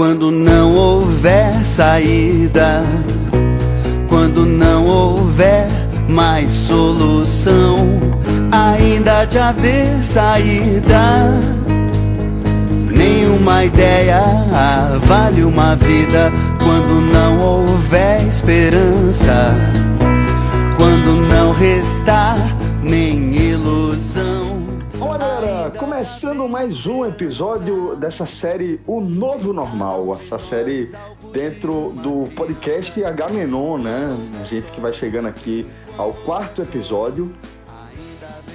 Quando 0.00 0.30
não 0.30 0.74
houver 0.76 1.62
saída, 1.62 2.82
quando 4.08 4.46
não 4.46 4.86
houver 4.86 5.66
mais 6.08 6.50
solução, 6.50 7.76
ainda 8.50 9.26
de 9.26 9.38
haver 9.38 10.02
saída. 10.02 11.38
Nenhuma 12.90 13.66
ideia 13.66 14.22
vale 15.02 15.44
uma 15.44 15.76
vida 15.76 16.32
quando 16.64 16.98
não 17.12 17.38
houver 17.38 18.26
esperança, 18.26 19.54
quando 20.78 21.28
não 21.28 21.52
restar 21.52 22.38
galera! 22.82 23.29
Começando 25.80 26.46
mais 26.46 26.86
um 26.86 27.06
episódio 27.06 27.96
dessa 27.96 28.26
série 28.26 28.78
O 28.86 29.00
Novo 29.00 29.50
Normal, 29.50 30.12
essa 30.12 30.38
série 30.38 30.92
dentro 31.32 31.92
do 31.92 32.28
podcast 32.36 33.02
H-Menon, 33.02 33.78
né? 33.78 34.14
A 34.42 34.44
gente 34.44 34.70
que 34.72 34.78
vai 34.78 34.92
chegando 34.92 35.28
aqui 35.28 35.66
ao 35.96 36.12
quarto 36.12 36.60
episódio 36.60 37.32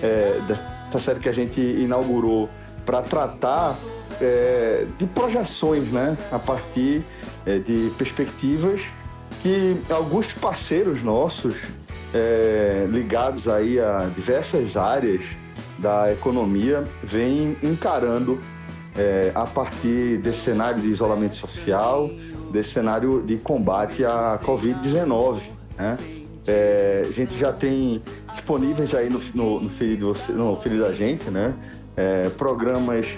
é, 0.03 0.39
dessa 0.47 0.99
série 0.99 1.19
que 1.19 1.27
a 1.27 1.31
gente 1.31 1.59
inaugurou 1.59 2.47
para 2.85 3.01
tratar 3.01 3.75
é, 4.21 4.85
de 4.95 5.07
projeções, 5.07 5.91
né? 5.91 6.15
A 6.31 6.37
partir 6.37 7.03
é, 7.43 7.57
de 7.57 7.91
perspectivas 7.97 8.83
que 9.39 9.75
alguns 9.89 10.31
parceiros 10.31 11.01
nossos 11.01 11.55
é, 12.13 12.85
ligados 12.87 13.47
aí 13.47 13.79
a 13.79 14.11
diversas 14.15 14.77
áreas 14.77 15.25
da 15.77 16.11
economia 16.11 16.83
vêm 17.03 17.57
encarando 17.61 18.39
é, 18.97 19.31
a 19.35 19.45
partir 19.45 20.17
desse 20.17 20.39
cenário 20.39 20.81
de 20.81 20.87
isolamento 20.87 21.35
social, 21.35 22.09
desse 22.51 22.71
cenário 22.71 23.21
de 23.21 23.37
combate 23.37 24.05
à 24.05 24.39
Covid-19. 24.43 25.41
Né? 25.77 25.97
É, 26.47 27.03
a 27.05 27.11
gente 27.11 27.37
já 27.37 27.51
tem 27.51 28.01
disponíveis 28.31 28.93
aí 28.95 29.09
no, 29.09 29.19
no, 29.33 29.59
no, 29.61 29.69
feed, 29.69 30.01
no 30.29 30.55
feed 30.57 30.79
da 30.79 30.93
gente, 30.93 31.29
né? 31.29 31.53
É, 31.97 32.29
programas 32.29 33.17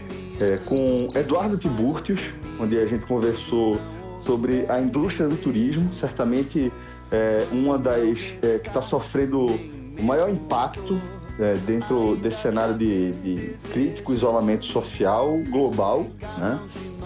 com 0.66 1.08
Eduardo 1.18 1.58
Tiburtius, 1.58 2.22
onde 2.60 2.78
a 2.78 2.86
gente 2.86 3.08
conversou 3.08 3.80
sobre 4.20 4.66
a 4.70 4.80
indústria 4.80 5.28
do 5.28 5.36
turismo, 5.36 5.92
certamente 5.96 6.72
uma 7.52 7.76
das 7.80 8.20
que 8.62 8.68
está 8.68 8.84
sofrendo 8.84 9.48
o 9.48 10.04
maior 10.04 10.30
impacto 10.30 11.02
é, 11.40 11.54
dentro 11.66 12.16
desse 12.16 12.42
cenário 12.42 12.76
de, 12.76 13.12
de, 13.12 13.56
crítico 13.72 14.14
isolamento 14.14 14.66
social 14.66 15.38
global. 15.50 16.08
Né? 16.38 16.60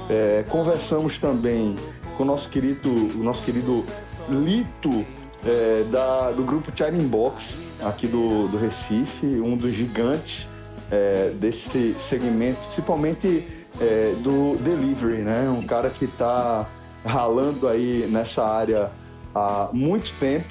É, 0.09 0.45
conversamos 0.49 1.17
também 1.17 1.75
com 2.17 2.23
o 2.23 2.25
nosso 2.25 2.49
querido, 2.49 2.89
o 2.89 3.23
nosso 3.23 3.43
querido 3.43 3.85
Lito 4.29 5.05
é, 5.45 5.83
da, 5.91 6.31
do 6.31 6.43
grupo 6.43 6.71
China 6.75 7.03
Box 7.03 7.67
aqui 7.81 8.07
do, 8.07 8.47
do 8.47 8.57
Recife, 8.57 9.25
um 9.25 9.57
dos 9.57 9.73
gigantes 9.73 10.47
é, 10.89 11.31
desse 11.31 11.95
segmento, 11.99 12.59
principalmente 12.65 13.47
é, 13.79 14.13
do 14.19 14.57
delivery, 14.57 15.21
né? 15.21 15.49
Um 15.49 15.63
cara 15.63 15.89
que 15.89 16.05
está 16.05 16.67
ralando 17.03 17.67
aí 17.67 18.07
nessa 18.09 18.45
área 18.45 18.91
há 19.33 19.69
muito 19.71 20.13
tempo. 20.19 20.45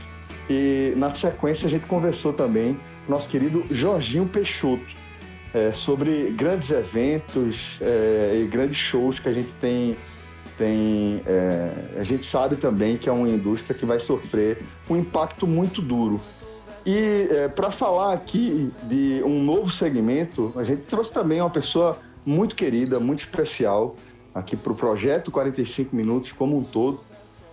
E 0.48 0.92
na 0.96 1.14
sequência 1.14 1.66
a 1.66 1.70
gente 1.70 1.86
conversou 1.86 2.32
também 2.32 2.78
nosso 3.10 3.28
querido 3.28 3.64
Jorginho 3.70 4.26
Peixoto 4.26 4.86
é, 5.52 5.72
sobre 5.72 6.30
grandes 6.30 6.70
eventos 6.70 7.78
é, 7.82 8.40
e 8.42 8.46
grandes 8.46 8.78
shows 8.78 9.18
que 9.18 9.28
a 9.28 9.32
gente 9.32 9.50
tem. 9.60 9.96
tem 10.56 11.20
é, 11.26 11.98
a 11.98 12.04
gente 12.04 12.24
sabe 12.24 12.56
também 12.56 12.96
que 12.96 13.08
é 13.08 13.12
uma 13.12 13.28
indústria 13.28 13.76
que 13.76 13.84
vai 13.84 13.98
sofrer 13.98 14.62
um 14.88 14.96
impacto 14.96 15.46
muito 15.46 15.82
duro. 15.82 16.20
E 16.86 17.28
é, 17.30 17.48
para 17.48 17.70
falar 17.70 18.14
aqui 18.14 18.72
de 18.84 19.22
um 19.24 19.42
novo 19.42 19.70
segmento, 19.70 20.52
a 20.56 20.64
gente 20.64 20.82
trouxe 20.82 21.12
também 21.12 21.40
uma 21.40 21.50
pessoa 21.50 21.98
muito 22.24 22.54
querida, 22.54 23.00
muito 23.00 23.20
especial 23.20 23.96
aqui 24.34 24.56
para 24.56 24.72
o 24.72 24.74
projeto 24.74 25.30
45 25.30 25.94
Minutos 25.94 26.32
como 26.32 26.56
um 26.56 26.62
todo. 26.62 27.00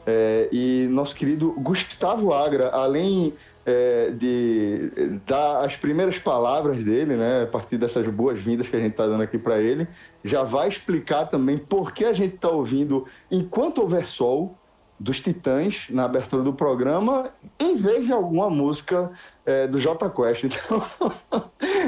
É, 0.06 0.48
e 0.52 0.88
nosso 0.90 1.14
querido 1.14 1.52
Gustavo 1.58 2.32
Agra, 2.32 2.70
além 2.70 3.34
é, 3.68 4.12
de 4.12 5.20
dar 5.26 5.66
as 5.66 5.76
primeiras 5.76 6.18
palavras 6.18 6.82
dele, 6.86 7.18
né, 7.18 7.44
a 7.44 7.48
partir 7.48 7.78
dessas 7.78 8.08
boas-vindas 8.08 8.70
que 8.70 8.78
a 8.78 8.80
gente 8.80 8.92
está 8.92 9.06
dando 9.06 9.22
aqui 9.22 9.38
para 9.38 9.60
ele, 9.60 9.86
já 10.24 10.42
vai 10.42 10.70
explicar 10.70 11.26
também 11.26 11.58
por 11.58 11.92
que 11.92 12.06
a 12.06 12.14
gente 12.14 12.36
está 12.36 12.48
ouvindo 12.48 13.06
Enquanto 13.30 13.82
Houver 13.82 14.08
Sol, 14.08 14.58
dos 14.98 15.20
Titãs, 15.20 15.90
na 15.90 16.06
abertura 16.06 16.42
do 16.42 16.54
programa, 16.54 17.30
em 17.60 17.76
vez 17.76 18.06
de 18.06 18.14
alguma 18.14 18.50
música 18.50 19.12
é, 19.46 19.68
do 19.68 19.80
J 19.80 20.10
Quest. 20.10 20.46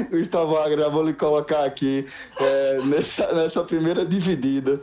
Então, 0.00 0.16
Gustavo 0.18 0.56
Agra, 0.56 0.88
vou 0.88 1.02
lhe 1.02 1.12
colocar 1.12 1.64
aqui 1.64 2.06
é, 2.40 2.76
nessa, 2.84 3.32
nessa 3.32 3.64
primeira 3.64 4.04
dividida 4.04 4.80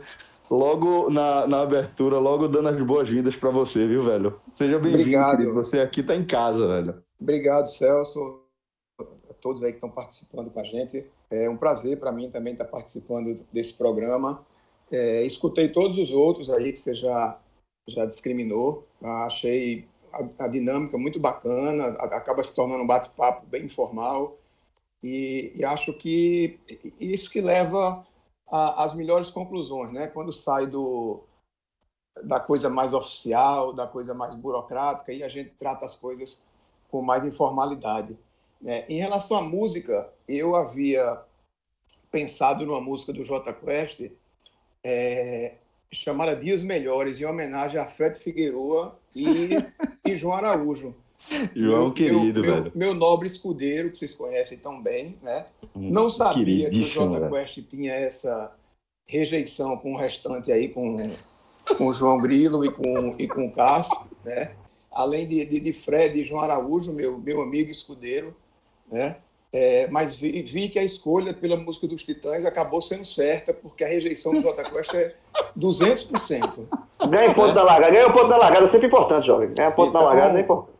logo 0.50 1.10
na, 1.10 1.46
na 1.46 1.60
abertura, 1.60 2.18
logo 2.18 2.48
dando 2.48 2.68
as 2.68 2.80
boas-vindas 2.82 3.36
para 3.36 3.50
você, 3.50 3.86
viu, 3.86 4.04
velho? 4.04 4.40
Seja 4.52 4.78
bem-vindo, 4.78 5.54
você 5.54 5.80
aqui 5.80 6.00
está 6.00 6.14
em 6.14 6.24
casa, 6.24 6.66
velho. 6.66 7.02
Obrigado, 7.20 7.66
Celso, 7.68 8.40
a 9.00 9.34
todos 9.40 9.62
aí 9.62 9.70
que 9.70 9.76
estão 9.76 9.90
participando 9.90 10.50
com 10.50 10.60
a 10.60 10.64
gente. 10.64 11.04
É 11.30 11.48
um 11.48 11.56
prazer 11.56 11.98
para 11.98 12.12
mim 12.12 12.30
também 12.30 12.52
estar 12.52 12.64
participando 12.64 13.40
desse 13.52 13.74
programa. 13.74 14.44
É, 14.90 15.24
escutei 15.24 15.68
todos 15.68 15.98
os 15.98 16.10
outros 16.10 16.48
aí 16.48 16.72
que 16.72 16.78
você 16.78 16.94
já, 16.94 17.38
já 17.86 18.06
discriminou. 18.06 18.86
Achei 19.02 19.86
a, 20.12 20.44
a 20.44 20.48
dinâmica 20.48 20.96
muito 20.96 21.20
bacana, 21.20 21.88
acaba 21.98 22.42
se 22.42 22.54
tornando 22.54 22.82
um 22.82 22.86
bate-papo 22.86 23.46
bem 23.46 23.64
informal. 23.64 24.38
E, 25.02 25.52
e 25.54 25.64
acho 25.64 25.92
que 25.92 26.58
isso 26.98 27.30
que 27.30 27.40
leva 27.40 28.04
a, 28.50 28.84
as 28.84 28.94
melhores 28.94 29.30
conclusões, 29.30 29.92
né? 29.92 30.06
Quando 30.08 30.32
sai 30.32 30.66
do 30.66 31.24
da 32.24 32.40
coisa 32.40 32.68
mais 32.68 32.92
oficial, 32.92 33.72
da 33.72 33.86
coisa 33.86 34.12
mais 34.12 34.34
burocrática, 34.34 35.12
e 35.12 35.22
a 35.22 35.28
gente 35.28 35.50
trata 35.50 35.84
as 35.84 35.94
coisas 35.94 36.42
com 36.90 37.00
mais 37.00 37.24
informalidade. 37.24 38.18
É, 38.64 38.84
em 38.92 38.98
relação 38.98 39.36
à 39.36 39.42
música, 39.42 40.12
eu 40.26 40.56
havia 40.56 41.20
pensado 42.10 42.66
numa 42.66 42.80
música 42.80 43.12
do 43.12 43.22
J 43.22 43.52
Quest 43.52 44.10
é, 44.82 45.54
chamada 45.92 46.34
Dias 46.34 46.62
Melhores, 46.62 47.20
em 47.20 47.24
homenagem 47.24 47.78
a 47.80 47.86
Fred 47.86 48.18
Figueroa 48.18 48.98
e, 49.14 49.50
e 50.04 50.16
João 50.16 50.34
Araújo. 50.34 50.94
João, 51.54 51.84
meu, 51.84 51.92
querido, 51.92 52.40
meu, 52.40 52.54
velho. 52.54 52.72
Meu, 52.74 52.94
nobre 52.94 53.26
escudeiro, 53.26 53.90
que 53.90 53.98
vocês 53.98 54.14
conhecem 54.14 54.58
tão 54.58 54.80
bem, 54.80 55.18
né? 55.22 55.46
Não 55.74 56.10
sabia 56.10 56.70
que 56.70 56.78
o 56.78 56.82
Jota 56.82 57.28
Quest 57.28 57.62
tinha 57.68 57.92
essa 57.92 58.52
rejeição 59.06 59.76
com 59.76 59.94
o 59.94 59.96
restante 59.96 60.52
aí, 60.52 60.68
com, 60.68 60.96
com 61.76 61.86
o 61.86 61.92
João 61.92 62.20
Grilo 62.20 62.64
e 62.64 62.72
com, 62.72 63.14
e 63.18 63.26
com 63.26 63.46
o 63.46 63.52
Cássio, 63.52 63.98
né? 64.24 64.52
Além 64.92 65.26
de, 65.26 65.44
de, 65.44 65.60
de 65.60 65.72
Fred 65.72 66.20
e 66.20 66.24
João 66.24 66.42
Araújo, 66.42 66.92
meu, 66.92 67.18
meu 67.18 67.40
amigo 67.40 67.70
escudeiro, 67.70 68.34
né? 68.90 69.16
É, 69.50 69.86
mas 69.88 70.14
vi, 70.14 70.42
vi, 70.42 70.68
que 70.68 70.78
a 70.78 70.84
escolha 70.84 71.32
pela 71.32 71.56
música 71.56 71.86
dos 71.86 72.02
Titãs 72.02 72.44
acabou 72.44 72.82
sendo 72.82 73.04
certa, 73.06 73.54
porque 73.54 73.82
a 73.82 73.88
rejeição 73.88 74.32
do 74.34 74.42
Jota 74.42 74.62
Quest 74.62 74.92
é 74.92 75.14
200%. 75.58 76.66
Ganha 77.08 77.34
ponto 77.34 77.54
da 77.54 77.64
largada, 77.64 77.92
ganha 77.92 78.08
o 78.08 78.12
ponto 78.12 78.28
da 78.28 78.36
largada, 78.36 78.66
é 78.66 78.68
sempre 78.68 78.88
importante, 78.88 79.26
jovem. 79.26 79.50
Ganha 79.54 79.70
ponto 79.70 79.88
então, 79.88 80.02
da 80.02 80.06
largada 80.06 80.38
é 80.38 80.42
importante. 80.42 80.77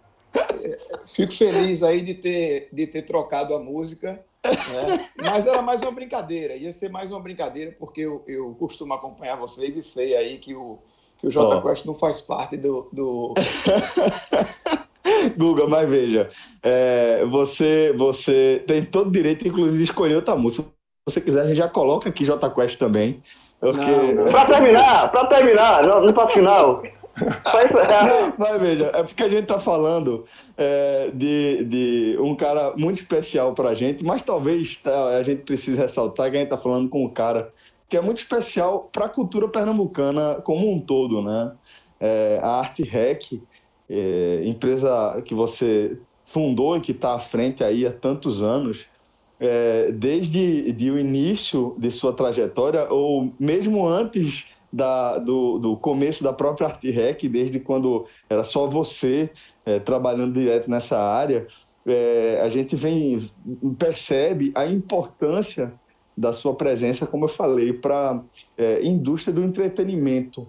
Fico 1.06 1.32
feliz 1.32 1.82
aí 1.82 2.02
de 2.02 2.14
ter, 2.14 2.68
de 2.72 2.86
ter 2.86 3.02
trocado 3.02 3.54
a 3.54 3.58
música, 3.58 4.20
né? 4.44 5.06
mas 5.16 5.46
era 5.46 5.62
mais 5.62 5.82
uma 5.82 5.90
brincadeira, 5.90 6.54
ia 6.54 6.72
ser 6.72 6.90
mais 6.90 7.10
uma 7.10 7.20
brincadeira, 7.20 7.74
porque 7.78 8.02
eu, 8.02 8.22
eu 8.26 8.54
costumo 8.58 8.94
acompanhar 8.94 9.36
vocês 9.36 9.76
e 9.76 9.82
sei 9.82 10.16
aí 10.16 10.38
que 10.38 10.54
o, 10.54 10.78
que 11.18 11.26
o 11.26 11.30
Jota 11.30 11.56
oh. 11.56 11.62
Quest 11.62 11.84
não 11.84 11.94
faz 11.94 12.20
parte 12.20 12.56
do, 12.56 12.88
do, 12.92 13.34
Guga, 15.36 15.66
mas 15.66 15.88
veja, 15.88 16.30
é, 16.62 17.24
você, 17.26 17.94
você 17.96 18.62
tem 18.66 18.84
todo 18.84 19.10
direito, 19.10 19.46
inclusive, 19.46 19.78
de 19.78 19.84
escolher 19.84 20.16
outra 20.16 20.36
música. 20.36 20.64
Se 20.64 21.14
você 21.14 21.20
quiser, 21.20 21.42
a 21.42 21.46
gente 21.46 21.56
já 21.56 21.68
coloca 21.68 22.08
aqui 22.08 22.24
J 22.24 22.50
Quest 22.50 22.78
também. 22.78 23.22
Porque... 23.60 23.80
Não, 23.80 24.24
não. 24.24 24.30
Pra 24.30 24.46
terminar, 24.46 25.10
pra 25.10 25.26
terminar, 25.26 25.82
não, 25.82 26.12
pra 26.12 26.28
final. 26.28 26.82
Mas 28.38 28.60
veja, 28.60 28.90
é 28.94 29.02
porque 29.02 29.22
a 29.22 29.28
gente 29.28 29.46
tá 29.46 29.58
falando 29.58 30.24
é, 30.56 31.10
de, 31.12 31.64
de 31.64 32.18
um 32.20 32.34
cara 32.34 32.74
muito 32.76 32.98
especial 32.98 33.52
pra 33.54 33.74
gente, 33.74 34.04
mas 34.04 34.22
talvez 34.22 34.76
tá, 34.76 35.16
a 35.16 35.22
gente 35.22 35.42
precise 35.42 35.76
ressaltar 35.76 36.30
que 36.30 36.36
a 36.36 36.40
gente 36.40 36.50
tá 36.50 36.58
falando 36.58 36.88
com 36.88 37.04
um 37.04 37.08
cara 37.08 37.52
que 37.88 37.96
é 37.96 38.00
muito 38.00 38.18
especial 38.18 38.88
para 38.92 39.06
a 39.06 39.08
cultura 39.08 39.48
pernambucana 39.48 40.36
como 40.44 40.70
um 40.70 40.78
todo, 40.78 41.22
né? 41.22 41.52
É, 41.98 42.38
a 42.42 42.58
Arte 42.58 42.82
Rec, 42.82 43.40
é, 43.88 44.42
empresa 44.44 45.20
que 45.24 45.34
você 45.34 45.98
fundou 46.24 46.76
e 46.76 46.80
que 46.80 46.92
está 46.92 47.14
à 47.14 47.18
frente 47.18 47.64
aí 47.64 47.86
há 47.86 47.92
tantos 47.92 48.42
anos, 48.42 48.86
é, 49.40 49.90
desde 49.90 50.72
de 50.72 50.90
o 50.90 50.98
início 50.98 51.74
de 51.78 51.90
sua 51.90 52.12
trajetória, 52.12 52.86
ou 52.90 53.32
mesmo 53.40 53.86
antes 53.88 54.46
da, 54.72 55.18
do, 55.18 55.58
do 55.58 55.76
começo 55.76 56.22
da 56.22 56.32
própria 56.32 56.68
Arte 56.68 56.90
Rec, 56.90 57.22
desde 57.24 57.58
quando 57.58 58.06
era 58.28 58.44
só 58.44 58.66
você 58.66 59.30
é, 59.64 59.78
trabalhando 59.78 60.34
direto 60.34 60.70
nessa 60.70 60.98
área, 60.98 61.46
é, 61.86 62.40
a 62.42 62.48
gente 62.48 62.76
vem 62.76 63.30
percebe 63.78 64.52
a 64.54 64.66
importância 64.66 65.72
da 66.16 66.32
sua 66.32 66.54
presença, 66.54 67.06
como 67.06 67.26
eu 67.26 67.28
falei, 67.28 67.72
para 67.72 68.20
é, 68.56 68.84
indústria 68.84 69.32
do 69.32 69.42
entretenimento 69.42 70.46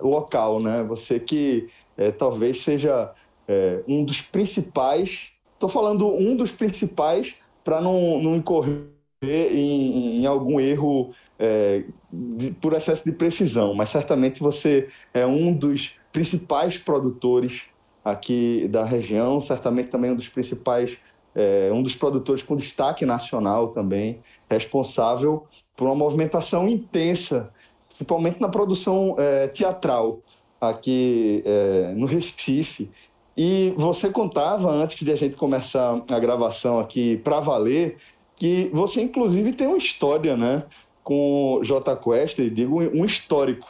local, 0.00 0.60
né? 0.60 0.82
Você 0.84 1.18
que 1.18 1.68
é, 1.96 2.10
talvez 2.10 2.60
seja 2.60 3.12
é, 3.46 3.82
um 3.86 4.04
dos 4.04 4.20
principais, 4.22 5.32
estou 5.54 5.68
falando 5.68 6.06
um 6.06 6.36
dos 6.36 6.52
principais 6.52 7.34
para 7.64 7.80
não, 7.80 8.22
não 8.22 8.36
incorrer 8.36 8.86
em, 9.22 10.20
em 10.22 10.26
algum 10.26 10.60
erro 10.60 11.12
é, 11.40 11.84
de, 12.12 12.50
por 12.52 12.74
excesso 12.74 13.02
de 13.02 13.12
precisão, 13.12 13.72
mas 13.72 13.88
certamente 13.88 14.40
você 14.40 14.88
é 15.14 15.26
um 15.26 15.54
dos 15.54 15.92
principais 16.12 16.76
produtores 16.76 17.62
aqui 18.04 18.68
da 18.68 18.84
região, 18.84 19.40
certamente 19.40 19.88
também 19.88 20.10
um 20.10 20.16
dos 20.16 20.28
principais, 20.28 20.98
é, 21.34 21.70
um 21.72 21.82
dos 21.82 21.96
produtores 21.96 22.42
com 22.42 22.54
destaque 22.54 23.06
nacional 23.06 23.68
também, 23.68 24.20
responsável 24.50 25.46
por 25.74 25.86
uma 25.86 25.94
movimentação 25.94 26.68
intensa, 26.68 27.50
principalmente 27.88 28.38
na 28.38 28.48
produção 28.48 29.16
é, 29.18 29.48
teatral 29.48 30.20
aqui 30.60 31.42
é, 31.46 31.94
no 31.96 32.04
Recife. 32.04 32.90
E 33.34 33.72
você 33.76 34.10
contava, 34.10 34.70
antes 34.70 35.02
de 35.02 35.10
a 35.10 35.16
gente 35.16 35.36
começar 35.36 36.02
a 36.10 36.18
gravação 36.18 36.78
aqui 36.78 37.16
para 37.16 37.40
valer, 37.40 37.96
que 38.36 38.70
você 38.72 39.00
inclusive 39.00 39.52
tem 39.54 39.66
uma 39.66 39.78
história 39.78 40.36
né, 40.36 40.64
com 41.10 41.54
o 41.54 41.64
J 41.64 41.96
Quest, 41.96 42.38
digo 42.38 42.80
um 42.80 43.04
histórico 43.04 43.66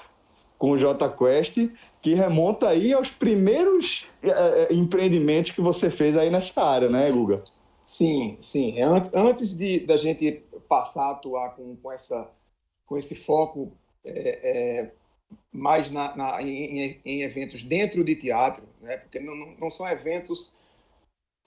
com 0.59 0.73
o 0.73 0.77
J 0.77 1.09
Quest, 1.09 1.57
que 2.03 2.13
remonta 2.13 2.69
aí 2.69 2.93
aos 2.93 3.09
primeiros 3.09 4.05
é, 4.23 4.29
é, 4.29 4.75
empreendimentos 4.75 5.51
que 5.53 5.63
você 5.63 5.89
fez 5.89 6.19
aí 6.19 6.29
nessa 6.29 6.63
área, 6.63 6.91
né, 6.91 7.11
Guga? 7.11 7.43
Sim, 7.87 8.37
sim. 8.41 8.79
Antes, 8.83 9.11
antes 9.15 9.57
de 9.57 9.87
da 9.87 9.97
gente 9.97 10.45
passar 10.69 11.05
a 11.05 11.11
atuar 11.13 11.57
com, 11.57 11.75
com, 11.77 11.91
essa, 11.91 12.31
com 12.85 12.99
esse 12.99 13.15
foco 13.15 13.73
é, 14.05 14.41
é, 14.43 14.91
mais 15.51 15.91
na, 15.91 16.15
na 16.15 16.43
em, 16.43 17.01
em, 17.03 17.23
eventos 17.23 17.63
dentro 17.63 18.05
de 18.05 18.17
teatro, 18.17 18.65
né? 18.83 18.99
porque 18.99 19.19
não, 19.19 19.35
não 19.59 19.71
são 19.71 19.89
eventos 19.89 20.53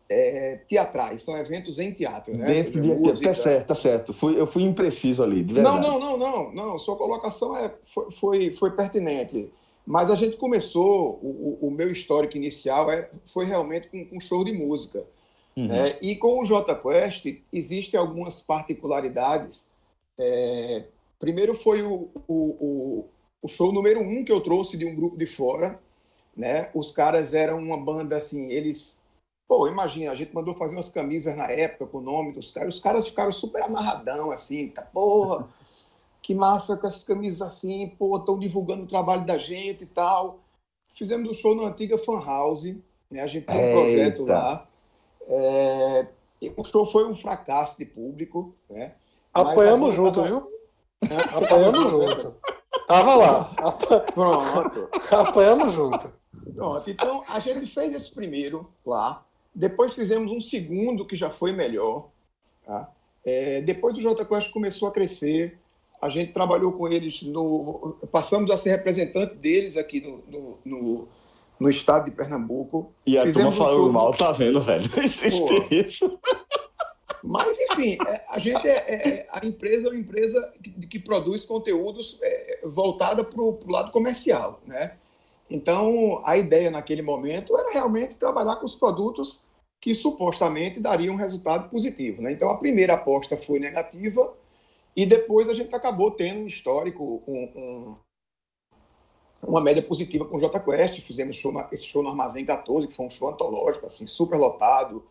é, 0.10 0.60
teatrais, 0.68 1.22
são 1.22 1.38
eventos 1.38 1.80
em 1.80 1.92
teatro. 1.92 2.38
Né? 2.38 2.46
Dentro 2.46 2.82
de 2.82 2.88
música. 2.88 3.30
Tá 3.30 3.36
certo, 3.36 3.68
tá 3.68 3.76
certo. 3.76 4.14
Fui, 4.14 4.40
eu 4.40 4.46
fui 4.46 4.64
impreciso 4.64 5.24
ali, 5.24 5.44
de 5.44 5.54
verdade. 5.54 5.82
Não, 5.82 6.00
não, 6.00 6.18
não, 6.18 6.18
não, 6.18 6.54
não. 6.54 6.80
Sua 6.80 6.96
colocação 6.96 7.56
é, 7.56 7.74
foi, 7.84 8.12
foi, 8.12 8.52
foi 8.52 8.72
pertinente. 8.72 9.52
Mas 9.86 10.10
a 10.10 10.16
gente 10.16 10.38
começou, 10.38 11.20
o, 11.22 11.68
o 11.68 11.72
meu 11.72 11.92
histórico 11.92 12.38
inicial 12.38 12.92
é, 12.92 13.10
foi 13.26 13.46
realmente 13.46 13.90
com, 13.90 14.06
com 14.06 14.20
show 14.20 14.44
de 14.44 14.54
música. 14.54 15.04
Uhum. 15.56 15.72
É, 15.72 16.00
e 16.02 16.16
com 16.16 16.40
o 16.40 16.46
J 16.46 16.74
Quest 16.76 17.26
existem 17.52 18.00
algumas 18.00 18.42
particularidades. 18.42 19.72
É, 20.18 20.86
primeiro 21.20 21.54
foi 21.54 21.82
o, 21.84 22.10
o, 22.28 23.06
o, 23.42 23.48
show 23.48 23.72
número 23.72 24.00
um 24.00 24.24
que 24.24 24.32
eu 24.32 24.42
trouxe 24.42 24.78
de 24.78 24.86
um 24.86 24.96
grupo 24.96 25.18
de 25.18 25.26
fora. 25.26 25.80
Né? 26.36 26.70
Os 26.74 26.92
caras 26.92 27.34
eram 27.34 27.60
uma 27.60 27.78
banda 27.78 28.18
assim, 28.18 28.52
eles. 28.52 28.98
Pô, 29.56 29.68
imagina, 29.68 30.12
a 30.12 30.16
gente 30.16 30.34
mandou 30.34 30.56
fazer 30.56 30.76
umas 30.76 30.90
camisas 30.90 31.36
na 31.38 31.46
época 31.46 31.86
com 31.86 32.00
o 32.00 32.02
nome 32.02 32.32
dos 32.32 32.50
caras. 32.50 32.74
Os 32.74 32.82
caras 32.82 33.08
ficaram 33.08 33.32
super 33.32 33.62
amarradão, 33.62 34.32
assim, 34.32 34.70
tá, 34.70 34.82
porra, 34.82 35.48
que 36.24 36.34
massa 36.34 36.76
com 36.76 36.88
essas 36.88 37.04
camisas 37.04 37.40
assim, 37.40 37.88
pô, 37.90 38.18
estão 38.18 38.40
divulgando 38.40 38.82
o 38.82 38.88
trabalho 38.88 39.24
da 39.28 39.38
gente 39.38 39.84
e 39.84 39.86
tal. 39.86 40.40
Fizemos 40.92 41.30
o 41.30 41.36
show 41.36 41.54
na 41.54 41.68
antiga 41.68 42.00
Fan 42.00 42.20
House, 42.26 42.64
né? 43.12 43.22
A 43.22 43.28
gente 43.28 43.46
tem 43.46 43.56
um 43.56 43.74
projeto 43.74 44.26
lá. 44.26 44.68
É, 45.28 46.08
o 46.58 46.64
show 46.64 46.84
foi 46.88 47.06
um 47.06 47.14
fracasso 47.14 47.78
de 47.78 47.86
público. 47.86 48.56
Né? 48.68 48.96
Apanhamos 49.32 49.94
junto, 49.94 50.16
tava... 50.16 50.28
viu? 50.30 50.52
É, 51.04 51.16
Apanhamos 51.46 51.92
junto. 51.92 52.36
Tava 52.88 53.16
lá. 53.16 53.44
Pronto. 54.16 54.90
Apanhamos 55.12 55.74
junto. 55.74 56.10
Pronto. 56.56 56.90
Então, 56.90 57.24
a 57.30 57.40
gente 57.40 57.68
fez 57.68 57.94
esse 57.94 58.12
primeiro 58.12 58.68
lá. 58.84 59.24
Depois 59.54 59.94
fizemos 59.94 60.32
um 60.32 60.40
segundo 60.40 61.06
que 61.06 61.16
já 61.16 61.30
foi 61.30 61.52
melhor. 61.52 62.10
Tá? 62.66 62.90
É, 63.26 63.62
depois 63.62 63.98
o 63.98 64.26
Quest 64.26 64.52
começou 64.52 64.88
a 64.88 64.92
crescer. 64.92 65.60
A 66.02 66.10
gente 66.10 66.34
trabalhou 66.34 66.74
com 66.74 66.88
eles 66.88 67.22
no. 67.24 67.98
Passamos 68.12 68.52
a 68.52 68.58
ser 68.58 68.72
representante 68.72 69.36
deles 69.36 69.78
aqui 69.78 70.02
no, 70.02 70.24
no, 70.28 70.58
no 70.66 71.08
no 71.60 71.70
estado 71.70 72.06
de 72.06 72.12
Pernambuco. 72.12 72.92
E 73.06 73.18
a 73.18 73.24
Fizemos 73.24 73.56
turma 73.56 73.70
falando 73.70 73.90
um 73.90 73.92
mal, 73.92 74.14
tá 74.14 74.32
vendo, 74.34 74.60
velho? 74.60 74.90
Não 74.94 75.04
existe 75.04 75.42
isso. 75.72 76.20
Mas, 77.24 77.58
enfim, 77.58 77.98
é, 78.06 78.22
a 78.30 78.38
gente 78.38 78.68
é, 78.68 78.84
é, 78.86 79.10
é, 79.10 79.28
a 79.32 79.46
empresa 79.46 79.88
é 79.88 79.92
uma 79.92 80.00
empresa 80.00 80.54
que, 80.62 80.88
que 80.88 81.00
produz 81.00 81.46
conteúdos 81.46 82.20
é, 82.22 82.60
voltada 82.66 83.24
para 83.24 83.42
o 83.42 83.58
lado 83.66 83.92
comercial, 83.92 84.62
né? 84.66 84.98
Então, 85.54 86.20
a 86.26 86.36
ideia 86.36 86.72
naquele 86.72 87.04
momento 87.04 87.56
era 87.56 87.72
realmente 87.72 88.16
trabalhar 88.16 88.56
com 88.56 88.66
os 88.66 88.76
produtos 88.76 89.44
que 89.80 89.94
supostamente 89.94 90.80
dariam 90.80 91.14
um 91.14 91.18
resultado 91.18 91.70
positivo, 91.70 92.24
né? 92.24 92.32
Então, 92.32 92.50
a 92.50 92.58
primeira 92.58 92.96
aposta 92.96 93.38
foi 93.38 93.60
negativa 93.60 94.34
e 94.96 95.06
depois 95.06 95.48
a 95.48 95.54
gente 95.54 95.76
acabou 95.76 96.10
tendo 96.10 96.40
um 96.40 96.48
histórico, 96.48 97.20
um, 97.28 97.44
um 97.56 97.96
uma 99.46 99.62
média 99.62 99.84
positiva 99.84 100.26
com 100.26 100.38
o 100.38 100.40
J 100.40 100.60
Quest. 100.60 101.02
Fizemos 101.02 101.36
show 101.36 101.52
na, 101.52 101.68
esse 101.72 101.86
show 101.86 102.02
no 102.02 102.10
Armazém 102.10 102.44
14, 102.44 102.88
que 102.88 102.94
foi 102.94 103.06
um 103.06 103.10
show 103.12 103.30
antológico, 103.30 103.86
assim, 103.86 104.08
super 104.08 104.40
lotado, 104.40 105.06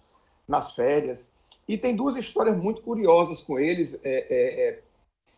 nas 0.48 0.72
férias. 0.72 1.32
E 1.68 1.78
tem 1.78 1.94
duas 1.94 2.16
histórias 2.16 2.56
muito 2.56 2.82
curiosas 2.82 3.40
com 3.40 3.60
eles, 3.60 3.94
é, 4.02 4.26
é, 4.28 4.68
é, 4.68 4.82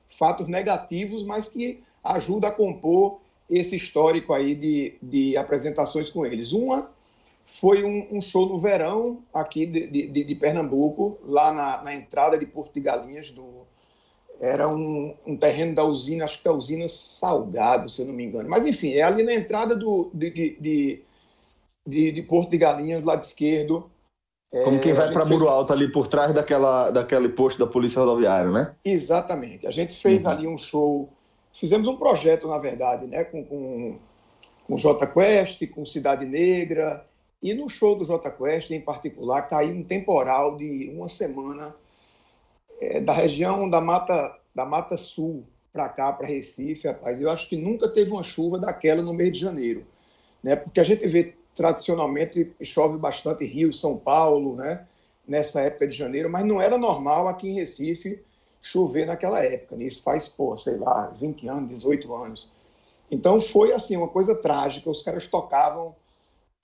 fatos 0.09 0.47
negativos, 0.47 1.23
mas 1.23 1.47
que 1.47 1.85
ajudam 2.03 2.49
a 2.49 2.53
compor 2.55 3.21
esse 3.49 3.77
histórico 3.77 4.33
aí 4.33 4.55
de, 4.55 4.95
de 5.03 5.37
apresentações 5.37 6.11
com 6.11 6.25
eles. 6.25 6.53
Uma 6.53 6.91
foi 7.47 7.85
um, 7.85 8.07
um 8.11 8.21
show 8.21 8.49
no 8.49 8.59
verão 8.59 9.23
aqui 9.33 9.67
de, 9.67 9.87
de, 9.87 10.25
de 10.25 10.35
Pernambuco, 10.35 11.19
lá 11.25 11.53
na, 11.53 11.83
na, 11.83 11.95
entrada 11.95 12.39
de 12.39 12.47
Porto 12.47 12.73
de 12.73 12.81
Galinhas, 12.81 13.31
do, 13.31 13.67
era 14.41 14.69
um, 14.69 15.15
um, 15.27 15.37
terreno 15.37 15.75
da 15.75 15.85
usina, 15.85 16.25
acho 16.25 16.39
que 16.39 16.45
da 16.45 16.53
usina 16.53 16.89
Salgado, 16.89 17.91
se 17.91 18.03
eu 18.03 18.07
não 18.07 18.15
me 18.15 18.25
engano. 18.25 18.49
Mas, 18.49 18.67
enfim, 18.67 18.93
é 18.93 19.03
ali 19.03 19.23
na 19.23 19.35
entrada 19.35 19.77
do, 19.77 20.11
de, 20.13 20.31
de, 21.87 22.13
de, 22.13 22.23
Porto 22.23 22.51
de 22.51 22.59
Galinha, 22.59 23.01
do 23.01 23.07
lado 23.07 23.23
esquerdo. 23.23 23.91
Como 24.51 24.79
quem 24.79 24.93
é, 24.93 24.95
vai 24.95 25.13
para 25.13 25.25
Muro 25.25 25.49
Alto, 25.49 25.73
ali 25.73 25.91
por 25.91 26.07
trás 26.07 26.33
daquela, 26.33 26.91
daquele 26.91 27.29
posto 27.29 27.59
da 27.59 27.67
Polícia 27.67 28.01
Rodoviária, 28.01 28.51
né? 28.51 28.75
Exatamente. 28.85 29.67
A 29.67 29.71
gente 29.71 29.95
fez 29.95 30.25
uhum. 30.25 30.31
ali 30.31 30.47
um 30.47 30.57
show, 30.57 31.13
fizemos 31.55 31.89
um 31.89 31.97
projeto, 31.97 32.49
na 32.49 32.59
verdade, 32.59 33.07
né? 33.07 33.25
com, 33.25 33.45
com, 33.45 33.99
com 34.67 34.77
J 34.77 35.07
Quest, 35.07 35.67
com 35.69 35.87
Cidade 35.87 36.27
Negra. 36.27 37.07
E 37.43 37.55
no 37.55 37.69
show 37.69 37.97
do 37.97 38.05
J 38.05 38.31
Quest, 38.31 38.71
em 38.71 38.81
particular, 38.81 39.43
caiu 39.43 39.75
um 39.75 39.83
temporal 39.83 40.57
de 40.57 40.91
uma 40.95 41.09
semana 41.09 41.75
é, 42.81 43.01
da 43.01 43.13
região 43.13 43.69
da 43.69 43.81
Mata, 43.81 44.37
da 44.55 44.65
Mata 44.65 44.97
Sul 44.97 45.45
para 45.73 45.89
cá, 45.89 46.13
para 46.13 46.27
Recife, 46.27 46.87
rapaz, 46.87 47.21
eu 47.21 47.29
acho 47.29 47.49
que 47.49 47.57
nunca 47.57 47.89
teve 47.89 48.13
uma 48.13 48.23
chuva 48.23 48.59
daquela 48.59 49.03
no 49.03 49.13
mês 49.13 49.33
de 49.33 49.41
janeiro. 49.41 49.85
Né? 50.41 50.55
Porque 50.55 50.79
a 50.79 50.85
gente 50.85 51.05
vê 51.09 51.35
tradicionalmente 51.53 52.53
chove 52.63 52.97
bastante 52.97 53.45
Rio, 53.45 53.73
São 53.73 53.97
Paulo, 53.97 54.55
né? 54.55 54.87
nessa 55.27 55.63
época 55.63 55.89
de 55.89 55.97
janeiro, 55.97 56.31
mas 56.31 56.45
não 56.45 56.61
era 56.61 56.79
normal 56.79 57.27
aqui 57.27 57.49
em 57.49 57.55
Recife 57.55 58.23
chover 58.65 59.07
naquela 59.07 59.45
época. 59.45 59.77
Né? 59.77 59.85
Isso 59.85 60.03
faz, 60.03 60.29
pô, 60.29 60.57
sei 60.57 60.77
lá, 60.77 61.09
20 61.19 61.49
anos, 61.49 61.69
18 61.69 62.15
anos. 62.15 62.49
Então 63.11 63.41
foi 63.41 63.73
assim, 63.73 63.97
uma 63.97 64.09
coisa 64.09 64.35
trágica. 64.35 64.91
Os 64.91 65.03
caras 65.03 65.29
tocavam 65.29 65.95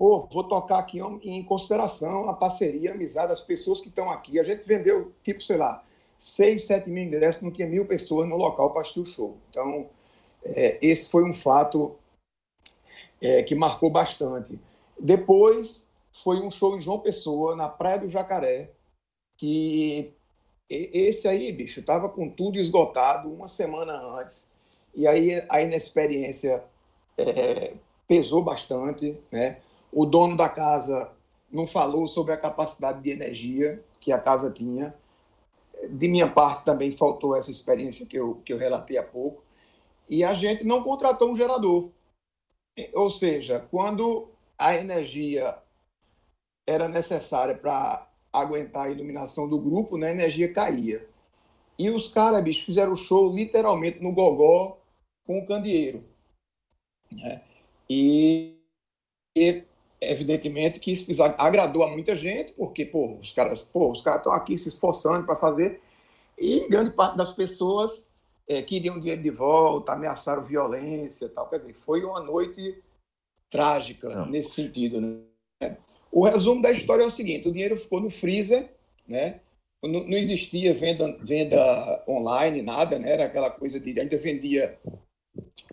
pô, 0.00 0.26
vou 0.32 0.42
tocar 0.44 0.78
aqui 0.78 0.98
em 0.98 1.44
consideração 1.44 2.26
a 2.26 2.32
parceria, 2.32 2.92
a 2.92 2.94
amizade 2.94 3.28
das 3.28 3.42
pessoas 3.42 3.82
que 3.82 3.88
estão 3.88 4.10
aqui. 4.10 4.40
A 4.40 4.42
gente 4.42 4.66
vendeu, 4.66 5.12
tipo, 5.22 5.42
sei 5.42 5.58
lá, 5.58 5.84
6, 6.18 6.64
7 6.64 6.88
mil 6.88 7.04
ingressos, 7.04 7.42
não 7.42 7.50
tinha 7.50 7.68
mil 7.68 7.84
pessoas 7.84 8.26
no 8.26 8.38
local 8.38 8.70
para 8.70 8.80
assistir 8.80 9.00
o 9.00 9.04
show. 9.04 9.36
Então, 9.50 9.90
é, 10.42 10.78
esse 10.80 11.10
foi 11.10 11.22
um 11.22 11.34
fato 11.34 11.98
é, 13.20 13.42
que 13.42 13.54
marcou 13.54 13.90
bastante. 13.90 14.58
Depois, 14.98 15.90
foi 16.14 16.40
um 16.40 16.50
show 16.50 16.74
em 16.78 16.80
João 16.80 17.00
Pessoa, 17.00 17.54
na 17.54 17.68
Praia 17.68 17.98
do 17.98 18.08
Jacaré, 18.08 18.70
que 19.36 20.14
esse 20.70 21.26
aí, 21.26 21.50
bicho, 21.50 21.80
estava 21.80 22.08
com 22.08 22.28
tudo 22.28 22.58
esgotado 22.58 23.28
uma 23.28 23.48
semana 23.48 23.92
antes. 24.20 24.46
E 24.94 25.06
aí 25.06 25.42
a 25.48 25.60
inexperiência 25.60 26.62
é, 27.18 27.74
pesou 28.06 28.42
bastante, 28.42 29.18
né? 29.30 29.60
O 29.92 30.06
dono 30.06 30.36
da 30.36 30.48
casa 30.48 31.10
não 31.50 31.66
falou 31.66 32.06
sobre 32.06 32.32
a 32.32 32.36
capacidade 32.36 33.02
de 33.02 33.10
energia 33.10 33.84
que 34.00 34.12
a 34.12 34.18
casa 34.18 34.50
tinha. 34.50 34.94
De 35.88 36.06
minha 36.08 36.28
parte 36.28 36.64
também 36.64 36.92
faltou 36.92 37.34
essa 37.34 37.50
experiência 37.50 38.06
que 38.06 38.16
eu, 38.16 38.36
que 38.44 38.52
eu 38.52 38.58
relatei 38.58 38.96
há 38.96 39.02
pouco. 39.02 39.42
E 40.08 40.22
a 40.22 40.34
gente 40.34 40.64
não 40.64 40.82
contratou 40.82 41.30
um 41.30 41.36
gerador. 41.36 41.90
Ou 42.94 43.10
seja, 43.10 43.66
quando 43.70 44.28
a 44.56 44.74
energia 44.74 45.58
era 46.66 46.88
necessária 46.88 47.56
para 47.56 48.09
aguentar 48.32 48.86
a 48.86 48.90
iluminação 48.90 49.48
do 49.48 49.58
grupo, 49.58 49.96
né, 49.96 50.08
a 50.08 50.12
energia 50.12 50.52
caía. 50.52 51.08
E 51.78 51.90
os 51.90 52.08
caras, 52.08 52.42
bicho, 52.42 52.66
fizeram 52.66 52.92
o 52.92 52.96
show 52.96 53.32
literalmente 53.32 54.02
no 54.02 54.12
gogó 54.12 54.78
com 55.26 55.38
o 55.38 55.46
candeeiro. 55.46 56.04
Né? 57.10 57.42
E, 57.88 58.56
e, 59.36 59.64
evidentemente 60.00 60.78
que 60.78 60.92
isso 60.92 61.10
agradou 61.22 61.82
a 61.82 61.88
muita 61.88 62.14
gente, 62.14 62.52
porque 62.52 62.84
pô, 62.84 63.18
os 63.18 63.32
caras 63.32 63.62
pô, 63.62 63.90
os 63.90 64.02
caras 64.02 64.20
estão 64.20 64.32
aqui 64.32 64.56
se 64.56 64.68
esforçando 64.68 65.24
para 65.24 65.36
fazer, 65.36 65.80
e 66.38 66.68
grande 66.68 66.90
parte 66.90 67.16
das 67.16 67.32
pessoas 67.32 68.08
é, 68.48 68.62
queriam 68.62 68.98
dinheiro 68.98 69.22
de 69.22 69.30
volta, 69.30 69.92
ameaçaram 69.92 70.42
violência 70.42 71.28
tal. 71.28 71.48
Quer 71.48 71.60
dizer, 71.60 71.74
foi 71.74 72.04
uma 72.04 72.20
noite 72.20 72.82
trágica 73.48 74.08
Não. 74.08 74.26
nesse 74.26 74.50
sentido. 74.50 75.00
Né? 75.00 75.76
O 76.10 76.24
resumo 76.24 76.60
da 76.60 76.70
história 76.70 77.02
é 77.02 77.06
o 77.06 77.10
seguinte: 77.10 77.48
o 77.48 77.52
dinheiro 77.52 77.76
ficou 77.76 78.00
no 78.00 78.10
freezer, 78.10 78.70
né? 79.06 79.40
Não, 79.82 80.04
não 80.04 80.18
existia 80.18 80.74
venda, 80.74 81.16
venda 81.22 82.04
online, 82.08 82.62
nada, 82.62 82.98
né? 82.98 83.12
Era 83.12 83.24
aquela 83.24 83.50
coisa 83.50 83.80
de 83.80 83.98
ainda 83.98 84.18
vendia 84.18 84.78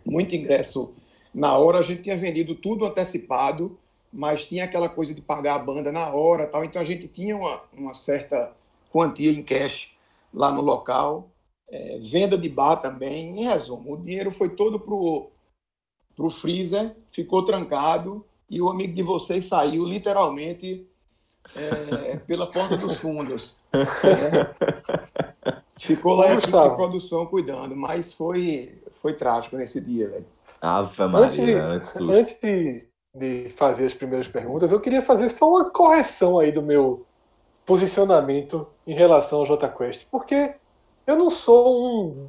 muito 0.06 0.36
ingresso 0.36 0.96
na 1.34 1.58
hora, 1.58 1.79
a 1.79 1.82
gente 1.84 2.01
tinha 2.01 2.17
vendido 2.17 2.56
tudo 2.56 2.86
antecipado, 2.86 3.77
mas 4.12 4.48
tinha 4.48 4.63
aquela 4.63 4.89
coisa 4.89 5.13
de 5.13 5.22
pagar 5.22 5.56
a 5.56 5.60
banda 5.60 5.91
na 5.91 6.10
hora, 6.10 6.48
tal. 6.48 6.63
Então 6.63 6.82
a 6.82 6.86
gente 6.86 7.08
tinha 7.08 7.36
uma, 7.36 7.62
uma 7.74 7.94
certa 7.94 8.56
quantia 8.89 9.32
em 9.32 9.44
cash 9.44 9.91
lá 10.34 10.51
no 10.51 10.62
local, 10.62 11.29
é, 11.70 12.00
venda 12.00 12.38
de 12.38 12.50
bar 12.50 12.77
também. 12.77 13.39
Em 13.39 13.44
resumo, 13.44 13.94
o 13.94 13.98
dinheiro 13.98 14.32
foi 14.32 14.50
todo 14.50 14.79
pro 14.79 15.29
pro 16.15 16.32
freezer, 16.32 16.96
ficou 17.12 17.46
trancado 17.46 18.25
e 18.50 18.62
o 18.62 18.70
amigo 18.70 18.94
de 18.94 19.04
vocês 19.04 19.46
saiu 19.46 19.86
literalmente 19.86 20.88
é, 21.56 22.18
pela 22.18 22.50
porta 22.50 22.77
dos 22.77 22.98
fundos. 22.98 23.56
É. 23.74 23.82
Ficou 25.80 26.16
lá 26.16 26.34
a 26.34 26.70
produção 26.75 27.25
cuidando, 27.25 27.75
mas 27.75 28.12
foi, 28.12 28.82
foi 28.92 29.13
trágico 29.13 29.58
nesse 29.58 29.80
dia, 29.80 30.10
velho. 30.10 30.25
Ave 30.60 31.04
antes, 31.04 31.38
de, 31.38 31.54
antes 31.54 32.39
de, 32.39 32.88
de 33.13 33.50
fazer 33.50 33.86
as 33.86 33.94
primeiras 33.94 34.27
perguntas, 34.27 34.72
eu 34.72 34.80
queria 34.80 35.04
fazer 35.04 35.30
só 35.30 35.50
uma 35.50 35.70
correção 35.70 36.39
aí 36.39 36.51
do 36.51 36.63
meu 36.63 37.06
posicionamento 37.63 38.68
em 38.88 38.94
relação 38.94 39.39
ao 39.39 39.46
J 39.46 39.70
Quest, 39.70 40.08
porque 40.10 40.56
eu 41.06 41.16
não 41.16 41.30
sou 41.30 42.10
um 42.10 42.27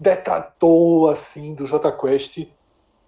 detrator 0.00 1.12
assim 1.12 1.54
do 1.54 1.66
J 1.66 1.92
Quest 1.92 2.48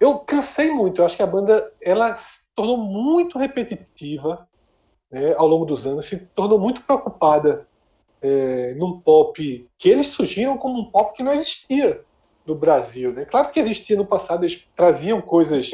eu 0.01 0.15
cansei 0.17 0.71
muito. 0.71 0.99
Eu 0.99 1.05
acho 1.05 1.15
que 1.15 1.21
a 1.21 1.27
banda 1.27 1.71
ela 1.79 2.17
tornou 2.55 2.77
muito 2.77 3.37
repetitiva 3.37 4.47
né, 5.11 5.33
ao 5.35 5.47
longo 5.47 5.65
dos 5.65 5.85
anos, 5.85 6.05
se 6.05 6.17
tornou 6.17 6.59
muito 6.59 6.81
preocupada 6.83 7.67
é, 8.21 8.73
num 8.77 8.99
pop 8.99 9.69
que 9.77 9.89
eles 9.89 10.07
surgiram 10.07 10.57
como 10.57 10.79
um 10.79 10.91
pop 10.91 11.13
que 11.13 11.23
não 11.23 11.31
existia 11.31 12.01
no 12.45 12.55
Brasil. 12.55 13.11
Né? 13.11 13.25
Claro 13.25 13.51
que 13.51 13.59
existia 13.59 13.97
no 13.97 14.05
passado, 14.05 14.43
eles 14.43 14.67
traziam 14.75 15.21
coisas 15.21 15.71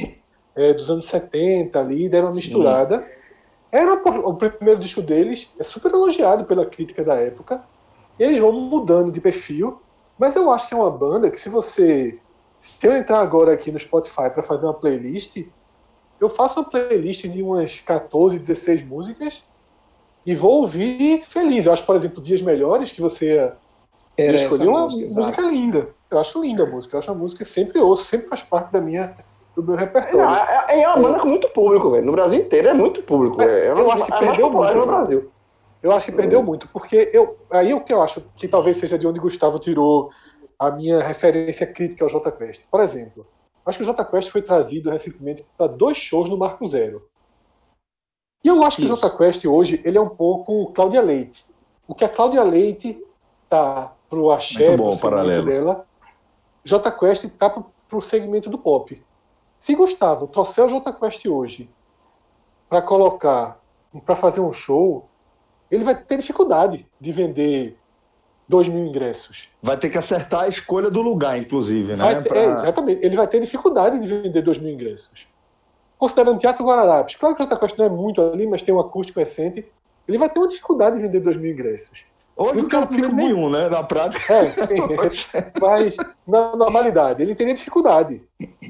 é, 0.56 0.74
dos 0.74 0.90
anos 0.90 1.06
70 1.06 1.80
ali, 1.80 2.10
deram 2.10 2.28
uma 2.28 2.34
Sim. 2.34 2.42
misturada. 2.42 3.08
Era 3.72 3.94
o 3.94 4.34
primeiro 4.36 4.80
disco 4.80 5.02
deles, 5.02 5.50
é 5.60 5.64
super 5.64 5.92
elogiado 5.92 6.46
pela 6.46 6.66
crítica 6.66 7.04
da 7.04 7.16
época. 7.16 7.64
Eles 8.18 8.40
vão 8.40 8.52
mudando 8.54 9.12
de 9.12 9.20
perfil, 9.20 9.82
mas 10.18 10.36
eu 10.36 10.50
acho 10.52 10.68
que 10.68 10.74
é 10.74 10.78
uma 10.78 10.90
banda 10.90 11.30
que 11.30 11.40
se 11.40 11.50
você 11.50 12.20
se 12.58 12.88
eu 12.88 12.96
entrar 12.96 13.20
agora 13.20 13.54
aqui 13.54 13.72
no 13.72 13.78
Spotify 13.78 14.30
para 14.32 14.42
fazer 14.42 14.66
uma 14.66 14.74
playlist, 14.74 15.46
eu 16.20 16.30
faço 16.30 16.60
uma 16.60 16.70
playlist 16.70 17.26
de 17.28 17.44
umas 17.44 17.80
14, 17.80 18.40
16 18.40 18.84
músicas 18.84 19.44
e 20.26 20.34
vou 20.36 20.62
ouvir 20.62 21.24
feliz. 21.26 21.66
Eu 21.66 21.74
acho, 21.74 21.86
por 21.86 21.96
exemplo, 21.96 22.22
Dias 22.22 22.42
Melhores, 22.42 22.92
que 22.92 23.02
você 23.02 23.52
Era 24.18 24.36
escolheu, 24.36 24.72
uma 24.72 24.84
música, 24.84 25.20
música 25.20 25.42
linda. 25.42 25.88
Eu 26.10 26.20
acho 26.20 26.42
linda 26.42 26.64
a 26.64 26.66
música. 26.66 26.96
Eu 26.96 27.00
acho 27.00 27.12
a 27.12 27.16
música, 27.16 27.46
sempre 27.46 27.80
ouço, 27.80 28.04
sempre 28.04 28.28
faz 28.28 28.42
parte 28.42 28.72
da 28.72 28.82
minha, 28.82 29.16
do 29.56 29.64
meu 29.64 29.76
repertório. 29.76 30.36
É, 30.68 30.82
é 30.82 30.90
uma 30.90 31.02
banda 31.02 31.20
com 31.20 31.28
muito 31.28 31.50
público, 31.50 31.92
velho. 31.92 32.06
No 32.06 32.12
Brasil 32.12 32.40
inteiro 32.40 32.68
é 32.68 32.74
muito 32.74 33.02
público. 33.04 33.42
É, 33.42 33.70
eu 33.70 33.92
acho 33.92 34.06
que 34.06 34.14
é 34.14 34.20
perdeu 34.20 34.50
muito 34.50 34.74
no 34.74 34.86
Brasil. 34.86 35.32
Eu 35.82 35.92
acho 35.92 36.08
que 36.08 36.12
perdeu 36.12 36.42
muito, 36.42 36.68
porque 36.70 37.12
eu, 37.14 37.38
aí 37.52 37.74
o 37.74 37.82
que 37.82 37.94
eu 37.94 38.02
acho 38.02 38.22
que 38.36 38.48
talvez 38.48 38.78
seja 38.78 38.98
de 38.98 39.06
onde 39.06 39.20
Gustavo 39.20 39.60
tirou 39.60 40.10
a 40.58 40.72
minha 40.72 41.02
referência 41.02 41.68
crítica 41.68 42.04
ao 42.04 42.10
J 42.10 42.32
Quest. 42.32 42.66
Por 42.70 42.82
exemplo, 42.82 43.26
acho 43.68 43.78
que 43.78 43.84
o 43.84 43.86
J 43.86 44.06
Quest 44.06 44.30
foi 44.30 44.42
trazido 44.42 44.90
recentemente 44.90 45.46
para 45.58 45.68
dois 45.68 45.98
shows 45.98 46.30
no 46.30 46.38
Marco 46.38 46.68
Zero. 46.68 47.08
E 48.44 48.48
eu 48.48 48.64
acho 48.64 48.82
Isso. 48.82 48.94
que 48.94 49.00
o 49.00 49.10
J 49.10 49.18
Quest 49.18 49.46
hoje 49.46 49.82
ele 49.84 49.98
é 49.98 50.02
um 50.02 50.10
pouco 50.10 50.72
Cláudia 50.74 51.02
Leite. 51.02 51.46
O 51.88 51.94
que 51.94 52.06
a 52.06 52.10
Cláudia 52.10 52.44
Leite 52.44 53.04
tá 53.50 53.94
pro 54.10 54.32
axé, 54.32 54.76
pro 54.76 54.94
segmento 54.94 55.02
paralelo. 55.02 55.46
dela, 55.46 55.88
J 56.64 56.92
Quest 56.92 57.30
tá 57.38 57.50
pro, 57.50 57.66
pro 57.88 58.02
segmento 58.02 58.50
do 58.50 58.58
pop. 58.58 59.04
Se 59.58 59.76
Gustavo 59.76 60.28
trouxer 60.28 60.66
o 60.66 60.70
J 60.70 60.94
Quest 60.94 61.26
hoje 61.26 61.70
para 62.70 62.82
colocar, 62.82 63.60
para 64.06 64.16
fazer 64.16 64.40
um 64.40 64.54
show, 64.54 65.10
ele 65.70 65.84
vai 65.84 65.96
ter 65.96 66.18
dificuldade 66.18 66.88
de 67.00 67.12
vender 67.12 67.78
2 68.48 68.70
mil 68.70 68.86
ingressos. 68.86 69.50
Vai 69.62 69.78
ter 69.78 69.90
que 69.90 69.98
acertar 69.98 70.42
a 70.42 70.48
escolha 70.48 70.90
do 70.90 71.02
lugar, 71.02 71.38
inclusive, 71.38 71.96
né? 71.96 72.16
Ter, 72.22 72.30
pra... 72.30 72.38
é, 72.38 72.54
exatamente. 72.54 73.06
Ele 73.06 73.16
vai 73.16 73.28
ter 73.28 73.40
dificuldade 73.40 74.00
de 74.00 74.08
vender 74.08 74.42
2 74.42 74.60
mil 74.60 74.74
ingressos. 74.74 75.28
Considerando 75.98 76.40
Teatro 76.40 76.64
Guararapes, 76.64 77.16
claro 77.16 77.36
que 77.36 77.44
o 77.44 77.48
Costa 77.48 77.78
não 77.78 77.86
é 77.86 77.98
muito 77.98 78.22
ali, 78.22 78.46
mas 78.46 78.62
tem 78.62 78.74
um 78.74 78.80
acústico 78.80 79.20
recente, 79.20 79.66
ele 80.08 80.18
vai 80.18 80.30
ter 80.30 80.40
uma 80.40 80.48
dificuldade 80.48 80.98
de 80.98 81.02
vender 81.04 81.20
2 81.20 81.38
mil 81.38 81.52
ingressos. 81.52 82.06
Hoje 82.38 82.60
o 82.60 82.68
cara 82.68 82.86
não 82.86 82.96
vende 82.96 83.16
nenhum, 83.16 83.50
né? 83.50 83.68
Na 83.68 83.82
prática. 83.82 84.32
É, 84.32 84.46
sim. 84.46 84.78
mas 85.60 85.98
na 86.26 86.56
normalidade, 86.56 87.24
ele 87.24 87.34
teria 87.34 87.54
dificuldade. 87.54 88.22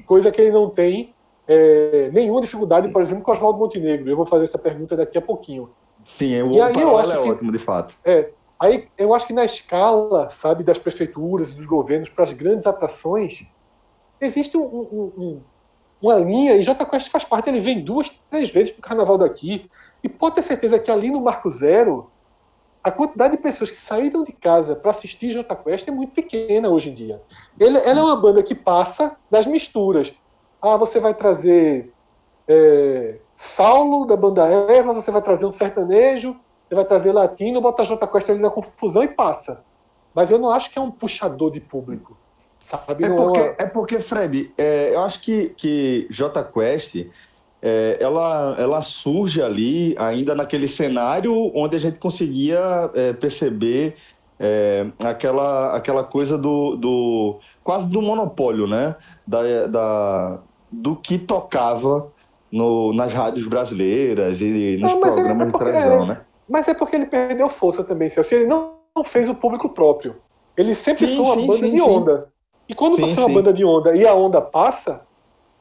Coisa 0.05 0.31
que 0.31 0.39
ele 0.39 0.51
não 0.51 0.69
tem 0.69 1.13
é, 1.45 2.09
nenhuma 2.13 2.39
dificuldade, 2.39 2.87
por 2.87 3.01
exemplo, 3.01 3.23
com 3.23 3.31
Oswaldo 3.31 3.59
Montenegro. 3.59 4.09
Eu 4.09 4.15
vou 4.15 4.25
fazer 4.25 4.45
essa 4.45 4.57
pergunta 4.57 4.95
daqui 4.95 5.17
a 5.17 5.21
pouquinho. 5.21 5.69
Sim, 6.01 6.41
o 6.43 6.51
e 6.53 6.61
aí 6.61 6.79
eu 6.79 6.97
acho 6.97 7.11
é 7.11 7.21
que, 7.21 7.29
ótimo, 7.29 7.51
de 7.51 7.59
fato. 7.59 7.93
É, 8.05 8.29
Aí 8.59 8.87
eu 8.97 9.13
acho 9.13 9.27
que 9.27 9.33
na 9.33 9.45
escala, 9.45 10.29
sabe, 10.29 10.63
das 10.63 10.79
prefeituras 10.79 11.51
e 11.51 11.55
dos 11.55 11.65
governos 11.65 12.09
para 12.09 12.23
as 12.23 12.33
grandes 12.33 12.65
atrações, 12.65 13.45
existe 14.19 14.57
um, 14.57 14.63
um, 14.63 15.13
um, 15.17 15.41
uma 16.01 16.15
linha, 16.15 16.55
e 16.55 16.63
Jota 16.63 16.85
Quest 16.85 17.09
faz 17.09 17.23
parte, 17.23 17.49
ele 17.49 17.59
vem 17.59 17.83
duas, 17.83 18.09
três 18.29 18.49
vezes 18.49 18.71
para 18.71 18.79
o 18.79 18.83
carnaval 18.83 19.17
daqui, 19.17 19.69
e 20.03 20.09
pode 20.09 20.35
ter 20.35 20.41
certeza 20.41 20.79
que 20.79 20.89
ali 20.89 21.11
no 21.11 21.21
Marco 21.21 21.51
Zero, 21.51 22.09
a 22.83 22.91
quantidade 22.91 23.35
de 23.35 23.43
pessoas 23.43 23.69
que 23.69 23.77
saíram 23.77 24.23
de 24.23 24.31
casa 24.31 24.75
para 24.75 24.91
assistir 24.91 25.31
Jota 25.31 25.55
Quest 25.55 25.87
é 25.87 25.91
muito 25.91 26.13
pequena 26.13 26.69
hoje 26.69 26.89
em 26.89 26.93
dia. 26.93 27.21
Ele, 27.59 27.77
ela 27.79 27.99
é 27.99 28.03
uma 28.03 28.15
banda 28.15 28.41
que 28.41 28.55
passa 28.55 29.17
das 29.29 29.45
misturas. 29.45 30.13
Ah, 30.61 30.77
você 30.77 30.99
vai 30.99 31.13
trazer 31.13 31.91
é, 32.47 33.19
Saulo 33.35 34.05
da 34.05 34.15
banda 34.15 34.47
Eva, 34.47 34.93
você 34.93 35.11
vai 35.11 35.21
trazer 35.21 35.45
um 35.45 35.51
sertanejo, 35.51 36.39
você 36.67 36.75
vai 36.75 36.85
trazer 36.85 37.11
latino, 37.11 37.61
bota 37.61 37.85
J 37.85 38.07
Quest 38.07 38.29
ali 38.29 38.39
na 38.39 38.49
confusão 38.49 39.03
e 39.03 39.07
passa. 39.07 39.63
Mas 40.13 40.31
eu 40.31 40.39
não 40.39 40.49
acho 40.51 40.71
que 40.71 40.79
é 40.79 40.81
um 40.81 40.91
puxador 40.91 41.51
de 41.51 41.59
público. 41.59 42.17
Sabe? 42.63 43.05
É, 43.05 43.09
porque, 43.09 43.39
é, 43.39 43.55
é 43.59 43.65
porque, 43.65 43.99
Fred, 44.01 44.51
é, 44.57 44.93
eu 44.93 45.01
acho 45.01 45.21
que, 45.21 45.53
que 45.55 46.07
J 46.09 46.43
Quest 46.43 47.07
é, 47.61 47.97
ela, 47.99 48.55
ela 48.59 48.81
surge 48.81 49.41
ali 49.41 49.95
ainda 49.97 50.35
naquele 50.35 50.67
cenário 50.67 51.51
onde 51.55 51.75
a 51.75 51.79
gente 51.79 51.97
conseguia 51.97 52.91
é, 52.93 53.13
perceber 53.13 53.95
é, 54.39 54.85
aquela, 55.03 55.75
aquela 55.75 56.03
coisa 56.03 56.37
do, 56.37 56.75
do 56.75 57.39
quase 57.63 57.87
do 57.87 58.01
monopólio, 58.01 58.67
né? 58.67 58.95
Da, 59.25 59.67
da, 59.67 60.39
do 60.71 60.95
que 60.95 61.17
tocava 61.17 62.11
no, 62.51 62.93
nas 62.93 63.11
rádios 63.11 63.47
brasileiras 63.47 64.39
e 64.41 64.77
nos 64.79 64.91
não, 64.91 64.99
programas 64.99 65.39
é, 65.39 65.41
é 65.41 65.51
de 65.51 65.57
televisão, 65.57 66.03
é, 66.03 66.07
né? 66.07 66.26
Mas 66.47 66.67
é 66.67 66.73
porque 66.73 66.95
ele 66.95 67.05
perdeu 67.05 67.49
força 67.49 67.83
também, 67.83 68.09
Celso. 68.09 68.33
Ele 68.33 68.45
não, 68.45 68.75
não 68.95 69.03
fez 69.03 69.27
o 69.27 69.35
público 69.35 69.69
próprio. 69.69 70.15
Ele 70.55 70.73
sempre 70.73 71.07
sim, 71.07 71.15
foi 71.15 71.25
uma 71.25 71.33
sim, 71.33 71.47
banda 71.47 71.59
sim, 71.59 71.71
de 71.71 71.81
onda. 71.81 72.33
E 72.67 72.73
quando 72.73 72.97
você 72.97 73.19
é 73.19 73.25
uma 73.25 73.33
banda 73.33 73.53
de 73.53 73.63
onda 73.63 73.95
e 73.95 74.05
a 74.05 74.13
onda 74.13 74.41
passa, 74.41 75.05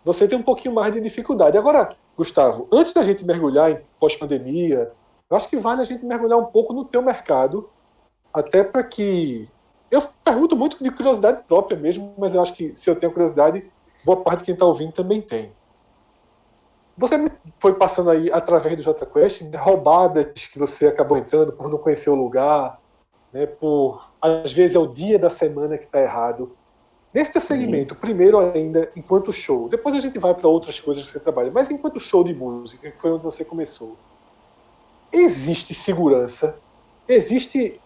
você 0.05 0.27
tem 0.27 0.39
um 0.39 0.43
pouquinho 0.43 0.75
mais 0.75 0.93
de 0.93 1.01
dificuldade. 1.01 1.59
Agora, 1.59 1.97
Gustavo, 2.17 2.67
antes 2.73 2.93
da 2.93 3.03
gente 3.03 3.25
mergulhar 3.25 3.71
em 3.71 3.81
pós-pandemia, 4.01 4.91
eu 5.29 5.37
acho 5.37 5.49
que 5.49 5.57
vale 5.57 5.83
a 5.83 5.85
gente 5.85 6.05
mergulhar 6.05 6.39
um 6.39 6.47
pouco 6.47 6.73
no 6.73 6.85
teu 6.85 7.03
mercado, 7.03 7.69
até 8.33 8.65
para 8.65 8.83
que. 8.83 9.49
Eu 9.91 10.03
pergunto 10.25 10.57
muito 10.57 10.83
de 10.83 10.91
curiosidade 10.91 11.43
própria 11.47 11.79
mesmo, 11.79 12.13
mas 12.19 12.35
eu 12.35 12.43
acho 12.43 12.55
que 12.55 12.73
se 12.75 12.91
eu 12.91 12.97
tenho 12.97 13.13
curiosidade, 13.13 13.65
boa 14.05 14.21
parte 14.21 14.41
de 14.41 14.47
quem 14.47 14.55
está 14.55 14.67
ouvindo 14.67 14.93
também 14.93 15.21
tem. 15.21 15.53
Você 16.99 17.31
foi 17.59 17.75
passando 17.75 18.11
aí 18.11 18.31
através 18.33 18.77
do 18.77 18.83
JQuest, 18.83 19.43
né, 19.43 19.59
roubadas 19.59 20.47
que 20.47 20.59
você 20.59 20.87
acabou 20.87 21.19
entrando 21.19 21.53
por 21.53 21.69
não 21.69 21.79
conhecer 21.79 22.09
o 22.09 22.15
lugar, 22.15 22.81
né, 23.33 23.47
por 23.47 24.11
às 24.21 24.53
vezes 24.53 24.75
é 24.75 24.79
o 24.79 24.87
dia 24.87 25.19
da 25.19 25.29
semana 25.29 25.77
que 25.77 25.85
está 25.85 26.01
errado. 26.01 26.57
Nesse 27.13 27.33
teu 27.33 27.41
segmento, 27.41 27.95
primeiro 27.95 28.39
ainda 28.39 28.91
enquanto 28.97 29.33
show, 29.33 29.69
depois 29.69 29.95
a 29.95 30.01
gente 30.01 30.19
vai 30.19 30.35
para 30.35 30.49
outras 30.49 30.81
coisas 30.81 31.05
que 31.05 31.13
você 31.13 31.21
trabalha, 31.21 31.51
mas 31.51 31.71
enquanto 31.71 32.01
show 32.01 32.25
de 32.25 32.35
música, 32.35 32.91
que 32.91 33.01
foi 33.01 33.13
onde 33.13 33.23
você 33.23 33.45
começou, 33.45 33.97
existe 35.13 35.75
segurança, 35.75 36.57
existe 37.09 37.81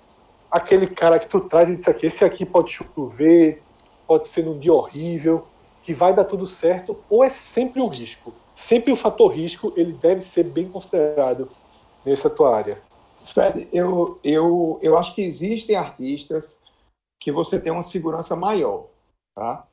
aquele 0.51 0.87
cara 0.87 1.19
que 1.19 1.29
tu 1.29 1.41
traz 1.41 1.69
e 1.69 1.77
diz 1.77 1.87
aqui, 1.89 2.07
esse 2.07 2.25
aqui 2.25 2.45
pode 2.45 2.71
chover, 2.71 3.63
pode 4.07 4.29
ser 4.29 4.45
num 4.45 4.59
dia 4.59 4.73
horrível, 4.73 5.47
que 5.83 5.95
vai 5.95 6.13
dar 6.13 6.25
tudo 6.25 6.47
certo, 6.47 6.97
ou 7.09 7.23
é 7.23 7.29
sempre 7.29 7.81
um 7.81 7.89
risco? 7.89 8.35
Sempre 8.61 8.93
o 8.93 8.97
fator 8.97 9.33
risco 9.33 9.73
ele 9.77 9.93
deve 9.93 10.21
ser 10.21 10.45
bem 10.45 10.69
considerado 10.69 11.49
nessa 12.05 12.29
tua 12.29 12.55
área. 12.55 12.81
Fred, 13.25 13.69
eu, 13.73 14.19
eu, 14.23 14.79
eu 14.83 14.99
acho 14.99 15.15
que 15.15 15.23
existem 15.23 15.77
artistas 15.77 16.59
que 17.19 17.33
você 17.33 17.59
tem 17.59 17.73
uma 17.73 17.83
segurança 17.83 18.37
maior, 18.37 18.87
tá? 19.35 19.67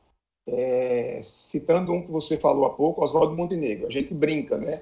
É, 0.48 1.20
citando 1.22 1.92
um 1.92 2.02
que 2.02 2.12
você 2.12 2.38
falou 2.38 2.66
há 2.66 2.70
pouco, 2.70 3.04
Oswaldo 3.04 3.36
Montenegro. 3.36 3.88
A 3.88 3.92
gente 3.92 4.14
brinca, 4.14 4.58
né? 4.58 4.82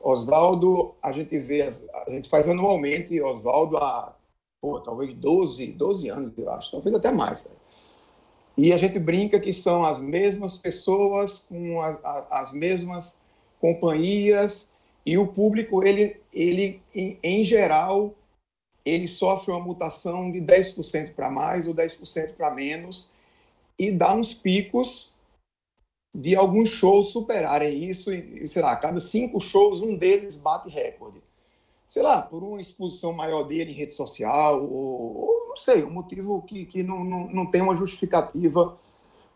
Oswaldo, 0.00 0.94
a 1.02 1.10
gente 1.12 1.38
vê, 1.38 1.62
a 1.62 2.10
gente 2.10 2.28
faz 2.28 2.48
anualmente 2.48 3.20
Oswaldo 3.20 3.78
há, 3.78 4.14
pô, 4.60 4.80
talvez 4.80 5.14
12, 5.14 5.72
12 5.72 6.08
anos, 6.10 6.32
eu 6.36 6.50
acho, 6.50 6.70
talvez 6.70 6.94
até 6.94 7.10
mais. 7.10 7.44
Né? 7.46 7.50
E 8.58 8.72
a 8.72 8.76
gente 8.76 8.98
brinca 8.98 9.40
que 9.40 9.52
são 9.52 9.84
as 9.84 9.98
mesmas 9.98 10.58
pessoas 10.58 11.40
com 11.40 11.80
a, 11.80 11.98
a, 12.04 12.40
as 12.40 12.52
mesmas 12.52 13.18
companhias 13.60 14.70
e 15.04 15.16
o 15.16 15.28
público, 15.28 15.84
ele, 15.84 16.20
ele 16.32 16.80
em, 16.94 17.18
em 17.22 17.44
geral, 17.44 18.14
ele 18.84 19.08
sofre 19.08 19.52
uma 19.52 19.60
mutação 19.60 20.30
de 20.30 20.40
10% 20.40 21.14
para 21.14 21.30
mais 21.30 21.66
ou 21.66 21.74
10% 21.74 22.34
para 22.34 22.50
menos 22.50 23.14
e 23.78 23.90
dá 23.90 24.14
uns 24.14 24.32
picos 24.32 25.14
de 26.14 26.34
alguns 26.34 26.70
shows 26.70 27.10
superarem 27.10 27.84
isso 27.84 28.12
e, 28.12 28.48
sei 28.48 28.62
lá, 28.62 28.74
cada 28.74 29.00
cinco 29.00 29.38
shows, 29.38 29.82
um 29.82 29.94
deles 29.94 30.36
bate 30.36 30.70
recorde. 30.70 31.20
Sei 31.86 32.02
lá, 32.02 32.22
por 32.22 32.42
uma 32.42 32.60
exposição 32.60 33.12
maior 33.12 33.44
dele 33.44 33.70
em 33.70 33.74
rede 33.74 33.94
social, 33.94 34.64
ou, 34.64 35.16
ou 35.18 35.48
não 35.50 35.56
sei, 35.56 35.84
um 35.84 35.90
motivo 35.90 36.42
que, 36.42 36.64
que 36.64 36.82
não, 36.82 37.04
não, 37.04 37.28
não 37.28 37.46
tem 37.50 37.60
uma 37.60 37.74
justificativa 37.74 38.78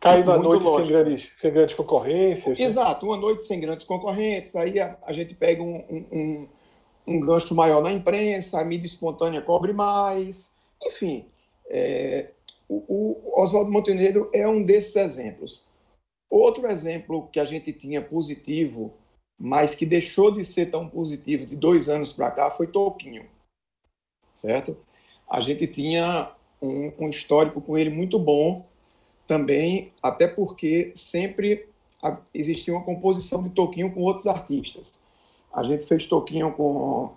Cai 0.01 0.23
uma 0.23 0.39
noite 0.39 0.65
sem 0.65 0.87
grandes, 0.87 1.33
sem 1.37 1.53
grandes 1.53 1.77
concorrências. 1.77 2.59
Né? 2.59 2.65
Exato, 2.65 3.05
uma 3.05 3.19
noite 3.19 3.45
sem 3.45 3.61
grandes 3.61 3.85
concorrentes, 3.85 4.57
aí 4.57 4.81
a, 4.81 4.97
a 5.03 5.13
gente 5.13 5.35
pega 5.35 5.63
um, 5.63 5.77
um, 6.11 6.49
um, 7.07 7.21
gancho 7.21 7.55
maior 7.55 7.83
na 7.83 7.93
imprensa, 7.93 8.59
a 8.59 8.65
mídia 8.65 8.87
espontânea 8.87 9.43
cobre 9.43 9.75
mais, 9.75 10.55
enfim. 10.83 11.27
É, 11.69 12.31
o, 12.67 12.83
o 12.89 13.43
Oswaldo 13.43 13.71
Montenegro 13.71 14.31
é 14.33 14.49
um 14.49 14.63
desses 14.63 14.97
exemplos. 14.97 15.69
Outro 16.31 16.67
exemplo 16.67 17.29
que 17.31 17.39
a 17.39 17.45
gente 17.45 17.71
tinha 17.71 18.01
positivo, 18.01 18.95
mas 19.39 19.75
que 19.75 19.85
deixou 19.85 20.31
de 20.31 20.45
ser 20.45 20.71
tão 20.71 20.89
positivo 20.89 21.45
de 21.45 21.57
dois 21.57 21.91
anos 21.91 22.11
para 22.13 22.31
cá, 22.31 22.51
foi 22.51 22.69
Toquinho, 22.69 23.27
certo? 24.33 24.79
A 25.29 25.43
gente 25.43 25.67
tinha 25.67 26.33
um, 26.63 26.91
um 26.99 27.09
histórico 27.11 27.61
com 27.61 27.77
ele 27.77 27.91
muito 27.91 28.19
bom, 28.19 28.70
também, 29.31 29.93
até 30.03 30.27
porque 30.27 30.91
sempre 30.93 31.69
existia 32.35 32.75
uma 32.75 32.83
composição 32.83 33.41
de 33.45 33.51
Toquinho 33.51 33.95
com 33.95 34.01
outros 34.01 34.27
artistas. 34.27 35.01
A 35.53 35.63
gente 35.63 35.87
fez 35.87 36.05
Toquinho 36.07 36.53
com 36.53 37.15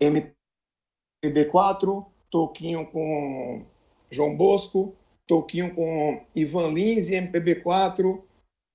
MPB4, 0.00 2.04
Toquinho 2.28 2.84
com 2.86 3.62
João 4.10 4.36
Bosco, 4.36 4.96
Toquinho 5.28 5.72
com 5.76 6.20
Ivan 6.34 6.72
Lins 6.72 7.08
e 7.08 7.14
MPB4, 7.14 8.20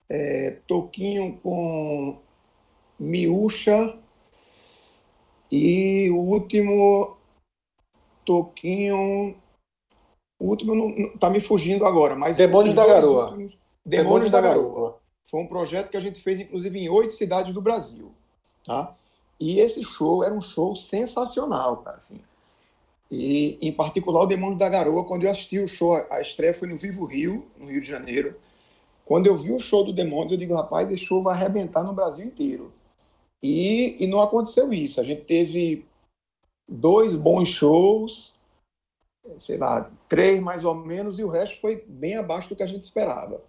é, 0.07 0.51
Toquinho 0.65 1.37
com 1.43 2.17
Miúcha 2.97 3.99
e 5.51 6.09
o 6.11 6.15
último 6.15 7.17
Toquinho 8.23 9.35
o 10.43 10.49
último 10.49 10.75
não, 10.75 11.17
tá 11.17 11.29
me 11.29 11.39
fugindo 11.39 11.85
agora, 11.85 12.17
mas. 12.17 12.35
Demônios 12.35 12.75
da 12.75 12.85
Garoa. 12.85 13.29
Últimos, 13.29 13.57
Demônios, 13.85 14.29
da, 14.29 14.41
da 14.41 14.47
Garoa. 14.49 14.69
Garoa. 14.73 14.97
Foi 15.23 15.39
um 15.39 15.47
projeto 15.47 15.89
que 15.89 15.95
a 15.95 16.01
gente 16.01 16.19
fez, 16.19 16.37
inclusive, 16.37 16.77
em 16.77 16.89
oito 16.89 17.13
cidades 17.13 17.53
do 17.53 17.61
Brasil. 17.61 18.11
Tá? 18.65 18.93
E 19.39 19.61
esse 19.61 19.81
show 19.85 20.21
era 20.21 20.33
um 20.33 20.41
show 20.41 20.75
sensacional, 20.75 21.77
cara. 21.77 21.95
Assim. 21.95 22.19
E, 23.09 23.57
em 23.61 23.71
particular, 23.71 24.21
o 24.21 24.25
Demônio 24.25 24.57
da 24.57 24.67
Garoa, 24.67 25.05
quando 25.05 25.23
eu 25.23 25.31
assisti 25.31 25.59
o 25.59 25.67
show, 25.67 25.95
a 26.09 26.19
estreia 26.19 26.53
foi 26.53 26.67
no 26.67 26.75
Vivo 26.75 27.05
Rio, 27.05 27.47
no 27.57 27.71
Rio 27.71 27.79
de 27.79 27.87
Janeiro. 27.87 28.35
Quando 29.05 29.27
eu 29.27 29.37
vi 29.37 29.53
o 29.53 29.59
show 29.59 29.85
do 29.85 29.93
Demônio, 29.93 30.33
eu 30.33 30.37
digo, 30.37 30.55
rapaz, 30.55 30.91
esse 30.91 31.05
show 31.05 31.23
vai 31.23 31.35
arrebentar 31.35 31.85
no 31.85 31.93
Brasil 31.93 32.25
inteiro. 32.25 32.73
E, 33.41 33.95
e 33.97 34.07
não 34.07 34.19
aconteceu 34.19 34.73
isso. 34.73 34.99
A 34.99 35.05
gente 35.05 35.21
teve 35.21 35.85
dois 36.67 37.15
bons 37.15 37.47
shows, 37.47 38.32
sei 39.39 39.57
lá, 39.57 39.89
três 40.09 40.39
mais 40.41 40.63
ou 40.63 40.75
menos, 40.75 41.19
e 41.19 41.23
o 41.23 41.29
resto 41.29 41.59
foi 41.59 41.83
bem 41.87 42.15
abaixo 42.15 42.49
do 42.49 42.55
que 42.55 42.63
a 42.63 42.67
gente 42.67 42.83
esperava. 42.83 43.41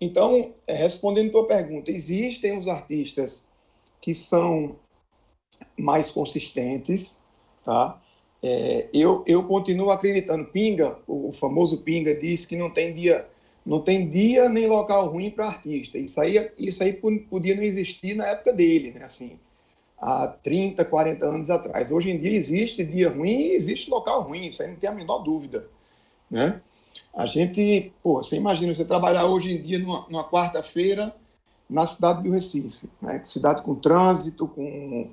Então, 0.00 0.54
é, 0.66 0.74
respondendo 0.74 1.28
a 1.28 1.32
tua 1.32 1.46
pergunta, 1.46 1.90
existem 1.90 2.58
os 2.58 2.68
artistas 2.68 3.48
que 4.00 4.14
são 4.14 4.76
mais 5.76 6.10
consistentes, 6.10 7.22
tá? 7.64 8.00
É, 8.40 8.88
eu, 8.92 9.24
eu 9.26 9.44
continuo 9.44 9.90
acreditando. 9.90 10.44
Pinga, 10.46 10.98
o 11.06 11.32
famoso 11.32 11.82
Pinga, 11.82 12.14
diz 12.14 12.46
que 12.46 12.56
não 12.56 12.70
tem 12.70 12.92
dia, 12.92 13.26
não 13.66 13.80
tem 13.80 14.08
dia 14.08 14.48
nem 14.48 14.68
local 14.68 15.08
ruim 15.08 15.30
para 15.30 15.46
artista. 15.46 15.98
Isso 15.98 16.20
aí, 16.20 16.50
isso 16.56 16.82
aí 16.82 16.92
podia 16.92 17.56
não 17.56 17.62
existir 17.64 18.14
na 18.14 18.28
época 18.28 18.52
dele, 18.52 18.92
né? 18.92 19.04
Assim, 19.04 19.38
há 20.00 20.28
30, 20.28 20.84
40 20.84 21.26
anos 21.26 21.50
atrás. 21.50 21.90
Hoje 21.90 22.10
em 22.10 22.18
dia 22.18 22.32
existe 22.32 22.84
dia 22.84 23.10
ruim 23.10 23.38
e 23.38 23.52
existe 23.54 23.90
local 23.90 24.22
ruim, 24.22 24.46
isso 24.46 24.62
aí 24.62 24.68
não 24.68 24.76
tem 24.76 24.88
a 24.88 24.92
menor 24.92 25.18
dúvida. 25.18 25.68
Né? 26.30 26.60
A 27.14 27.26
gente, 27.26 27.92
pô, 28.02 28.22
você 28.22 28.36
imagina 28.36 28.74
você 28.74 28.84
trabalhar 28.84 29.26
hoje 29.26 29.52
em 29.52 29.62
dia 29.62 29.78
numa, 29.78 30.06
numa 30.08 30.28
quarta-feira 30.28 31.14
na 31.68 31.86
cidade 31.86 32.22
do 32.22 32.30
Recife, 32.30 32.88
né? 33.00 33.22
cidade 33.26 33.62
com 33.62 33.74
trânsito, 33.74 34.48
com 34.48 35.10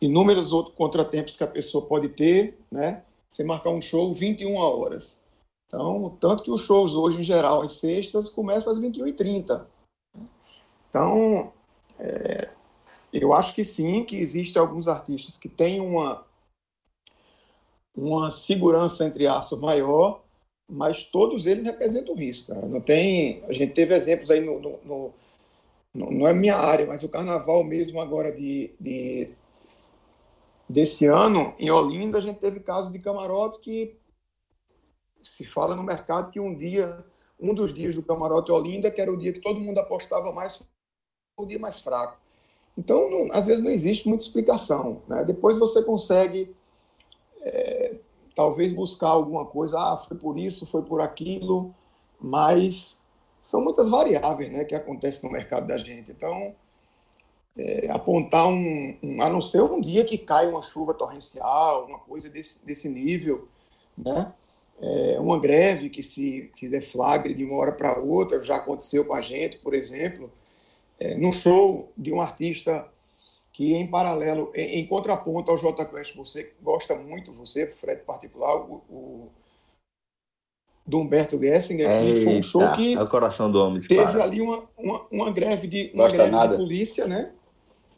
inúmeros 0.00 0.52
outros 0.52 0.74
contratempos 0.74 1.36
que 1.36 1.42
a 1.42 1.48
pessoa 1.48 1.84
pode 1.84 2.08
ter, 2.10 2.56
né? 2.70 3.02
Você 3.28 3.42
marcar 3.42 3.70
um 3.70 3.82
show 3.82 4.14
21 4.14 4.54
horas. 4.54 5.22
Então, 5.66 6.16
tanto 6.20 6.44
que 6.44 6.50
os 6.50 6.62
shows 6.62 6.94
hoje, 6.94 7.18
em 7.18 7.22
geral, 7.22 7.62
às 7.62 7.74
sextas, 7.74 8.30
começam 8.30 8.72
às 8.72 8.78
21h30. 8.78 9.66
Então, 10.88 11.52
é, 11.98 12.48
eu 13.20 13.32
acho 13.32 13.54
que 13.54 13.64
sim, 13.64 14.04
que 14.04 14.16
existem 14.16 14.60
alguns 14.60 14.88
artistas 14.88 15.38
que 15.38 15.48
têm 15.48 15.80
uma, 15.80 16.24
uma 17.96 18.30
segurança, 18.30 19.04
entre 19.04 19.26
aspas, 19.26 19.58
maior, 19.58 20.22
mas 20.68 21.02
todos 21.02 21.46
eles 21.46 21.64
representam 21.64 22.14
risco. 22.14 22.52
Cara. 22.52 22.66
Não 22.66 22.80
tem, 22.80 23.42
a 23.44 23.52
gente 23.52 23.72
teve 23.72 23.94
exemplos 23.94 24.30
aí 24.30 24.40
no, 24.40 24.60
no, 24.60 24.80
no, 24.84 25.14
não 25.94 26.28
é 26.28 26.32
minha 26.32 26.56
área, 26.56 26.86
mas 26.86 27.02
o 27.02 27.08
carnaval 27.08 27.64
mesmo 27.64 28.00
agora 28.00 28.30
de, 28.30 28.74
de 28.78 29.30
desse 30.68 31.06
ano 31.06 31.54
em 31.58 31.70
Olinda 31.70 32.18
a 32.18 32.20
gente 32.20 32.38
teve 32.38 32.60
casos 32.60 32.92
de 32.92 32.98
camarote 32.98 33.60
que 33.60 33.98
se 35.22 35.44
fala 35.44 35.74
no 35.74 35.82
mercado 35.82 36.30
que 36.30 36.38
um 36.38 36.54
dia, 36.54 37.04
um 37.40 37.54
dos 37.54 37.72
dias 37.72 37.94
do 37.94 38.02
camarote 38.02 38.52
Olinda, 38.52 38.90
que 38.90 39.00
era 39.00 39.12
o 39.12 39.16
dia 39.16 39.32
que 39.32 39.40
todo 39.40 39.60
mundo 39.60 39.78
apostava 39.78 40.32
mais, 40.32 40.62
o 41.36 41.46
dia 41.46 41.58
mais 41.58 41.80
fraco. 41.80 42.20
Então, 42.78 43.10
não, 43.10 43.28
às 43.32 43.46
vezes 43.46 43.64
não 43.64 43.72
existe 43.72 44.08
muita 44.08 44.22
explicação. 44.22 45.02
Né? 45.08 45.24
Depois 45.24 45.58
você 45.58 45.82
consegue, 45.82 46.54
é, 47.42 47.96
talvez, 48.36 48.70
buscar 48.72 49.08
alguma 49.08 49.44
coisa, 49.44 49.76
ah, 49.76 49.96
foi 49.96 50.16
por 50.16 50.38
isso, 50.38 50.64
foi 50.64 50.82
por 50.82 51.00
aquilo, 51.00 51.74
mas 52.20 53.00
são 53.42 53.60
muitas 53.60 53.88
variáveis 53.88 54.52
né, 54.52 54.64
que 54.64 54.76
acontecem 54.76 55.28
no 55.28 55.36
mercado 55.36 55.66
da 55.66 55.76
gente. 55.76 56.12
Então, 56.12 56.54
é, 57.56 57.90
apontar 57.90 58.46
um, 58.46 58.96
um, 59.02 59.22
a 59.22 59.28
não 59.28 59.42
ser 59.42 59.60
um 59.60 59.80
dia 59.80 60.04
que 60.04 60.16
cai 60.16 60.46
uma 60.46 60.62
chuva 60.62 60.94
torrencial, 60.94 61.86
uma 61.86 61.98
coisa 61.98 62.28
desse, 62.28 62.64
desse 62.64 62.88
nível, 62.88 63.48
né? 63.96 64.32
É, 64.80 65.18
uma 65.18 65.40
greve 65.40 65.90
que 65.90 66.04
se, 66.04 66.52
se 66.54 66.68
deflagre 66.68 67.34
de 67.34 67.44
uma 67.44 67.56
hora 67.56 67.72
para 67.72 67.98
outra, 67.98 68.44
já 68.44 68.54
aconteceu 68.54 69.04
com 69.04 69.12
a 69.12 69.20
gente, 69.20 69.58
por 69.58 69.74
exemplo, 69.74 70.30
é, 71.00 71.16
no 71.16 71.32
show 71.32 71.92
de 71.96 72.12
um 72.12 72.20
artista 72.20 72.86
que 73.52 73.74
em 73.74 73.86
paralelo, 73.86 74.52
em, 74.54 74.80
em 74.80 74.86
contraponto 74.86 75.50
ao 75.50 75.58
J 75.58 75.84
Quest, 75.86 76.14
você 76.14 76.52
gosta 76.62 76.94
muito, 76.94 77.32
você, 77.32 77.66
Fred 77.66 78.02
particular, 78.02 78.56
o, 78.56 78.82
o 78.88 79.32
do 80.86 81.00
Humberto 81.00 81.38
Gessinger, 81.38 81.86
que 82.02 82.24
foi 82.24 82.36
um 82.36 82.42
show 82.42 82.72
que 82.72 82.94
é 82.94 83.02
o 83.02 83.06
coração 83.06 83.50
do 83.50 83.62
homem 83.62 83.82
teve 83.82 84.02
para. 84.10 84.24
ali 84.24 84.40
uma, 84.40 84.64
uma, 84.76 85.06
uma, 85.10 85.30
greve 85.30 85.66
de 85.66 85.90
uma 85.92 86.08
greve 86.08 86.48
de 86.48 86.56
polícia, 86.56 87.06
né? 87.06 87.32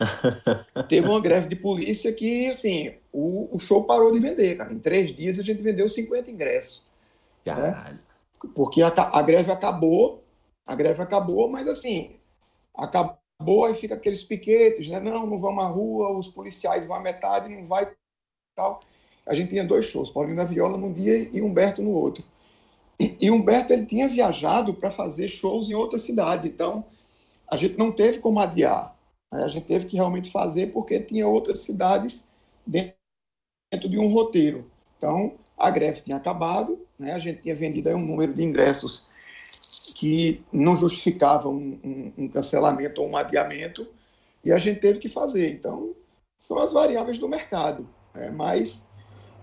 teve 0.89 1.07
uma 1.07 1.21
greve 1.21 1.47
de 1.47 1.57
polícia 1.57 2.13
que, 2.13 2.49
assim, 2.49 2.95
o, 3.13 3.55
o 3.55 3.59
show 3.59 3.85
parou 3.85 4.13
de 4.13 4.19
vender, 4.19 4.57
cara. 4.57 4.73
Em 4.73 4.79
três 4.79 5.15
dias 5.15 5.39
a 5.39 5.43
gente 5.43 5.63
vendeu 5.63 5.89
50 5.89 6.31
ingressos. 6.31 6.83
Né? 7.47 7.99
Porque 8.55 8.83
a, 8.83 8.89
a 8.89 9.23
greve 9.23 9.53
acabou, 9.53 10.25
a 10.67 10.75
greve 10.75 11.01
acabou, 11.01 11.49
mas 11.49 11.69
assim, 11.69 12.17
acabou, 12.81 13.67
aí 13.67 13.75
fica 13.75 13.95
aqueles 13.95 14.25
piquetes, 14.25 14.89
né? 14.89 14.99
Não, 14.99 15.27
não 15.27 15.39
vamos 15.39 15.63
à 15.63 15.67
rua, 15.69 16.17
os 16.17 16.29
policiais 16.29 16.87
vão 16.87 16.97
à 16.97 17.01
metade, 17.01 17.49
não 17.49 17.65
vai 17.65 17.93
tal. 18.57 18.81
A 19.27 19.35
gente 19.35 19.51
tinha 19.51 19.65
dois 19.65 19.85
shows, 19.85 20.11
Paulinho 20.11 20.37
da 20.37 20.45
Viola 20.45 20.77
num 20.77 20.93
dia 20.93 21.29
e 21.33 21.41
Humberto 21.43 21.83
no 21.83 21.91
outro. 21.91 22.25
E 22.99 23.31
Humberto 23.31 23.73
ele 23.73 23.87
tinha 23.87 24.09
viajado 24.09 24.75
para 24.75 24.91
fazer 24.91 25.29
shows 25.29 25.71
em 25.71 25.75
outra 25.75 25.99
cidade, 25.99 26.49
então 26.49 26.85
a 27.49 27.57
gente 27.57 27.79
não 27.79 27.93
teve 27.93 28.19
como 28.19 28.41
adiar. 28.41 28.97
A 29.31 29.49
gente 29.49 29.65
teve 29.65 29.87
que 29.87 29.97
realmente 29.97 30.31
fazer 30.31 30.73
porque 30.73 30.99
tinha 30.99 31.27
outras 31.27 31.61
cidades 31.61 32.29
dentro 32.67 33.89
de 33.89 33.99
um 33.99 34.09
roteiro. 34.09 34.71
Então, 34.99 35.35
a 35.57 35.71
greve 35.71 36.03
tinha 36.03 36.17
acabado, 36.17 36.85
né? 36.99 37.13
a 37.13 37.19
gente 37.19 37.43
tinha 37.43 37.55
vendido 37.55 37.91
um 37.91 38.05
número 38.05 38.35
de 38.35 38.43
ingressos 38.43 39.07
que 40.01 40.43
não 40.51 40.75
justificava 40.75 41.47
um, 41.51 41.79
um, 41.85 42.13
um, 42.25 42.29
cancelamento 42.29 43.03
ou 43.03 43.09
um 43.11 43.19
adiamento, 43.19 43.87
e 44.43 44.51
a 44.51 44.57
gente 44.57 44.81
teve 44.81 44.99
que 44.99 45.11
fazer. 45.11 45.53
Então, 45.53 45.91
são 46.39 46.59
as 46.59 46.73
variáveis 46.73 47.19
do 47.19 47.29
mercado. 47.29 47.87
Né? 48.15 48.33
Mas 48.35 48.89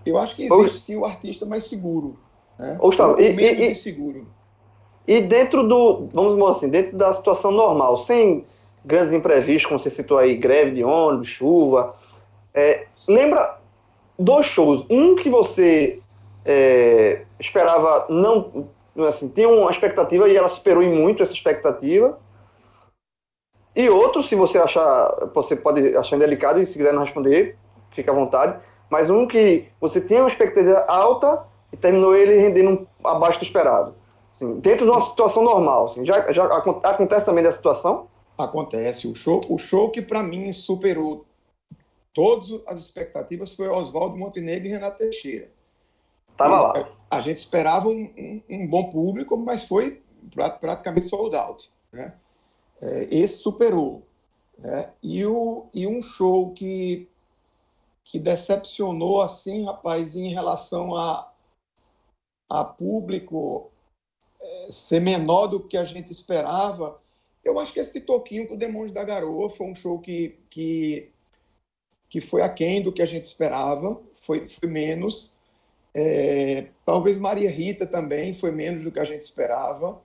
eu 0.04 0.18
acho 0.18 0.34
que 0.34 0.42
existe 0.42 0.80
sim 0.80 0.96
o 0.96 1.04
artista 1.04 1.46
mais 1.46 1.62
seguro. 1.62 2.18
Né? 2.58 2.76
Gustavo, 2.80 3.20
e, 3.20 3.36
e, 3.36 3.70
inseguro. 3.70 4.26
E 5.06 5.20
dentro 5.20 5.62
do, 5.62 6.08
vamos 6.12 6.34
dizer 6.34 6.50
assim, 6.50 6.68
dentro 6.68 6.98
da 6.98 7.12
situação 7.14 7.52
normal, 7.52 7.98
sem 7.98 8.44
grandes 8.84 9.14
imprevistos, 9.14 9.66
como 9.66 9.78
você 9.78 9.90
citou 9.90 10.18
aí, 10.18 10.34
greve 10.34 10.72
de 10.72 10.82
ônibus, 10.82 11.28
chuva. 11.28 11.94
É, 12.52 12.88
lembra 13.06 13.60
dois 14.18 14.46
shows. 14.46 14.84
Um 14.90 15.14
que 15.14 15.30
você 15.30 16.00
é, 16.44 17.22
esperava 17.38 18.06
não. 18.08 18.76
Assim, 19.08 19.28
tinha 19.28 19.48
uma 19.48 19.70
expectativa 19.70 20.28
e 20.28 20.36
ela 20.36 20.48
superou 20.48 20.82
em 20.82 20.92
muito 20.92 21.22
essa 21.22 21.32
expectativa. 21.32 22.18
E 23.76 23.88
outro, 23.88 24.22
se 24.22 24.34
você 24.34 24.58
achar, 24.58 25.30
você 25.34 25.54
pode 25.54 25.96
achar 25.96 26.16
indelicado 26.16 26.60
e 26.60 26.66
se 26.66 26.72
quiser 26.72 26.92
não 26.92 27.02
responder, 27.02 27.56
fica 27.92 28.10
à 28.10 28.14
vontade. 28.14 28.58
Mas 28.90 29.08
um 29.10 29.26
que 29.26 29.66
você 29.80 30.00
tinha 30.00 30.20
uma 30.20 30.28
expectativa 30.28 30.84
alta 30.88 31.44
e 31.72 31.76
terminou 31.76 32.16
ele 32.16 32.38
rendendo 32.38 32.88
abaixo 33.04 33.38
do 33.38 33.44
esperado. 33.44 33.94
Assim, 34.34 34.58
dentro 34.60 34.84
de 34.86 34.90
uma 34.90 35.02
situação 35.02 35.42
normal. 35.42 35.86
Assim, 35.86 36.04
já, 36.04 36.32
já 36.32 36.44
acontece 36.46 37.24
também 37.24 37.44
dessa 37.44 37.58
situação? 37.58 38.08
acontece. 38.38 39.08
O 39.08 39.14
show, 39.14 39.40
o 39.48 39.58
show 39.58 39.90
que 39.90 40.00
para 40.00 40.22
mim 40.22 40.52
superou 40.52 41.26
todas 42.14 42.60
as 42.66 42.80
expectativas 42.80 43.52
foi 43.52 43.68
Oswaldo 43.68 44.16
Montenegro 44.16 44.68
e 44.68 44.70
Renato 44.70 44.98
Teixeira. 44.98 45.50
Tava 46.38 46.60
lá. 46.60 46.88
A, 47.10 47.20
gente 47.20 47.38
esperava 47.38 47.88
um, 47.88 48.04
um, 48.16 48.42
um, 48.48 48.66
bom 48.68 48.90
público, 48.90 49.36
mas 49.36 49.64
foi 49.64 50.00
praticamente 50.60 51.06
sold 51.06 51.36
out. 51.36 51.68
Né? 51.92 52.14
É, 52.80 53.08
esse 53.10 53.38
superou. 53.38 54.06
Né? 54.56 54.88
E, 55.02 55.26
o, 55.26 55.66
e 55.74 55.84
um 55.88 56.00
show 56.00 56.52
que, 56.52 57.08
que 58.04 58.20
decepcionou, 58.20 59.20
assim, 59.20 59.64
rapaz, 59.64 60.14
em 60.14 60.32
relação 60.32 60.94
a, 60.94 61.28
a 62.48 62.64
público 62.64 63.72
é, 64.40 64.68
ser 64.70 65.00
menor 65.00 65.48
do 65.48 65.60
que 65.60 65.76
a 65.76 65.84
gente 65.84 66.12
esperava, 66.12 67.00
eu 67.42 67.58
acho 67.58 67.72
que 67.72 67.80
esse 67.80 68.00
toquinho 68.00 68.46
com 68.46 68.54
o 68.54 68.58
Demônio 68.58 68.92
da 68.92 69.02
Garoa 69.02 69.50
foi 69.50 69.66
um 69.66 69.74
show 69.74 69.98
que, 69.98 70.38
que, 70.48 71.10
que 72.08 72.20
foi 72.20 72.42
aquém 72.42 72.80
do 72.80 72.92
que 72.92 73.02
a 73.02 73.06
gente 73.06 73.24
esperava, 73.24 74.00
foi, 74.14 74.46
foi 74.46 74.68
menos. 74.68 75.36
É, 75.94 76.66
talvez 76.84 77.18
Maria 77.18 77.50
Rita 77.50 77.86
também 77.86 78.34
foi 78.34 78.50
menos 78.52 78.84
do 78.84 78.92
que 78.92 79.00
a 79.00 79.04
gente 79.04 79.22
esperava. 79.22 80.00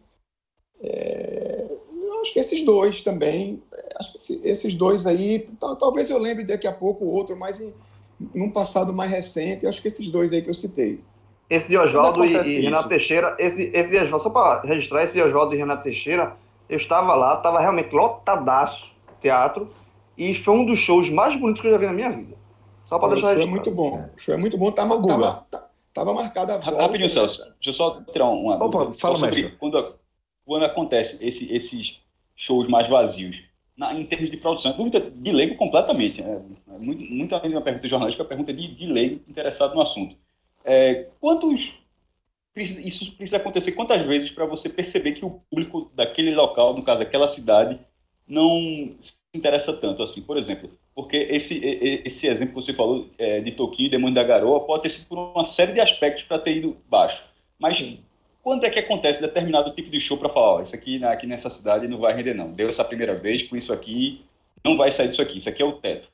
É, 0.81 1.67
eu 1.69 2.21
acho 2.21 2.33
que 2.33 2.39
esses 2.39 2.63
dois 2.63 3.01
também, 3.01 3.61
acho 3.97 4.13
que 4.13 4.41
esses 4.43 4.73
dois 4.75 5.05
aí, 5.05 5.47
talvez 5.79 6.09
eu 6.09 6.17
lembre 6.17 6.43
daqui 6.43 6.67
a 6.67 6.73
pouco 6.73 7.05
outro, 7.05 7.35
mas 7.35 7.59
em, 7.59 7.73
num 8.33 8.49
passado 8.49 8.93
mais 8.93 9.11
recente, 9.11 9.67
acho 9.67 9.81
que 9.81 9.87
esses 9.87 10.09
dois 10.09 10.33
aí 10.33 10.41
que 10.41 10.49
eu 10.49 10.53
citei. 10.53 11.01
Esse 11.49 11.67
de 11.67 11.77
Oswaldo 11.77 12.25
e, 12.25 12.33
e 12.33 12.61
Renato 12.61 12.89
Teixeira, 12.89 13.35
esse, 13.37 13.69
esse 13.73 13.89
de 13.89 13.97
Oswaldo, 13.97 14.23
só 14.23 14.29
para 14.29 14.61
registrar, 14.61 15.03
esse 15.03 15.13
de 15.13 15.21
Oswaldo 15.21 15.53
e 15.53 15.57
Renato 15.57 15.83
Teixeira, 15.83 16.35
eu 16.69 16.77
estava 16.77 17.13
lá, 17.15 17.35
estava 17.35 17.59
realmente 17.59 17.93
lotadaço 17.93 18.91
teatro, 19.21 19.69
e 20.17 20.33
foi 20.35 20.53
um 20.53 20.65
dos 20.65 20.79
shows 20.79 21.09
mais 21.09 21.39
bonitos 21.39 21.61
que 21.61 21.67
eu 21.67 21.71
já 21.71 21.77
vi 21.77 21.85
na 21.85 21.93
minha 21.93 22.09
vida. 22.09 22.35
Só 22.85 22.99
para 22.99 23.15
deixar 23.15 23.31
O 23.31 23.33
show 23.33 23.41
é 23.41 23.45
muito 23.45 23.71
bom. 23.71 24.09
O 24.15 24.19
show 24.19 24.35
é 24.35 24.37
muito 24.37 24.57
bom. 24.57 24.71
Tava, 24.71 24.99
tava, 25.01 25.69
tava 25.93 26.13
marcada 26.13 26.55
a 26.55 26.57
volta. 26.57 26.81
Rapidinho, 26.81 27.09
Celso. 27.09 27.37
Deixa 27.37 27.69
eu 27.69 27.73
só 27.73 28.01
tirar 28.11 28.29
uma 28.29 28.63
Opa, 28.63 28.91
fala 28.93 29.17
sobre 29.17 29.49
quando, 29.51 29.95
quando 30.45 30.65
acontece 30.65 31.17
esse, 31.21 31.53
esses 31.53 31.99
shows 32.35 32.67
mais 32.67 32.87
vazios. 32.87 33.43
Na, 33.75 33.93
em 33.93 34.05
termos 34.05 34.29
de 34.29 34.37
produção, 34.37 34.71
é 34.71 34.75
dúvida 34.75 34.99
de 34.99 35.31
leigo 35.31 35.55
completamente. 35.55 36.21
Né? 36.21 36.41
Muito, 36.79 37.03
muito 37.11 37.35
além 37.35 37.49
de 37.49 37.55
uma 37.55 37.61
pergunta 37.61 37.87
jornalística, 37.87 38.23
a 38.23 38.27
pergunta 38.27 38.53
de, 38.53 38.67
de 38.75 38.85
leigo 38.85 39.21
interessado 39.27 39.73
no 39.73 39.81
assunto. 39.81 40.15
É, 40.65 41.07
quantos 41.19 41.79
isso 42.55 43.11
precisa 43.15 43.37
acontecer 43.37 43.71
quantas 43.71 44.05
vezes 44.05 44.29
para 44.29 44.45
você 44.45 44.69
perceber 44.69 45.13
que 45.13 45.25
o 45.25 45.41
público 45.49 45.91
daquele 45.95 46.35
local, 46.35 46.75
no 46.75 46.83
caso 46.83 46.99
daquela 46.99 47.27
cidade, 47.27 47.79
não 48.27 48.91
interessa 49.33 49.73
tanto 49.73 50.03
assim? 50.03 50.21
Por 50.21 50.37
exemplo, 50.37 50.69
porque 50.95 51.17
esse, 51.17 51.59
esse 52.05 52.27
exemplo 52.27 52.55
que 52.55 52.65
você 52.65 52.73
falou 52.73 53.07
é, 53.17 53.39
de 53.39 53.51
Toquinho 53.51 53.87
e 53.87 53.89
Demônio 53.89 54.15
da 54.15 54.23
Garoa 54.23 54.61
pode 54.61 54.83
ter 54.83 54.89
sido 54.91 55.07
por 55.07 55.17
uma 55.17 55.45
série 55.45 55.73
de 55.73 55.79
aspectos 55.79 56.23
para 56.23 56.39
ter 56.39 56.57
ido 56.57 56.77
baixo. 56.89 57.23
Mas 57.59 57.77
Sim. 57.77 57.99
quando 58.43 58.63
é 58.65 58.69
que 58.69 58.79
acontece 58.79 59.21
determinado 59.21 59.71
tipo 59.71 59.89
de 59.89 59.99
show 59.99 60.17
para 60.17 60.29
falar, 60.29 60.55
ó, 60.55 60.61
isso 60.61 60.75
aqui, 60.75 60.99
né, 60.99 61.07
aqui 61.07 61.25
nessa 61.25 61.49
cidade 61.49 61.87
não 61.87 61.97
vai 61.97 62.13
render 62.13 62.33
não. 62.33 62.51
Deu 62.51 62.69
essa 62.69 62.83
primeira 62.83 63.15
vez, 63.15 63.43
com 63.43 63.55
isso 63.55 63.73
aqui, 63.73 64.21
não 64.63 64.77
vai 64.77 64.91
sair 64.91 65.07
disso 65.07 65.21
aqui, 65.21 65.39
isso 65.39 65.49
aqui 65.49 65.61
é 65.61 65.65
o 65.65 65.73
teto. 65.73 66.07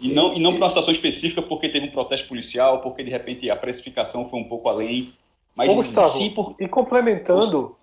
E 0.00 0.12
não, 0.12 0.34
e 0.34 0.40
não 0.40 0.52
por 0.52 0.58
uma 0.60 0.68
situação 0.68 0.92
específica 0.92 1.40
porque 1.40 1.68
teve 1.68 1.86
um 1.86 1.90
protesto 1.90 2.28
policial, 2.28 2.80
porque 2.80 3.02
de 3.02 3.10
repente 3.10 3.48
a 3.48 3.56
precificação 3.56 4.28
foi 4.28 4.38
um 4.40 4.44
pouco 4.44 4.68
além, 4.68 5.12
mas 5.56 5.70
Ô, 5.70 5.76
Gustavo, 5.76 6.08
sim, 6.08 6.30
por... 6.30 6.54
e 6.60 6.68
complementando, 6.68 7.74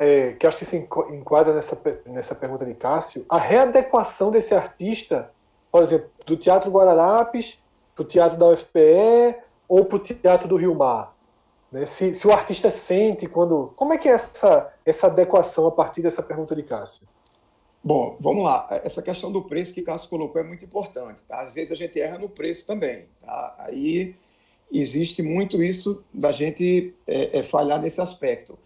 é, 0.00 0.32
que 0.32 0.46
acho 0.46 0.60
que 0.60 0.64
se 0.64 0.78
enquadra 0.78 1.52
nessa, 1.52 1.78
nessa 2.06 2.34
pergunta 2.34 2.64
de 2.64 2.72
Cássio, 2.72 3.26
a 3.28 3.38
readequação 3.38 4.30
desse 4.30 4.54
artista, 4.54 5.30
por 5.70 5.82
exemplo, 5.82 6.08
do 6.26 6.38
Teatro 6.38 6.70
Guararapes 6.70 7.62
para 7.94 8.02
o 8.02 8.06
Teatro 8.06 8.38
da 8.38 8.46
UFPE 8.46 9.36
ou 9.68 9.84
para 9.84 9.96
o 9.96 9.98
Teatro 9.98 10.48
do 10.48 10.56
Rio 10.56 10.74
Mar. 10.74 11.14
Né? 11.70 11.84
Se, 11.84 12.14
se, 12.14 12.26
o 12.26 12.32
artista 12.32 12.70
sente 12.70 13.26
quando. 13.26 13.74
Como 13.76 13.92
é 13.92 13.98
que 13.98 14.08
é 14.08 14.12
essa, 14.12 14.72
essa 14.86 15.06
adequação 15.06 15.66
a 15.66 15.70
partir 15.70 16.00
dessa 16.00 16.22
pergunta 16.22 16.56
de 16.56 16.62
Cássio? 16.62 17.06
Bom, 17.84 18.16
vamos 18.18 18.42
lá. 18.42 18.68
Essa 18.82 19.02
questão 19.02 19.30
do 19.30 19.42
preço 19.42 19.74
que 19.74 19.82
Cássio 19.82 20.08
colocou 20.08 20.40
é 20.40 20.44
muito 20.44 20.64
importante. 20.64 21.22
Tá? 21.24 21.42
Às 21.42 21.52
vezes 21.52 21.72
a 21.72 21.76
gente 21.76 22.00
erra 22.00 22.16
no 22.16 22.30
preço 22.30 22.66
também. 22.66 23.06
Tá? 23.20 23.54
Aí 23.58 24.16
existe 24.72 25.22
muito 25.22 25.62
isso 25.62 26.02
da 26.12 26.32
gente 26.32 26.94
é, 27.06 27.38
é, 27.38 27.42
falhar 27.42 27.80
nesse 27.80 28.00
aspecto. 28.00 28.58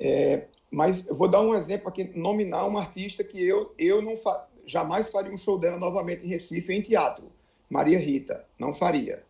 É, 0.00 0.44
mas 0.72 1.06
eu 1.06 1.14
vou 1.14 1.28
dar 1.28 1.40
um 1.40 1.54
exemplo 1.54 1.88
aqui, 1.88 2.10
nominar 2.14 2.66
uma 2.66 2.80
artista 2.80 3.22
que 3.22 3.42
eu, 3.42 3.74
eu 3.78 4.00
não 4.00 4.16
fa 4.16 4.48
jamais 4.64 5.10
faria 5.10 5.32
um 5.32 5.36
show 5.36 5.58
dela 5.58 5.76
novamente 5.76 6.24
em 6.24 6.28
Recife, 6.28 6.72
em 6.72 6.80
teatro. 6.80 7.30
Maria 7.68 7.98
Rita, 7.98 8.44
não 8.58 8.72
faria. 8.72 9.24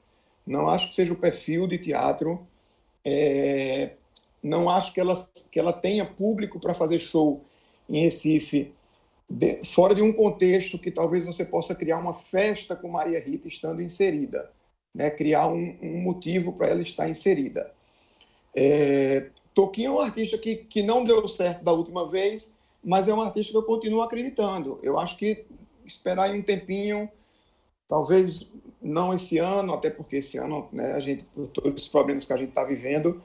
Não 0.47 0.69
acho 0.69 0.89
que 0.89 0.95
seja 0.95 1.13
o 1.13 1.17
perfil 1.17 1.67
de 1.67 1.79
teatro. 1.79 2.47
É, 3.05 3.93
não 4.43 4.69
acho 4.69 4.93
que 4.93 5.01
ela, 5.01 5.15
que 5.51 5.59
ela 5.59 5.73
tenha 5.73 6.05
público 6.05 6.61
para 6.61 6.75
fazer 6.75 6.99
show 6.99 7.45
em 7.89 8.03
Recife, 8.03 8.75
de, 9.29 9.65
fora 9.65 9.95
de 9.95 10.03
um 10.03 10.13
contexto 10.13 10.79
que 10.79 10.91
talvez 10.91 11.25
você 11.25 11.45
possa 11.45 11.75
criar 11.75 11.99
uma 11.99 12.15
festa 12.15 12.77
com 12.77 12.89
Maria 12.89 13.21
Rita 13.21 13.49
estando 13.49 13.81
inserida 13.81 14.51
né, 14.95 15.11
criar 15.11 15.49
um, 15.49 15.77
um 15.83 16.01
motivo 16.01 16.53
para 16.53 16.69
ela 16.69 16.83
estar 16.83 17.09
inserida. 17.09 17.73
É, 18.55 19.31
Toquinho 19.55 19.93
é 19.93 19.95
um 19.95 20.01
artista 20.01 20.39
que, 20.39 20.57
que 20.57 20.83
não 20.83 21.05
deu 21.05 21.29
certo 21.29 21.63
da 21.63 21.73
última 21.73 22.09
vez, 22.09 22.57
mas 22.83 23.09
é 23.09 23.15
um 23.15 23.21
artista 23.21 23.53
que 23.53 23.59
eu 23.59 23.63
continuo 23.63 24.03
acreditando. 24.03 24.79
Eu 24.83 24.99
acho 24.99 25.17
que 25.17 25.45
esperar 25.85 26.25
aí 26.25 26.39
um 26.39 26.43
tempinho, 26.43 27.09
talvez 27.87 28.47
não 28.81 29.15
esse 29.15 29.39
ano, 29.39 29.73
até 29.73 29.91
porque 29.91 30.17
esse 30.17 30.39
ano, 30.39 30.69
né, 30.73 30.93
a 30.93 31.01
gente, 31.01 31.25
por 31.25 31.47
todos 31.49 31.83
os 31.83 31.89
problemas 31.89 32.27
que 32.27 32.33
a 32.33 32.37
gente 32.37 32.49
está 32.49 32.65
vivendo, 32.65 33.23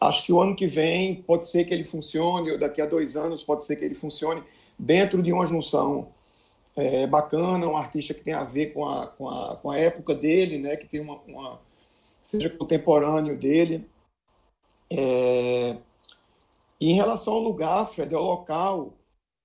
acho 0.00 0.24
que 0.24 0.32
o 0.32 0.40
ano 0.40 0.54
que 0.54 0.66
vem 0.66 1.22
pode 1.22 1.46
ser 1.46 1.64
que 1.64 1.72
ele 1.72 1.84
funcione, 1.84 2.52
ou 2.52 2.58
daqui 2.58 2.80
a 2.80 2.86
dois 2.86 3.16
anos 3.16 3.42
pode 3.42 3.64
ser 3.64 3.76
que 3.76 3.84
ele 3.84 3.94
funcione 3.94 4.42
dentro 4.78 5.22
de 5.22 5.32
uma 5.32 5.46
junção 5.46 6.08
é, 6.76 7.06
bacana, 7.06 7.66
um 7.66 7.76
artista 7.76 8.14
que 8.14 8.20
tem 8.20 8.34
a 8.34 8.44
ver 8.44 8.72
com 8.72 8.86
a, 8.88 9.06
com 9.06 9.28
a, 9.28 9.56
com 9.56 9.70
a 9.70 9.78
época 9.78 10.14
dele, 10.14 10.58
né, 10.58 10.76
que 10.76 10.86
tem 10.86 11.00
uma, 11.00 11.18
uma 11.26 11.60
seja 12.22 12.50
contemporâneo 12.50 13.36
dele. 13.36 13.86
É... 14.90 15.76
Em 16.80 16.92
relação 16.94 17.34
ao 17.34 17.40
lugar, 17.40 17.86
Fred, 17.86 18.14
ao 18.14 18.22
local, 18.22 18.94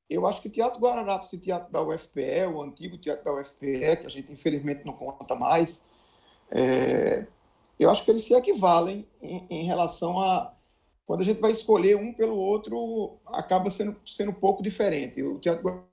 eu 0.10 0.28
acho 0.28 0.42
que 0.42 0.48
o 0.48 0.52
Teatro 0.52 0.80
Guararapes 0.80 1.34
e 1.34 1.38
o 1.38 1.40
Teatro 1.40 1.72
da 1.72 1.82
UFPE, 1.82 2.46
o 2.54 2.62
antigo 2.62 2.98
Teatro 2.98 3.26
da 3.26 3.34
UFPE, 3.34 3.98
que 3.98 4.06
a 4.06 4.10
gente 4.10 4.32
infelizmente 4.32 4.86
não 4.86 4.94
conta 4.94 5.36
mais, 5.36 5.86
é... 6.52 7.26
eu 7.80 7.90
acho 7.90 8.06
que 8.06 8.12
eles 8.12 8.24
se 8.24 8.34
equivalem 8.36 9.08
em, 9.22 9.46
em, 9.50 9.66
relação 9.66 10.20
a. 10.20 10.54
Quando 11.06 11.22
a 11.22 11.26
gente 11.26 11.42
vai 11.42 11.52
escolher 11.52 11.98
um 11.98 12.14
pelo 12.14 12.38
outro, 12.38 13.18
acaba 13.26 13.70
sendo, 13.70 13.96
sendo 14.06 14.32
um 14.32 14.36
pouco 14.36 14.64
diferente. 14.64 15.22
O 15.22 15.40
Teatro 15.40 15.86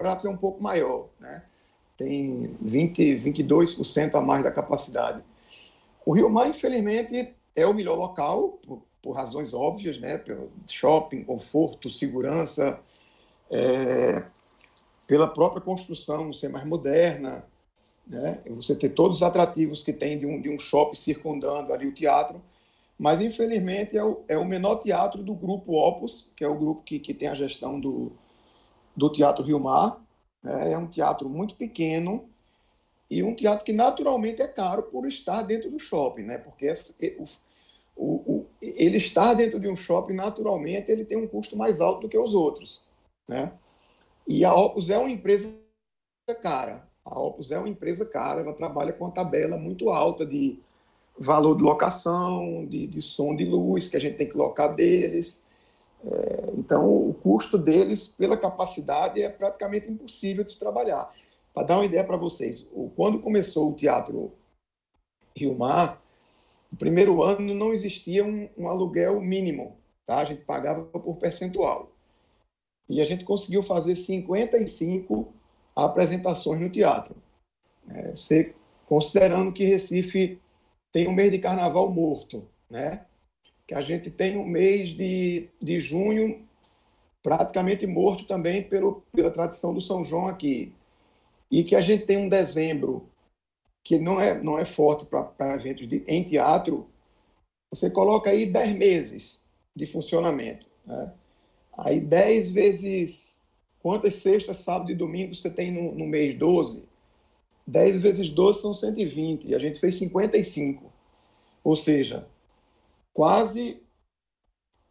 Guararapes 0.00 0.24
é 0.26 0.30
um 0.30 0.36
pouco 0.36 0.62
maior, 0.62 1.08
né? 1.20 1.44
tem 2.00 2.56
20, 2.62 3.16
22% 3.16 4.14
a 4.14 4.22
mais 4.22 4.42
da 4.42 4.50
capacidade. 4.50 5.22
O 6.06 6.14
Rio 6.14 6.30
Mar, 6.30 6.48
infelizmente, 6.48 7.34
é 7.54 7.66
o 7.66 7.74
melhor 7.74 7.96
local, 7.96 8.58
por, 8.66 8.82
por 9.02 9.12
razões 9.12 9.52
óbvias, 9.52 9.98
né? 9.98 10.22
Shopping, 10.68 11.24
conforto, 11.24 11.90
segurança, 11.90 12.80
é, 13.50 14.24
pela 15.06 15.26
própria 15.28 15.60
construção 15.60 16.32
ser 16.32 16.48
mais 16.48 16.64
moderna, 16.64 17.44
né? 18.06 18.40
Você 18.50 18.74
ter 18.74 18.90
todos 18.90 19.18
os 19.18 19.22
atrativos 19.22 19.82
que 19.82 19.92
tem 19.92 20.18
de 20.18 20.26
um, 20.26 20.40
de 20.40 20.48
um 20.48 20.58
shopping 20.58 20.96
circundando 20.96 21.72
ali 21.72 21.86
o 21.86 21.94
teatro, 21.94 22.40
mas 22.98 23.20
infelizmente 23.20 23.96
é 23.96 24.04
o, 24.04 24.22
é 24.28 24.36
o 24.36 24.44
menor 24.44 24.76
teatro 24.76 25.22
do 25.22 25.34
grupo 25.34 25.72
Opus, 25.72 26.30
que 26.36 26.44
é 26.44 26.48
o 26.48 26.58
grupo 26.58 26.82
que, 26.82 26.98
que 26.98 27.14
tem 27.14 27.28
a 27.28 27.34
gestão 27.34 27.80
do, 27.80 28.12
do 28.96 29.10
Teatro 29.10 29.44
Rio 29.44 29.58
Mar. 29.58 30.00
Né? 30.42 30.72
É 30.72 30.78
um 30.78 30.86
teatro 30.86 31.28
muito 31.28 31.56
pequeno, 31.56 32.28
e 33.10 33.24
um 33.24 33.34
teatro 33.34 33.64
que 33.64 33.72
naturalmente 33.72 34.40
é 34.40 34.46
caro 34.46 34.84
por 34.84 35.04
estar 35.04 35.42
dentro 35.42 35.68
do 35.68 35.80
shopping, 35.80 36.22
né? 36.22 36.38
Porque 36.38 36.66
essa, 36.66 36.94
o, 37.96 38.04
o, 38.06 38.46
ele 38.62 38.98
estar 38.98 39.34
dentro 39.34 39.58
de 39.58 39.68
um 39.68 39.74
shopping, 39.74 40.14
naturalmente, 40.14 40.92
ele 40.92 41.04
tem 41.04 41.18
um 41.18 41.26
custo 41.26 41.56
mais 41.56 41.80
alto 41.80 42.02
do 42.02 42.08
que 42.08 42.16
os 42.16 42.32
outros, 42.32 42.84
né? 43.26 43.52
E 44.28 44.44
a 44.44 44.54
Opus 44.54 44.90
é 44.90 44.96
uma 44.96 45.10
empresa 45.10 45.52
cara. 46.40 46.88
A 47.04 47.18
Opus 47.18 47.50
é 47.50 47.58
uma 47.58 47.68
empresa 47.68 48.06
cara, 48.06 48.42
ela 48.42 48.52
trabalha 48.52 48.92
com 48.92 49.04
uma 49.04 49.10
tabela 49.10 49.56
muito 49.56 49.90
alta 49.90 50.24
de 50.24 50.60
valor 51.18 51.56
de 51.56 51.62
locação, 51.62 52.64
de, 52.66 52.86
de 52.86 53.02
som 53.02 53.34
de 53.34 53.44
luz 53.44 53.88
que 53.88 53.96
a 53.96 54.00
gente 54.00 54.16
tem 54.16 54.28
que 54.28 54.36
locar 54.36 54.72
deles. 54.72 55.44
É, 56.04 56.52
então, 56.56 56.86
o 56.86 57.12
custo 57.12 57.58
deles, 57.58 58.06
pela 58.06 58.36
capacidade, 58.36 59.20
é 59.20 59.28
praticamente 59.28 59.90
impossível 59.90 60.44
de 60.44 60.52
se 60.52 60.58
trabalhar. 60.58 61.12
Para 61.52 61.66
dar 61.66 61.78
uma 61.78 61.84
ideia 61.84 62.04
para 62.04 62.16
vocês, 62.16 62.68
quando 62.94 63.20
começou 63.20 63.70
o 63.70 63.74
Teatro 63.74 64.32
Rio 65.36 65.56
Mar, 65.56 66.00
no 66.70 66.78
primeiro 66.78 67.22
ano 67.22 67.54
não 67.54 67.72
existia 67.72 68.24
um, 68.24 68.48
um 68.56 68.68
aluguel 68.68 69.20
mínimo, 69.20 69.76
tá? 70.06 70.18
a 70.18 70.24
gente 70.24 70.42
pagava 70.42 70.84
por 70.84 71.16
percentual. 71.16 71.90
E 72.88 73.00
a 73.00 73.04
gente 73.04 73.24
conseguiu 73.24 73.62
fazer 73.62 73.94
55 73.94 75.32
apresentações 75.74 76.60
no 76.60 76.70
teatro. 76.70 77.16
É, 77.88 78.12
considerando 78.86 79.52
que 79.52 79.64
Recife 79.64 80.40
tem 80.92 81.08
um 81.08 81.12
mês 81.12 81.30
de 81.30 81.38
carnaval 81.38 81.90
morto, 81.90 82.46
né? 82.68 83.06
que 83.66 83.74
a 83.74 83.82
gente 83.82 84.10
tem 84.10 84.36
um 84.36 84.44
mês 84.44 84.90
de, 84.90 85.48
de 85.60 85.78
junho 85.78 86.44
praticamente 87.22 87.86
morto 87.86 88.24
também 88.24 88.62
pelo, 88.62 89.02
pela 89.12 89.30
tradição 89.30 89.72
do 89.72 89.80
São 89.80 90.02
João 90.02 90.26
aqui 90.26 90.72
e 91.50 91.64
que 91.64 91.74
a 91.74 91.80
gente 91.80 92.06
tem 92.06 92.16
um 92.16 92.28
dezembro 92.28 93.08
que 93.82 93.98
não 93.98 94.20
é, 94.20 94.40
não 94.40 94.58
é 94.58 94.64
forte 94.64 95.06
para 95.06 95.54
eventos 95.54 95.88
de, 95.88 96.04
em 96.06 96.22
teatro, 96.22 96.88
você 97.70 97.90
coloca 97.90 98.30
aí 98.30 98.46
10 98.46 98.76
meses 98.76 99.42
de 99.74 99.86
funcionamento. 99.86 100.68
Né? 100.84 101.12
Aí 101.76 102.00
10 102.00 102.50
vezes 102.50 103.40
quantas 103.80 104.14
sextas, 104.14 104.58
sábado 104.58 104.90
e 104.90 104.94
domingo 104.94 105.34
você 105.34 105.50
tem 105.50 105.72
no, 105.72 105.94
no 105.94 106.06
mês? 106.06 106.36
12. 106.38 106.88
10 107.66 107.98
vezes 107.98 108.30
12 108.30 108.60
são 108.60 108.74
120, 108.74 109.48
e 109.48 109.54
a 109.54 109.58
gente 109.58 109.78
fez 109.78 109.94
55. 109.96 110.92
Ou 111.62 111.76
seja, 111.76 112.26
quase 113.12 113.80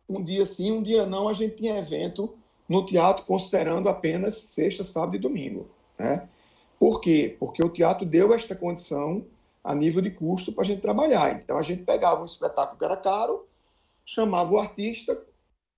um 0.07 0.23
dia 0.23 0.45
sim, 0.45 0.71
um 0.71 0.81
dia 0.81 1.05
não, 1.05 1.27
a 1.27 1.33
gente 1.33 1.55
tinha 1.55 1.77
evento 1.77 2.35
no 2.67 2.85
teatro 2.85 3.25
considerando 3.25 3.89
apenas 3.89 4.35
sexta, 4.35 4.83
sábado 4.83 5.15
e 5.15 5.19
domingo. 5.19 5.69
Né? 5.97 6.27
Por 6.79 7.01
quê? 7.01 7.35
Porque 7.37 7.63
o 7.63 7.69
teatro 7.69 8.05
deu 8.05 8.33
esta 8.33 8.55
condição 8.55 9.25
a 9.61 9.75
nível 9.75 10.01
de 10.01 10.11
custo 10.11 10.53
para 10.53 10.63
a 10.63 10.65
gente 10.65 10.81
trabalhar. 10.81 11.33
Então 11.33 11.57
a 11.57 11.63
gente 11.63 11.83
pegava 11.83 12.21
um 12.21 12.25
espetáculo 12.25 12.79
que 12.79 12.85
era 12.85 12.95
caro, 12.95 13.45
chamava 14.05 14.53
o 14.53 14.57
artista, 14.57 15.21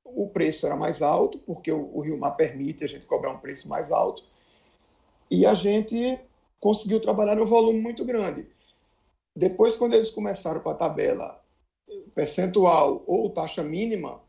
o 0.05 0.27
preço 0.27 0.65
era 0.65 0.75
mais 0.75 1.01
alto, 1.01 1.39
porque 1.39 1.71
o, 1.71 1.99
Rio 2.01 2.17
Mar 2.17 2.35
permite 2.35 2.83
a 2.83 2.87
gente 2.87 3.05
cobrar 3.05 3.31
um 3.31 3.39
preço 3.39 3.67
mais 3.67 3.91
alto, 3.91 4.23
e 5.29 5.45
a 5.45 5.53
gente 5.53 6.19
conseguiu 6.59 6.99
trabalhar 6.99 7.35
no 7.35 7.45
volume 7.45 7.79
muito 7.79 8.03
grande. 8.05 8.47
Depois, 9.35 9.75
quando 9.75 9.93
eles 9.93 10.09
começaram 10.09 10.59
com 10.59 10.69
a 10.69 10.75
tabela 10.75 11.41
percentual 12.13 13.03
ou 13.07 13.29
taxa 13.29 13.63
mínima, 13.63 14.21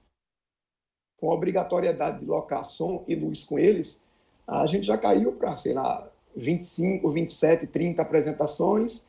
com 1.16 1.30
a 1.30 1.34
obrigatoriedade 1.34 2.20
de 2.20 2.26
locar 2.26 2.64
som 2.64 3.04
e 3.06 3.14
luz 3.14 3.44
com 3.44 3.58
eles, 3.58 4.04
a 4.46 4.66
gente 4.66 4.86
já 4.86 4.96
caiu 4.96 5.32
para, 5.32 5.56
sei 5.56 5.74
lá, 5.74 6.11
25, 6.36 7.10
27, 7.10 7.66
30 7.66 8.02
apresentações. 8.02 9.06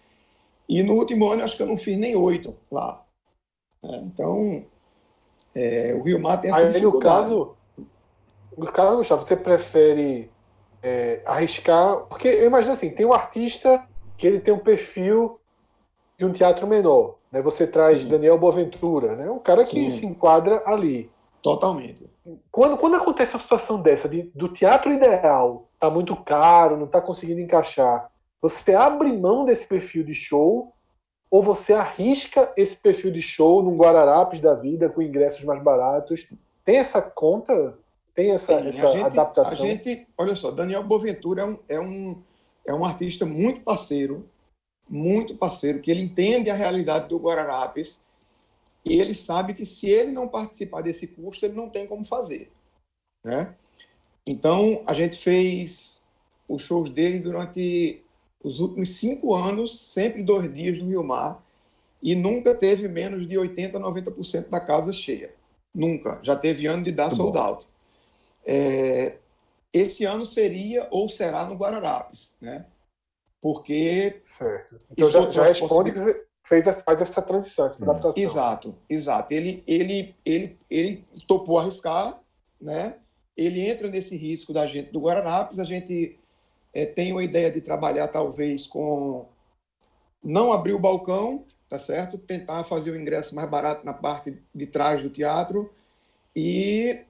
E 0.68 0.82
no 0.84 0.94
último 0.94 1.30
ano, 1.30 1.44
acho 1.44 1.58
que 1.58 1.64
eu 1.64 1.68
não 1.68 1.78
fiz 1.78 1.98
nem 1.98 2.16
oito 2.16 2.56
lá. 2.72 3.04
É, 3.84 3.98
então, 3.98 4.66
é, 5.54 5.94
o 5.94 6.04
Rio 6.04 6.20
Mar 6.20 6.40
tem 6.40 6.52
essa 6.52 6.62
Aí, 6.62 6.74
dificuldade. 6.74 7.32
No 7.32 7.46
caso, 7.46 7.56
no 8.58 8.72
caso, 8.72 8.98
Gustavo, 8.98 9.22
você 9.24 9.36
prefere 9.36 10.30
é, 10.82 11.22
arriscar... 11.26 11.98
Porque 12.06 12.28
eu 12.28 12.48
imagino 12.48 12.74
assim, 12.74 12.90
tem 12.90 13.06
um 13.06 13.14
artista 13.14 13.86
que 14.18 14.28
ele 14.28 14.40
tem 14.40 14.54
um 14.54 14.60
perfil 14.60 15.40
de 16.18 16.26
um 16.26 16.32
teatro 16.32 16.68
menor. 16.68 17.16
Né? 17.32 17.42
Você 17.42 17.68
traz 17.68 18.04
Sim. 18.04 18.10
Daniel 18.10 18.38
Boaventura, 18.38 19.16
né? 19.16 19.30
um 19.30 19.40
cara 19.40 19.64
que 19.64 19.72
Sim. 19.72 19.90
se 19.90 20.06
enquadra 20.06 20.64
ali. 20.66 21.12
Totalmente. 21.42 22.10
Quando, 22.50 22.78
quando 22.78 22.96
acontece 22.96 23.36
uma 23.36 23.42
situação 23.42 23.82
dessa, 23.82 24.08
de, 24.08 24.32
do 24.34 24.48
teatro 24.48 24.94
ideal 24.94 25.68
tá 25.84 25.90
muito 25.90 26.16
caro, 26.16 26.78
não 26.78 26.86
está 26.86 27.02
conseguindo 27.02 27.42
encaixar, 27.42 28.10
você 28.42 28.74
abre 28.74 29.12
mão 29.12 29.44
desse 29.44 29.68
perfil 29.68 30.04
de 30.04 30.14
show 30.14 30.74
ou 31.30 31.42
você 31.42 31.74
arrisca 31.74 32.54
esse 32.56 32.76
perfil 32.76 33.12
de 33.12 33.22
show 33.22 33.62
num 33.62 33.76
Guararapes 33.76 34.40
da 34.40 34.54
vida 34.54 34.88
com 34.88 35.02
ingressos 35.02 35.44
mais 35.44 35.62
baratos? 35.62 36.26
Tem 36.64 36.78
essa 36.78 37.02
conta? 37.02 37.78
Tem 38.16 38.32
essa, 38.32 38.58
Tem, 38.58 38.68
essa 38.68 38.88
a 38.88 38.92
gente, 38.92 39.06
adaptação? 39.06 39.54
A 39.54 39.56
gente, 39.56 40.08
olha 40.18 40.36
só, 40.36 40.52
Daniel 40.52 40.84
Boaventura 40.84 41.42
é 41.42 41.46
um, 41.46 41.60
é, 41.68 41.80
um, 41.80 42.24
é 42.68 42.74
um 42.74 42.86
artista 42.86 43.26
muito 43.26 43.62
parceiro, 43.62 44.30
muito 44.88 45.36
parceiro, 45.36 45.82
que 45.82 45.92
ele 45.92 46.02
entende 46.02 46.50
a 46.50 46.54
realidade 46.54 47.10
do 47.10 47.18
Guararapes 47.18 48.06
e 48.86 49.00
ele 49.02 49.14
sabe 49.14 49.54
que 49.54 49.66
se 49.66 49.90
ele 49.90 50.12
não 50.12 50.30
participar 50.30 50.82
desse 50.82 51.08
custo, 51.08 51.46
ele 51.46 51.56
não 51.56 51.70
tem 51.70 51.88
como 51.88 52.06
fazer. 52.06 52.52
Né? 53.24 53.54
Então, 54.26 54.82
a 54.86 54.94
gente 54.94 55.18
fez 55.18 56.04
os 56.48 56.62
shows 56.62 56.90
dele 56.90 57.20
durante 57.20 58.02
os 58.44 58.60
últimos 58.60 58.98
cinco 58.98 59.34
anos, 59.34 59.80
sempre 59.80 60.22
dois 60.22 60.54
dias 60.54 60.78
no 60.78 60.90
Rio 60.90 61.04
Mar, 61.04 61.44
e 62.02 62.16
nunca 62.16 62.54
teve 62.54 62.88
menos 62.88 63.28
de 63.28 63.36
80%, 63.36 63.72
90% 63.72 64.50
da 64.50 64.60
casa 64.60 64.92
cheia. 64.92 65.34
Nunca. 65.74 66.20
Já 66.22 66.36
teve 66.36 66.68
ano 66.68 66.84
de 66.84 66.92
dar 66.92 67.06
Muito 67.06 67.18
sold 67.18 67.38
out. 67.38 67.68
É, 68.46 69.16
esse 69.72 70.04
ano 70.06 70.26
seria 70.26 70.88
ou 70.92 71.10
será 71.10 71.46
no 71.46 71.56
Guararapes, 71.56 72.36
né? 72.42 72.66
Porque. 73.42 74.20
Certo. 74.22 74.78
Então 74.92 75.10
já, 75.10 75.30
já 75.30 75.46
responde 75.46 75.92
que 75.92 76.00
você 76.00 76.26
fez 76.46 76.68
essa, 76.68 76.84
faz 76.84 77.02
essa 77.02 77.22
transição, 77.22 77.66
essa 77.66 77.84
hum. 77.84 77.90
adaptação. 77.90 78.22
Exato, 78.22 78.76
exato. 78.90 79.34
Ele, 79.34 79.64
ele, 79.66 80.16
ele, 80.26 80.60
ele 80.70 81.06
topou 81.28 81.58
arriscar, 81.58 82.20
né? 82.62 82.96
Ele 83.36 83.62
entra 83.62 83.90
nesse 83.90 84.16
risco 84.16 84.54
da 84.54 84.68
gente 84.68 84.92
do 84.92 85.00
Guararapes. 85.02 85.60
A 85.60 85.64
gente 85.64 86.18
é, 86.74 86.86
tem 86.86 87.12
uma 87.12 87.24
ideia 87.24 87.50
de 87.52 87.62
trabalhar 87.62 88.08
talvez 88.08 88.68
com 88.68 89.26
não 90.24 90.54
abrir 90.54 90.74
o 90.74 90.80
balcão, 90.80 91.46
tá 91.68 91.78
certo? 91.78 92.18
Tentar 92.18 92.64
fazer 92.64 92.92
o 92.92 93.00
ingresso 93.00 93.36
mais 93.36 93.50
barato 93.50 93.86
na 93.86 93.94
parte 93.94 94.38
de 94.54 94.66
trás 94.68 95.02
do 95.02 95.10
teatro 95.10 95.72
e, 96.36 97.02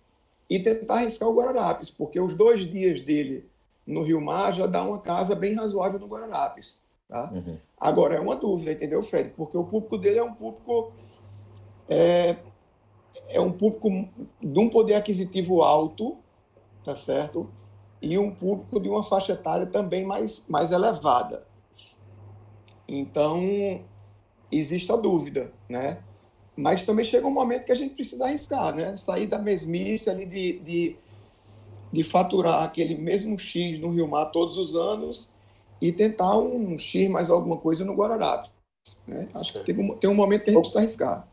e 0.50 0.60
tentar 0.60 0.96
arriscar 0.96 1.30
o 1.30 1.36
Guararapes, 1.36 1.90
porque 1.90 2.20
os 2.20 2.34
dois 2.34 2.66
dias 2.66 3.02
dele 3.02 3.46
no 3.86 4.04
Rio 4.04 4.22
Mar 4.22 4.54
já 4.54 4.66
dá 4.66 4.84
uma 4.84 5.00
casa 5.00 5.36
bem 5.36 5.54
razoável 5.54 6.00
no 6.00 6.08
Guararapes. 6.08 6.78
Tá? 7.08 7.30
Uhum. 7.32 7.58
Agora, 7.78 8.16
é 8.16 8.20
uma 8.20 8.36
dúvida, 8.36 8.72
entendeu, 8.72 9.04
Fred? 9.04 9.32
Porque 9.36 9.58
o 9.58 9.64
público 9.64 9.98
dele 9.98 10.20
é 10.20 10.24
um 10.24 10.34
público. 10.34 10.92
É, 11.88 12.38
é 13.28 13.40
um 13.40 13.52
público 13.52 13.90
de 14.42 14.60
um 14.60 14.70
poder 14.70 14.96
aquisitivo 14.96 15.62
alto, 15.62 16.18
tá 16.84 16.96
certo? 16.96 17.50
E 18.02 18.18
um 18.18 18.32
público 18.32 18.80
de 18.80 18.90
uma 18.90 19.04
faixa 19.04 19.34
etária 19.34 19.66
também 19.66 20.06
mais, 20.06 20.44
mais 20.48 20.72
elevada. 20.72 21.46
Então, 22.88 23.42
existe 24.52 24.92
a 24.92 24.96
dúvida, 24.96 25.52
né? 25.70 26.00
Mas 26.56 26.84
também 26.84 27.04
chega 27.04 27.26
um 27.26 27.32
momento 27.32 27.66
que 27.66 27.72
a 27.72 27.76
gente 27.76 27.96
precisa 27.96 28.26
arriscar, 28.26 28.76
né? 28.76 28.96
Sair 28.96 29.26
da 29.26 29.40
mesmice 29.40 30.10
ali 30.10 30.26
de, 30.26 30.60
de, 30.60 30.96
de 31.92 32.04
faturar 32.04 32.64
aquele 32.64 32.96
mesmo 32.96 33.40
X 33.40 33.80
no 33.80 33.90
Rio 33.90 34.08
Mar 34.08 34.26
todos 34.26 34.58
os 34.58 34.76
anos 34.76 35.34
e 35.82 35.92
tentar 35.92 36.38
um 36.38 36.78
X 36.78 37.10
mais 37.10 37.30
alguma 37.30 37.58
coisa 37.58 37.84
no 37.84 37.96
Guararapes. 37.96 38.52
Né? 39.08 39.28
Acho 39.34 39.54
que 39.54 39.60
tem 39.60 39.80
um, 39.80 39.96
tem 39.96 40.10
um 40.10 40.16
momento 40.16 40.44
que 40.44 40.50
a 40.50 40.54
gente 40.54 40.62
precisa 40.62 40.80
arriscar. 40.80 41.28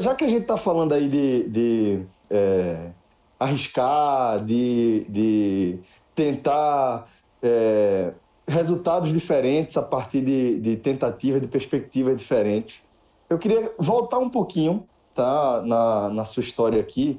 Já 0.00 0.14
que 0.14 0.24
a 0.24 0.28
gente 0.28 0.42
está 0.42 0.56
falando 0.56 0.92
aí 0.92 1.08
de, 1.08 1.48
de 1.48 2.02
é, 2.30 2.90
arriscar, 3.38 4.44
de, 4.44 5.04
de 5.08 5.78
tentar 6.14 7.08
é, 7.42 8.12
resultados 8.46 9.12
diferentes 9.12 9.76
a 9.76 9.82
partir 9.82 10.20
de, 10.20 10.60
de 10.60 10.76
tentativas, 10.76 11.40
de 11.40 11.48
perspectivas 11.48 12.16
diferentes, 12.16 12.80
eu 13.28 13.38
queria 13.38 13.72
voltar 13.78 14.18
um 14.18 14.30
pouquinho 14.30 14.86
tá, 15.14 15.62
na, 15.64 16.08
na 16.10 16.24
sua 16.24 16.42
história 16.42 16.80
aqui 16.80 17.18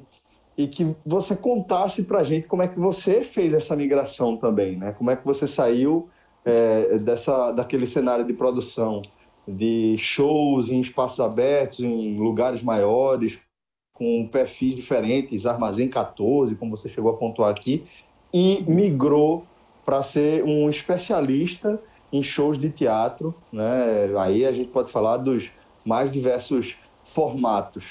e 0.56 0.68
que 0.68 0.94
você 1.04 1.34
contasse 1.34 2.04
para 2.04 2.20
a 2.20 2.24
gente 2.24 2.46
como 2.46 2.62
é 2.62 2.68
que 2.68 2.78
você 2.78 3.24
fez 3.24 3.52
essa 3.52 3.74
migração 3.74 4.36
também, 4.36 4.76
né? 4.76 4.92
Como 4.92 5.10
é 5.10 5.16
que 5.16 5.24
você 5.24 5.48
saiu 5.48 6.08
é, 6.44 6.96
dessa, 6.98 7.50
daquele 7.52 7.86
cenário 7.86 8.24
de 8.24 8.32
produção 8.32 9.00
de 9.46 9.96
shows 9.98 10.70
em 10.70 10.80
espaços 10.80 11.20
abertos, 11.20 11.80
em 11.80 12.16
lugares 12.16 12.62
maiores, 12.62 13.38
com 13.92 14.26
perfis 14.26 14.74
diferentes, 14.74 15.46
Armazém 15.46 15.88
14, 15.88 16.54
como 16.56 16.76
você 16.76 16.88
chegou 16.88 17.12
a 17.12 17.16
pontuar 17.16 17.50
aqui, 17.50 17.84
e 18.32 18.64
migrou 18.66 19.46
para 19.84 20.02
ser 20.02 20.42
um 20.44 20.68
especialista 20.68 21.80
em 22.12 22.22
shows 22.22 22.58
de 22.58 22.70
teatro. 22.70 23.34
Né? 23.52 24.12
Aí 24.18 24.44
a 24.44 24.52
gente 24.52 24.68
pode 24.68 24.90
falar 24.90 25.18
dos 25.18 25.50
mais 25.84 26.10
diversos 26.10 26.76
formatos 27.04 27.84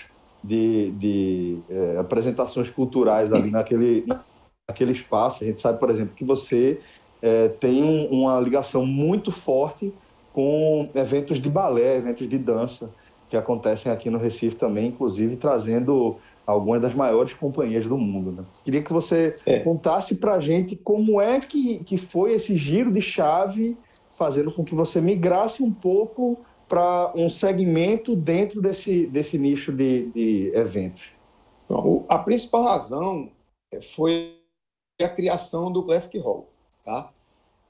de, 0.43 0.91
de 0.91 1.57
é, 1.69 1.97
apresentações 1.99 2.69
culturais 2.69 3.31
ali 3.31 3.49
naquele, 3.49 4.05
naquele 4.67 4.91
espaço. 4.91 5.43
A 5.43 5.47
gente 5.47 5.61
sabe, 5.61 5.79
por 5.79 5.89
exemplo, 5.89 6.13
que 6.15 6.25
você 6.25 6.81
é, 7.21 7.47
tem 7.47 7.83
um, 7.83 8.07
uma 8.07 8.39
ligação 8.41 8.85
muito 8.85 9.31
forte 9.31 9.93
com 10.33 10.89
eventos 10.95 11.39
de 11.39 11.49
balé, 11.49 11.97
eventos 11.97 12.27
de 12.27 12.37
dança, 12.37 12.91
que 13.29 13.37
acontecem 13.37 13.91
aqui 13.91 14.09
no 14.09 14.17
Recife 14.17 14.55
também, 14.55 14.87
inclusive 14.87 15.37
trazendo 15.37 16.17
algumas 16.45 16.81
das 16.81 16.93
maiores 16.93 17.33
companhias 17.33 17.85
do 17.85 17.97
mundo. 17.97 18.31
Né? 18.31 18.43
Queria 18.65 18.83
que 18.83 18.91
você 18.91 19.37
é. 19.45 19.59
contasse 19.59 20.15
para 20.15 20.33
a 20.33 20.39
gente 20.39 20.75
como 20.75 21.21
é 21.21 21.39
que, 21.39 21.79
que 21.83 21.97
foi 21.97 22.33
esse 22.33 22.57
giro 22.57 22.91
de 22.91 23.01
chave, 23.01 23.77
fazendo 24.11 24.51
com 24.51 24.63
que 24.63 24.75
você 24.75 24.99
migrasse 24.99 25.63
um 25.63 25.71
pouco 25.71 26.37
para 26.67 27.11
um 27.15 27.29
segmento 27.29 28.15
dentro 28.15 28.61
desse, 28.61 29.05
desse 29.07 29.37
nicho 29.37 29.71
de, 29.71 30.11
de 30.11 30.51
eventos? 30.53 31.03
Bom, 31.69 32.05
a 32.09 32.19
principal 32.19 32.63
razão 32.63 33.31
é, 33.71 33.81
foi 33.81 34.37
a 35.01 35.09
criação 35.09 35.71
do 35.71 35.83
Classic 35.83 36.17
Hall. 36.19 36.49
Tá? 36.83 37.11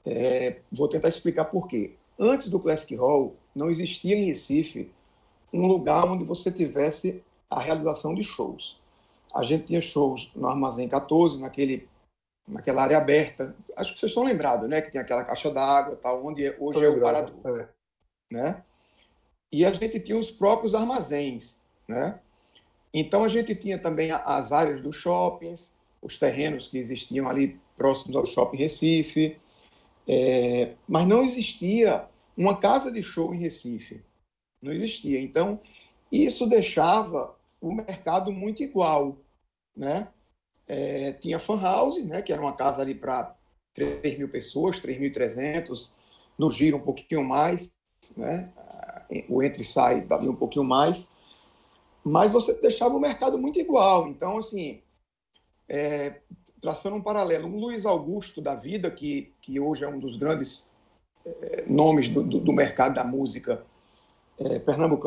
É, 0.04 0.58
vou 0.70 0.88
tentar 0.88 1.08
explicar 1.08 1.46
por 1.46 1.68
quê. 1.68 1.94
Antes 2.18 2.48
do 2.48 2.60
Classic 2.60 2.94
Hall, 2.96 3.36
não 3.54 3.70
existia 3.70 4.16
em 4.16 4.26
Recife 4.26 4.92
um 5.52 5.66
lugar 5.66 6.04
onde 6.04 6.24
você 6.24 6.50
tivesse 6.50 7.22
a 7.50 7.60
realização 7.60 8.14
de 8.14 8.22
shows. 8.22 8.80
A 9.34 9.42
gente 9.42 9.66
tinha 9.66 9.80
shows 9.80 10.30
no 10.34 10.46
Armazém 10.46 10.88
14, 10.88 11.40
naquele, 11.40 11.88
naquela 12.46 12.82
área 12.82 12.98
aberta. 12.98 13.54
Acho 13.76 13.92
que 13.92 13.98
vocês 13.98 14.10
estão 14.10 14.24
lembrados, 14.24 14.68
né? 14.68 14.80
Que 14.80 14.90
tem 14.90 15.00
aquela 15.00 15.24
caixa 15.24 15.50
d'água, 15.50 15.96
tá, 15.96 16.12
onde 16.14 16.46
é, 16.46 16.56
hoje 16.58 16.84
é 16.84 16.88
o 16.88 17.00
Parador. 17.00 17.60
É. 17.60 17.68
Né? 18.30 18.62
E 19.52 19.64
a 19.64 19.72
gente 19.72 20.00
tinha 20.00 20.18
os 20.18 20.30
próprios 20.30 20.74
armazéns. 20.74 21.60
Né? 21.86 22.18
Então 22.92 23.24
a 23.24 23.28
gente 23.28 23.54
tinha 23.54 23.78
também 23.78 24.10
as 24.10 24.52
áreas 24.52 24.80
dos 24.80 24.96
shoppings, 24.96 25.76
os 26.00 26.18
terrenos 26.18 26.68
que 26.68 26.78
existiam 26.78 27.28
ali 27.28 27.58
próximos 27.76 28.16
ao 28.16 28.26
Shopping 28.26 28.58
Recife, 28.58 29.36
é, 30.06 30.74
mas 30.86 31.06
não 31.06 31.22
existia 31.22 32.08
uma 32.36 32.56
casa 32.56 32.90
de 32.90 33.02
show 33.02 33.34
em 33.34 33.38
Recife. 33.38 34.02
Não 34.60 34.72
existia. 34.72 35.20
Então, 35.20 35.60
isso 36.10 36.46
deixava 36.46 37.34
o 37.60 37.72
mercado 37.72 38.32
muito 38.32 38.62
igual. 38.62 39.16
Né? 39.76 40.08
É, 40.66 41.12
tinha 41.12 41.38
fan 41.38 41.60
house, 41.60 42.02
né, 42.04 42.22
que 42.22 42.32
era 42.32 42.40
uma 42.40 42.54
casa 42.54 42.82
ali 42.82 42.94
para 42.94 43.36
3 43.74 44.18
mil 44.18 44.28
pessoas, 44.28 44.80
3.300, 44.80 45.92
no 46.38 46.50
giro 46.50 46.76
um 46.76 46.80
pouquinho 46.80 47.24
mais, 47.24 47.74
né? 48.16 48.52
o 49.28 49.42
entre 49.42 49.62
e 49.62 49.64
sai 49.64 50.02
dali 50.02 50.28
um 50.28 50.36
pouquinho 50.36 50.64
mais, 50.64 51.12
mas 52.02 52.32
você 52.32 52.54
deixava 52.60 52.94
o 52.94 53.00
mercado 53.00 53.38
muito 53.38 53.58
igual. 53.58 54.08
Então, 54.08 54.38
assim, 54.38 54.82
é, 55.68 56.20
traçando 56.64 56.96
um 56.96 57.02
paralelo, 57.02 57.46
um 57.46 57.60
Luiz 57.60 57.84
Augusto 57.84 58.40
da 58.40 58.54
vida, 58.54 58.90
que, 58.90 59.30
que 59.42 59.60
hoje 59.60 59.84
é 59.84 59.88
um 59.88 59.98
dos 59.98 60.16
grandes 60.16 60.66
é, 61.26 61.66
nomes 61.66 62.08
do, 62.08 62.22
do, 62.22 62.40
do, 62.40 62.52
mercado 62.54 62.94
da 62.94 63.04
música 63.04 63.62
é, 64.38 64.62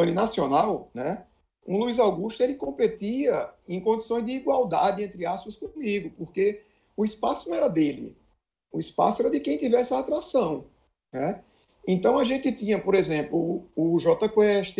e 0.07 0.13
nacional, 0.13 0.87
né? 0.93 1.25
Um 1.67 1.79
Luiz 1.79 1.97
Augusto 1.97 2.43
ele 2.43 2.53
competia 2.53 3.49
em 3.67 3.81
condições 3.81 4.23
de 4.23 4.33
igualdade 4.33 5.03
entre 5.03 5.25
aspas 5.25 5.55
comigo, 5.55 6.11
porque 6.15 6.61
o 6.95 7.03
espaço 7.03 7.49
não 7.49 7.57
era 7.57 7.67
dele, 7.67 8.15
o 8.71 8.79
espaço 8.79 9.23
era 9.23 9.31
de 9.31 9.39
quem 9.39 9.57
tivesse 9.57 9.95
a 9.95 9.99
atração, 9.99 10.65
né? 11.11 11.41
Então 11.87 12.19
a 12.19 12.23
gente 12.23 12.51
tinha, 12.51 12.77
por 12.77 12.93
exemplo, 12.93 13.67
o, 13.75 13.95
o 13.95 13.97
J 13.97 14.29
Quest, 14.29 14.77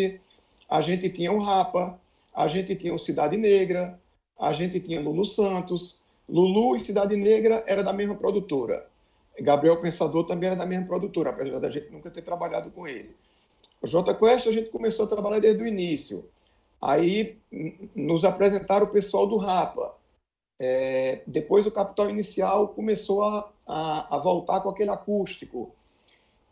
a 0.70 0.80
gente 0.80 1.10
tinha 1.10 1.32
o 1.32 1.40
Rapa, 1.40 2.00
a 2.36 2.48
gente 2.48 2.76
tinha 2.76 2.94
o 2.94 3.00
Cidade 3.00 3.36
Negra, 3.36 4.00
a 4.40 4.54
gente 4.54 4.80
tinha 4.80 5.02
Lulu 5.02 5.26
Santos, 5.26 6.06
Lulu 6.30 6.76
e 6.76 6.80
Cidade 6.80 7.16
Negra 7.16 7.64
era 7.66 7.82
da 7.82 7.94
mesma 7.94 8.16
produtora. 8.16 8.86
Gabriel 9.40 9.80
Pensador 9.80 10.26
também 10.26 10.48
era 10.48 10.56
da 10.56 10.66
mesma 10.66 10.86
produtora, 10.86 11.30
apesar 11.30 11.60
da 11.60 11.70
gente 11.70 11.90
nunca 11.92 12.10
ter 12.10 12.22
trabalhado 12.22 12.70
com 12.72 12.88
ele. 12.88 13.16
O 13.82 13.88
J 13.88 14.14
Quest 14.16 14.48
a 14.48 14.52
gente 14.52 14.70
começou 14.70 15.06
a 15.06 15.10
trabalhar 15.10 15.40
desde 15.40 15.64
o 15.64 15.68
início. 15.68 16.26
Aí 16.82 17.38
nos 17.96 18.26
apresentaram 18.26 18.86
o 18.86 18.90
pessoal 18.90 19.26
do 19.28 19.38
Rapa. 19.38 19.96
É, 20.60 21.22
depois 21.28 21.66
o 21.66 21.72
Capital 21.72 22.10
Inicial 22.10 22.70
começou 22.70 23.24
a, 23.24 23.52
a, 23.66 24.16
a, 24.16 24.20
voltar 24.20 24.60
com 24.62 24.70
aquele 24.70 24.90
acústico. 24.90 25.72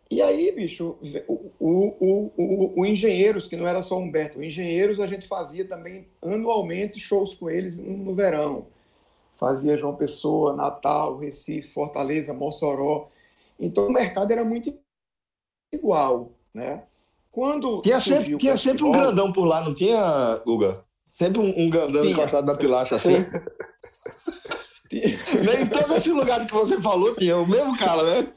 E 0.10 0.22
aí, 0.22 0.52
bicho, 0.52 0.96
o, 1.28 1.52
o, 1.60 2.32
o, 2.38 2.82
o, 2.82 2.86
Engenheiros, 2.86 3.48
que 3.48 3.56
não 3.56 3.68
era 3.68 3.82
só 3.82 3.98
Humberto, 3.98 4.38
o 4.38 4.44
Engenheiros 4.44 5.00
a 5.00 5.08
gente 5.08 5.28
fazia 5.28 5.68
também 5.68 6.08
anualmente 6.22 7.00
shows 7.00 7.34
com 7.34 7.50
eles 7.50 7.80
no 7.80 8.16
verão 8.16 8.68
fazia 9.36 9.78
João 9.78 9.96
Pessoa, 9.96 10.56
Natal, 10.56 11.18
Recife, 11.18 11.70
Fortaleza, 11.70 12.34
Mossoró. 12.34 13.10
Então 13.60 13.88
o 13.88 13.92
mercado 13.92 14.32
era 14.32 14.44
muito 14.44 14.74
igual, 15.72 16.32
né? 16.54 16.84
Quando 17.32 17.82
tinha 17.82 18.00
sempre, 18.00 18.38
tinha 18.38 18.58
sempre 18.58 18.84
um 18.84 18.92
grandão 18.92 19.32
por 19.32 19.46
lá, 19.46 19.62
não 19.62 19.74
tinha, 19.74 20.42
Guga? 20.46 20.84
Sempre 21.10 21.42
um, 21.42 21.66
um 21.66 21.70
grandão 21.70 22.02
tinha. 22.02 22.14
encostado 22.14 22.46
na 22.46 22.56
pilacha 22.56 22.96
assim. 22.96 23.16
Nem 24.92 25.64
em 25.64 25.68
todos 25.68 25.92
esses 25.92 26.14
lugares 26.14 26.48
que 26.48 26.54
você 26.54 26.82
falou 26.82 27.16
tinha 27.16 27.38
o 27.38 27.48
mesmo 27.48 27.78
cara, 27.78 28.04
né? 28.04 28.34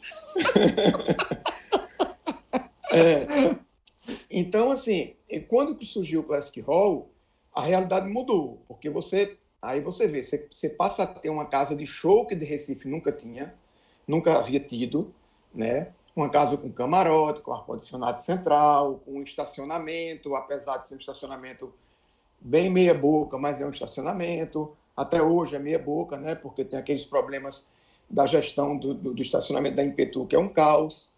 é. 2.91 3.55
Então, 4.31 4.71
assim, 4.71 5.15
quando 5.47 5.83
surgiu 5.85 6.21
o 6.21 6.25
Classic 6.25 6.61
Hall, 6.61 7.11
a 7.55 7.63
realidade 7.63 8.09
mudou, 8.09 8.65
porque 8.67 8.89
você 8.91 9.37
Aí 9.61 9.81
você 9.81 10.07
vê, 10.07 10.23
você, 10.23 10.49
você 10.51 10.69
passa 10.69 11.03
a 11.03 11.07
ter 11.07 11.31
uma 11.31 11.45
casa 11.47 11.75
de 11.75 11.85
show 11.85 12.27
que 12.27 12.35
de 12.35 12.47
Recife 12.47 12.89
nunca 12.89 13.11
tinha, 13.11 13.55
nunca 14.07 14.39
havia 14.39 14.61
tido, 14.61 15.13
né? 15.53 15.93
Uma 16.15 16.29
casa 16.29 16.57
com 16.57 16.71
camarote, 16.71 17.41
com 17.41 17.53
ar-condicionado 17.53 18.21
central, 18.21 19.01
com 19.05 19.23
estacionamento, 19.23 20.35
apesar 20.35 20.79
de 20.79 20.89
ser 20.89 20.95
um 20.95 20.99
estacionamento 20.99 21.73
bem 22.41 22.71
meia 22.71 22.95
boca, 22.95 23.39
mas 23.39 23.61
é 23.61 23.67
um 23.67 23.71
estacionamento. 23.71 24.77
Até 24.97 25.23
hoje 25.23 25.55
é 25.55 25.59
meia 25.59 25.79
boca, 25.79 26.17
né? 26.17 26.35
Porque 26.35 26.65
tem 26.65 26.79
aqueles 26.79 27.05
problemas 27.05 27.69
da 28.09 28.27
gestão 28.27 28.77
do, 28.77 28.95
do, 28.95 29.15
do 29.15 29.23
estacionamento 29.23 29.77
da 29.77 29.85
Impetu, 29.85 30.27
que 30.27 30.35
é 30.35 30.39
um 30.39 30.49
caos. 30.49 31.13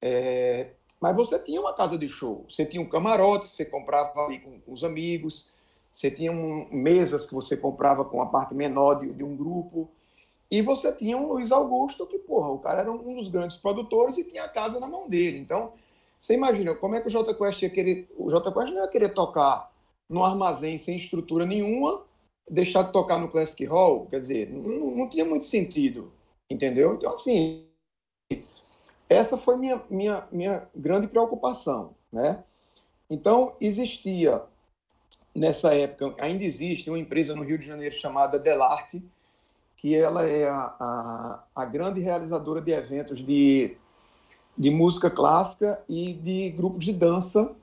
É... 0.00 0.68
Mas 1.00 1.14
você 1.16 1.38
tinha 1.38 1.60
uma 1.60 1.74
casa 1.74 1.98
de 1.98 2.08
show, 2.08 2.44
você 2.48 2.64
tinha 2.64 2.82
um 2.82 2.88
camarote, 2.88 3.48
você 3.48 3.64
comprava 3.64 4.24
ali 4.24 4.38
com, 4.40 4.60
com 4.60 4.72
os 4.72 4.82
amigos, 4.82 5.50
você 5.96 6.10
tinha 6.10 6.30
um, 6.30 6.68
mesas 6.70 7.24
que 7.24 7.32
você 7.32 7.56
comprava 7.56 8.04
com 8.04 8.18
uma 8.18 8.28
parte 8.28 8.54
menor 8.54 9.00
de, 9.00 9.14
de 9.14 9.24
um 9.24 9.34
grupo. 9.34 9.88
E 10.50 10.60
você 10.60 10.92
tinha 10.92 11.16
um 11.16 11.26
Luiz 11.26 11.50
Augusto, 11.50 12.06
que, 12.06 12.18
porra, 12.18 12.50
o 12.50 12.58
cara 12.58 12.82
era 12.82 12.92
um 12.92 13.14
dos 13.14 13.28
grandes 13.28 13.56
produtores 13.56 14.18
e 14.18 14.24
tinha 14.24 14.44
a 14.44 14.48
casa 14.48 14.78
na 14.78 14.86
mão 14.86 15.08
dele. 15.08 15.38
Então, 15.38 15.72
você 16.20 16.34
imagina, 16.34 16.74
como 16.74 16.96
é 16.96 17.00
que 17.00 17.06
o 17.06 17.10
Jota 17.10 17.32
Quest 17.32 17.62
ia 17.62 17.70
querer. 17.70 18.14
O 18.18 18.28
Jota 18.28 18.52
Quest 18.52 18.74
não 18.74 18.82
ia 18.82 18.88
querer 18.88 19.08
tocar 19.14 19.72
num 20.06 20.22
armazém 20.22 20.76
sem 20.76 20.98
estrutura 20.98 21.46
nenhuma, 21.46 22.04
deixar 22.46 22.82
de 22.82 22.92
tocar 22.92 23.18
no 23.18 23.30
Classic 23.30 23.64
Hall? 23.64 24.04
Quer 24.04 24.20
dizer, 24.20 24.50
não, 24.50 24.90
não 24.90 25.08
tinha 25.08 25.24
muito 25.24 25.46
sentido, 25.46 26.12
entendeu? 26.50 26.92
Então, 26.92 27.14
assim, 27.14 27.64
essa 29.08 29.38
foi 29.38 29.56
minha, 29.56 29.82
minha, 29.88 30.28
minha 30.30 30.68
grande 30.74 31.08
preocupação, 31.08 31.94
né? 32.12 32.44
Então, 33.08 33.56
existia, 33.62 34.42
nessa 35.36 35.74
época, 35.74 36.14
ainda 36.18 36.42
existe 36.42 36.88
uma 36.88 36.98
empresa 36.98 37.34
no 37.34 37.42
Rio 37.42 37.58
de 37.58 37.66
Janeiro 37.66 37.94
chamada 37.94 38.38
Delarte, 38.38 39.02
que 39.76 39.94
ela 39.94 40.26
é 40.26 40.48
a, 40.48 40.74
a, 40.80 41.44
a 41.54 41.64
grande 41.66 42.00
realizadora 42.00 42.62
de 42.62 42.72
eventos 42.72 43.24
de, 43.24 43.76
de 44.56 44.70
música 44.70 45.10
clássica 45.10 45.84
e 45.86 46.14
de 46.14 46.50
grupos 46.50 46.86
de 46.86 46.92
dança, 46.92 47.54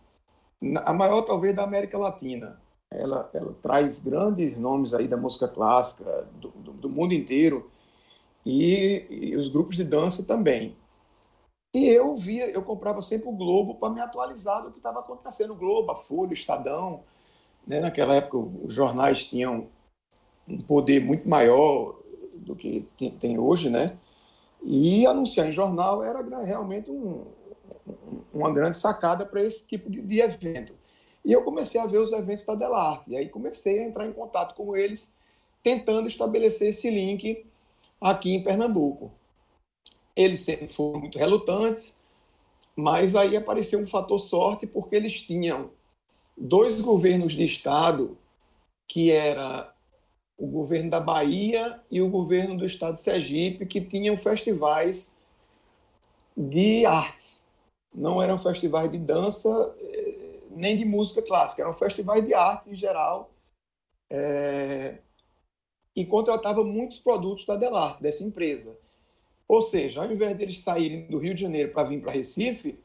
a 0.85 0.93
maior 0.93 1.23
talvez 1.23 1.55
da 1.55 1.63
América 1.63 1.97
Latina. 1.97 2.61
Ela, 2.91 3.29
ela 3.33 3.55
traz 3.59 3.97
grandes 3.97 4.55
nomes 4.55 4.93
aí 4.93 5.07
da 5.07 5.17
música 5.17 5.47
clássica 5.47 6.27
do, 6.39 6.49
do, 6.49 6.73
do 6.73 6.89
mundo 6.89 7.13
inteiro 7.15 7.71
e, 8.45 9.07
e 9.09 9.35
os 9.35 9.49
grupos 9.49 9.75
de 9.75 9.83
dança 9.83 10.21
também. 10.21 10.77
E 11.73 11.87
eu 11.87 12.15
via, 12.15 12.51
eu 12.51 12.61
comprava 12.61 13.01
sempre 13.01 13.27
o 13.27 13.31
Globo 13.31 13.75
para 13.75 13.91
me 13.91 13.99
atualizar 13.99 14.61
do 14.61 14.69
que 14.69 14.77
estava 14.77 14.99
acontecendo. 14.99 15.53
O 15.53 15.55
Globo, 15.55 15.91
a 15.91 15.97
Folha, 15.97 16.29
o 16.29 16.33
Estadão. 16.33 17.03
Né? 17.65 17.79
Naquela 17.79 18.15
época, 18.15 18.37
os 18.37 18.73
jornais 18.73 19.25
tinham 19.25 19.67
um 20.47 20.57
poder 20.57 21.03
muito 21.03 21.27
maior 21.27 21.95
do 22.35 22.55
que 22.55 22.85
tem 23.19 23.39
hoje, 23.39 23.69
né? 23.69 23.97
E 24.61 25.05
anunciar 25.05 25.47
em 25.47 25.51
jornal 25.51 26.03
era 26.03 26.21
realmente 26.43 26.89
um, 26.89 27.25
uma 28.33 28.51
grande 28.51 28.77
sacada 28.77 29.25
para 29.25 29.43
esse 29.43 29.65
tipo 29.65 29.89
de, 29.89 30.01
de, 30.01 30.21
evento. 30.21 30.73
E 31.23 31.31
eu 31.31 31.41
comecei 31.41 31.79
a 31.79 31.85
ver 31.85 31.99
os 31.99 32.11
eventos 32.11 32.45
da 32.45 32.55
Delarte, 32.55 33.11
e 33.11 33.17
aí 33.17 33.29
comecei 33.29 33.79
a 33.79 33.87
entrar 33.87 34.05
em 34.07 34.13
contato 34.13 34.55
com 34.55 34.75
eles, 34.75 35.13
tentando 35.61 36.07
estabelecer 36.07 36.69
esse 36.69 36.89
link 36.89 37.45
aqui 37.99 38.33
em 38.33 38.43
Pernambuco. 38.43 39.11
Eles 40.15 40.41
sempre 40.41 40.67
foram 40.67 40.99
muito 40.99 41.17
relutantes, 41.17 41.95
mas 42.75 43.15
aí 43.15 43.35
apareceu 43.35 43.79
um 43.79 43.87
fator 43.87 44.19
sorte, 44.19 44.67
porque 44.67 44.95
eles 44.95 45.21
tinham 45.21 45.71
dois 46.37 46.79
governos 46.81 47.33
de 47.33 47.45
estado, 47.45 48.17
que 48.87 49.11
era 49.11 49.73
o 50.37 50.47
governo 50.47 50.89
da 50.89 50.99
Bahia 50.99 51.79
e 51.89 52.01
o 52.01 52.09
governo 52.09 52.57
do 52.57 52.65
estado 52.65 52.95
de 52.95 53.01
Sergipe, 53.01 53.65
que 53.65 53.81
tinham 53.81 54.17
festivais 54.17 55.13
de 56.35 56.85
artes. 56.85 57.43
Não 57.93 58.21
eram 58.21 58.39
festivais 58.39 58.91
de 58.91 58.97
dança 58.97 59.75
eh, 59.79 60.39
nem 60.51 60.75
de 60.75 60.85
música 60.85 61.21
clássica, 61.21 61.61
eram 61.61 61.73
festivais 61.73 62.25
de 62.25 62.33
artes 62.33 62.67
em 62.67 62.75
geral. 62.75 63.31
É... 64.09 64.97
E 65.95 66.03
contratava 66.05 66.63
muitos 66.63 66.99
produtos 66.99 67.45
da 67.45 67.55
Delarte, 67.55 68.01
dessa 68.01 68.23
empresa. 68.23 68.75
Ou 69.47 69.61
seja, 69.61 70.01
ao 70.01 70.11
invés 70.11 70.35
deles 70.35 70.63
saírem 70.63 71.05
do 71.05 71.19
Rio 71.19 71.35
de 71.35 71.41
Janeiro 71.41 71.71
para 71.71 71.87
vir 71.87 72.01
para 72.01 72.11
Recife, 72.11 72.79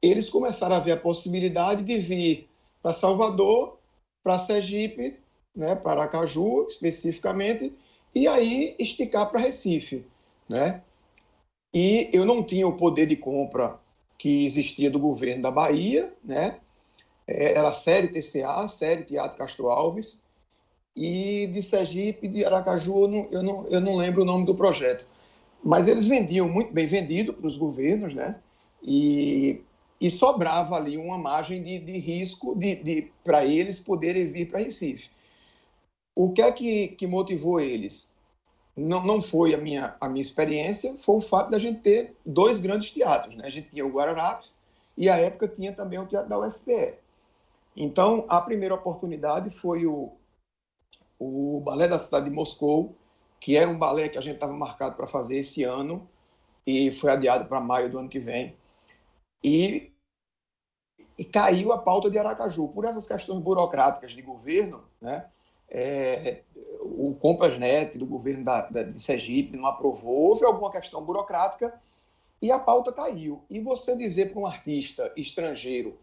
eles 0.00 0.30
começaram 0.30 0.76
a 0.76 0.80
ver 0.80 0.92
a 0.92 0.96
possibilidade 0.96 1.82
de 1.82 1.98
vir 1.98 2.47
para 2.88 2.94
Salvador, 2.94 3.78
para 4.24 4.38
Sergipe, 4.38 5.18
né, 5.54 5.74
para 5.74 6.00
Aracaju 6.00 6.66
especificamente, 6.68 7.70
e 8.14 8.26
aí 8.26 8.74
esticar 8.78 9.28
para 9.28 9.40
Recife. 9.40 10.06
Né? 10.48 10.80
E 11.74 12.08
eu 12.14 12.24
não 12.24 12.42
tinha 12.42 12.66
o 12.66 12.78
poder 12.78 13.04
de 13.04 13.14
compra 13.14 13.78
que 14.16 14.46
existia 14.46 14.90
do 14.90 14.98
governo 14.98 15.42
da 15.42 15.50
Bahia, 15.50 16.10
né? 16.24 16.58
É, 17.26 17.52
era 17.52 17.68
a 17.68 17.72
série 17.72 18.08
TCA, 18.08 18.66
série 18.68 19.04
Teatro 19.04 19.36
Castro 19.36 19.68
Alves, 19.68 20.22
e 20.96 21.46
de 21.48 21.62
Sergipe, 21.62 22.26
de 22.26 22.42
Aracaju, 22.42 23.02
eu 23.02 23.08
não, 23.08 23.28
eu 23.30 23.42
não, 23.42 23.68
eu 23.68 23.80
não 23.82 23.96
lembro 23.96 24.22
o 24.22 24.24
nome 24.24 24.46
do 24.46 24.54
projeto. 24.54 25.06
Mas 25.62 25.86
eles 25.88 26.08
vendiam 26.08 26.48
muito 26.48 26.72
bem 26.72 26.86
vendido 26.86 27.34
para 27.34 27.46
os 27.46 27.56
governos, 27.56 28.14
né? 28.14 28.40
E, 28.82 29.60
e 30.00 30.10
sobrava 30.10 30.76
ali 30.76 30.96
uma 30.96 31.18
margem 31.18 31.62
de, 31.62 31.78
de 31.78 31.98
risco 31.98 32.54
de, 32.54 32.76
de 32.76 33.12
para 33.24 33.44
eles 33.44 33.80
poderem 33.80 34.30
vir 34.30 34.48
para 34.48 34.60
Recife. 34.60 35.10
O 36.14 36.32
que 36.32 36.42
é 36.42 36.50
que, 36.52 36.88
que 36.88 37.06
motivou 37.06 37.60
eles? 37.60 38.14
Não, 38.76 39.04
não 39.04 39.20
foi 39.20 39.54
a 39.54 39.58
minha, 39.58 39.96
a 40.00 40.08
minha 40.08 40.22
experiência, 40.22 40.96
foi 40.98 41.16
o 41.16 41.20
fato 41.20 41.50
da 41.50 41.58
gente 41.58 41.80
ter 41.80 42.16
dois 42.24 42.58
grandes 42.58 42.92
teatros. 42.92 43.36
Né? 43.36 43.44
A 43.44 43.50
gente 43.50 43.70
tinha 43.70 43.84
o 43.84 43.90
Guararapes 43.90 44.54
e, 44.96 45.08
à 45.08 45.16
época, 45.16 45.48
tinha 45.48 45.72
também 45.72 45.98
o 45.98 46.06
teatro 46.06 46.28
da 46.28 46.38
UFPE. 46.38 46.94
Então, 47.76 48.24
a 48.28 48.40
primeira 48.40 48.74
oportunidade 48.74 49.50
foi 49.50 49.86
o, 49.86 50.12
o 51.18 51.60
Balé 51.64 51.88
da 51.88 51.98
Cidade 51.98 52.26
de 52.28 52.30
Moscou, 52.30 52.94
que 53.40 53.56
era 53.56 53.70
um 53.70 53.78
balé 53.78 54.08
que 54.08 54.18
a 54.18 54.20
gente 54.20 54.34
estava 54.34 54.52
marcado 54.52 54.96
para 54.96 55.06
fazer 55.06 55.38
esse 55.38 55.62
ano 55.62 56.08
e 56.66 56.90
foi 56.92 57.10
adiado 57.10 57.46
para 57.46 57.60
maio 57.60 57.90
do 57.90 57.98
ano 57.98 58.08
que 58.08 58.18
vem. 58.18 58.56
E, 59.42 59.92
e, 61.16 61.24
caiu 61.24 61.72
a 61.72 61.78
pauta 61.78 62.10
de 62.10 62.18
Aracaju. 62.18 62.68
Por 62.68 62.84
essas 62.84 63.06
questões 63.06 63.40
burocráticas 63.40 64.12
de 64.12 64.22
governo, 64.22 64.84
né, 65.00 65.26
é, 65.68 66.42
o 66.80 67.14
Compasnet 67.20 67.96
do 67.98 68.06
governo 68.06 68.44
da, 68.44 68.62
da, 68.62 68.82
de 68.82 69.00
Sergipe 69.00 69.56
não 69.56 69.66
aprovou, 69.66 70.30
houve 70.30 70.44
alguma 70.44 70.70
questão 70.70 71.02
burocrática 71.02 71.72
e 72.40 72.50
a 72.50 72.58
pauta 72.58 72.92
caiu. 72.92 73.42
E 73.50 73.60
você 73.60 73.96
dizer 73.96 74.30
para 74.30 74.40
um 74.40 74.46
artista 74.46 75.12
estrangeiro 75.16 75.98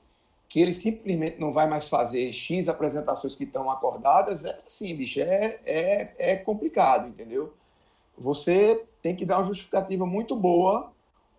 que 0.48 0.62
ele 0.62 0.74
simplesmente 0.74 1.40
não 1.40 1.52
vai 1.52 1.68
mais 1.68 1.88
fazer 1.88 2.32
X 2.32 2.70
apresentações 2.70 3.36
que 3.36 3.46
estão 3.46 3.70
acordadas, 3.70 4.46
é 4.46 4.60
assim, 4.66 4.96
bicho, 4.96 5.20
é, 5.20 5.60
é, 5.66 6.16
é 6.18 6.36
complicado, 6.36 7.08
entendeu? 7.08 7.54
Você 8.18 8.86
tem 9.02 9.16
que 9.16 9.26
dar 9.26 9.40
uma 9.40 9.46
justificativa 9.46 10.06
muito 10.06 10.36
boa 10.36 10.94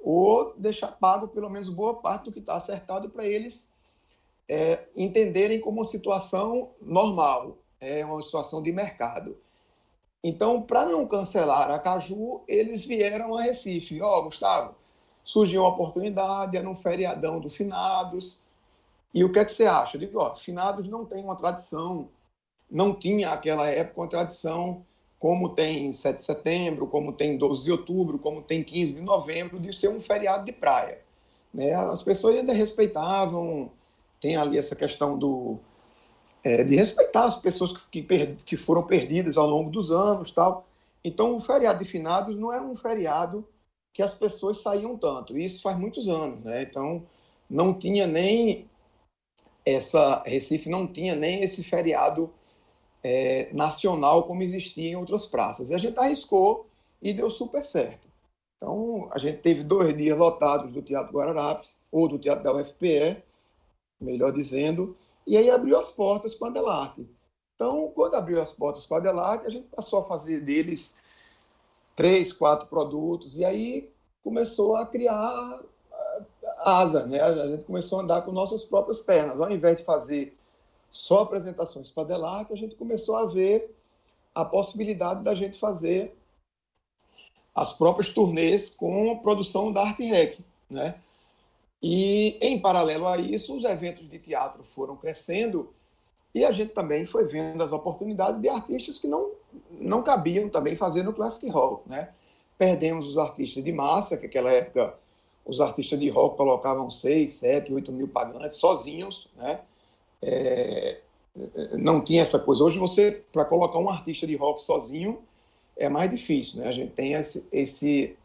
ou 0.09 0.55
deixar 0.57 0.93
pago 0.93 1.27
pelo 1.27 1.51
menos 1.51 1.69
boa 1.69 1.95
parte 1.95 2.27
do 2.27 2.33
que 2.33 2.39
está 2.39 2.55
acertado 2.55 3.11
para 3.11 3.27
eles 3.27 3.69
é, 4.49 4.85
entenderem 4.95 5.59
como 5.59 5.79
uma 5.79 5.85
situação 5.85 6.71
normal, 6.81 7.59
é 7.81 8.05
uma 8.05 8.23
situação 8.23 8.63
de 8.63 8.71
mercado. 8.71 9.37
Então, 10.23 10.63
para 10.63 10.87
não 10.87 11.09
cancelar 11.09 11.73
a 11.73 11.79
Caju, 11.81 12.43
eles 12.47 12.85
vieram 12.85 13.37
a 13.37 13.43
Recife. 13.43 14.01
Ó, 14.01 14.21
oh, 14.21 14.23
Gustavo, 14.27 14.77
surgiu 15.25 15.63
uma 15.63 15.71
oportunidade, 15.71 16.57
era 16.57 16.71
um 16.71 16.77
feriadão 16.77 17.41
do 17.41 17.49
Finados, 17.49 18.39
e 19.13 19.25
o 19.25 19.33
que 19.33 19.41
é 19.41 19.45
que 19.45 19.51
você 19.51 19.67
acha? 19.67 19.97
Eu 19.97 20.01
digo, 20.01 20.21
ó, 20.21 20.37
finados 20.37 20.87
não 20.87 21.05
tem 21.05 21.25
uma 21.25 21.35
tradição, 21.35 22.09
não 22.71 22.95
tinha 22.95 23.31
aquela 23.31 23.69
época 23.69 24.03
uma 24.03 24.09
tradição 24.09 24.87
como 25.27 25.49
tem 25.49 25.91
7 25.91 26.19
de 26.19 26.23
setembro, 26.23 26.87
como 26.87 27.13
tem 27.13 27.37
12 27.37 27.65
de 27.65 27.73
outubro, 27.73 28.17
como 28.17 28.41
tem 28.41 28.63
15 28.63 29.01
de 29.01 29.05
novembro, 29.05 29.59
de 29.59 29.77
ser 29.77 29.89
um 29.89 30.01
feriado 30.01 30.45
de 30.45 30.53
praia. 30.53 31.01
Né? 31.53 31.75
As 31.75 32.01
pessoas 32.05 32.37
ainda 32.37 32.53
respeitavam, 32.53 33.73
tem 34.21 34.37
ali 34.37 34.57
essa 34.57 34.77
questão 34.77 35.19
do 35.19 35.59
é, 36.45 36.63
de 36.63 36.77
respeitar 36.77 37.25
as 37.25 37.41
pessoas 37.41 37.73
que, 37.73 38.05
que, 38.05 38.27
que 38.37 38.57
foram 38.57 38.85
perdidas 38.85 39.37
ao 39.37 39.49
longo 39.49 39.69
dos 39.69 39.91
anos 39.91 40.31
tal. 40.31 40.65
Então, 41.03 41.35
o 41.35 41.41
feriado 41.41 41.81
de 41.81 41.91
finados 41.91 42.37
não 42.37 42.53
era 42.53 42.63
um 42.63 42.77
feriado 42.77 43.45
que 43.93 44.03
as 44.03 44.15
pessoas 44.15 44.59
saíam 44.59 44.97
tanto. 44.97 45.37
Isso 45.37 45.61
faz 45.61 45.77
muitos 45.77 46.07
anos, 46.07 46.39
né? 46.45 46.63
Então, 46.63 47.03
não 47.51 47.75
tinha 47.75 48.07
nem 48.07 48.65
essa 49.65 50.23
Recife 50.25 50.71
não 50.71 50.87
tinha 50.87 51.17
nem 51.17 51.43
esse 51.43 51.65
feriado 51.65 52.33
é, 53.09 53.49
nacional 53.53 54.25
como 54.25 54.43
existia 54.43 54.91
em 54.91 54.97
outras 54.97 55.27
praças. 55.27 55.71
E 55.71 55.75
a 55.75 55.79
gente 55.79 55.97
arriscou 55.97 56.67
e 57.01 57.15
deu 57.15 57.31
super 57.31 57.63
certo. 57.63 58.09
Então, 58.57 59.09
a 59.13 59.19
gente 59.19 59.39
teve 59.39 59.63
dois 59.63 59.97
dias 59.97 60.19
lotados 60.19 60.73
do 60.73 60.83
Teatro 60.83 61.13
Guararapes, 61.13 61.77
ou 61.93 62.09
do 62.09 62.19
Teatro 62.19 62.43
da 62.43 62.53
UFPE, 62.53 63.23
melhor 64.01 64.33
dizendo, 64.33 64.97
e 65.25 65.37
aí 65.37 65.49
abriu 65.49 65.79
as 65.79 65.89
portas 65.89 66.35
para 66.35 66.49
a 66.49 66.53
Delarte. 66.53 67.09
Então, 67.55 67.93
quando 67.95 68.17
abriu 68.17 68.43
as 68.43 68.53
portas 68.53 68.85
para 68.85 68.97
a 68.97 69.01
Delarte, 69.01 69.47
a 69.47 69.51
gente 69.51 69.69
passou 69.69 70.01
a 70.01 70.05
fazer 70.05 70.41
deles 70.41 70.97
três, 71.95 72.33
quatro 72.33 72.67
produtos, 72.67 73.39
e 73.39 73.45
aí 73.45 73.89
começou 74.25 74.75
a 74.75 74.85
criar 74.85 75.61
asa, 76.59 77.07
né? 77.07 77.21
A 77.21 77.47
gente 77.49 77.65
começou 77.65 78.01
a 78.01 78.03
andar 78.03 78.23
com 78.23 78.33
nossas 78.33 78.65
próprias 78.65 79.01
pernas. 79.01 79.41
Ao 79.41 79.51
invés 79.51 79.77
de 79.77 79.85
fazer 79.85 80.36
só 80.97 81.21
apresentações 81.21 81.91
para 81.91 82.09
Delarte, 82.09 82.55
a 82.55 82.57
gente 82.57 82.75
começou 82.75 83.17
a 83.17 83.27
ver 83.27 83.77
a 84.35 84.45
possibilidade 84.45 85.23
da 85.23 85.35
gente 85.35 85.59
fazer 85.59 86.17
as 87.55 87.73
próprias 87.73 88.09
turnês 88.09 88.71
com 88.71 89.13
a 89.13 89.17
produção 89.17 89.71
da 89.71 89.83
Arte 89.83 90.05
Rec, 90.05 90.39
né? 90.71 90.95
E 91.83 92.39
em 92.41 92.59
paralelo 92.59 93.07
a 93.07 93.19
isso, 93.19 93.55
os 93.55 93.65
eventos 93.65 94.09
de 94.09 94.19
teatro 94.19 94.65
foram 94.65 94.97
crescendo 94.97 95.71
e 96.35 96.45
a 96.45 96.51
gente 96.51 96.73
também 96.73 97.05
foi 97.05 97.25
vendo 97.27 97.63
as 97.63 97.73
oportunidades 97.73 98.41
de 98.41 98.49
artistas 98.49 98.99
que 98.99 99.07
não 99.07 99.33
não 99.79 100.03
cabiam 100.03 100.49
também 100.49 100.77
fazer 100.77 101.03
no 101.03 101.13
Classic 101.13 101.49
Rock, 101.51 101.89
né? 101.89 102.11
Perdemos 102.57 103.09
os 103.09 103.19
artistas 103.19 103.63
de 103.63 103.73
massa, 103.73 104.17
que 104.17 104.27
naquela 104.27 104.51
época 104.51 104.99
os 105.45 105.61
artistas 105.61 106.01
de 106.01 106.09
rock 106.09 106.39
colocavam 106.39 106.91
6, 106.91 107.31
7, 107.31 107.73
8 107.73 107.93
mil 107.93 108.09
pagantes 108.09 108.59
sozinhos, 108.59 109.29
né? 109.37 109.61
É, 110.23 110.99
não 111.73 112.03
tinha 112.03 112.23
essa 112.23 112.39
coisa. 112.39 112.65
Hoje 112.65 112.79
você, 112.79 113.23
para 113.33 113.45
colocar 113.45 113.79
um 113.79 113.91
artista 113.91 114.27
de 114.27 114.37
rock 114.37 114.63
sozinho, 114.63 115.19
é 115.77 115.89
mais 115.89 116.11
difícil, 116.11 116.61
né? 116.61 116.69
A 116.69 116.73
gente 116.73 116.93
tem 116.93 117.13
esse, 117.13 117.47
esse, 117.53 118.17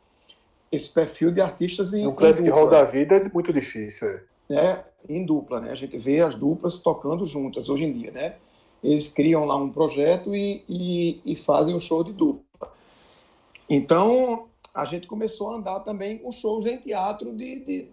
esse 0.71 0.89
perfil 0.89 1.31
de 1.31 1.41
artistas 1.41 1.93
em. 1.93 2.03
No 2.03 2.13
Classic 2.13 2.49
Rock 2.49 2.71
da 2.71 2.83
vida 2.83 3.15
é 3.17 3.29
muito 3.29 3.51
difícil, 3.51 4.07
é. 4.07 4.23
Né? 4.49 4.83
Em 5.09 5.25
dupla, 5.25 5.59
né? 5.59 5.71
A 5.71 5.75
gente 5.75 5.97
vê 5.97 6.21
as 6.21 6.35
duplas 6.35 6.79
tocando 6.79 7.25
juntas 7.25 7.67
hoje 7.67 7.83
em 7.83 7.91
dia, 7.91 8.11
né? 8.11 8.35
Eles 8.83 9.07
criam 9.07 9.45
lá 9.45 9.55
um 9.55 9.69
projeto 9.69 10.33
e, 10.35 10.63
e, 10.67 11.21
e 11.25 11.35
fazem 11.35 11.73
o 11.73 11.77
um 11.77 11.79
show 11.79 12.03
de 12.03 12.13
dupla. 12.13 12.71
Então, 13.69 14.47
a 14.73 14.85
gente 14.85 15.07
começou 15.07 15.51
a 15.51 15.55
andar 15.55 15.81
também 15.81 16.17
com 16.17 16.31
shows 16.31 16.65
em 16.65 16.77
teatro 16.77 17.33
de, 17.35 17.59
de 17.59 17.87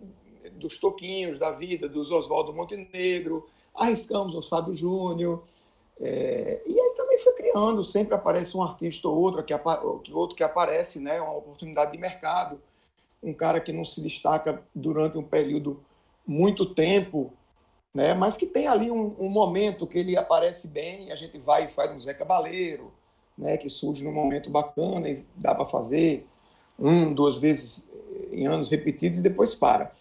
dos 0.53 0.79
Toquinhos 0.79 1.39
da 1.39 1.53
vida, 1.53 1.89
dos 1.89 2.11
Oswaldo 2.11 2.53
Montenegro, 2.53 3.47
arriscamos 3.79 4.35
o 4.35 4.43
Fábio 4.43 4.75
Júnior. 4.75 5.45
É, 6.01 6.61
e 6.67 6.79
aí 6.79 6.95
também 6.97 7.19
foi 7.19 7.33
criando, 7.35 7.83
sempre 7.83 8.15
aparece 8.15 8.57
um 8.57 8.63
artista 8.63 9.09
ou 9.09 9.17
outro 9.17 9.43
que, 9.43 9.55
outro 10.13 10.37
que 10.37 10.45
aparece, 10.45 11.01
né, 11.01 11.21
uma 11.21 11.37
oportunidade 11.37 11.91
de 11.91 11.99
mercado, 11.99 12.61
um 13.21 13.35
cara 13.35 13.61
que 13.61 13.73
não 13.73 13.85
se 13.85 14.01
destaca 14.01 14.63
durante 14.73 15.19
um 15.19 15.25
período 15.25 15.81
muito 16.25 16.73
tempo, 16.73 17.33
né, 17.93 18.15
mas 18.15 18.37
que 18.37 18.47
tem 18.47 18.69
ali 18.69 18.93
um, 18.93 19.17
um 19.19 19.29
momento 19.29 19.89
que 19.89 19.99
ele 19.99 20.17
aparece 20.17 20.69
bem, 20.69 21.11
a 21.11 21.17
gente 21.17 21.37
vai 21.37 21.65
e 21.65 21.69
faz 21.69 21.91
um 21.91 21.99
Zé 21.99 22.15
Cabaleiro, 22.15 22.93
né, 23.37 23.57
que 23.57 23.69
surge 23.69 24.05
num 24.05 24.13
momento 24.13 24.51
bacana 24.51 25.09
e 25.09 25.25
dá 25.35 25.53
para 25.53 25.67
fazer 25.67 26.29
um, 26.79 27.13
duas 27.13 27.39
vezes 27.39 27.89
em 28.31 28.47
anos 28.47 28.71
repetidos 28.71 29.19
e 29.19 29.23
depois 29.23 29.53
para. 29.53 29.93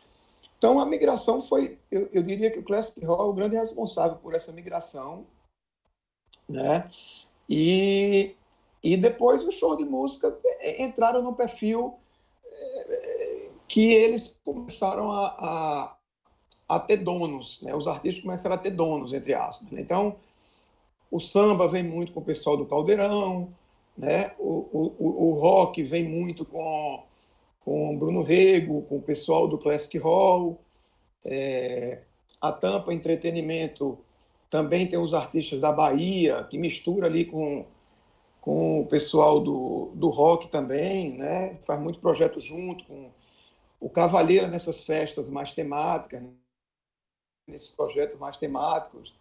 Então, 0.58 0.80
a 0.80 0.86
migração 0.86 1.40
foi, 1.40 1.78
eu, 1.92 2.10
eu 2.12 2.24
diria 2.24 2.50
que 2.50 2.60
o 2.60 2.64
Classic 2.64 3.04
Hall 3.06 3.28
é 3.28 3.30
o 3.30 3.34
grande 3.34 3.56
responsável 3.56 4.18
por 4.18 4.34
essa 4.34 4.52
migração, 4.52 5.26
né? 6.50 6.90
E, 7.48 8.36
e 8.84 8.98
depois 8.98 9.46
o 9.46 9.52
show 9.52 9.76
de 9.76 9.86
música 9.86 10.38
é, 10.60 10.84
entraram 10.84 11.22
no 11.22 11.36
perfil 11.36 11.96
é, 12.52 13.50
que 13.68 13.94
eles 13.94 14.36
começaram 14.44 15.12
a, 15.12 15.28
a, 15.28 15.98
a, 16.68 16.80
ter 16.80 16.98
donos, 16.98 17.62
né? 17.62 17.76
Os 17.76 17.88
artistas 17.88 18.24
começaram 18.24 18.56
a 18.56 18.60
ter 18.60 18.72
donos, 18.72 19.14
entre 19.14 19.36
aspas. 19.36 19.70
Né? 19.70 19.82
Então, 19.82 20.16
o 21.12 21.20
samba 21.20 21.68
vem 21.68 21.84
muito 21.84 22.12
com 22.12 22.20
o 22.20 22.26
pessoal 22.26 22.58
do 22.58 22.66
Caldeirão, 22.66 23.54
né? 23.96 24.34
O, 24.40 24.96
o, 25.00 25.30
o 25.30 25.40
rock 25.40 25.84
vem 25.84 26.04
muito 26.04 26.44
com 26.44 27.04
com 27.68 27.98
Bruno 27.98 28.22
Rego, 28.22 28.84
com 28.84 28.96
o 28.96 29.02
pessoal 29.02 29.46
do 29.46 29.58
Classic 29.58 29.98
Hall. 29.98 30.58
É, 31.26 32.00
a 32.40 32.50
Tampa 32.50 32.94
Entretenimento 32.94 34.00
também 34.50 34.88
tem 34.88 34.98
os 34.98 35.14
artistas 35.14 35.60
da 35.60 35.70
Bahia, 35.70 36.46
que 36.46 36.58
mistura 36.58 37.08
ali 37.08 37.26
com, 37.26 37.66
com 38.40 38.80
o 38.80 38.88
pessoal 38.88 39.42
do, 39.42 39.92
do 39.96 40.08
rock 40.08 40.48
também, 40.48 41.18
né? 41.18 41.58
faz 41.64 41.78
muito 41.78 42.00
projeto 42.00 42.40
junto 42.40 42.86
com 42.86 43.12
o 43.82 43.90
Cavaleira 43.90 44.48
nessas 44.48 44.84
festas 44.84 45.30
mais 45.30 45.52
temáticas, 45.52 46.24
nesses 47.46 47.70
projetos 47.70 48.18
mais 48.18 48.38
temáticos. 48.38 49.14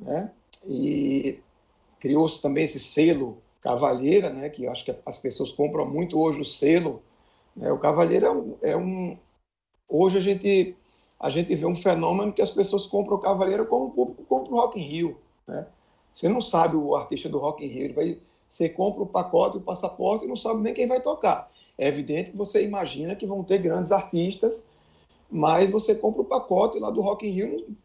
Né? 0.00 0.32
E 0.66 1.40
criou-se 2.00 2.40
também 2.40 2.64
esse 2.64 2.80
selo 2.80 3.42
Cavaleira, 3.60 4.30
né? 4.30 4.48
que 4.48 4.66
acho 4.66 4.82
que 4.82 4.96
as 5.04 5.18
pessoas 5.18 5.52
compram 5.52 5.86
muito 5.86 6.18
hoje 6.18 6.40
o 6.40 6.44
selo 6.46 7.02
o 7.56 7.78
Cavaleiro 7.78 8.26
é 8.26 8.30
um, 8.30 8.56
é 8.62 8.76
um, 8.76 9.16
Hoje 9.94 10.16
a 10.16 10.20
gente, 10.22 10.74
a 11.20 11.28
gente 11.28 11.54
vê 11.54 11.66
um 11.66 11.74
fenômeno 11.74 12.32
que 12.32 12.40
as 12.40 12.50
pessoas 12.50 12.86
compram 12.86 13.16
o 13.16 13.20
Cavaleiro 13.20 13.66
como 13.66 13.86
o 13.86 13.90
público 13.90 14.22
compra 14.24 14.50
o 14.50 14.56
Rock 14.56 14.80
in 14.80 14.84
Rio. 14.84 15.18
Né? 15.46 15.66
Você 16.10 16.30
não 16.30 16.40
sabe 16.40 16.76
o 16.76 16.96
artista 16.96 17.28
do 17.28 17.36
Rock 17.36 17.62
in 17.62 17.68
Rio, 17.68 17.84
ele 17.84 17.92
vai, 17.92 18.18
você 18.48 18.70
compra 18.70 19.02
o 19.02 19.06
pacote, 19.06 19.58
o 19.58 19.60
passaporte 19.60 20.24
e 20.24 20.28
não 20.28 20.36
sabe 20.36 20.62
nem 20.62 20.72
quem 20.72 20.86
vai 20.86 21.02
tocar. 21.02 21.50
É 21.76 21.88
evidente 21.88 22.30
que 22.30 22.36
você 22.38 22.64
imagina 22.64 23.14
que 23.14 23.26
vão 23.26 23.44
ter 23.44 23.58
grandes 23.58 23.92
artistas, 23.92 24.66
mas 25.30 25.70
você 25.70 25.94
compra 25.94 26.22
o 26.22 26.24
pacote 26.24 26.78
lá 26.78 26.90
do 26.90 27.02
Rock 27.02 27.28
in 27.28 27.32
Rio, 27.32 27.76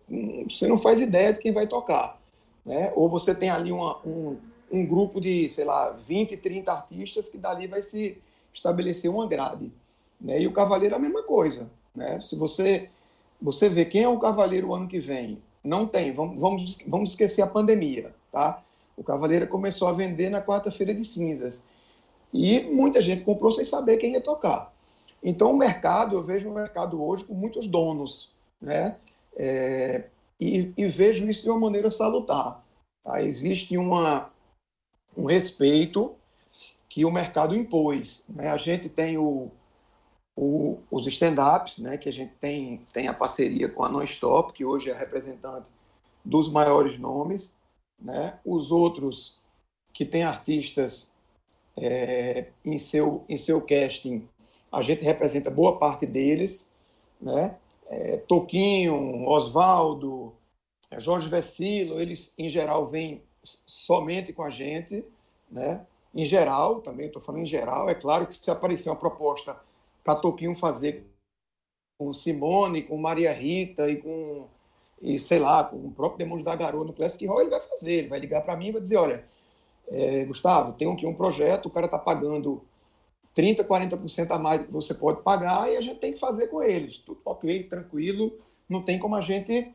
você 0.50 0.66
não 0.66 0.78
faz 0.78 1.02
ideia 1.02 1.34
de 1.34 1.40
quem 1.40 1.52
vai 1.52 1.68
tocar. 1.68 2.22
Né? 2.66 2.94
Ou 2.96 3.10
você 3.10 3.36
tem 3.36 3.50
ali 3.50 3.74
uma, 3.74 3.98
um, 4.08 4.38
um 4.72 4.86
grupo 4.86 5.20
de, 5.20 5.50
sei 5.50 5.66
lá, 5.66 5.90
20, 5.90 6.38
30 6.38 6.72
artistas 6.72 7.28
que 7.28 7.38
dali 7.38 7.68
vai 7.68 7.82
se 7.82 8.18
estabelecer 8.58 9.10
uma 9.10 9.28
grade. 9.28 9.72
Né? 10.20 10.42
E 10.42 10.48
o 10.48 10.52
cavaleiro 10.52 10.96
é 10.96 10.98
a 10.98 11.02
mesma 11.02 11.24
coisa. 11.24 11.70
Né? 11.96 12.20
Se 12.22 12.36
você, 12.36 12.90
você 13.42 13.70
vê 13.70 13.86
quem 13.86 14.04
é 14.04 14.10
o 14.10 14.20
cavaleiro 14.20 14.70
o 14.70 14.76
ano 14.76 14.88
que 14.88 15.00
vem, 15.00 15.42
não 15.64 15.86
tem. 15.86 16.12
Vamos, 16.14 16.42
vamos, 16.42 16.78
vamos 16.88 17.10
esquecer 17.12 17.42
a 17.42 17.48
pandemia. 17.48 18.14
Tá? 18.32 18.62
O 18.96 19.04
cavaleiro 19.04 19.48
começou 19.48 19.88
a 19.88 19.94
vender 19.94 20.30
na 20.30 20.42
quarta-feira 20.42 20.94
de 20.94 21.06
cinzas. 21.06 21.66
E 22.34 22.62
muita 22.62 23.02
gente 23.02 23.24
comprou 23.24 23.52
sem 23.52 23.64
saber 23.64 23.98
quem 23.98 24.14
ia 24.14 24.22
tocar. 24.22 24.74
Então, 25.24 25.52
o 25.52 25.58
mercado, 25.58 26.16
eu 26.16 26.24
vejo 26.24 26.50
um 26.50 26.54
mercado 26.54 27.04
hoje 27.04 27.24
com 27.24 27.34
muitos 27.34 27.68
donos. 27.68 28.34
Né? 28.62 28.96
É, 29.36 30.06
e, 30.40 30.72
e, 30.76 30.88
vejo 30.88 31.30
isso 31.30 31.44
de 31.44 31.50
uma 31.50 31.60
maneira 31.60 31.90
salutar. 31.90 32.64
Tá? 33.04 33.22
Existe 33.22 33.78
uma, 33.78 34.30
um 35.16 35.26
respeito 35.26 36.16
que 36.90 37.06
o 37.06 37.12
mercado 37.12 37.56
impôs. 37.56 38.26
Né? 38.30 38.50
A 38.50 38.58
gente 38.58 38.90
tem 38.90 39.18
o, 39.18 39.52
o, 40.36 40.80
os 40.90 41.06
stand-ups, 41.08 41.80
né? 41.80 41.98
que 41.98 42.10
a 42.10 42.14
gente 42.14 42.34
tem, 42.36 42.84
tem 42.94 43.08
a 43.08 43.14
parceria 43.14 43.70
com 43.70 43.84
a 43.84 43.90
Non-Stop, 43.90 44.54
que 44.54 44.66
hoje 44.66 44.90
é 44.90 44.98
representante 44.98 45.72
dos 46.24 46.50
maiores 46.50 46.98
nomes. 46.98 47.58
Né? 48.00 48.40
Os 48.46 48.72
outros 48.72 49.40
que 49.94 50.06
têm 50.06 50.24
artistas 50.24 51.14
é, 51.76 52.48
em, 52.64 52.78
seu, 52.78 53.26
em 53.28 53.38
seu 53.38 53.62
casting, 53.62 54.28
a 54.72 54.82
gente 54.82 55.04
representa 55.04 55.50
boa 55.50 55.78
parte 55.78 56.06
deles. 56.06 56.72
Né? 57.20 57.56
É, 57.90 58.18
Toquinho, 58.18 59.28
Oswaldo, 59.28 60.34
é, 60.90 61.00
Jorge 61.00 61.28
Vecilo, 61.28 62.00
eles 62.00 62.34
em 62.38 62.50
geral 62.50 62.88
vêm 62.88 63.22
somente 63.42 64.34
com 64.34 64.44
a 64.44 64.50
gente, 64.50 65.06
né? 65.50 65.86
Em 66.18 66.26
geral, 66.26 66.82
também 66.82 67.06
estou 67.06 67.22
falando 67.22 67.44
em 67.44 67.46
geral, 67.46 67.88
é 67.88 67.94
claro 67.94 68.26
que 68.26 68.44
se 68.44 68.50
aparecer 68.50 68.90
uma 68.90 68.96
proposta 68.96 69.56
para 70.04 70.16
Toquinho 70.16 70.56
fazer 70.56 71.06
com 71.96 72.12
Simone, 72.12 72.82
com 72.82 72.98
Maria 72.98 73.32
Rita 73.32 73.88
e 73.88 73.98
com, 73.98 74.48
e 75.00 75.20
sei 75.20 75.38
lá, 75.38 75.64
com 75.64 75.78
o 75.78 75.92
próprio 75.92 76.18
Demônio 76.18 76.44
da 76.44 76.56
Garoa 76.56 76.84
no 76.84 76.92
Classic 76.92 77.24
Hall, 77.28 77.42
ele 77.42 77.52
vai 77.52 77.62
fazer, 77.62 77.92
ele 77.92 78.08
vai 78.08 78.18
ligar 78.18 78.42
para 78.42 78.56
mim 78.56 78.70
e 78.70 78.72
vai 78.72 78.82
dizer, 78.82 78.98
olha, 78.98 79.24
é, 79.90 80.26
Gustavo, 80.26 80.74
tem 80.74 80.92
aqui 80.92 81.06
um 81.06 81.14
projeto, 81.14 81.68
o 81.68 81.70
cara 81.70 81.86
está 81.86 82.00
pagando 82.00 82.64
30%, 83.36 83.64
40% 83.68 84.32
a 84.32 84.40
mais 84.40 84.66
que 84.66 84.72
você 84.72 84.96
pode 84.96 85.22
pagar 85.22 85.72
e 85.72 85.78
a 85.78 85.82
gente 85.82 86.00
tem 86.00 86.14
que 86.14 86.20
fazer 86.20 86.48
com 86.48 86.64
eles. 86.64 86.98
Tudo 86.98 87.22
ok, 87.24 87.62
tranquilo, 87.66 88.40
não 88.68 88.82
tem 88.82 88.98
como 88.98 89.16
a 89.16 89.22
gente 89.22 89.72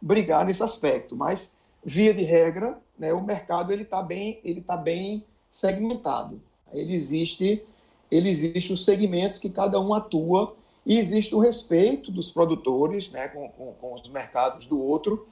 brigar 0.00 0.46
nesse 0.46 0.62
aspecto, 0.62 1.16
mas 1.16 1.56
via 1.84 2.14
de 2.14 2.22
regra, 2.22 2.78
né, 2.96 3.12
o 3.12 3.20
mercado 3.20 3.72
ele 3.72 3.82
está 3.82 4.00
bem, 4.00 4.40
ele 4.44 4.60
tá 4.60 4.76
bem 4.76 5.26
segmentado. 5.50 6.40
Ele 6.72 6.94
existe, 6.94 7.66
ele 8.10 8.30
existe 8.30 8.72
os 8.72 8.84
segmentos 8.84 9.38
que 9.38 9.50
cada 9.50 9.80
um 9.80 9.92
atua 9.92 10.56
e 10.86 10.98
existe 10.98 11.34
o 11.34 11.40
respeito 11.40 12.10
dos 12.10 12.30
produtores 12.30 13.10
né, 13.10 13.28
com, 13.28 13.48
com, 13.50 13.72
com 13.74 13.94
os 13.94 14.08
mercados 14.08 14.66
do 14.66 14.80
outro, 14.80 15.28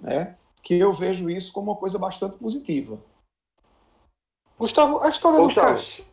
né, 0.00 0.36
que 0.62 0.74
eu 0.74 0.92
vejo 0.92 1.28
isso 1.28 1.52
como 1.52 1.72
uma 1.72 1.78
coisa 1.78 1.98
bastante 1.98 2.36
positiva. 2.36 2.98
Gustavo, 4.58 5.00
a 5.00 5.08
história 5.08 5.40
Gustavo. 5.40 5.66
do 5.66 5.72
cachê. 5.72 6.04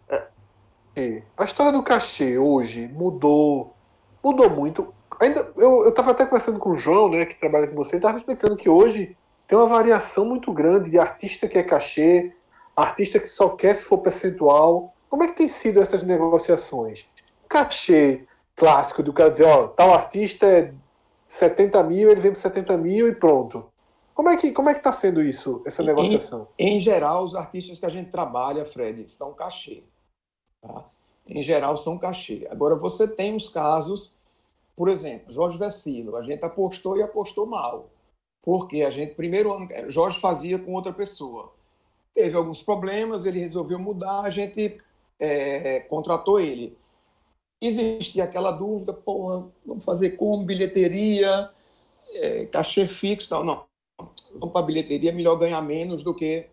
É, 0.95 1.23
a 1.37 1.43
história 1.43 1.71
do 1.71 1.83
cachê 1.83 2.37
hoje 2.37 2.87
mudou. 2.87 3.75
Mudou 4.23 4.49
muito. 4.49 4.93
Ainda, 5.19 5.53
eu 5.55 5.87
estava 5.89 6.11
até 6.11 6.25
conversando 6.25 6.59
com 6.59 6.71
o 6.71 6.77
João, 6.77 7.09
né, 7.09 7.25
que 7.25 7.39
trabalha 7.39 7.67
com 7.67 7.75
você, 7.75 7.97
estava 7.97 8.17
explicando 8.17 8.55
que 8.55 8.69
hoje 8.69 9.15
tem 9.47 9.57
uma 9.57 9.67
variação 9.67 10.25
muito 10.25 10.51
grande 10.51 10.89
de 10.89 10.99
artista 10.99 11.47
que 11.47 11.57
é 11.57 11.63
cachê, 11.63 12.33
artista 12.79 13.19
que 13.19 13.27
só 13.27 13.49
quer 13.49 13.75
se 13.75 13.85
for 13.85 13.99
percentual. 13.99 14.93
Como 15.09 15.23
é 15.23 15.27
que 15.27 15.37
tem 15.37 15.47
sido 15.47 15.81
essas 15.81 16.03
negociações? 16.03 17.09
Cachê 17.47 18.25
clássico 18.59 19.01
do 19.01 19.13
cara 19.13 19.31
dizer, 19.31 19.45
ó, 19.45 19.67
tal 19.69 19.93
artista 19.93 20.45
é 20.45 20.73
70 21.25 21.81
mil, 21.83 22.11
ele 22.11 22.19
vem 22.19 22.31
por 22.31 22.37
70 22.37 22.77
mil 22.77 23.07
e 23.07 23.15
pronto. 23.15 23.71
Como 24.13 24.27
é 24.27 24.35
que 24.35 24.51
como 24.51 24.69
é 24.69 24.73
que 24.73 24.79
está 24.79 24.91
sendo 24.91 25.21
isso, 25.21 25.63
essa 25.65 25.81
negociação? 25.81 26.49
Em, 26.57 26.75
em, 26.75 26.79
geral, 26.79 27.23
os 27.23 27.35
artistas 27.35 27.79
que 27.79 27.85
a 27.85 27.89
gente 27.89 28.11
trabalha, 28.11 28.65
Fred, 28.65 29.09
são 29.09 29.33
cachê. 29.33 29.83
Tá? 30.61 30.83
Em 31.25 31.41
geral, 31.41 31.77
são 31.77 31.97
cachê. 31.97 32.45
Agora, 32.51 32.75
você 32.75 33.07
tem 33.07 33.33
os 33.33 33.47
casos, 33.47 34.17
por 34.75 34.89
exemplo, 34.89 35.31
Jorge 35.31 35.57
Vecilo, 35.57 36.17
a 36.17 36.23
gente 36.23 36.43
apostou 36.43 36.97
e 36.97 37.01
apostou 37.01 37.45
mal. 37.45 37.89
Porque 38.41 38.81
a 38.81 38.91
gente, 38.91 39.15
primeiro 39.15 39.53
ano, 39.53 39.69
Jorge 39.89 40.19
fazia 40.19 40.59
com 40.59 40.73
outra 40.73 40.91
pessoa. 40.91 41.53
Teve 42.13 42.35
alguns 42.35 42.61
problemas, 42.61 43.25
ele 43.25 43.39
resolveu 43.39 43.79
mudar, 43.79 44.21
a 44.21 44.29
gente 44.29 44.77
é, 45.19 45.81
contratou 45.81 46.39
ele. 46.39 46.77
Existia 47.61 48.23
aquela 48.23 48.51
dúvida, 48.51 48.93
porra, 48.93 49.49
vamos 49.65 49.83
fazer 49.83 50.11
como 50.11 50.45
bilheteria, 50.45 51.49
é, 52.11 52.45
cachê 52.45 52.87
fixo 52.87 53.29
tal. 53.29 53.43
Não, 53.43 53.65
vamos 54.33 54.53
para 54.53 54.65
bilheteria, 54.65 55.11
melhor 55.11 55.35
ganhar 55.35 55.61
menos 55.61 56.01
do 56.01 56.13
que 56.13 56.47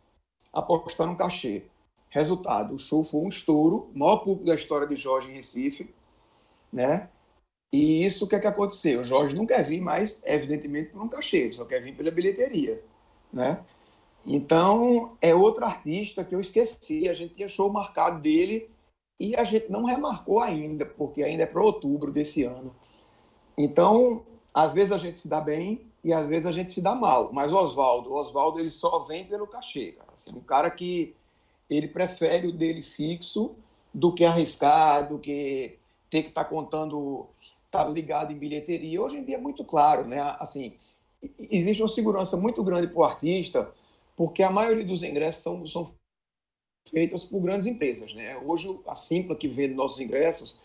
apostar 0.52 1.06
no 1.06 1.16
cachê. 1.16 1.62
Resultado, 2.08 2.74
o 2.74 2.78
show 2.78 3.04
foi 3.04 3.20
um 3.20 3.28
estouro, 3.28 3.90
maior 3.94 4.18
público 4.18 4.46
da 4.46 4.54
história 4.54 4.86
de 4.86 4.96
Jorge 4.96 5.30
em 5.30 5.34
Recife, 5.34 5.94
né? 6.72 7.08
E 7.72 8.04
isso 8.04 8.24
o 8.24 8.28
que 8.28 8.36
é 8.36 8.40
que 8.40 8.46
aconteceu? 8.46 9.00
O 9.00 9.04
Jorge 9.04 9.34
não 9.34 9.46
quer 9.46 9.62
vir 9.64 9.80
mais, 9.80 10.22
evidentemente, 10.24 10.90
por 10.90 11.02
um 11.02 11.08
cachê, 11.08 11.38
ele 11.38 11.52
só 11.52 11.64
quer 11.64 11.82
vir 11.82 11.94
pela 11.94 12.10
bilheteria, 12.10 12.82
né? 13.32 13.62
Então, 14.26 15.16
é 15.20 15.32
outro 15.32 15.64
artista 15.64 16.24
que 16.24 16.34
eu 16.34 16.40
esqueci, 16.40 17.08
a 17.08 17.14
gente 17.14 17.34
tinha 17.34 17.46
show 17.46 17.72
marcado 17.72 18.20
dele 18.20 18.68
e 19.20 19.36
a 19.36 19.44
gente 19.44 19.70
não 19.70 19.84
remarcou 19.84 20.40
ainda, 20.40 20.84
porque 20.84 21.22
ainda 21.22 21.44
é 21.44 21.46
para 21.46 21.62
outubro 21.62 22.10
desse 22.10 22.42
ano. 22.42 22.74
Então, 23.56 24.24
às 24.52 24.74
vezes 24.74 24.90
a 24.90 24.98
gente 24.98 25.20
se 25.20 25.28
dá 25.28 25.40
bem 25.40 25.80
e 26.02 26.12
às 26.12 26.26
vezes 26.26 26.46
a 26.46 26.52
gente 26.52 26.72
se 26.72 26.80
dá 26.80 26.94
mal. 26.94 27.32
Mas 27.32 27.52
o 27.52 27.56
Oswaldo, 27.56 28.12
Oswaldo 28.12 28.58
ele 28.58 28.70
só 28.70 28.98
vem 29.00 29.24
pelo 29.24 29.46
cachê, 29.46 29.92
cara. 29.92 30.08
Assim, 30.16 30.30
um 30.30 30.40
cara 30.40 30.70
que 30.70 31.14
ele 31.70 31.88
prefere 31.88 32.48
o 32.48 32.52
dele 32.52 32.82
fixo 32.82 33.54
do 33.94 34.12
que 34.12 34.24
arriscar, 34.24 35.08
do 35.08 35.18
que 35.18 35.78
ter 36.10 36.22
que 36.22 36.28
estar 36.28 36.44
tá 36.44 36.50
contando, 36.50 37.26
estar 37.40 37.84
tá 37.84 37.90
ligado 37.90 38.32
em 38.32 38.38
bilheteria. 38.38 39.00
Hoje 39.00 39.18
em 39.18 39.24
dia 39.24 39.36
é 39.36 39.40
muito 39.40 39.64
claro, 39.64 40.06
né? 40.06 40.20
Assim, 40.38 40.74
existe 41.50 41.82
uma 41.82 41.88
segurança 41.88 42.36
muito 42.36 42.62
grande 42.62 42.88
para 42.88 42.98
o 42.98 43.04
artista, 43.04 43.72
porque 44.16 44.42
a 44.42 44.50
maioria 44.50 44.84
dos 44.84 45.02
ingressos 45.02 45.42
são, 45.42 45.66
são 45.66 45.94
feitas 46.88 47.22
por 47.22 47.40
grandes 47.40 47.66
empresas, 47.66 48.14
né? 48.14 48.36
Hoje 48.38 48.80
a 48.86 48.96
Simpla 48.96 49.36
que 49.36 49.46
vende 49.46 49.74
nossos 49.74 50.00
ingressos, 50.00 50.56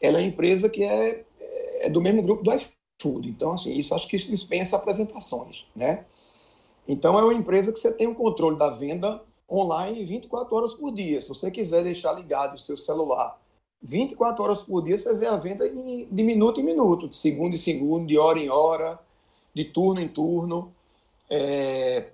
ela 0.00 0.20
é 0.20 0.22
empresa 0.22 0.68
que 0.68 0.84
é, 0.84 1.24
é 1.80 1.88
do 1.88 2.02
mesmo 2.02 2.22
grupo 2.22 2.42
do 2.42 2.50
tudo. 2.98 3.28
Então, 3.28 3.52
assim, 3.52 3.72
isso 3.72 3.94
acho 3.94 4.06
que 4.06 4.16
isso 4.16 4.30
dispensa 4.30 4.76
apresentações, 4.76 5.64
né? 5.74 6.04
Então, 6.86 7.18
é 7.18 7.24
uma 7.24 7.34
empresa 7.34 7.72
que 7.72 7.78
você 7.78 7.92
tem 7.92 8.06
o 8.06 8.14
controle 8.14 8.56
da 8.56 8.70
venda 8.70 9.22
online 9.50 10.04
24 10.04 10.54
horas 10.54 10.74
por 10.74 10.92
dia. 10.92 11.20
Se 11.20 11.28
você 11.28 11.50
quiser 11.50 11.82
deixar 11.82 12.12
ligado 12.12 12.54
o 12.54 12.58
seu 12.58 12.76
celular 12.76 13.40
24 13.82 14.42
horas 14.42 14.62
por 14.62 14.82
dia, 14.82 14.96
você 14.96 15.12
vê 15.14 15.26
a 15.26 15.36
venda 15.36 15.68
de 15.68 16.22
minuto 16.22 16.60
em 16.60 16.64
minuto, 16.64 17.08
de 17.08 17.16
segundo 17.16 17.54
em 17.54 17.58
segundo, 17.58 18.06
de 18.06 18.16
hora 18.16 18.38
em 18.38 18.48
hora, 18.48 18.98
de 19.54 19.64
turno 19.64 20.00
em 20.00 20.08
turno. 20.08 20.72
É 21.28 22.11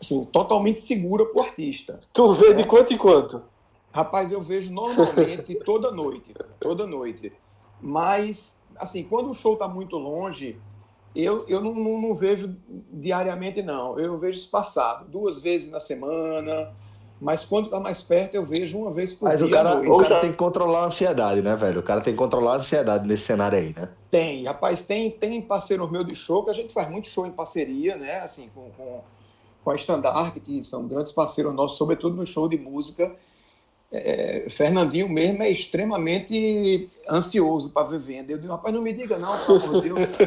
assim, 0.00 0.24
totalmente 0.24 0.80
segura 0.80 1.24
para 1.26 1.42
o 1.42 1.44
artista. 1.44 2.00
Tu 2.12 2.32
vê 2.32 2.48
né? 2.50 2.54
de 2.54 2.64
quanto 2.64 2.92
em 2.92 2.98
quanto? 2.98 3.42
Rapaz, 3.92 4.30
eu 4.30 4.40
vejo 4.40 4.72
normalmente 4.72 5.54
toda 5.64 5.90
noite, 5.90 6.34
toda 6.60 6.86
noite. 6.86 7.32
Mas 7.80 8.58
assim, 8.78 9.02
quando 9.02 9.30
o 9.30 9.34
show 9.34 9.54
está 9.54 9.68
muito 9.68 9.96
longe, 9.96 10.58
eu, 11.14 11.44
eu 11.48 11.60
não, 11.60 11.74
não, 11.74 12.00
não, 12.00 12.14
vejo 12.14 12.54
diariamente, 12.92 13.62
não. 13.62 13.98
Eu 13.98 14.18
vejo 14.18 14.38
espaçado, 14.38 15.06
duas 15.08 15.40
vezes 15.40 15.70
na 15.70 15.80
semana. 15.80 16.72
Mas 17.20 17.44
quando 17.44 17.64
está 17.64 17.80
mais 17.80 18.00
perto, 18.00 18.36
eu 18.36 18.44
vejo 18.44 18.78
uma 18.78 18.92
vez 18.92 19.12
por 19.12 19.24
mas 19.24 19.38
dia. 19.38 19.48
Mas 19.48 19.52
o 19.52 19.64
cara, 19.64 19.92
o 19.92 19.96
cara 19.96 20.20
tem 20.20 20.30
que 20.30 20.36
controlar 20.36 20.82
a 20.82 20.86
ansiedade, 20.86 21.42
né, 21.42 21.56
velho? 21.56 21.80
O 21.80 21.82
cara 21.82 22.00
tem 22.00 22.12
que 22.12 22.18
controlar 22.18 22.52
a 22.52 22.56
ansiedade 22.58 23.08
nesse 23.08 23.24
cenário 23.24 23.58
aí, 23.58 23.74
né? 23.76 23.88
Tem, 24.08 24.44
rapaz, 24.44 24.84
tem, 24.84 25.10
tem 25.10 25.42
parceiro 25.42 25.90
meu 25.90 26.04
de 26.04 26.14
show, 26.14 26.44
que 26.44 26.50
a 26.50 26.54
gente 26.54 26.72
faz 26.72 26.88
muito 26.88 27.08
show 27.08 27.26
em 27.26 27.32
parceria, 27.32 27.96
né? 27.96 28.20
Assim, 28.20 28.48
com, 28.54 28.70
com, 28.76 29.00
com 29.68 29.72
a 29.72 29.76
Standard, 29.76 30.40
que 30.40 30.64
são 30.64 30.86
grandes 30.88 31.12
parceiros 31.12 31.54
nossos, 31.54 31.76
sobretudo 31.76 32.16
no 32.16 32.24
show 32.24 32.48
de 32.48 32.56
música. 32.56 33.14
É, 33.92 34.46
Fernandinho 34.48 35.08
mesmo 35.08 35.42
é 35.42 35.50
extremamente 35.50 36.88
ansioso 37.10 37.68
para 37.68 37.86
ver 37.86 37.98
venda. 37.98 38.32
Eu 38.32 38.38
digo, 38.38 38.50
rapaz, 38.50 38.74
não 38.74 38.80
me 38.80 38.94
diga 38.94 39.18
não, 39.18 39.38
pelo 39.44 39.62
amor 39.62 39.82
de 39.82 39.88
Deus. 39.90 40.18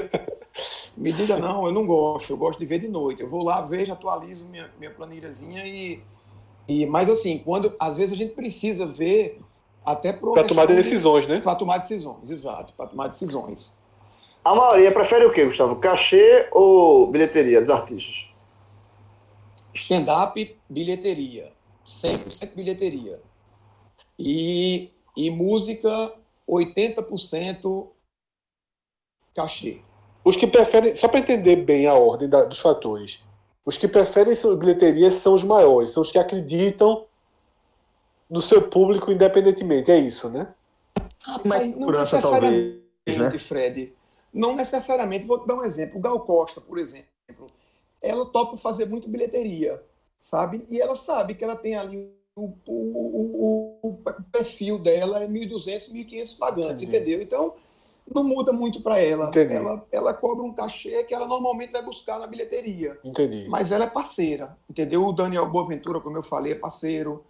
me 0.95 1.11
diga 1.11 1.37
não, 1.37 1.65
eu 1.65 1.71
não 1.71 1.87
gosto, 1.87 2.31
eu 2.31 2.37
gosto 2.37 2.59
de 2.59 2.65
ver 2.65 2.79
de 2.79 2.87
noite. 2.87 3.23
Eu 3.23 3.29
vou 3.29 3.43
lá, 3.43 3.61
vejo, 3.61 3.91
atualizo 3.91 4.45
minha, 4.45 4.69
minha 4.77 4.91
planilhazinha 4.91 5.65
e, 5.65 6.03
e. 6.67 6.85
Mas 6.85 7.09
assim, 7.09 7.39
quando 7.43 7.73
às 7.79 7.97
vezes 7.97 8.13
a 8.13 8.17
gente 8.17 8.35
precisa 8.35 8.85
ver 8.85 9.41
até 9.83 10.13
para 10.13 10.43
tomar 10.43 10.67
decisões, 10.67 11.25
né? 11.25 11.41
Para 11.41 11.55
tomar 11.55 11.79
decisões, 11.79 12.29
exato, 12.29 12.73
para 12.73 12.85
tomar 12.85 13.07
decisões. 13.07 13.75
A 14.45 14.53
maioria 14.53 14.91
prefere 14.91 15.25
o 15.25 15.31
quê, 15.31 15.45
Gustavo? 15.45 15.77
Cachê 15.77 16.47
ou 16.51 17.07
bilheteria 17.07 17.59
dos 17.59 17.71
artistas? 17.71 18.30
Stand-up, 19.73 20.57
bilheteria. 20.69 21.51
100% 21.85 22.53
bilheteria. 22.55 23.21
E, 24.17 24.91
e 25.15 25.29
música, 25.29 26.13
80% 26.47 27.89
cachê. 29.35 29.81
Os 30.23 30.35
que 30.35 30.45
preferem, 30.45 30.95
só 30.95 31.07
para 31.07 31.19
entender 31.19 31.55
bem 31.57 31.87
a 31.87 31.93
ordem 31.93 32.29
da, 32.29 32.43
dos 32.43 32.59
fatores, 32.59 33.23
os 33.65 33.77
que 33.77 33.87
preferem 33.87 34.33
bilheteria 34.57 35.11
são 35.11 35.33
os 35.33 35.43
maiores, 35.43 35.91
são 35.91 36.01
os 36.01 36.11
que 36.11 36.19
acreditam 36.19 37.05
no 38.29 38.41
seu 38.41 38.69
público 38.69 39.11
independentemente, 39.11 39.91
é 39.91 39.99
isso, 39.99 40.29
né? 40.29 40.53
Rapaz, 41.19 41.75
não 41.75 41.91
necessariamente, 41.91 42.81
talvez, 43.05 43.33
né? 43.33 43.39
Fred. 43.39 43.95
Não 44.33 44.55
necessariamente. 44.55 45.25
Vou 45.25 45.39
te 45.39 45.47
dar 45.47 45.55
um 45.55 45.63
exemplo. 45.63 45.97
O 45.97 46.01
Gal 46.01 46.19
Costa, 46.21 46.61
por 46.61 46.79
exemplo, 46.79 47.07
ela 48.01 48.25
topa 48.25 48.57
fazer 48.57 48.85
muito 48.85 49.09
bilheteria, 49.09 49.81
sabe? 50.17 50.65
E 50.69 50.81
ela 50.81 50.95
sabe 50.95 51.35
que 51.35 51.43
ela 51.43 51.55
tem 51.55 51.75
ali 51.75 52.11
o, 52.35 52.53
o, 52.65 53.79
o, 53.83 53.97
perfil 54.31 54.79
dela 54.79 55.23
é 55.23 55.27
1.200, 55.27 55.91
1.500 55.91 56.37
pagantes, 56.37 56.83
Entendi. 56.83 56.97
entendeu? 56.97 57.21
Então, 57.21 57.53
não 58.13 58.23
muda 58.23 58.51
muito 58.51 58.81
para 58.81 58.99
ela. 58.99 59.31
ela. 59.35 59.85
Ela 59.91 60.13
cobra 60.13 60.43
um 60.43 60.53
cachê 60.53 61.03
que 61.03 61.13
ela 61.13 61.27
normalmente 61.27 61.71
vai 61.71 61.83
buscar 61.83 62.19
na 62.19 62.27
bilheteria. 62.27 62.97
Entendi. 63.03 63.47
Mas 63.49 63.71
ela 63.71 63.85
é 63.85 63.89
parceira, 63.89 64.57
entendeu? 64.69 65.05
O 65.05 65.13
Daniel 65.13 65.49
Boaventura, 65.49 65.99
como 65.99 66.17
eu 66.17 66.23
falei, 66.23 66.53
é 66.53 66.55
parceiro. 66.55 67.23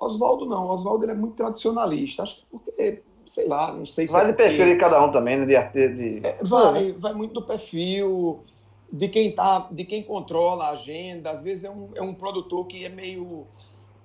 Oswaldo 0.00 0.46
não, 0.46 0.68
Oswaldo 0.68 1.10
é 1.10 1.14
muito 1.14 1.36
tradicionalista. 1.36 2.22
Acho 2.22 2.36
que 2.36 2.46
porque, 2.50 3.02
sei 3.26 3.46
lá, 3.46 3.72
não 3.72 3.84
sei 3.84 4.06
se. 4.06 4.12
Vai 4.12 4.24
é 4.24 4.28
de 4.28 4.32
perfil 4.32 4.66
de 4.66 4.76
cada 4.76 5.04
um 5.04 5.12
também, 5.12 5.38
né? 5.38 5.44
De, 5.44 5.88
de... 5.88 6.26
É, 6.26 6.38
vai, 6.42 6.92
vai 6.92 7.12
muito 7.12 7.34
do 7.34 7.42
perfil, 7.42 8.40
de 8.92 9.08
quem 9.08 9.32
tá, 9.32 9.68
de 9.70 9.84
quem 9.84 10.02
controla 10.02 10.66
a 10.66 10.70
agenda. 10.70 11.30
Às 11.30 11.42
vezes 11.42 11.64
é 11.64 11.70
um, 11.70 11.90
é 11.94 12.02
um 12.02 12.14
produtor 12.14 12.66
que 12.66 12.84
é 12.84 12.88
meio 12.88 13.46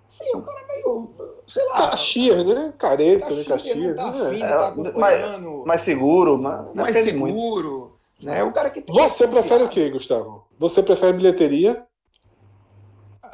Sim, 0.08 0.36
um 0.36 0.42
cara 0.42 0.68
meio, 0.68 1.10
sei 1.48 1.66
lá. 1.66 1.90
Caxias, 1.90 2.46
né? 2.46 2.74
Careta, 2.78 3.30
né? 3.30 3.44
Caxias. 3.44 3.78
Não 3.78 3.96
tá 3.96 4.10
afim, 4.10 4.40
né? 4.40 4.48
tá 4.48 4.68
acompanhando. 4.68 5.52
Mais, 5.52 5.66
mais 5.66 5.82
seguro, 5.84 6.38
mas 6.38 6.74
mais 6.74 6.98
seguro. 6.98 7.70
Muito. 7.70 7.96
Né? 8.22 8.44
O 8.44 8.52
cara 8.52 8.70
que 8.70 8.84
Você 8.88 9.28
prefere 9.28 9.64
o 9.64 9.70
quê, 9.70 9.90
Gustavo? 9.90 10.46
Você 10.58 10.82
prefere 10.84 11.14
bilheteria? 11.14 11.86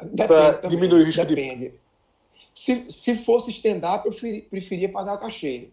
Depende, 0.02 0.68
diminuir 0.68 1.02
o 1.02 1.04
risco 1.04 1.24
depende. 1.24 1.68
de. 1.68 1.82
Se, 2.54 2.84
se 2.88 3.14
fosse 3.16 3.50
stand-up, 3.50 4.06
eu 4.06 4.42
preferia 4.50 4.90
pagar 4.90 5.18
cachê. 5.18 5.68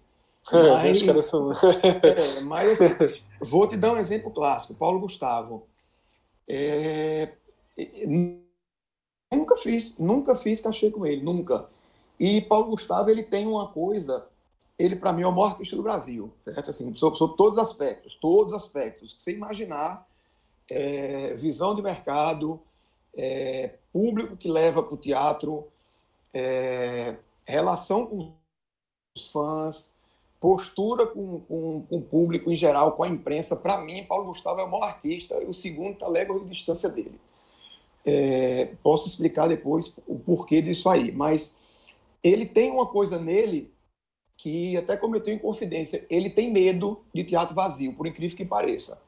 É, 0.51 0.73
mas, 0.73 1.01
é, 1.03 2.41
mas 2.43 2.81
assim, 2.81 3.21
vou 3.41 3.67
te 3.67 3.77
dar 3.77 3.93
um 3.93 3.97
exemplo 3.97 4.31
clássico. 4.31 4.75
Paulo 4.75 4.99
Gustavo. 4.99 5.67
É, 6.47 7.33
Nunca 9.31 9.55
fiz, 9.57 9.97
nunca 9.99 10.35
fiz 10.35 10.59
cachê 10.59 10.89
com 10.89 11.05
ele, 11.05 11.21
nunca. 11.21 11.69
E 12.19 12.41
Paulo 12.41 12.71
Gustavo, 12.71 13.09
ele 13.09 13.23
tem 13.23 13.45
uma 13.45 13.67
coisa, 13.67 14.27
ele 14.77 14.95
para 14.95 15.13
mim 15.13 15.21
é 15.21 15.27
o 15.27 15.31
maior 15.31 15.51
artista 15.51 15.75
do 15.75 15.83
Brasil, 15.83 16.33
certo? 16.43 16.71
Assim, 16.71 16.95
sobre, 16.95 17.17
sobre 17.17 17.37
todos 17.37 17.53
os 17.53 17.69
aspectos, 17.69 18.15
todos 18.15 18.53
os 18.53 18.63
aspectos. 18.63 19.13
Que 19.13 19.21
você 19.21 19.33
imaginar, 19.33 20.07
é, 20.67 21.35
visão 21.35 21.75
de 21.75 21.81
mercado, 21.81 22.59
é, 23.15 23.75
público 23.93 24.35
que 24.35 24.49
leva 24.49 24.81
para 24.81 24.95
o 24.95 24.97
teatro, 24.97 25.67
é, 26.33 27.15
relação 27.45 28.07
com 28.07 28.33
os 29.15 29.27
fãs, 29.27 29.93
postura 30.39 31.05
com, 31.05 31.41
com, 31.41 31.81
com, 31.81 31.97
o 31.97 32.01
público 32.01 32.51
em 32.51 32.55
geral, 32.55 32.93
com 32.93 33.03
a 33.03 33.07
imprensa. 33.07 33.55
Para 33.55 33.79
mim, 33.79 34.05
Paulo 34.05 34.27
Gustavo 34.27 34.61
é 34.61 34.63
o 34.63 34.71
maior 34.71 34.85
artista 34.85 35.37
o 35.37 35.53
segundo 35.53 35.93
está 35.93 36.07
légua 36.07 36.39
de 36.39 36.49
distância 36.49 36.89
dele. 36.89 37.19
É, 38.05 38.73
posso 38.81 39.07
explicar 39.07 39.47
depois 39.47 39.93
o 40.07 40.17
porquê 40.17 40.61
disso 40.61 40.89
aí, 40.89 41.11
mas 41.11 41.57
ele 42.23 42.45
tem 42.45 42.71
uma 42.71 42.85
coisa 42.85 43.19
nele 43.19 43.73
que 44.37 44.77
até 44.77 44.95
cometeu 44.95 45.33
em 45.33 45.39
confidência. 45.39 46.05
Ele 46.09 46.29
tem 46.29 46.49
medo 46.49 47.03
de 47.13 47.25
teatro 47.25 47.53
vazio, 47.53 47.93
por 47.93 48.07
incrível 48.07 48.37
que 48.37 48.45
pareça, 48.45 49.01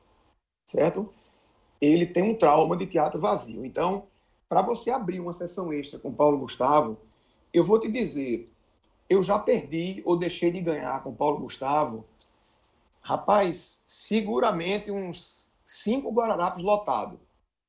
certo? 0.67 1.11
Ele 1.79 2.05
tem 2.05 2.21
um 2.23 2.36
trauma 2.36 2.75
de 2.75 2.86
teatro 2.86 3.19
vazio. 3.19 3.65
Então, 3.65 4.07
para 4.49 4.61
você 4.61 4.91
abrir 4.91 5.21
uma 5.21 5.32
sessão 5.32 5.71
extra 5.71 5.97
com 5.97 6.13
Paulo 6.13 6.38
Gustavo, 6.38 6.97
eu 7.53 7.63
vou 7.63 7.79
te 7.79 7.89
dizer, 7.89 8.51
eu 9.12 9.22
já 9.22 9.38
perdi 9.38 10.01
ou 10.05 10.16
deixei 10.16 10.49
de 10.49 10.62
ganhar 10.62 11.03
com 11.03 11.14
Paulo 11.14 11.39
Gustavo, 11.39 12.05
rapaz, 13.01 13.84
seguramente 13.86 14.89
uns 14.89 15.51
cinco 15.66 16.12
guararapes 16.12 16.64
lotados. 16.64 17.20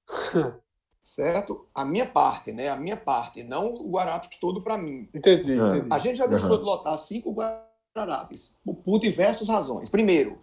certo? 1.03 1.67
A 1.75 1.85
minha 1.85 2.07
parte, 2.07 2.53
né? 2.53 2.69
A 2.69 2.77
minha 2.77 2.97
parte, 2.97 3.43
não 3.43 3.73
o 3.73 3.91
Guarapes 3.91 4.39
todo 4.39 4.63
para 4.63 4.79
mim. 4.79 5.09
Entendi, 5.13 5.53
é. 5.53 5.57
entendi. 5.57 5.89
A 5.91 5.99
gente 5.99 6.17
já 6.17 6.27
deixou 6.27 6.53
uhum. 6.53 6.59
de 6.59 6.63
lotar 6.63 6.97
cinco 7.01 7.35
Guarapes 7.35 8.57
por 8.85 9.01
diversas 9.01 9.49
razões. 9.49 9.89
Primeiro, 9.89 10.39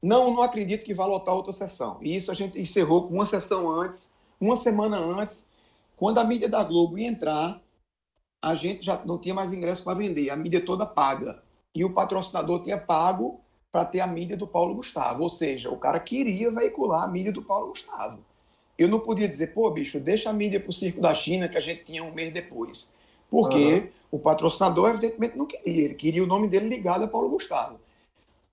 não, 0.00 0.32
não 0.32 0.42
acredito 0.42 0.84
que 0.84 0.94
vá 0.94 1.04
lotar 1.04 1.34
outra 1.34 1.52
sessão. 1.52 1.98
E 2.00 2.16
isso 2.16 2.30
a 2.30 2.34
gente 2.34 2.58
encerrou 2.58 3.06
com 3.06 3.14
uma 3.14 3.26
sessão 3.26 3.70
antes, 3.70 4.14
uma 4.40 4.56
semana 4.56 4.96
antes, 4.96 5.46
quando 5.94 6.18
a 6.18 6.24
mídia 6.24 6.48
da 6.48 6.64
Globo 6.64 6.98
ia 6.98 7.06
entrar, 7.06 7.60
a 8.42 8.56
gente 8.56 8.84
já 8.84 9.00
não 9.04 9.16
tinha 9.16 9.34
mais 9.34 9.52
ingresso 9.52 9.84
para 9.84 9.96
vender, 9.96 10.28
a 10.28 10.36
mídia 10.36 10.60
toda 10.60 10.84
paga. 10.84 11.40
E 11.72 11.84
o 11.84 11.92
patrocinador 11.92 12.60
tinha 12.60 12.76
pago 12.76 13.40
para 13.70 13.84
ter 13.84 14.00
a 14.00 14.06
mídia 14.06 14.36
do 14.36 14.46
Paulo 14.46 14.74
Gustavo. 14.74 15.22
Ou 15.22 15.28
seja, 15.28 15.70
o 15.70 15.76
cara 15.76 16.00
queria 16.00 16.50
veicular 16.50 17.04
a 17.04 17.08
mídia 17.08 17.32
do 17.32 17.40
Paulo 17.40 17.68
Gustavo. 17.68 18.18
Eu 18.76 18.88
não 18.88 18.98
podia 18.98 19.28
dizer, 19.28 19.54
pô, 19.54 19.70
bicho, 19.70 20.00
deixa 20.00 20.28
a 20.28 20.32
mídia 20.32 20.58
para 20.58 20.70
o 20.70 20.72
Circo 20.72 21.00
da 21.00 21.14
China, 21.14 21.48
que 21.48 21.56
a 21.56 21.60
gente 21.60 21.84
tinha 21.84 22.02
um 22.02 22.12
mês 22.12 22.32
depois. 22.34 22.92
Porque 23.30 23.74
uhum. 23.74 23.88
o 24.10 24.18
patrocinador, 24.18 24.90
evidentemente, 24.90 25.38
não 25.38 25.46
queria. 25.46 25.84
Ele 25.84 25.94
queria 25.94 26.22
o 26.22 26.26
nome 26.26 26.48
dele 26.48 26.68
ligado 26.68 27.04
a 27.04 27.08
Paulo 27.08 27.30
Gustavo. 27.30 27.80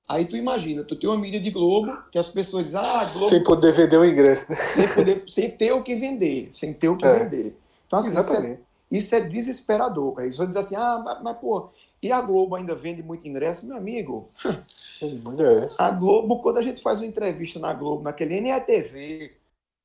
Aí 0.07 0.25
tu 0.25 0.37
imagina, 0.37 0.83
tu 0.83 0.95
tem 0.95 1.09
uma 1.09 1.17
mídia 1.17 1.39
de 1.39 1.51
Globo, 1.51 1.91
que 2.11 2.17
as 2.17 2.29
pessoas 2.29 2.65
dizem, 2.65 2.79
ah, 2.79 3.05
Globo. 3.13 3.29
Sem 3.29 3.43
poder 3.43 3.73
vender 3.73 3.97
o 3.97 4.05
ingresso. 4.05 4.51
Né? 4.51 4.57
Sem, 4.57 4.87
poder, 4.87 5.23
sem 5.27 5.51
ter 5.51 5.71
o 5.71 5.83
que 5.83 5.95
vender. 5.95 6.51
Sem 6.53 6.73
ter 6.73 6.89
o 6.89 6.97
que 6.97 7.05
é. 7.05 7.23
vender. 7.23 7.57
Então, 7.85 7.99
assim, 7.99 8.09
Exatamente. 8.09 8.61
Isso 8.89 9.13
é 9.15 9.21
desesperador, 9.21 10.13
cara. 10.13 10.27
Isso 10.27 10.45
diz 10.45 10.55
assim, 10.55 10.75
ah, 10.75 11.01
mas, 11.03 11.21
mas, 11.21 11.37
pô, 11.37 11.69
e 12.01 12.11
a 12.11 12.21
Globo 12.21 12.55
ainda 12.55 12.75
vende 12.75 13.03
muito 13.03 13.27
ingresso? 13.27 13.67
Meu 13.67 13.77
amigo, 13.77 14.29
a 15.77 15.91
Globo, 15.91 16.41
quando 16.41 16.57
a 16.57 16.61
gente 16.61 16.81
faz 16.81 16.99
uma 16.99 17.07
entrevista 17.07 17.59
na 17.59 17.73
Globo, 17.73 18.03
naquele 18.03 18.39
NETV, 18.41 19.35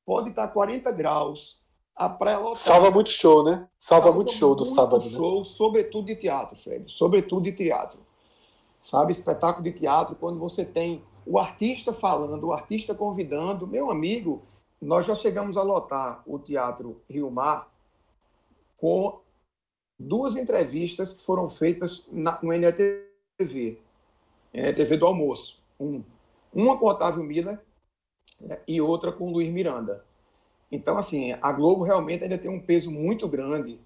pode 0.05 0.29
estar 0.29 0.47
40 0.47 0.91
graus, 0.91 1.59
a 1.95 2.09
praia 2.09 2.37
lotada. 2.37 2.55
Salva 2.55 2.91
muito 2.91 3.09
show, 3.09 3.43
né? 3.43 3.67
Salva, 3.77 4.03
Salva 4.05 4.15
muito 4.15 4.31
show 4.31 4.55
do 4.55 4.65
sábado. 4.65 5.03
Né? 5.03 5.11
show, 5.11 5.39
né? 5.39 5.45
sobretudo 5.45 6.05
de 6.07 6.15
teatro, 6.15 6.55
Fred. 6.55 6.91
Sobretudo 6.91 7.43
de 7.43 7.51
teatro 7.51 8.05
sabe? 8.85 9.11
Espetáculo 9.11 9.63
de 9.63 9.71
teatro, 9.71 10.15
quando 10.15 10.39
você 10.39 10.63
tem 10.63 11.03
o 11.25 11.39
artista 11.39 11.91
falando, 11.91 12.45
o 12.45 12.53
artista 12.53 12.93
convidando. 12.93 13.65
Meu 13.65 13.89
amigo, 13.89 14.43
nós 14.79 15.07
já 15.07 15.15
chegamos 15.15 15.57
a 15.57 15.63
lotar 15.63 16.21
o 16.25 16.37
Teatro 16.37 17.01
Rio 17.09 17.31
Mar 17.31 17.67
com 18.85 19.19
duas 19.99 20.37
entrevistas 20.37 21.11
que 21.11 21.25
foram 21.25 21.49
feitas 21.49 22.05
na, 22.11 22.39
no 22.43 22.51
NETV, 22.51 23.79
NETV 24.53 24.97
do 24.97 25.07
almoço. 25.07 25.59
Um, 25.79 26.03
uma 26.53 26.77
com 26.77 26.85
Otávio 26.85 27.23
Miller 27.23 27.59
né, 28.39 28.61
e 28.67 28.79
outra 28.79 29.11
com 29.11 29.31
Luiz 29.31 29.49
Miranda. 29.49 30.05
Então, 30.71 30.99
assim, 30.99 31.31
a 31.41 31.51
Globo 31.51 31.83
realmente 31.83 32.25
ainda 32.25 32.37
tem 32.37 32.51
um 32.51 32.61
peso 32.61 32.91
muito 32.91 33.27
grande 33.27 33.79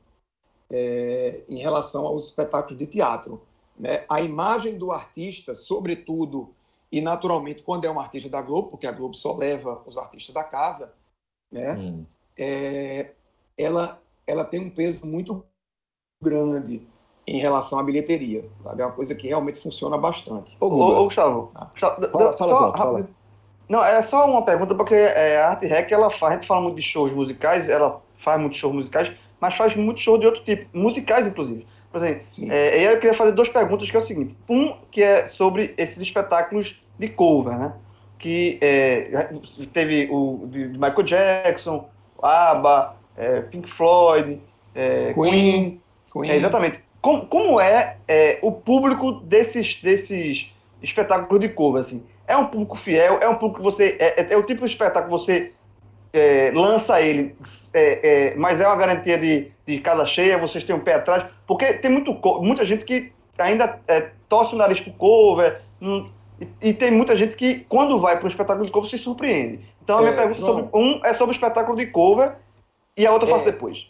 é, 0.69 1.43
em 1.47 1.59
relação 1.59 2.05
aos 2.05 2.25
espetáculos 2.25 2.77
de 2.77 2.85
teatro. 2.85 3.41
Né? 3.79 4.03
A 4.09 4.19
imagem 4.19 4.77
do 4.77 4.91
artista, 4.91 5.55
sobretudo 5.55 6.53
e 6.91 6.99
naturalmente 6.99 7.63
quando 7.63 7.85
é 7.85 7.89
um 7.89 8.01
artista 8.01 8.27
da 8.27 8.41
Globo, 8.41 8.71
porque 8.71 8.85
a 8.85 8.91
Globo 8.91 9.15
só 9.15 9.33
leva 9.33 9.81
os 9.85 9.97
artistas 9.97 10.35
da 10.35 10.43
casa, 10.43 10.93
né? 11.49 11.73
Hum. 11.75 12.05
É, 12.37 13.13
ela, 13.57 14.01
ela 14.29 14.45
tem 14.45 14.59
um 14.59 14.69
peso 14.69 15.07
muito 15.07 15.43
grande 16.21 16.87
em 17.27 17.39
relação 17.39 17.79
à 17.79 17.83
bilheteria. 17.83 18.45
Sabe? 18.63 18.81
É 18.81 18.85
uma 18.85 18.91
coisa 18.91 19.15
que 19.15 19.27
realmente 19.27 19.59
funciona 19.59 19.97
bastante. 19.97 20.55
Ô, 20.59 20.67
ô, 20.67 20.99
ô 20.99 21.03
Gustavo, 21.05 21.51
ah. 21.55 21.67
fala, 21.77 22.09
fala, 22.09 22.33
só, 22.33 22.73
fala. 22.73 23.09
Não, 23.67 23.83
é 23.83 24.01
só 24.01 24.29
uma 24.29 24.43
pergunta, 24.43 24.73
porque 24.73 24.95
é, 24.95 25.41
a 25.41 25.49
Arte 25.49 25.67
Rec, 25.67 25.91
ela 25.91 26.09
faz, 26.09 26.33
a 26.33 26.35
gente 26.37 26.47
fala 26.47 26.61
muito 26.61 26.77
de 26.77 26.81
shows 26.81 27.13
musicais, 27.13 27.69
ela 27.69 28.01
faz 28.17 28.39
muitos 28.41 28.57
shows 28.57 28.73
musicais, 28.73 29.11
mas 29.39 29.55
faz 29.55 29.75
muitos 29.75 30.01
shows 30.01 30.19
de 30.19 30.25
outro 30.25 30.43
tipo, 30.43 30.65
musicais, 30.77 31.27
inclusive. 31.27 31.65
Por 31.91 32.01
exemplo, 32.01 32.23
é, 32.51 32.93
eu 32.93 32.99
queria 32.99 33.13
fazer 33.13 33.31
duas 33.31 33.49
perguntas, 33.49 33.89
que 33.89 33.97
é 33.97 33.99
o 33.99 34.05
seguinte. 34.05 34.35
Um, 34.47 34.73
que 34.91 35.01
é 35.01 35.27
sobre 35.27 35.73
esses 35.77 35.99
espetáculos 35.99 36.79
de 36.97 37.09
cover, 37.09 37.57
né? 37.57 37.73
Que 38.17 38.57
é, 38.61 39.29
teve 39.71 40.07
o 40.11 40.47
de 40.47 40.67
Michael 40.67 41.03
Jackson, 41.03 41.89
ABBA, 42.21 42.95
é, 43.19 43.41
Pink 43.41 43.69
Floyd, 43.69 44.41
é, 44.73 45.13
Queen. 45.13 45.81
Queen. 46.11 46.31
É, 46.31 46.37
exatamente. 46.37 46.79
Como, 47.01 47.27
como 47.27 47.61
é, 47.61 47.97
é, 48.07 48.39
o 48.41 48.51
público 48.51 49.11
desses, 49.11 49.79
desses 49.81 50.49
espetáculos 50.81 51.41
de 51.41 51.49
cover, 51.49 51.81
assim? 51.81 52.01
É 52.25 52.35
um 52.37 52.47
público 52.47 52.77
fiel? 52.77 53.19
É 53.21 53.27
um 53.27 53.35
público 53.35 53.57
que 53.57 53.63
você... 53.63 53.97
É, 53.99 54.21
é, 54.21 54.33
é 54.33 54.37
o 54.37 54.43
tipo 54.43 54.65
de 54.65 54.71
espetáculo 54.71 55.19
que 55.19 55.25
você 55.25 55.51
lança 56.55 56.99
ele, 56.99 57.35
mas 58.35 58.59
é 58.59 58.65
uma 58.65 58.75
garantia 58.75 59.15
de, 59.15 59.51
de 59.63 59.79
casa 59.79 60.07
cheia, 60.07 60.39
vocês 60.39 60.63
têm 60.63 60.75
um 60.75 60.79
pé 60.79 60.95
atrás, 60.95 61.23
porque 61.45 61.73
tem 61.73 61.91
muito, 61.91 62.11
muita 62.41 62.65
gente 62.65 62.83
que 62.83 63.11
ainda 63.37 63.79
torce 64.27 64.55
o 64.55 64.57
nariz 64.57 64.79
pro 64.79 64.91
cover, 64.93 65.61
hum, 65.79 66.09
e, 66.41 66.69
e, 66.69 66.73
tem 66.73 66.89
muita 66.89 67.15
gente 67.15 67.35
que, 67.35 67.63
quando 67.69 67.99
vai 67.99 68.15
para 68.15 68.25
um 68.25 68.27
espetáculo 68.27 68.65
de 68.65 68.71
cover, 68.71 68.89
se 68.89 68.97
surpreende. 68.97 69.59
Então, 69.83 69.99
a 69.99 70.01
minha 70.01 70.13
é, 70.13 70.15
pergunta 70.15 70.39
João, 70.39 70.53
sobre, 70.53 70.69
um 70.73 71.05
é 71.05 71.13
sobre 71.13 71.33
o 71.33 71.37
espetáculo 71.37 71.77
de 71.77 71.85
cover, 71.87 72.33
e 73.01 73.07
a 73.07 73.13
outra 73.13 73.27
eu 73.27 73.33
faço 73.33 73.47
é, 73.47 73.51
depois. 73.51 73.87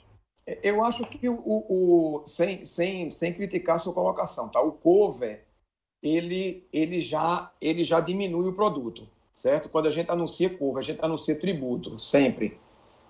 Eu 0.64 0.84
acho 0.84 1.05
que, 1.05 1.30
o, 1.30 1.36
o, 1.36 2.20
o, 2.20 2.26
sem, 2.26 2.66
sem, 2.66 3.12
sem 3.12 3.34
criticar 3.34 3.76
a 3.76 3.80
sua 3.80 3.93
colocação, 3.93 4.49
tá? 4.49 4.62
o 4.62 4.72
cover, 4.72 5.45
ele, 6.01 6.68
ele, 6.74 7.01
já, 7.01 7.51
ele 7.62 7.84
já 7.84 7.99
diminui 7.99 8.47
o 8.47 8.53
produto 8.53 9.07
certo? 9.39 9.70
Quando 9.70 9.88
a 9.88 9.91
gente 9.91 10.12
anuncia 10.12 10.49
curva, 10.49 10.80
a 10.80 10.84
gente 10.84 10.99
anuncia 11.01 11.34
tributo, 11.34 11.97
sempre, 12.01 12.60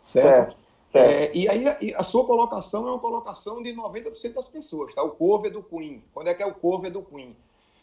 certo? 0.03 0.55
certo. 0.91 1.09
É, 1.11 1.31
e 1.35 1.49
aí 1.49 1.67
a, 1.67 1.77
a, 1.97 2.03
sua 2.03 2.23
colocação 2.23 2.87
é 2.87 2.91
uma 2.91 2.99
colocação 2.99 3.63
de 3.63 3.73
90% 3.73 4.33
das 4.33 4.47
pessoas, 4.47 4.93
tá? 4.93 5.01
O 5.01 5.09
cover 5.09 5.51
do 5.51 5.63
Queen. 5.63 6.03
Quando 6.13 6.27
é 6.27 6.35
que 6.35 6.43
é 6.43 6.45
o 6.45 6.53
cover 6.53 6.91
do 6.91 7.01
Queen? 7.01 7.35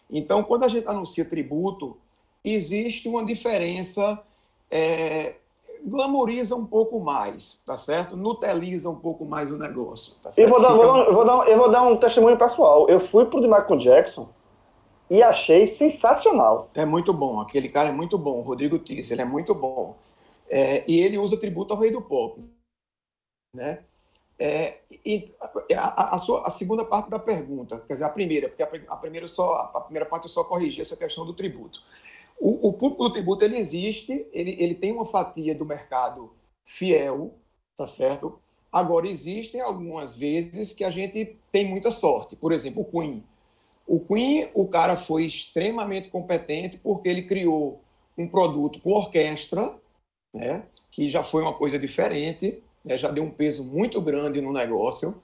Então, 0.09 0.45
quando 0.45 0.63
a 0.63 0.69
gente 0.69 0.87
anuncia 0.87 1.25
tributo, 1.25 1.97
existe 2.45 3.09
uma 3.09 3.25
diferença, 3.25 4.23
é, 4.71 5.35
glamoriza 5.87 6.57
um 6.57 6.67
pouco 6.67 7.01
mais, 7.01 7.63
tá 7.65 7.79
certo? 7.79 8.17
Nuteliza 8.17 8.91
um 8.91 8.97
pouco 8.97 9.25
mais 9.25 9.51
o 9.51 9.57
negócio, 9.57 10.17
tá? 10.21 10.31
Eu 10.37 10.49
vou 10.49 10.61
dar, 10.61 10.73
Fica... 10.73 10.85
vou, 10.85 11.15
vou 11.15 11.25
dar, 11.25 11.49
eu 11.49 11.59
vou 11.59 11.71
dar 11.71 11.83
um 11.83 11.97
testemunho 11.97 12.37
pessoal. 12.37 12.89
Eu 12.89 13.01
fui 13.01 13.25
pro 13.25 13.41
de 13.41 13.47
Michael 13.47 13.79
Jackson, 13.79 14.29
e 15.09 15.23
achei 15.23 15.67
sensacional. 15.69 16.71
É 16.75 16.85
muito 16.85 17.13
bom, 17.13 17.41
aquele 17.41 17.69
cara 17.69 17.91
é 17.91 17.93
muito 17.93 18.19
bom, 18.19 18.39
o 18.39 18.43
Rodrigo 18.43 18.79
Tiz, 18.79 19.11
ele 19.11 19.23
é 19.23 19.25
muito 19.25 19.55
bom. 19.55 19.97
É, 20.49 20.85
e 20.89 21.01
ele 21.01 21.19
usa 21.19 21.37
tributo 21.37 21.75
ao 21.75 21.81
rei 21.81 21.91
do 21.91 22.03
pop. 22.03 22.43
Né? 23.55 23.85
É, 24.39 24.81
e 25.05 25.25
a, 25.75 26.15
a, 26.15 26.19
sua, 26.19 26.47
a, 26.47 26.51
segunda 26.51 26.85
parte 26.85 27.09
da 27.09 27.19
pergunta, 27.19 27.81
quer 27.87 27.95
dizer, 27.95 28.05
a 28.05 28.11
primeira, 28.11 28.49
porque 28.49 28.63
a, 28.63 28.69
a, 28.93 28.97
primeira, 28.97 29.27
só, 29.29 29.71
a 29.75 29.81
primeira 29.81 30.05
parte 30.05 30.25
eu 30.25 30.29
só 30.29 30.45
corrigi 30.45 30.81
essa 30.81 30.97
questão 30.97 31.25
do 31.25 31.33
tributo. 31.33 31.83
O, 32.39 32.69
o 32.69 32.73
público 32.73 33.05
do 33.05 33.13
tributo 33.13 33.45
ele 33.45 33.57
existe, 33.57 34.27
ele, 34.33 34.57
ele 34.59 34.75
tem 34.75 34.93
uma 34.93 35.07
fatia 35.07 35.55
do 35.55 35.65
mercado 35.65 36.33
fiel, 36.65 37.35
tá 37.77 37.87
certo? 37.87 38.39
Agora, 38.71 39.09
existem 39.09 39.61
algumas 39.61 40.15
vezes 40.15 40.73
que 40.73 40.85
a 40.85 40.91
gente 40.91 41.39
tem 41.51 41.67
muita 41.67 41.91
sorte. 41.91 42.37
Por 42.37 42.53
exemplo, 42.53 42.83
o 42.83 42.85
Queen. 42.85 43.25
O 43.87 44.01
Queen, 44.01 44.51
o 44.53 44.67
cara 44.67 44.97
foi 44.97 45.25
extremamente 45.25 46.11
competente 46.11 46.77
porque 46.77 47.09
ele 47.09 47.23
criou 47.23 47.81
um 48.19 48.27
produto 48.27 48.81
com 48.81 48.91
orquestra, 48.91 49.75
né, 50.35 50.67
que 50.91 51.09
já 51.09 51.23
foi 51.23 51.43
uma 51.43 51.55
coisa 51.55 51.79
diferente, 51.79 52.63
né, 52.85 52.99
já 52.99 53.11
deu 53.11 53.25
um 53.25 53.31
peso 53.31 53.65
muito 53.65 54.01
grande 54.01 54.41
no 54.41 54.53
negócio, 54.53 55.23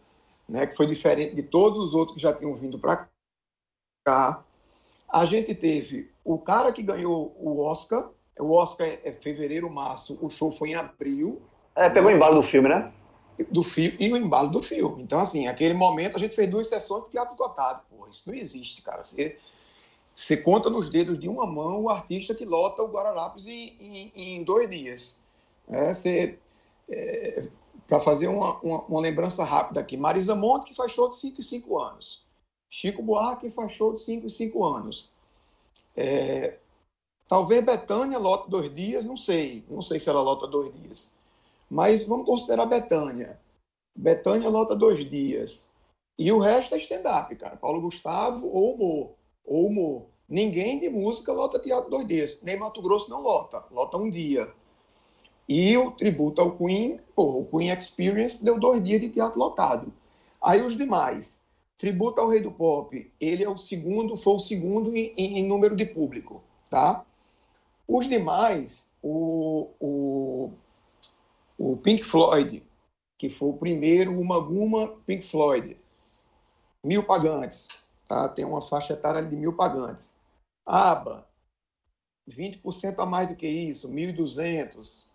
né, 0.48 0.66
que 0.66 0.76
foi 0.76 0.86
diferente 0.86 1.34
de 1.34 1.42
todos 1.42 1.78
os 1.78 1.94
outros 1.94 2.16
que 2.16 2.22
já 2.22 2.32
tinham 2.32 2.54
vindo 2.54 2.78
para 2.78 3.08
cá. 4.04 4.44
A 5.08 5.24
gente 5.24 5.54
teve 5.54 6.11
o 6.24 6.38
cara 6.38 6.72
que 6.72 6.82
ganhou 6.82 7.36
o 7.38 7.60
Oscar, 7.60 8.10
o 8.38 8.52
Oscar 8.52 8.86
é 8.86 9.12
fevereiro, 9.12 9.70
março, 9.70 10.18
o 10.20 10.30
show 10.30 10.50
foi 10.50 10.70
em 10.70 10.74
abril. 10.74 11.42
É, 11.74 11.88
pegou 11.88 12.10
né? 12.10 12.14
o 12.14 12.16
embalo 12.16 12.40
do 12.40 12.46
filme, 12.46 12.68
né? 12.68 12.92
Do 13.50 13.62
filme 13.62 13.96
e 13.98 14.12
o 14.12 14.16
embalo 14.16 14.50
do 14.50 14.62
filme. 14.62 15.02
Então, 15.02 15.18
assim, 15.18 15.46
aquele 15.46 15.74
momento 15.74 16.16
a 16.16 16.20
gente 16.20 16.34
fez 16.34 16.50
duas 16.50 16.68
sessões 16.68 17.04
de 17.04 17.10
teatro 17.10 17.34
esgotado. 17.34 17.82
Isso 18.10 18.30
não 18.30 18.36
existe, 18.36 18.82
cara. 18.82 19.02
Você, 19.02 19.38
você 20.14 20.36
conta 20.36 20.68
nos 20.68 20.88
dedos 20.88 21.18
de 21.18 21.28
uma 21.28 21.46
mão 21.46 21.82
o 21.82 21.90
artista 21.90 22.34
que 22.34 22.44
lota 22.44 22.82
o 22.82 22.88
Guararapes 22.88 23.46
em, 23.46 23.76
em, 23.80 24.12
em 24.14 24.44
dois 24.44 24.68
dias. 24.68 25.16
É, 25.68 25.94
você, 25.94 26.38
é, 26.88 27.44
para 27.88 28.00
fazer 28.00 28.28
uma, 28.28 28.58
uma, 28.60 28.84
uma, 28.84 29.00
lembrança 29.00 29.44
rápida 29.44 29.80
aqui, 29.80 29.96
Marisa 29.96 30.34
Monte, 30.34 30.68
que 30.68 30.74
faz 30.74 30.92
show 30.92 31.08
de 31.08 31.16
5 31.16 31.40
em 31.40 31.44
5 31.44 31.78
anos. 31.78 32.22
Chico 32.68 33.02
Buarque 33.02 33.50
faz 33.50 33.72
show 33.72 33.92
de 33.92 34.00
5 34.00 34.26
em 34.26 34.30
5 34.30 34.64
anos. 34.64 35.11
É, 35.97 36.59
talvez 37.28 37.64
Betânia 37.64 38.18
lote 38.18 38.51
dois 38.51 38.72
dias, 38.72 39.05
não 39.05 39.16
sei. 39.16 39.64
Não 39.68 39.82
sei 39.82 39.99
se 39.99 40.09
ela 40.09 40.22
lota 40.22 40.47
dois 40.47 40.72
dias. 40.74 41.14
Mas 41.70 42.05
vamos 42.05 42.26
considerar 42.26 42.66
Betânia. 42.66 43.40
Betânia 43.95 44.49
lota 44.49 44.74
dois 44.74 45.09
dias. 45.09 45.70
E 46.18 46.30
o 46.30 46.38
resto 46.38 46.74
é 46.74 46.78
stand-up, 46.78 47.34
cara. 47.36 47.57
Paulo 47.57 47.80
Gustavo 47.80 48.49
ou 48.49 48.74
humor. 48.74 49.14
Ou 49.45 49.66
humor. 49.66 50.07
Ninguém 50.28 50.78
de 50.78 50.88
música 50.88 51.32
lota 51.32 51.59
teatro 51.59 51.90
dois 51.90 52.07
dias. 52.07 52.38
Nem 52.43 52.57
Mato 52.57 52.80
Grosso 52.80 53.11
não 53.11 53.20
lota. 53.20 53.64
Lota 53.70 53.99
um 53.99 54.09
dia. 54.09 54.53
E 55.49 55.76
o 55.76 55.90
tributo 55.90 56.40
ao 56.40 56.57
Queen, 56.57 57.01
o 57.16 57.45
Queen 57.45 57.70
Experience 57.70 58.43
deu 58.43 58.59
dois 58.59 58.82
dias 58.82 59.01
de 59.01 59.09
teatro 59.09 59.38
lotado. 59.38 59.93
Aí 60.40 60.62
os 60.62 60.76
demais, 60.76 61.41
tributo 61.82 62.20
ao 62.20 62.28
Rei 62.28 62.40
do 62.40 62.52
Pop, 62.52 63.12
ele 63.20 63.42
é 63.42 63.48
o 63.48 63.58
segundo, 63.58 64.16
foi 64.16 64.34
o 64.34 64.38
segundo 64.38 64.96
em, 64.96 65.12
em 65.16 65.44
número 65.44 65.74
de 65.74 65.84
público, 65.84 66.40
tá? 66.70 67.04
Os 67.88 68.08
demais, 68.08 68.94
o, 69.02 69.68
o, 69.80 70.52
o 71.58 71.76
Pink 71.78 72.04
Floyd, 72.04 72.62
que 73.18 73.28
foi 73.28 73.48
o 73.48 73.56
primeiro, 73.56 74.12
uma 74.12 74.38
Guma 74.38 74.96
Pink 75.04 75.26
Floyd, 75.26 75.76
mil 76.84 77.02
pagantes, 77.02 77.66
tá? 78.06 78.28
Tem 78.28 78.44
uma 78.44 78.62
faixa 78.62 78.92
etária 78.92 79.26
de 79.26 79.36
mil 79.36 79.56
pagantes. 79.56 80.20
ABBA, 80.64 81.26
20% 82.30 82.94
a 83.00 83.04
mais 83.04 83.28
do 83.28 83.34
que 83.34 83.48
isso, 83.48 83.90
1.200. 83.90 85.06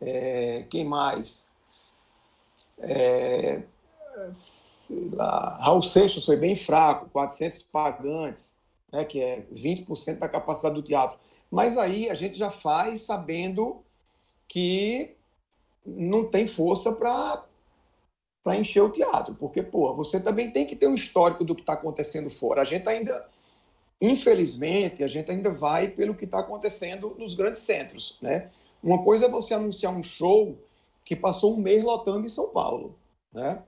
É, 0.00 0.62
quem 0.70 0.86
mais? 0.86 1.50
É, 2.78 3.64
sei 4.42 5.08
lá, 5.12 5.58
Raul 5.60 5.82
Seixas 5.82 6.24
foi 6.24 6.36
bem 6.36 6.56
fraco, 6.56 7.08
400 7.10 7.58
pagantes, 7.64 8.56
né, 8.92 9.04
que 9.04 9.20
é 9.20 9.46
20% 9.52 10.18
da 10.18 10.28
capacidade 10.28 10.74
do 10.74 10.82
teatro. 10.82 11.18
Mas 11.50 11.76
aí 11.76 12.10
a 12.10 12.14
gente 12.14 12.36
já 12.36 12.50
faz 12.50 13.02
sabendo 13.02 13.82
que 14.46 15.14
não 15.84 16.24
tem 16.24 16.46
força 16.46 16.92
para 16.92 17.44
para 18.42 18.56
encher 18.56 18.80
o 18.80 18.88
teatro, 18.88 19.34
porque 19.34 19.62
pô, 19.62 19.94
você 19.94 20.18
também 20.18 20.50
tem 20.50 20.66
que 20.66 20.74
ter 20.74 20.86
um 20.86 20.94
histórico 20.94 21.44
do 21.44 21.54
que 21.54 21.60
está 21.60 21.74
acontecendo 21.74 22.30
fora. 22.30 22.62
A 22.62 22.64
gente 22.64 22.88
ainda, 22.88 23.28
infelizmente, 24.00 25.04
a 25.04 25.08
gente 25.08 25.30
ainda 25.30 25.52
vai 25.52 25.88
pelo 25.88 26.14
que 26.14 26.24
está 26.24 26.38
acontecendo 26.38 27.14
nos 27.18 27.34
grandes 27.34 27.60
centros, 27.60 28.16
né? 28.22 28.50
Uma 28.82 29.02
coisa 29.02 29.26
é 29.26 29.28
você 29.28 29.52
anunciar 29.52 29.92
um 29.92 30.02
show 30.02 30.56
que 31.04 31.14
passou 31.14 31.54
um 31.54 31.60
mês 31.60 31.84
lotando 31.84 32.24
em 32.24 32.30
São 32.30 32.48
Paulo, 32.48 32.96
né? 33.34 33.62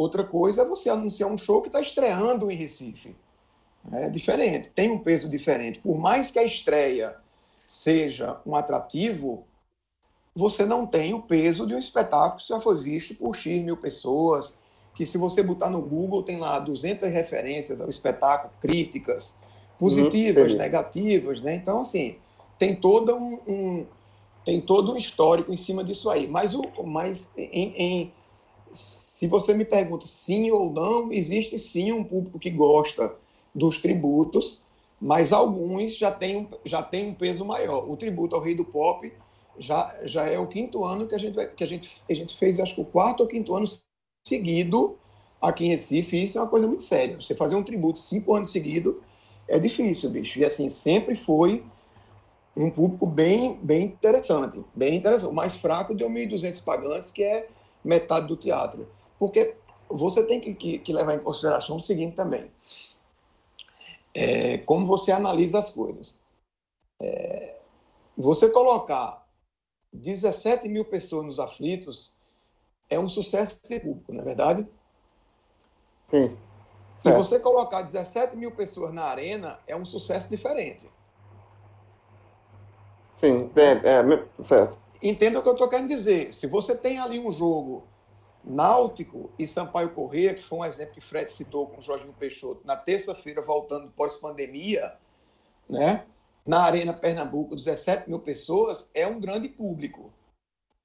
Outra 0.00 0.24
coisa 0.24 0.62
é 0.62 0.64
você 0.64 0.88
anunciar 0.88 1.28
um 1.28 1.36
show 1.36 1.60
que 1.60 1.68
está 1.68 1.78
estreando 1.78 2.50
em 2.50 2.56
Recife. 2.56 3.14
É 3.92 4.08
diferente, 4.08 4.70
tem 4.74 4.90
um 4.90 4.98
peso 4.98 5.28
diferente. 5.28 5.78
Por 5.78 5.98
mais 5.98 6.30
que 6.30 6.38
a 6.38 6.42
estreia 6.42 7.16
seja 7.68 8.40
um 8.46 8.56
atrativo, 8.56 9.44
você 10.34 10.64
não 10.64 10.86
tem 10.86 11.12
o 11.12 11.20
peso 11.20 11.66
de 11.66 11.74
um 11.74 11.78
espetáculo 11.78 12.40
que 12.40 12.48
já 12.48 12.58
foi 12.58 12.80
visto 12.80 13.14
por 13.14 13.36
X 13.36 13.62
mil 13.62 13.76
pessoas, 13.76 14.56
que 14.94 15.04
se 15.04 15.18
você 15.18 15.42
botar 15.42 15.68
no 15.68 15.82
Google 15.82 16.22
tem 16.22 16.38
lá 16.38 16.58
200 16.58 17.10
referências 17.10 17.78
ao 17.78 17.90
espetáculo, 17.90 18.54
críticas 18.58 19.38
positivas, 19.78 20.52
uhum. 20.52 20.56
negativas, 20.56 21.42
né? 21.42 21.56
Então, 21.56 21.82
assim, 21.82 22.16
tem 22.58 22.74
todo 22.74 23.14
um, 23.14 23.38
um, 23.46 23.86
tem 24.46 24.62
todo 24.62 24.94
um 24.94 24.96
histórico 24.96 25.52
em 25.52 25.58
cima 25.58 25.84
disso 25.84 26.08
aí. 26.08 26.26
Mas, 26.26 26.54
o, 26.54 26.62
mas 26.84 27.34
em, 27.36 27.74
em, 27.76 28.12
se 29.20 29.26
você 29.26 29.52
me 29.52 29.66
pergunta 29.66 30.06
sim 30.06 30.50
ou 30.50 30.72
não, 30.72 31.12
existe 31.12 31.58
sim 31.58 31.92
um 31.92 32.02
público 32.02 32.38
que 32.38 32.48
gosta 32.48 33.14
dos 33.54 33.76
tributos, 33.76 34.62
mas 34.98 35.30
alguns 35.30 35.94
já 35.94 36.10
têm 36.10 36.38
um, 36.38 36.48
já 36.64 36.82
têm 36.82 37.10
um 37.10 37.14
peso 37.14 37.44
maior. 37.44 37.86
O 37.86 37.98
tributo 37.98 38.34
ao 38.34 38.40
Rei 38.40 38.54
do 38.54 38.64
Pop 38.64 39.12
já, 39.58 39.94
já 40.04 40.24
é 40.24 40.38
o 40.38 40.46
quinto 40.46 40.82
ano 40.86 41.06
que 41.06 41.14
a 41.14 41.18
gente, 41.18 41.36
que 41.48 41.62
a 41.62 41.66
gente, 41.66 42.00
a 42.08 42.14
gente 42.14 42.34
fez, 42.34 42.58
acho 42.58 42.74
que 42.74 42.80
o 42.80 42.84
quarto 42.86 43.20
ou 43.20 43.26
quinto 43.26 43.54
ano 43.54 43.66
seguido 44.26 44.96
aqui 45.38 45.66
em 45.66 45.68
Recife. 45.68 46.16
Isso 46.16 46.38
é 46.38 46.40
uma 46.40 46.48
coisa 46.48 46.66
muito 46.66 46.82
séria. 46.82 47.20
Você 47.20 47.36
fazer 47.36 47.56
um 47.56 47.62
tributo 47.62 47.98
cinco 47.98 48.34
anos 48.34 48.50
seguidos 48.50 48.94
é 49.46 49.58
difícil, 49.58 50.08
bicho. 50.08 50.38
E 50.38 50.46
assim, 50.46 50.70
sempre 50.70 51.14
foi 51.14 51.62
um 52.56 52.70
público 52.70 53.04
bem, 53.04 53.58
bem 53.62 53.82
interessante. 53.84 54.64
Bem 54.74 54.96
interessante. 54.96 55.28
O 55.28 55.34
mais 55.34 55.56
fraco 55.56 55.94
deu 55.94 56.08
1.200 56.08 56.64
pagantes, 56.64 57.12
que 57.12 57.22
é 57.22 57.48
metade 57.84 58.26
do 58.26 58.34
teatro. 58.34 58.88
Porque 59.20 59.54
você 59.86 60.24
tem 60.24 60.40
que, 60.40 60.54
que, 60.54 60.78
que 60.78 60.92
levar 60.94 61.14
em 61.14 61.18
consideração 61.18 61.76
o 61.76 61.80
seguinte 61.80 62.16
também. 62.16 62.50
É, 64.14 64.58
como 64.58 64.86
você 64.86 65.12
analisa 65.12 65.58
as 65.58 65.68
coisas. 65.68 66.18
É, 66.98 67.56
você 68.16 68.48
colocar 68.48 69.26
17 69.92 70.68
mil 70.68 70.86
pessoas 70.86 71.26
nos 71.26 71.38
aflitos 71.38 72.12
é 72.88 72.98
um 72.98 73.08
sucesso 73.08 73.60
de 73.62 73.78
público, 73.78 74.12
não 74.12 74.22
é 74.22 74.24
verdade? 74.24 74.66
Sim. 76.10 76.36
Se 77.02 77.08
é. 77.08 77.16
você 77.16 77.38
colocar 77.38 77.82
17 77.82 78.36
mil 78.36 78.52
pessoas 78.52 78.92
na 78.92 79.04
arena, 79.04 79.58
é 79.66 79.76
um 79.76 79.84
sucesso 79.84 80.30
diferente. 80.30 80.90
Sim, 83.18 83.50
é, 83.54 83.72
é 83.72 84.42
certo. 84.42 84.78
Entenda 85.02 85.38
o 85.38 85.42
que 85.42 85.48
eu 85.48 85.52
estou 85.52 85.68
querendo 85.68 85.88
dizer. 85.88 86.32
Se 86.32 86.46
você 86.46 86.74
tem 86.74 86.98
ali 86.98 87.18
um 87.18 87.30
jogo 87.30 87.86
Náutico 88.44 89.30
e 89.38 89.46
Sampaio 89.46 89.90
Corrêa, 89.90 90.34
que 90.34 90.42
foi 90.42 90.58
um 90.58 90.64
exemplo 90.64 90.94
que 90.94 91.00
Fred 91.00 91.30
citou 91.30 91.68
com 91.68 91.78
o 91.78 91.82
Jorginho 91.82 92.14
Peixoto, 92.14 92.66
na 92.66 92.76
terça-feira, 92.76 93.42
voltando 93.42 93.90
pós-pandemia, 93.90 94.94
né? 95.68 96.06
na 96.46 96.62
Arena 96.62 96.92
Pernambuco, 96.92 97.54
17 97.54 98.08
mil 98.08 98.20
pessoas, 98.20 98.90
é 98.94 99.06
um 99.06 99.20
grande 99.20 99.48
público, 99.48 100.12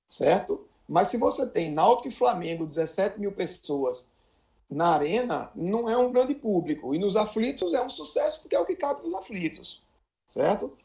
certo? 0.07 0.67
Mas 0.87 1.07
se 1.07 1.17
você 1.17 1.47
tem 1.49 1.71
Náutico 1.71 2.09
e 2.09 2.11
Flamengo, 2.11 2.67
17 2.67 3.19
mil 3.19 3.31
pessoas 3.31 4.11
na 4.69 4.89
Arena, 4.89 5.51
não 5.55 5.89
é 5.89 5.97
um 5.97 6.11
grande 6.11 6.35
público. 6.35 6.93
E 6.93 6.99
nos 6.99 7.15
aflitos 7.15 7.73
é 7.73 7.81
um 7.81 7.89
sucesso, 7.89 8.41
porque 8.41 8.55
é 8.55 8.59
o 8.59 8.65
que 8.65 8.75
cabe 8.75 9.03
nos 9.03 9.15
aflitos, 9.15 9.81
certo? 10.29 10.77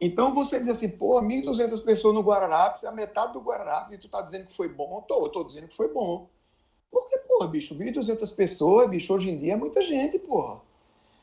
Então 0.00 0.34
você 0.34 0.60
diz 0.60 0.68
assim, 0.68 0.90
pô, 0.90 1.20
1.200 1.22 1.82
pessoas 1.82 2.14
no 2.14 2.20
Guararapes, 2.20 2.84
a 2.84 2.92
metade 2.92 3.32
do 3.32 3.40
Guararapes, 3.40 3.94
e 3.94 3.98
tu 3.98 4.08
tá 4.08 4.20
dizendo 4.20 4.46
que 4.46 4.54
foi 4.54 4.68
bom? 4.68 5.02
Tô, 5.08 5.24
eu 5.24 5.28
tô 5.28 5.42
dizendo 5.42 5.68
que 5.68 5.76
foi 5.76 5.88
bom. 5.88 6.28
Porque, 6.90 7.16
pô, 7.18 7.46
bicho, 7.46 7.74
1.200 7.74 8.34
pessoas, 8.34 8.88
bicho, 8.88 9.12
hoje 9.12 9.30
em 9.30 9.38
dia 9.38 9.54
é 9.54 9.56
muita 9.56 9.82
gente, 9.82 10.18
porra. 10.18 10.60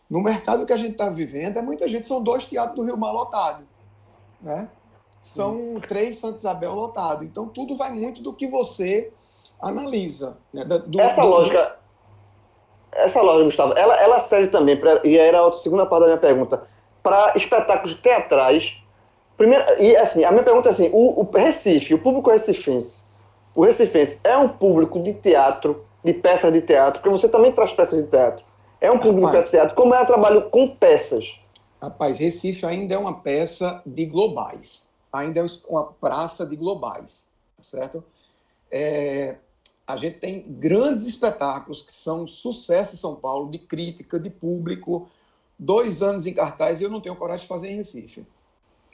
No 0.10 0.22
mercado 0.22 0.66
que 0.66 0.74
a 0.74 0.78
gente 0.78 0.94
está 0.94 1.10
vivendo, 1.10 1.58
é 1.58 1.62
muita 1.62 1.88
gente, 1.88 2.06
são 2.06 2.22
dois 2.22 2.46
teatros 2.46 2.76
do 2.76 2.84
Rio 2.84 2.98
Mar 2.98 3.12
lotados. 3.12 3.66
Né? 4.42 4.68
São 5.20 5.76
três 5.88 6.18
Santa 6.18 6.38
Isabel 6.38 6.74
lotados. 6.74 7.24
Então, 7.24 7.48
tudo 7.48 7.76
vai 7.76 7.92
muito 7.92 8.22
do 8.22 8.34
que 8.34 8.48
você 8.48 9.14
analisa. 9.62 10.38
Né? 10.52 10.66
Do, 10.66 11.00
essa 11.00 11.22
do, 11.22 11.28
lógica, 11.28 11.80
essa 12.92 13.22
lógica, 13.22 13.46
Gustavo, 13.46 13.74
ela, 13.74 13.96
ela 13.96 14.20
serve 14.20 14.50
também, 14.50 14.80
pra, 14.80 15.02
e 15.06 15.18
era 15.18 15.48
a 15.48 15.54
segunda 15.54 15.86
parte 15.86 16.02
da 16.02 16.08
minha 16.08 16.20
pergunta, 16.20 16.68
para 17.04 17.34
espetáculos 17.36 17.96
teatrais. 17.96 18.78
Primeiro, 19.38 19.66
e 19.80 19.96
assim, 19.98 20.24
a 20.24 20.32
minha 20.32 20.44
pergunta 20.44 20.70
é 20.70 20.72
assim: 20.72 20.90
o, 20.92 21.22
o 21.22 21.30
Recife, 21.32 21.94
o 21.94 22.00
público 22.00 22.32
recifense, 22.32 23.04
o 23.54 23.64
recifense 23.64 24.18
é 24.24 24.36
um 24.38 24.48
público 24.48 25.00
de 25.04 25.14
teatro, 25.14 25.86
de 26.04 26.14
peças 26.14 26.52
de 26.52 26.62
teatro, 26.62 27.02
porque 27.02 27.16
você 27.16 27.28
também 27.28 27.52
traz 27.52 27.72
peças 27.74 28.02
de 28.02 28.10
teatro. 28.10 28.44
É 28.80 28.90
um 28.90 28.98
público 28.98 29.28
Rapaz, 29.28 29.52
teatro. 29.52 29.76
Como 29.76 29.94
é 29.94 30.02
o 30.02 30.06
trabalho 30.06 30.50
com 30.50 30.68
peças? 30.68 31.26
Rapaz, 31.82 32.18
Recife 32.18 32.66
ainda 32.66 32.96
é 32.96 32.98
uma 32.98 33.20
peça 33.20 33.82
de 33.86 34.06
globais. 34.06 34.90
Ainda 35.12 35.42
é 35.42 35.46
uma 35.70 35.86
praça 35.86 36.46
de 36.46 36.56
globais, 36.56 37.30
certo? 37.62 38.04
É, 38.72 39.36
a 39.86 39.96
gente 39.98 40.18
tem 40.18 40.42
grandes 40.48 41.06
espetáculos 41.06 41.82
que 41.82 41.94
são 41.94 42.28
sucesso 42.28 42.96
em 42.96 42.98
São 42.98 43.16
Paulo, 43.16 43.50
de 43.50 43.60
crítica, 43.60 44.20
de 44.20 44.30
público. 44.30 45.08
Dois 45.58 46.02
anos 46.02 46.26
em 46.26 46.34
cartaz 46.34 46.82
e 46.82 46.84
eu 46.84 46.90
não 46.90 47.02
tenho 47.02 47.16
coragem 47.16 47.42
de 47.42 47.48
fazer 47.48 47.70
em 47.70 47.76
Recife. 47.76 48.26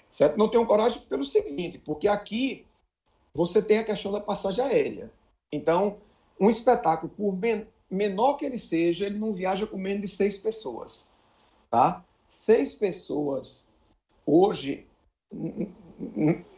Certo? 0.09 0.37
Não 0.37 0.49
tenho 0.49 0.65
coragem 0.65 1.01
pelo 1.03 1.23
seguinte, 1.23 1.77
porque 1.77 2.07
aqui 2.07 2.65
você 3.33 3.61
tem 3.61 3.77
a 3.77 3.83
questão 3.83 4.11
da 4.11 4.19
passagem 4.19 4.63
aérea. 4.63 5.11
Então, 5.51 5.97
um 6.39 6.49
espetáculo, 6.49 7.11
por 7.15 7.37
menor 7.89 8.35
que 8.35 8.45
ele 8.45 8.59
seja, 8.59 9.05
ele 9.05 9.19
não 9.19 9.33
viaja 9.33 9.67
com 9.67 9.77
menos 9.77 10.01
de 10.01 10.07
seis 10.07 10.37
pessoas. 10.37 11.09
Tá? 11.69 12.03
Seis 12.27 12.75
pessoas 12.75 13.69
hoje. 14.25 14.87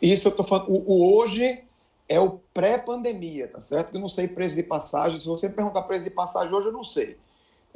Isso 0.02 0.28
eu 0.28 0.32
estou 0.32 0.45
falando. 0.45 0.70
O, 0.70 0.91
o, 0.91 1.16
hoje 1.16 1.64
é 2.08 2.20
o 2.20 2.39
pré-pandemia, 2.54 3.47
tá 3.47 3.62
certo? 3.62 3.95
Eu 3.95 4.02
não 4.02 4.10
sei 4.10 4.28
preço 4.28 4.56
de 4.56 4.64
passagem. 4.64 5.20
Se 5.20 5.28
você 5.28 5.49
perguntar 5.49 5.84
preço 5.84 6.04
de 6.04 6.10
passagem 6.10 6.54
hoje, 6.54 6.68
eu 6.68 6.74
não 6.74 6.84
sei. 6.84 7.18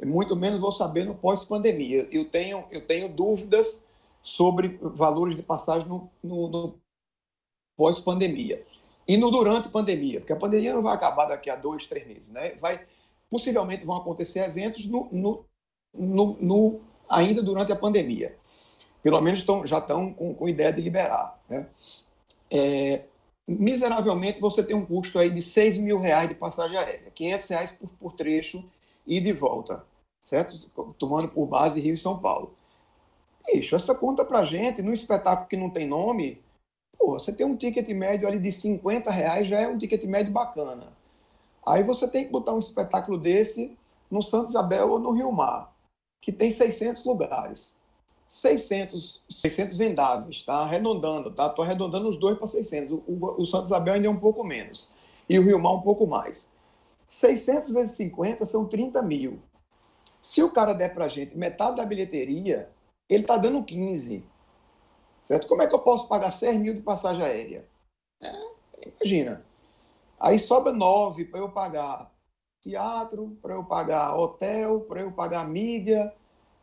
Muito 0.04 0.36
menos 0.36 0.60
vou 0.60 0.72
saber 0.72 1.04
no 1.04 1.14
pós-pandemia. 1.14 2.08
Eu 2.10 2.28
tenho, 2.28 2.64
eu 2.70 2.86
tenho 2.86 3.08
dúvidas 3.08 3.86
sobre 4.22 4.78
valores 4.82 5.36
de 5.36 5.42
passagem 5.42 5.88
no, 5.88 6.10
no, 6.22 6.48
no 6.48 6.80
pós-pandemia. 7.76 8.64
E 9.08 9.16
no 9.16 9.30
durante 9.30 9.68
pandemia, 9.68 10.20
porque 10.20 10.32
a 10.32 10.36
pandemia 10.36 10.74
não 10.74 10.82
vai 10.82 10.94
acabar 10.94 11.26
daqui 11.26 11.48
a 11.48 11.54
dois, 11.54 11.86
três 11.86 12.06
meses, 12.06 12.28
né? 12.28 12.56
Vai, 12.56 12.84
possivelmente 13.30 13.84
vão 13.84 13.96
acontecer 13.96 14.40
eventos 14.40 14.84
no, 14.86 15.08
no, 15.12 15.44
no, 15.94 16.36
no 16.40 16.80
ainda 17.08 17.40
durante 17.40 17.70
a 17.70 17.76
pandemia. 17.76 18.36
Pelo 19.02 19.20
menos 19.20 19.40
estão, 19.40 19.64
já 19.64 19.78
estão 19.78 20.12
com, 20.12 20.34
com 20.34 20.48
ideia 20.48 20.72
de 20.72 20.82
liberar. 20.82 21.40
Né? 21.48 21.66
É, 22.50 23.04
miseravelmente, 23.46 24.40
você 24.40 24.60
tem 24.62 24.74
um 24.74 24.84
custo 24.84 25.20
aí 25.20 25.30
de 25.30 25.40
6 25.40 25.78
mil 25.78 26.00
reais 26.00 26.28
de 26.28 26.34
passagem 26.34 26.76
aérea, 26.76 27.10
500 27.14 27.48
reais 27.48 27.70
por, 27.70 27.88
por 28.00 28.12
trecho 28.14 28.68
e 29.06 29.20
de 29.20 29.32
volta, 29.32 29.84
certo? 30.20 30.56
Tomando 30.98 31.28
por 31.28 31.46
base 31.46 31.80
Rio 31.80 31.94
e 31.94 31.98
São 31.98 32.18
Paulo. 32.18 32.54
Bicho, 33.46 33.76
essa 33.76 33.94
conta 33.94 34.24
pra 34.24 34.44
gente, 34.44 34.82
num 34.82 34.92
espetáculo 34.92 35.48
que 35.48 35.56
não 35.56 35.70
tem 35.70 35.86
nome, 35.86 36.42
você 36.98 37.32
tem 37.32 37.46
um 37.46 37.56
ticket 37.56 37.88
médio 37.90 38.26
ali 38.26 38.38
de 38.38 38.50
50 38.50 39.10
reais, 39.10 39.48
já 39.48 39.60
é 39.60 39.68
um 39.68 39.78
ticket 39.78 40.02
médio 40.04 40.32
bacana. 40.32 40.92
Aí 41.64 41.82
você 41.82 42.08
tem 42.08 42.24
que 42.24 42.30
botar 42.30 42.52
um 42.52 42.58
espetáculo 42.58 43.18
desse 43.18 43.76
no 44.10 44.22
Santa 44.22 44.50
Isabel 44.50 44.90
ou 44.90 44.98
no 44.98 45.12
Rio 45.12 45.30
Mar, 45.30 45.72
que 46.20 46.32
tem 46.32 46.50
600 46.50 47.04
lugares. 47.04 47.76
600, 48.28 49.22
600 49.30 49.76
vendáveis, 49.76 50.42
tá? 50.42 50.54
Arredondando, 50.54 51.30
tá? 51.30 51.48
Tô 51.48 51.62
arredondando 51.62 52.08
os 52.08 52.18
dois 52.18 52.36
para 52.36 52.48
600. 52.48 52.90
O, 52.90 53.02
o, 53.06 53.40
o 53.40 53.42
Isabel 53.42 53.94
ainda 53.94 54.08
é 54.08 54.10
um 54.10 54.18
pouco 54.18 54.42
menos. 54.42 54.88
E 55.28 55.38
o 55.38 55.44
Rio 55.44 55.60
Mar 55.60 55.74
um 55.74 55.80
pouco 55.80 56.06
mais. 56.06 56.50
600 57.08 57.70
vezes 57.70 57.96
50 57.96 58.44
são 58.46 58.66
30 58.66 59.00
mil. 59.02 59.40
Se 60.20 60.42
o 60.42 60.50
cara 60.50 60.72
der 60.72 60.92
para 60.92 61.08
gente 61.08 61.36
metade 61.36 61.76
da 61.76 61.84
bilheteria, 61.84 62.68
ele 63.08 63.22
está 63.22 63.36
dando 63.36 63.62
15. 63.62 64.24
Certo? 65.22 65.46
Como 65.46 65.62
é 65.62 65.66
que 65.66 65.74
eu 65.74 65.80
posso 65.80 66.08
pagar 66.08 66.30
6 66.30 66.58
mil 66.58 66.74
de 66.74 66.82
passagem 66.82 67.22
aérea? 67.22 67.64
É, 68.22 68.32
imagina. 68.88 69.44
Aí 70.18 70.38
sobra 70.38 70.72
9 70.72 71.26
para 71.26 71.40
eu 71.40 71.48
pagar 71.50 72.10
teatro, 72.60 73.36
para 73.40 73.54
eu 73.54 73.64
pagar 73.64 74.16
hotel, 74.16 74.80
para 74.80 75.00
eu 75.00 75.12
pagar 75.12 75.46
mídia, 75.48 76.12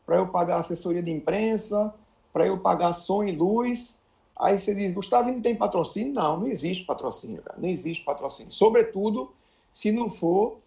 para 0.05 0.17
eu 0.17 0.27
pagar 0.29 0.57
assessoria 0.57 1.01
de 1.01 1.11
imprensa, 1.11 1.93
para 2.31 2.47
eu 2.47 2.59
pagar 2.59 2.93
som 2.93 3.23
e 3.23 3.31
luz. 3.31 4.01
Aí 4.35 4.59
você 4.59 4.73
diz, 4.73 4.91
Gustavo, 4.93 5.31
não 5.31 5.41
tem 5.41 5.55
patrocínio? 5.55 6.13
Não, 6.13 6.39
não 6.41 6.47
existe 6.47 6.85
patrocínio, 6.85 7.41
cara. 7.41 7.59
Não 7.59 7.69
existe 7.69 8.03
patrocínio. 8.03 8.51
Sobretudo 8.51 9.33
se 9.73 9.91
não 9.91 10.07
for 10.07 10.59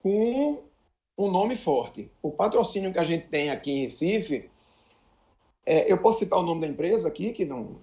com 0.00 0.62
um 1.18 1.30
nome 1.30 1.56
forte. 1.56 2.10
O 2.22 2.30
patrocínio 2.30 2.92
que 2.92 2.98
a 2.98 3.04
gente 3.04 3.26
tem 3.26 3.50
aqui 3.50 3.72
em 3.72 3.82
Recife, 3.82 4.48
é, 5.66 5.92
eu 5.92 5.98
posso 5.98 6.20
citar 6.20 6.38
o 6.38 6.42
nome 6.42 6.60
da 6.60 6.68
empresa 6.68 7.08
aqui, 7.08 7.32
que 7.32 7.44
não. 7.44 7.76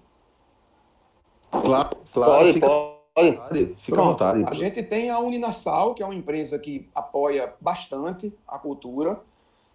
Claro, 1.50 1.96
claro. 2.12 2.32
Pode, 2.32 2.52
fica... 2.54 2.68
pode. 3.14 3.74
Fica 3.78 4.00
à 4.00 4.04
vontade. 4.04 4.44
A 4.48 4.54
gente 4.54 4.82
tem 4.82 5.10
a 5.10 5.18
Uninasal, 5.18 5.94
que 5.94 6.02
é 6.02 6.06
uma 6.06 6.14
empresa 6.14 6.58
que 6.58 6.88
apoia 6.94 7.54
bastante 7.60 8.32
a 8.48 8.58
cultura, 8.58 9.20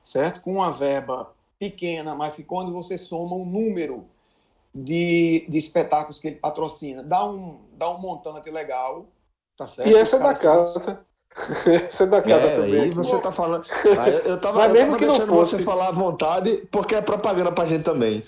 certo? 0.04 0.42
Com 0.42 0.54
uma 0.54 0.72
verba 0.72 1.32
pequena, 1.60 2.16
mas 2.16 2.36
que 2.36 2.44
quando 2.44 2.74
você 2.74 2.98
soma 2.98 3.36
um 3.36 3.46
número 3.46 4.06
de, 4.74 5.46
de 5.48 5.58
espetáculos 5.58 6.20
que 6.20 6.28
ele 6.28 6.36
patrocina, 6.38 7.04
dá 7.04 7.30
um, 7.30 7.60
dá 7.74 7.90
um 7.92 8.00
montante 8.00 8.50
legal. 8.50 9.06
Tá 9.58 9.68
certo? 9.68 9.90
E 9.90 9.96
essa 9.96 10.18
é 10.18 10.20
da 10.20 10.34
casa. 10.34 11.02
Essa 11.88 12.04
é 12.04 12.08
da 12.08 12.22
casa 12.22 12.46
é, 12.46 12.56
também. 12.56 12.82
Aí 12.82 12.90
você 12.92 13.18
tá 13.20 13.32
falando. 13.32 13.66
eu 14.26 14.40
tava, 14.40 14.60
Mas 14.60 14.72
mesmo 14.72 14.94
eu 14.94 14.98
tava 14.98 15.14
que 15.14 15.20
não 15.20 15.28
fosse. 15.28 15.58
você 15.58 15.64
falar 15.64 15.90
à 15.90 15.92
vontade, 15.92 16.68
porque 16.72 16.96
é 16.96 17.02
propaganda 17.02 17.52
pra 17.52 17.66
gente 17.66 17.84
também. 17.84 18.24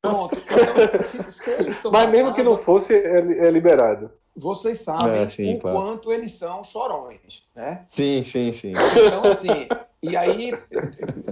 Pronto. 0.00 0.36
Então, 0.36 1.00
se, 1.00 1.72
se 1.72 1.90
Mas 1.90 2.10
mesmo 2.10 2.32
que 2.32 2.42
não 2.42 2.56
fosse, 2.56 2.94
é, 2.94 3.46
é 3.46 3.50
liberado. 3.50 4.10
Vocês 4.36 4.80
sabem 4.80 5.22
é, 5.22 5.28
sim, 5.28 5.56
o 5.56 5.60
claro. 5.60 5.76
quanto 5.76 6.12
eles 6.12 6.32
são 6.32 6.62
chorões, 6.62 7.42
né? 7.54 7.84
Sim, 7.88 8.22
sim, 8.22 8.52
sim. 8.52 8.72
Então, 8.72 9.30
assim, 9.30 9.66
e 10.02 10.14
aí, 10.14 10.52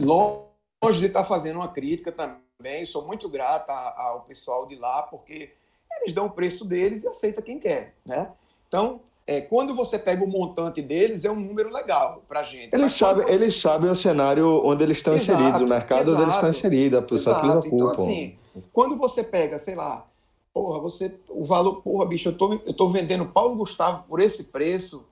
longe 0.01 1.01
de 1.01 1.07
estar 1.07 1.21
tá 1.21 1.29
fazendo 1.29 1.57
uma 1.57 1.69
crítica 1.69 2.11
também, 2.11 2.87
sou 2.87 3.07
muito 3.07 3.29
grata 3.29 3.73
ao 3.73 4.23
pessoal 4.23 4.67
de 4.67 4.77
lá, 4.77 5.03
porque 5.03 5.53
eles 6.01 6.15
dão 6.15 6.27
o 6.27 6.31
preço 6.31 6.65
deles 6.65 7.03
e 7.03 7.09
aceita 7.09 7.43
quem 7.43 7.59
quer, 7.59 7.95
né? 8.07 8.31
Então, 8.69 9.03
é, 9.27 9.41
quando 9.41 9.75
você 9.75 9.99
pega 9.99 10.23
o 10.23 10.29
montante 10.29 10.83
deles, 10.83 11.25
é 11.25 11.31
um 11.31 11.41
número 11.41 11.73
legal 11.73 12.23
para 12.29 12.41
a 12.41 12.45
gente. 12.45 12.75
Eles 12.75 12.93
sabem, 12.93 13.25
você... 13.25 13.33
eles 13.33 13.57
sabem 13.57 13.91
o 13.91 13.97
cenário 13.97 14.65
onde 14.65 14.83
eles 14.83 14.99
estão 14.99 15.15
exato, 15.15 15.41
inseridos, 15.41 15.61
o 15.63 15.67
mercado 15.67 16.03
exato, 16.03 16.13
onde 16.13 16.23
eles 16.23 16.35
estão 16.35 16.51
inseridos, 16.51 16.99
a 16.99 17.03
pessoa 17.03 17.41
que 17.41 17.47
eles 17.47 17.57
ocupam. 17.57 17.77
Então, 17.77 17.91
assim, 17.91 18.39
quando 18.73 18.97
você 18.97 19.25
pega, 19.25 19.59
sei 19.59 19.75
lá, 19.75 20.07
porra, 20.53 20.79
você, 20.79 21.15
o 21.31 21.43
valor, 21.43 21.81
porra, 21.83 22.07
bicho, 22.07 22.29
eu 22.29 22.37
tô, 22.37 22.53
eu 22.53 22.75
tô 22.75 22.89
vendendo 22.89 23.25
Paulo 23.27 23.57
Gustavo 23.57 24.05
por 24.07 24.21
esse 24.21 24.45
preço, 24.45 25.07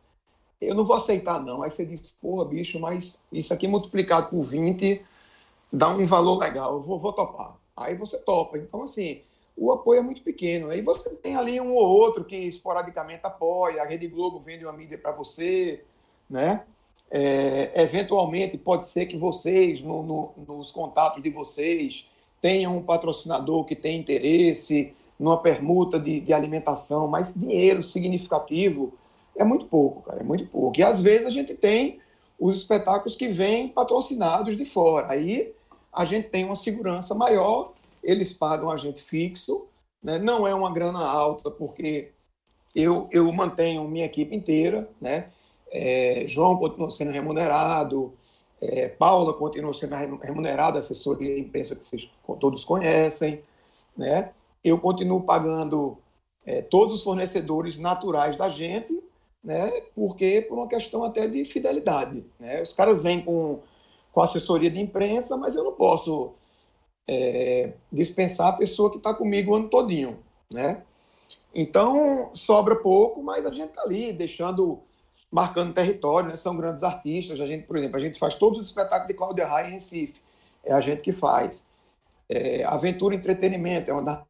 eu 0.61 0.75
não 0.75 0.85
vou 0.85 0.97
aceitar, 0.97 1.43
não. 1.43 1.63
Aí 1.63 1.71
você 1.71 1.85
diz, 1.85 2.11
porra, 2.11 2.45
bicho, 2.45 2.79
mas 2.79 3.25
isso 3.33 3.53
aqui 3.55 3.67
multiplicado 3.67 4.29
por 4.29 4.43
20 4.43 5.01
dá 5.73 5.89
um 5.89 6.05
valor 6.05 6.39
legal, 6.39 6.75
eu 6.75 6.83
vou, 6.83 6.99
vou 6.99 7.15
topar. 7.15 7.57
Aí 7.75 7.97
você 7.97 8.19
topa. 8.19 8.59
Então, 8.59 8.83
assim, 8.83 9.23
o 9.57 9.72
apoio 9.72 10.00
é 10.00 10.03
muito 10.03 10.22
pequeno. 10.22 10.70
Aí 10.70 10.82
você 10.82 11.11
tem 11.11 11.36
ali 11.36 11.61
um 11.61 11.74
ou 11.74 11.84
outro 11.84 12.24
que 12.24 12.36
esporadicamente 12.36 13.20
apoia, 13.24 13.82
a 13.82 13.86
Rede 13.86 14.09
Globo 14.09 14.40
vende 14.40 14.64
uma 14.64 14.72
mídia 14.72 14.98
para 14.98 15.12
você, 15.12 15.84
né? 16.28 16.64
É, 17.11 17.82
eventualmente 17.82 18.57
pode 18.57 18.88
ser 18.88 19.05
que 19.05 19.18
vocês, 19.18 19.82
no, 19.82 20.03
no, 20.03 20.32
nos 20.48 20.72
contatos 20.72 21.22
de 21.22 21.28
vocês, 21.28 22.07
tenham 22.40 22.76
um 22.76 22.82
patrocinador 22.82 23.66
que 23.66 23.76
tem 23.76 24.00
interesse 24.00 24.94
numa 25.18 25.36
permuta 25.36 26.00
de, 26.00 26.20
de 26.20 26.32
alimentação, 26.32 27.07
mas 27.07 27.34
dinheiro 27.34 27.82
significativo 27.82 28.94
é 29.36 29.44
muito 29.44 29.66
pouco, 29.66 30.03
cara, 30.03 30.20
é 30.20 30.24
muito 30.24 30.46
pouco. 30.46 30.80
E 30.80 30.82
às 30.82 31.03
vezes 31.03 31.26
a 31.26 31.30
gente 31.30 31.55
tem 31.55 32.00
os 32.40 32.57
espetáculos 32.57 33.14
que 33.14 33.28
vêm 33.28 33.68
patrocinados 33.68 34.57
de 34.57 34.64
fora. 34.64 35.12
Aí 35.12 35.53
a 35.92 36.05
gente 36.05 36.28
tem 36.28 36.44
uma 36.44 36.57
segurança 36.57 37.14
maior 37.14 37.72
eles 38.03 38.32
pagam 38.32 38.70
a 38.70 38.76
gente 38.76 39.03
fixo, 39.03 39.66
né? 40.03 40.18
não 40.18 40.46
é 40.46 40.55
uma 40.55 40.72
grana 40.72 41.05
alta, 41.05 41.50
porque 41.50 42.12
eu, 42.74 43.09
eu 43.12 43.30
mantenho 43.32 43.86
minha 43.88 44.07
equipe 44.07 44.34
inteira, 44.34 44.88
né? 45.00 45.30
É, 45.70 46.24
João 46.26 46.57
continua 46.57 46.90
sendo 46.90 47.12
remunerado, 47.12 48.12
é, 48.61 48.88
Paula 48.88 49.32
continua 49.34 49.72
sendo 49.74 49.94
remunerada, 49.94 50.78
assessoria 50.78 51.34
de 51.34 51.40
imprensa 51.40 51.74
que 51.74 51.86
vocês 51.86 52.09
todos 52.38 52.64
conhecem, 52.64 53.42
né? 53.96 54.32
Eu 54.62 54.78
continuo 54.78 55.22
pagando 55.22 55.98
é, 56.46 56.62
todos 56.62 56.94
os 56.96 57.03
fornecedores 57.03 57.78
naturais 57.78 58.36
da 58.36 58.48
gente, 58.48 59.03
né? 59.42 59.70
Porque 59.94 60.42
por 60.42 60.59
uma 60.59 60.68
questão 60.68 61.05
até 61.05 61.26
de 61.26 61.44
fidelidade, 61.44 62.24
né? 62.38 62.62
Os 62.62 62.72
caras 62.72 63.03
vêm 63.03 63.20
com, 63.22 63.61
com 64.12 64.20
assessoria 64.20 64.70
de 64.70 64.80
imprensa, 64.80 65.36
mas 65.36 65.57
eu 65.57 65.64
não 65.64 65.72
posso 65.72 66.34
é, 67.09 67.72
dispensar 67.90 68.48
a 68.48 68.53
pessoa 68.53 68.90
que 68.90 68.96
está 68.96 69.12
comigo 69.14 69.53
o 69.53 69.55
ano 69.55 69.68
todinho, 69.68 70.18
né? 70.53 70.82
Então, 71.55 72.30
sobra 72.34 72.76
pouco, 72.76 73.22
mas 73.22 73.44
a 73.44 73.50
gente 73.50 73.70
está 73.70 73.82
ali, 73.82 74.12
deixando, 74.12 74.80
marcando 75.30 75.74
território, 75.74 76.30
né? 76.30 76.36
São 76.36 76.57
grandes 76.57 76.82
artistas. 76.82 77.40
A 77.40 77.46
gente, 77.46 77.66
por 77.66 77.76
exemplo, 77.76 77.96
a 77.96 78.00
gente 78.00 78.18
faz 78.18 78.34
todos 78.34 78.59
os 78.59 78.66
espetáculos 78.66 79.09
de 79.09 79.14
Cláudia 79.14 79.46
Raia 79.46 79.68
em 79.68 79.72
Recife. 79.72 80.20
É 80.64 80.72
a 80.72 80.80
gente 80.80 81.03
que 81.03 81.12
faz. 81.12 81.68
É, 82.28 82.64
Aventura 82.64 83.14
Entretenimento 83.14 83.90
é 83.90 83.94
uma 83.94 84.03
das 84.03 84.22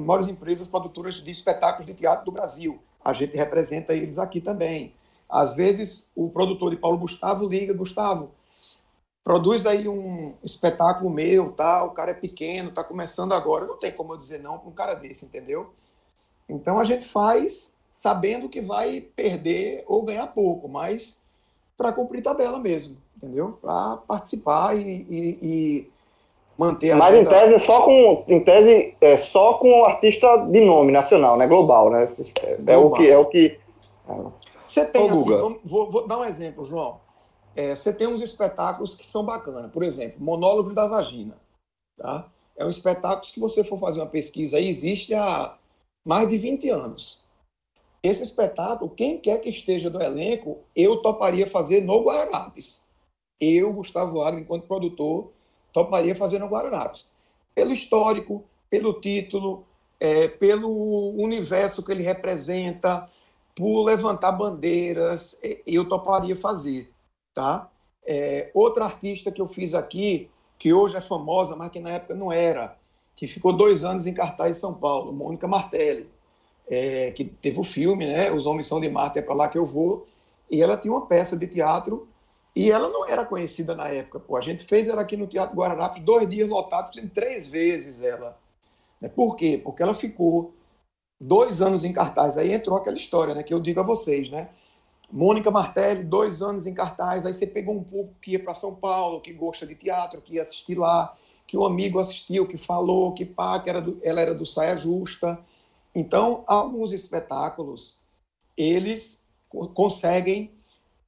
maiores 0.00 0.28
empresas 0.28 0.68
produtoras 0.68 1.14
de 1.16 1.30
espetáculos 1.30 1.86
de 1.86 1.94
teatro 1.94 2.26
do 2.26 2.32
Brasil. 2.32 2.82
A 3.02 3.12
gente 3.14 3.36
representa 3.36 3.94
eles 3.94 4.18
aqui 4.18 4.40
também. 4.40 4.94
Às 5.28 5.54
vezes, 5.54 6.10
o 6.14 6.28
produtor 6.28 6.70
de 6.70 6.76
Paulo 6.76 6.98
Gustavo 6.98 7.48
liga, 7.48 7.72
Gustavo, 7.72 8.32
produz 9.22 9.66
aí 9.66 9.88
um 9.88 10.34
espetáculo 10.42 11.10
meu, 11.10 11.52
tá? 11.52 11.84
O 11.84 11.90
cara 11.90 12.12
é 12.12 12.14
pequeno, 12.14 12.70
tá 12.70 12.82
começando 12.82 13.32
agora, 13.32 13.66
não 13.66 13.76
tem 13.76 13.92
como 13.92 14.14
eu 14.14 14.18
dizer 14.18 14.40
não 14.40 14.58
para 14.58 14.68
um 14.68 14.72
cara 14.72 14.94
desse, 14.94 15.24
entendeu? 15.24 15.70
Então 16.48 16.78
a 16.78 16.84
gente 16.84 17.04
faz 17.04 17.76
sabendo 17.92 18.48
que 18.48 18.60
vai 18.60 19.00
perder 19.00 19.84
ou 19.86 20.02
ganhar 20.02 20.26
pouco, 20.28 20.68
mas 20.68 21.20
para 21.76 21.92
cumprir 21.92 22.22
tabela 22.22 22.58
mesmo, 22.58 22.96
entendeu? 23.16 23.58
Para 23.60 23.98
participar 23.98 24.76
e, 24.76 25.06
e, 25.08 25.38
e, 25.42 25.90
manter 26.58 26.92
a 26.92 26.96
Mas 26.96 27.14
agenda... 27.14 27.30
em 27.30 27.50
tese 27.52 27.66
só 27.66 27.82
com 27.82 28.24
em 28.28 28.40
tese 28.40 28.96
é 29.00 29.16
só 29.16 29.54
com 29.54 29.84
artista 29.84 30.36
de 30.50 30.60
nome 30.60 30.92
nacional, 30.92 31.36
né? 31.36 31.46
Global, 31.46 31.90
né? 31.90 32.06
É, 32.42 32.72
é 32.72 32.76
o 32.76 32.90
que 32.90 33.08
é 33.08 33.18
o 33.18 33.26
que 33.26 33.58
você 34.64 34.84
tem 34.84 35.02
Ô, 35.02 35.12
assim, 35.12 35.24
vamos, 35.28 35.58
vou, 35.64 35.90
vou 35.90 36.06
dar 36.06 36.18
um 36.18 36.24
exemplo, 36.24 36.64
João 36.64 37.00
é, 37.54 37.74
você 37.74 37.92
tem 37.92 38.06
uns 38.06 38.20
espetáculos 38.20 38.94
que 38.94 39.06
são 39.06 39.24
bacanas. 39.24 39.70
Por 39.70 39.82
exemplo, 39.82 40.22
Monólogo 40.22 40.72
da 40.72 40.86
Vagina. 40.86 41.36
Tá? 41.96 42.30
É 42.56 42.64
um 42.64 42.70
espetáculo 42.70 43.20
que, 43.20 43.28
se 43.28 43.40
você 43.40 43.64
for 43.64 43.78
fazer 43.78 44.00
uma 44.00 44.06
pesquisa, 44.06 44.60
existe 44.60 45.14
há 45.14 45.56
mais 46.04 46.28
de 46.28 46.38
20 46.38 46.68
anos. 46.70 47.24
Esse 48.02 48.22
espetáculo, 48.22 48.90
quem 48.90 49.18
quer 49.18 49.38
que 49.38 49.50
esteja 49.50 49.90
no 49.90 50.00
elenco, 50.00 50.58
eu 50.74 51.02
toparia 51.02 51.46
fazer 51.46 51.82
no 51.82 52.02
Guararapes. 52.02 52.82
Eu, 53.40 53.72
Gustavo 53.72 54.22
Agro, 54.22 54.40
enquanto 54.40 54.66
produtor, 54.66 55.30
toparia 55.72 56.14
fazer 56.14 56.38
no 56.38 56.46
Guararapes. 56.46 57.08
Pelo 57.54 57.72
histórico, 57.72 58.44
pelo 58.70 59.00
título, 59.00 59.66
é, 59.98 60.28
pelo 60.28 61.10
universo 61.22 61.84
que 61.84 61.92
ele 61.92 62.02
representa, 62.02 63.08
por 63.54 63.82
levantar 63.82 64.32
bandeiras, 64.32 65.38
é, 65.42 65.60
eu 65.66 65.86
toparia 65.86 66.36
fazer 66.36 66.90
tá? 67.40 67.70
É, 68.04 68.50
outra 68.52 68.84
artista 68.84 69.32
que 69.32 69.40
eu 69.40 69.46
fiz 69.46 69.74
aqui, 69.74 70.28
que 70.58 70.74
hoje 70.74 70.94
é 70.94 71.00
famosa, 71.00 71.56
mas 71.56 71.70
que 71.70 71.80
na 71.80 71.90
época 71.90 72.14
não 72.14 72.30
era, 72.30 72.76
que 73.16 73.26
ficou 73.26 73.50
dois 73.50 73.82
anos 73.82 74.06
em 74.06 74.12
cartaz 74.12 74.58
em 74.58 74.60
São 74.60 74.74
Paulo, 74.74 75.10
Mônica 75.10 75.48
Martelli, 75.48 76.06
é, 76.68 77.10
que 77.12 77.24
teve 77.24 77.58
o 77.58 77.64
filme, 77.64 78.06
né? 78.06 78.30
Os 78.30 78.44
Homens 78.44 78.66
São 78.66 78.78
de 78.78 78.90
Marte, 78.90 79.18
é 79.18 79.22
para 79.22 79.34
lá 79.34 79.48
que 79.48 79.56
eu 79.56 79.64
vou, 79.64 80.06
e 80.50 80.60
ela 80.62 80.76
tinha 80.76 80.92
uma 80.92 81.06
peça 81.06 81.34
de 81.34 81.46
teatro 81.46 82.06
e 82.54 82.70
ela 82.70 82.88
não 82.88 83.08
era 83.08 83.24
conhecida 83.24 83.74
na 83.74 83.88
época. 83.88 84.20
Pô, 84.20 84.36
a 84.36 84.42
gente 84.42 84.64
fez 84.64 84.86
ela 84.86 85.00
aqui 85.00 85.16
no 85.16 85.26
Teatro 85.26 85.56
Guararapes 85.56 86.02
dois 86.02 86.28
dias 86.28 86.48
lotados, 86.48 86.98
em 86.98 87.08
três 87.08 87.46
vezes 87.46 88.02
ela. 88.02 88.38
Né? 89.00 89.08
Por 89.08 89.34
quê? 89.34 89.58
Porque 89.62 89.82
ela 89.82 89.94
ficou 89.94 90.52
dois 91.18 91.62
anos 91.62 91.84
em 91.84 91.92
cartaz. 91.92 92.36
Aí 92.36 92.52
entrou 92.52 92.76
aquela 92.76 92.96
história, 92.96 93.34
né? 93.34 93.42
Que 93.42 93.54
eu 93.54 93.60
digo 93.60 93.80
a 93.80 93.84
vocês, 93.84 94.28
né? 94.28 94.50
Mônica 95.10 95.50
Martelli, 95.50 96.04
dois 96.04 96.40
anos 96.40 96.66
em 96.66 96.74
cartaz. 96.74 97.26
Aí 97.26 97.34
você 97.34 97.46
pegou 97.46 97.74
um 97.74 97.82
público 97.82 98.14
que 98.20 98.32
ia 98.32 98.42
para 98.42 98.54
São 98.54 98.74
Paulo, 98.74 99.20
que 99.20 99.32
gosta 99.32 99.66
de 99.66 99.74
teatro, 99.74 100.20
que 100.20 100.34
ia 100.34 100.42
assistir 100.42 100.76
lá, 100.76 101.16
que 101.46 101.58
um 101.58 101.64
amigo 101.64 101.98
assistiu, 101.98 102.46
que 102.46 102.56
falou, 102.56 103.12
que 103.12 103.24
pá, 103.24 103.58
que 103.58 103.68
era 103.68 103.80
do, 103.80 103.98
ela 104.02 104.20
era 104.20 104.34
do 104.34 104.46
Saia 104.46 104.76
Justa. 104.76 105.38
Então, 105.94 106.44
alguns 106.46 106.92
espetáculos, 106.92 107.96
eles 108.56 109.24
conseguem 109.74 110.52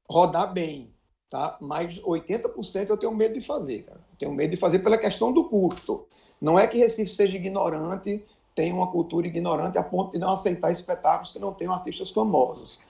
rodar 0.09 0.53
bem, 0.53 0.93
tá? 1.31 1.57
Mas 1.61 2.01
80% 2.01 2.91
eu 2.91 2.97
tenho 2.97 3.15
medo 3.15 3.35
de 3.35 3.41
fazer, 3.41 3.85
cara. 3.85 4.01
tenho 4.19 4.33
medo 4.33 4.51
de 4.51 4.57
fazer 4.57 4.81
pela 4.81 4.99
questão 4.99 5.33
do 5.33 5.49
custo. 5.49 6.07
Não 6.41 6.59
é 6.59 6.67
que 6.67 6.77
Recife 6.77 7.13
seja 7.13 7.37
ignorante, 7.37 8.25
tem 8.55 8.73
uma 8.73 8.91
cultura 8.91 9.29
ignorante 9.29 9.79
a 9.79 9.83
ponto 9.83 10.13
de 10.13 10.19
não 10.19 10.33
aceitar 10.33 10.73
espetáculos 10.73 11.33
que 11.33 11.39
não 11.39 11.55
tenham 11.55 11.73
artistas 11.73 12.11
famosos. 12.11 12.81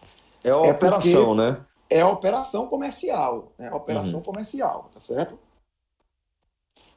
É 0.45 0.51
a 0.51 0.53
é 0.53 0.71
operação, 0.73 1.35
né? 1.35 1.61
É 1.89 2.01
a 2.01 2.09
operação 2.09 2.67
comercial, 2.67 3.53
é 3.59 3.69
a 3.69 3.77
operação 3.77 4.15
uhum. 4.15 4.23
comercial, 4.23 4.91
tá 4.93 4.99
certo? 4.99 5.39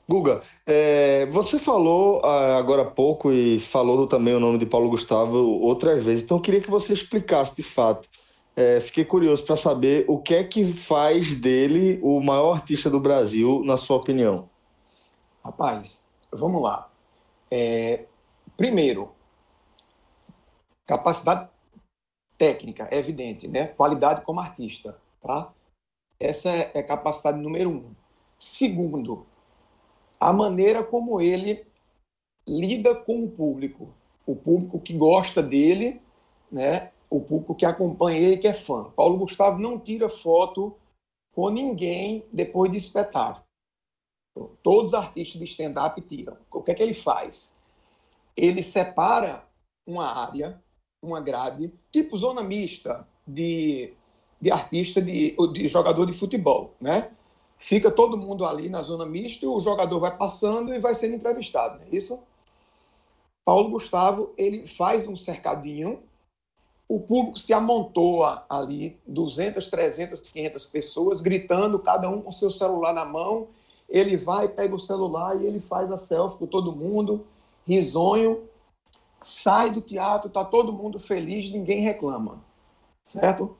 Guga, 0.08 0.42
é, 0.66 1.26
você 1.28 1.58
falou 1.58 2.24
ah, 2.24 2.58
agora 2.58 2.84
há 2.84 2.86
pouco 2.86 3.32
e 3.32 3.60
falou 3.60 4.08
também 4.08 4.36
o 4.36 4.40
nome 4.40 4.60
de 4.60 4.66
Paulo 4.66 4.90
Gustavo 4.90 5.38
outras 5.38 6.04
vezes, 6.04 6.24
então 6.24 6.38
eu 6.38 6.42
queria 6.42 6.62
que 6.62 6.70
você 6.70 6.94
explicasse 6.94 7.56
de 7.56 7.64
fato. 7.64 8.08
É, 8.56 8.80
fiquei 8.80 9.04
curioso 9.04 9.44
para 9.44 9.58
saber 9.58 10.06
o 10.08 10.18
que 10.18 10.34
é 10.34 10.44
que 10.44 10.72
faz 10.72 11.34
dele 11.34 12.00
o 12.02 12.22
maior 12.22 12.54
artista 12.54 12.90
do 12.90 13.02
Brasil, 13.02 13.62
na 13.66 13.76
sua 13.76 13.98
opinião. 13.98 14.50
Rapaz, 15.44 16.08
vamos 16.32 16.62
lá. 16.62 16.90
É, 17.52 18.06
primeiro, 18.56 19.12
capacidade 20.86 21.50
técnica, 22.38 22.88
é 22.92 22.98
evidente, 22.98 23.48
né? 23.48 23.68
Qualidade 23.68 24.24
como 24.24 24.40
artista, 24.40 24.98
tá? 25.22 25.54
Essa 26.20 26.50
é 26.50 26.80
a 26.80 26.84
capacidade 26.84 27.38
número 27.38 27.70
um. 27.70 27.96
Segundo, 28.40 29.26
a 30.20 30.32
maneira 30.32 30.84
como 30.84 31.22
ele 31.22 31.66
lida 32.48 32.96
com 32.96 33.24
o 33.24 33.30
público, 33.30 33.94
o 34.26 34.36
público 34.36 34.80
que 34.80 34.94
gosta 34.94 35.42
dele, 35.42 36.02
né? 36.52 36.92
O 37.10 37.22
público 37.22 37.56
que 37.56 37.66
acompanha 37.66 38.20
ele, 38.20 38.38
que 38.38 38.48
é 38.48 38.54
fã. 38.54 38.86
Paulo 38.92 39.18
Gustavo 39.18 39.60
não 39.60 39.80
tira 39.80 40.10
foto 40.10 40.76
com 41.34 41.50
ninguém 41.50 42.26
depois 42.32 42.72
de 42.72 42.78
espetáculo. 42.78 43.46
Todos 44.64 44.92
os 44.92 44.94
artistas 44.94 45.40
de 45.40 45.46
stand-up 45.46 46.00
tiram. 46.02 46.38
O 46.52 46.62
que 46.62 46.72
é 46.72 46.74
que 46.74 46.84
ele 46.84 46.94
faz? 46.94 47.60
Ele 48.36 48.62
separa 48.62 49.48
uma 49.86 50.08
área, 50.08 50.62
uma 51.02 51.22
grade, 51.22 51.72
tipo 51.96 52.18
zona 52.18 52.44
mista 52.44 53.08
de, 53.26 53.94
de 54.42 54.52
artista, 54.52 55.02
de, 55.02 55.34
de 55.54 55.68
jogador 55.70 56.06
de 56.06 56.12
futebol, 56.12 56.74
né? 56.80 57.10
fica 57.58 57.90
todo 57.90 58.18
mundo 58.18 58.44
ali 58.44 58.68
na 58.68 58.82
zona 58.82 59.06
mista, 59.06 59.48
o 59.48 59.62
jogador 59.62 59.98
vai 60.02 60.18
passando 60.18 60.74
e 60.74 60.80
vai 60.80 60.94
sendo 60.94 61.16
entrevistado, 61.16 61.80
não 61.80 61.86
é 61.86 61.96
isso? 61.96 62.20
Paulo 63.46 63.70
Gustavo, 63.70 64.34
ele 64.38 64.68
faz 64.68 65.08
um 65.08 65.16
cercadinho, 65.16 66.04
o 66.86 67.00
público 67.00 67.40
se 67.40 67.54
amontoa 67.54 68.46
ali, 68.50 69.00
200, 69.08 69.66
300, 69.70 70.20
500 70.20 70.66
pessoas, 70.66 71.22
gritando, 71.22 71.80
cada 71.80 72.10
um 72.10 72.22
com 72.22 72.32
seu 72.32 72.52
celular 72.52 72.94
na 72.94 73.06
mão, 73.06 73.48
ele 73.88 74.18
vai, 74.18 74.50
pega 74.50 74.76
o 74.76 74.80
celular 74.80 75.42
e 75.42 75.46
ele 75.46 75.62
faz 75.62 75.90
a 75.90 75.98
selfie 75.98 76.40
com 76.40 76.46
todo 76.46 76.76
mundo, 76.76 77.26
risonho, 77.66 78.44
sai 79.22 79.72
do 79.72 79.82
teatro, 79.82 80.30
tá 80.30 80.44
todo 80.44 80.74
mundo 80.74 81.00
feliz, 81.00 81.52
ninguém 81.52 81.82
reclama, 81.82 82.44
certo? 83.04 83.56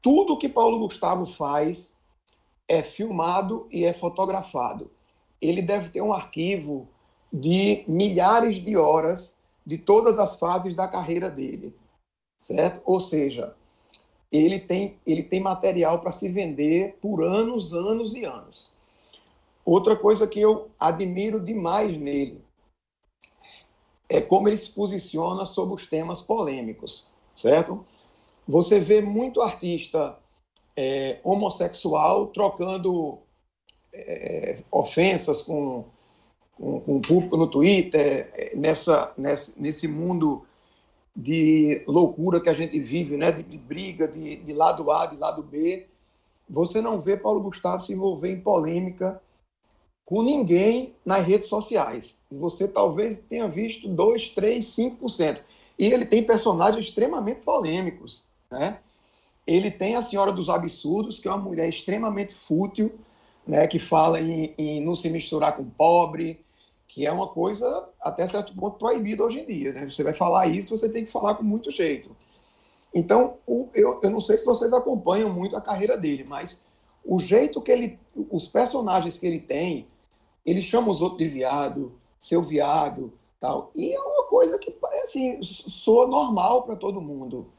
Tudo 0.00 0.38
que 0.38 0.48
Paulo 0.48 0.78
Gustavo 0.78 1.26
faz 1.26 1.94
é 2.68 2.82
filmado 2.82 3.68
e 3.70 3.84
é 3.84 3.92
fotografado. 3.92 4.90
Ele 5.40 5.60
deve 5.62 5.90
ter 5.90 6.00
um 6.00 6.12
arquivo 6.12 6.88
de 7.32 7.84
milhares 7.88 8.56
de 8.56 8.76
horas 8.76 9.38
de 9.66 9.78
todas 9.78 10.18
as 10.18 10.36
fases 10.36 10.74
da 10.74 10.86
carreira 10.86 11.30
dele, 11.30 11.74
certo? 12.38 12.80
Ou 12.84 13.00
seja, 13.00 13.54
ele 14.30 14.58
tem, 14.58 14.98
ele 15.06 15.22
tem 15.22 15.40
material 15.40 16.00
para 16.00 16.12
se 16.12 16.28
vender 16.28 16.98
por 17.00 17.22
anos, 17.22 17.72
anos 17.72 18.14
e 18.14 18.24
anos. 18.24 18.72
Outra 19.64 19.96
coisa 19.96 20.26
que 20.26 20.40
eu 20.40 20.70
admiro 20.78 21.40
demais 21.40 21.96
nele 21.96 22.43
é 24.08 24.20
como 24.20 24.48
ele 24.48 24.56
se 24.56 24.70
posiciona 24.70 25.46
sobre 25.46 25.74
os 25.74 25.86
temas 25.86 26.20
polêmicos, 26.20 27.06
certo? 27.36 27.84
Você 28.46 28.78
vê 28.78 29.00
muito 29.00 29.40
artista 29.40 30.18
é, 30.76 31.18
homossexual 31.22 32.26
trocando 32.26 33.18
é, 33.92 34.58
ofensas 34.70 35.40
com, 35.40 35.84
com, 36.56 36.80
com, 36.80 36.96
o 36.96 37.00
público 37.00 37.36
no 37.36 37.46
Twitter, 37.46 38.30
é, 38.34 38.52
nessa, 38.54 39.12
nessa, 39.16 39.54
nesse 39.56 39.88
mundo 39.88 40.44
de 41.16 41.82
loucura 41.86 42.40
que 42.40 42.48
a 42.48 42.54
gente 42.54 42.78
vive, 42.78 43.16
né? 43.16 43.30
de, 43.30 43.42
de 43.42 43.56
briga 43.56 44.08
de, 44.08 44.36
de 44.36 44.52
lado 44.52 44.90
A, 44.90 45.06
de 45.06 45.16
lado 45.16 45.42
B. 45.42 45.86
Você 46.48 46.80
não 46.82 47.00
vê 47.00 47.16
Paulo 47.16 47.40
Gustavo 47.40 47.82
se 47.82 47.92
envolver 47.92 48.30
em 48.30 48.40
polêmica 48.40 49.22
com 50.04 50.22
ninguém 50.22 50.94
nas 51.04 51.24
redes 51.24 51.48
sociais. 51.48 52.16
Você 52.30 52.68
talvez 52.68 53.18
tenha 53.18 53.48
visto 53.48 53.88
2, 53.88 54.30
3, 54.30 54.64
5%. 54.64 55.40
E 55.78 55.86
ele 55.86 56.04
tem 56.04 56.22
personagens 56.22 56.86
extremamente 56.86 57.40
polêmicos. 57.40 58.24
Né? 58.50 58.78
Ele 59.46 59.70
tem 59.70 59.96
a 59.96 60.02
Senhora 60.02 60.32
dos 60.32 60.48
Absurdos, 60.48 61.18
que 61.18 61.28
é 61.28 61.30
uma 61.30 61.42
mulher 61.42 61.68
extremamente 61.68 62.34
fútil, 62.34 62.92
né, 63.46 63.66
que 63.66 63.78
fala 63.78 64.20
em, 64.20 64.54
em 64.56 64.80
não 64.80 64.96
se 64.96 65.10
misturar 65.10 65.56
com 65.56 65.64
pobre, 65.64 66.40
que 66.88 67.06
é 67.06 67.12
uma 67.12 67.28
coisa 67.28 67.88
até 68.00 68.26
certo 68.26 68.54
ponto 68.54 68.78
proibida 68.78 69.24
hoje 69.24 69.40
em 69.40 69.46
dia. 69.46 69.72
Né? 69.72 69.88
Você 69.88 70.02
vai 70.02 70.14
falar 70.14 70.46
isso, 70.46 70.76
você 70.76 70.88
tem 70.88 71.04
que 71.04 71.10
falar 71.10 71.34
com 71.34 71.42
muito 71.42 71.70
jeito. 71.70 72.14
Então, 72.94 73.38
o, 73.46 73.68
eu, 73.74 74.00
eu 74.02 74.10
não 74.10 74.20
sei 74.20 74.38
se 74.38 74.46
vocês 74.46 74.72
acompanham 74.72 75.30
muito 75.30 75.56
a 75.56 75.60
carreira 75.60 75.96
dele, 75.96 76.24
mas 76.24 76.64
o 77.04 77.18
jeito 77.18 77.60
que 77.60 77.72
ele, 77.72 77.98
os 78.30 78.46
personagens 78.48 79.18
que 79.18 79.26
ele 79.26 79.40
tem, 79.40 79.86
ele 80.44 80.62
chama 80.62 80.90
os 80.90 81.00
outros 81.00 81.18
de 81.18 81.28
viado, 81.28 81.98
seu 82.18 82.42
viado, 82.42 83.12
tal, 83.40 83.70
e 83.74 83.94
é 83.94 84.00
uma 84.00 84.26
coisa 84.26 84.58
que 84.58 84.74
assim 85.02 85.42
soa 85.42 86.06
normal 86.06 86.62
para 86.62 86.76
todo 86.76 87.00
mundo, 87.00 87.52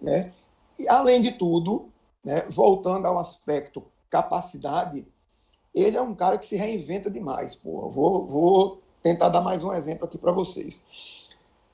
né? 0.00 0.32
E, 0.78 0.88
além 0.88 1.20
de 1.20 1.32
tudo, 1.32 1.90
né, 2.24 2.46
voltando 2.48 3.06
ao 3.06 3.18
aspecto 3.18 3.84
capacidade, 4.10 5.06
ele 5.74 5.96
é 5.96 6.02
um 6.02 6.14
cara 6.14 6.36
que 6.36 6.44
se 6.44 6.56
reinventa 6.56 7.10
demais. 7.10 7.54
Porra. 7.54 7.88
Vou, 7.88 8.26
vou 8.26 8.82
tentar 9.02 9.28
dar 9.28 9.40
mais 9.40 9.64
um 9.64 9.72
exemplo 9.72 10.04
aqui 10.04 10.18
para 10.18 10.32
vocês. 10.32 11.28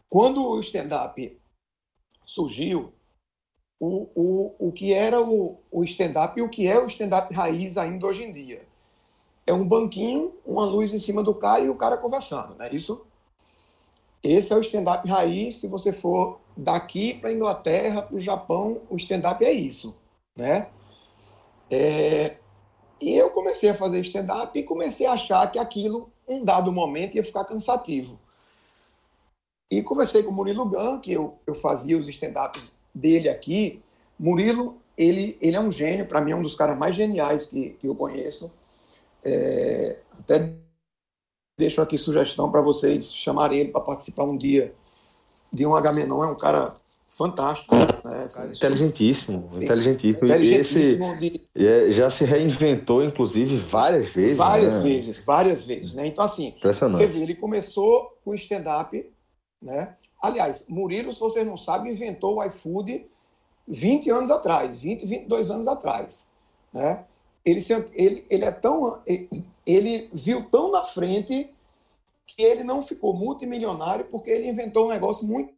Quando 0.08 0.46
o 0.46 0.60
stand-up 0.60 1.38
surgiu, 2.24 2.92
o, 3.80 4.08
o, 4.14 4.68
o 4.68 4.72
que 4.72 4.92
era 4.92 5.20
o, 5.20 5.58
o 5.70 5.84
stand-up 5.84 6.38
e 6.38 6.42
o 6.42 6.48
que 6.48 6.66
é 6.66 6.78
o 6.78 6.86
stand-up 6.86 7.32
raiz 7.32 7.76
ainda 7.76 8.06
hoje 8.06 8.24
em 8.24 8.32
dia. 8.32 8.66
É 9.48 9.52
um 9.54 9.66
banquinho, 9.66 10.34
uma 10.44 10.66
luz 10.66 10.92
em 10.92 10.98
cima 10.98 11.22
do 11.22 11.34
cara 11.34 11.64
e 11.64 11.70
o 11.70 11.74
cara 11.74 11.96
conversando, 11.96 12.54
não 12.54 12.66
é 12.66 12.74
isso? 12.74 13.06
Esse 14.22 14.52
é 14.52 14.56
o 14.56 14.60
stand-up 14.60 15.08
raiz. 15.08 15.56
Se 15.56 15.66
você 15.66 15.90
for 15.90 16.38
daqui 16.54 17.14
para 17.14 17.32
Inglaterra, 17.32 18.02
para 18.02 18.14
o 18.14 18.20
Japão, 18.20 18.82
o 18.90 18.96
stand-up 18.96 19.42
é 19.42 19.50
isso, 19.50 19.98
né? 20.36 20.68
É... 21.70 22.36
E 23.00 23.16
eu 23.16 23.30
comecei 23.30 23.70
a 23.70 23.74
fazer 23.74 24.00
stand-up 24.00 24.58
e 24.58 24.62
comecei 24.62 25.06
a 25.06 25.12
achar 25.12 25.50
que 25.50 25.58
aquilo, 25.58 26.12
em 26.28 26.44
dado 26.44 26.70
momento, 26.70 27.14
ia 27.14 27.24
ficar 27.24 27.46
cansativo. 27.46 28.20
E 29.70 29.82
conversei 29.82 30.22
com 30.22 30.30
o 30.30 30.34
Murilo 30.34 30.68
Gun, 30.68 31.00
que 31.00 31.14
eu, 31.14 31.38
eu 31.46 31.54
fazia 31.54 31.96
os 31.96 32.06
stand-ups 32.06 32.76
dele 32.94 33.30
aqui. 33.30 33.82
Murilo, 34.18 34.76
ele, 34.94 35.38
ele 35.40 35.56
é 35.56 35.60
um 35.60 35.70
gênio, 35.70 36.06
para 36.06 36.20
mim 36.20 36.32
é 36.32 36.36
um 36.36 36.42
dos 36.42 36.54
caras 36.54 36.76
mais 36.76 36.94
geniais 36.94 37.46
que, 37.46 37.70
que 37.80 37.88
eu 37.88 37.94
conheço. 37.94 38.58
É... 39.24 39.98
Até 40.18 40.54
deixo 41.58 41.80
aqui 41.82 41.98
sugestão 41.98 42.50
para 42.50 42.60
vocês 42.60 43.12
chamarem 43.12 43.60
ele 43.60 43.70
para 43.70 43.80
participar 43.80 44.24
um 44.24 44.36
dia 44.36 44.72
de 45.52 45.66
um 45.66 45.74
Agamenon. 45.74 46.24
É 46.24 46.28
um 46.28 46.36
cara 46.36 46.74
fantástico. 47.18 47.74
Né? 47.74 48.24
Assim, 48.24 48.46
inteligentíssimo, 48.46 49.50
inteligentíssimo. 49.56 50.24
inteligentíssimo 50.24 51.14
Esse 51.14 51.30
de... 51.30 51.40
É, 51.56 51.90
já 51.90 52.08
se 52.08 52.24
reinventou, 52.24 53.02
inclusive, 53.02 53.56
várias 53.56 54.10
vezes. 54.10 54.38
Várias 54.38 54.76
né? 54.76 54.82
vezes, 54.82 55.18
várias 55.24 55.64
vezes. 55.64 55.94
Né? 55.94 56.06
Então, 56.06 56.24
assim, 56.24 56.54
você 56.62 57.06
vê, 57.06 57.20
ele 57.20 57.34
começou 57.34 58.16
com 58.24 58.32
stand-up. 58.34 59.04
Né? 59.60 59.96
Aliás, 60.22 60.66
Murilo, 60.68 61.12
se 61.12 61.18
vocês 61.18 61.44
não 61.44 61.56
sabem, 61.56 61.92
inventou 61.92 62.36
o 62.36 62.44
iFood 62.44 63.04
20 63.66 64.10
anos 64.10 64.30
atrás, 64.30 64.80
20, 64.80 65.04
22 65.04 65.50
anos 65.50 65.66
atrás. 65.66 66.28
Né? 66.72 67.04
Ele, 67.48 67.60
ele, 67.94 68.26
ele 68.28 68.44
é 68.44 68.50
tão. 68.50 69.00
Ele 69.66 70.10
viu 70.12 70.44
tão 70.50 70.70
na 70.70 70.84
frente 70.84 71.50
que 72.26 72.42
ele 72.42 72.62
não 72.62 72.82
ficou 72.82 73.14
multimilionário 73.14 74.04
porque 74.06 74.30
ele 74.30 74.48
inventou 74.48 74.86
um 74.86 74.90
negócio 74.90 75.26
muito 75.26 75.52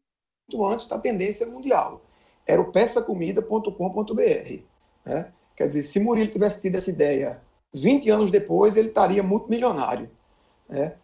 antes 0.65 0.87
da 0.87 0.99
tendência 0.99 1.47
mundial. 1.47 2.01
Era 2.47 2.61
o 2.61 2.71
peçacomida.com.br. 2.71 4.63
Né? 5.05 5.33
Quer 5.57 5.69
dizer, 5.69 5.83
se 5.83 6.01
Murilo 6.01 6.31
tivesse 6.31 6.63
tido 6.63 6.77
essa 6.77 6.91
ideia 6.91 7.41
20 7.75 8.11
anos 8.11 8.31
depois, 8.31 8.77
ele 8.77 8.89
estaria 8.89 9.23
muito 9.23 9.49
milionário. 9.49 10.09
Né? 10.69 10.95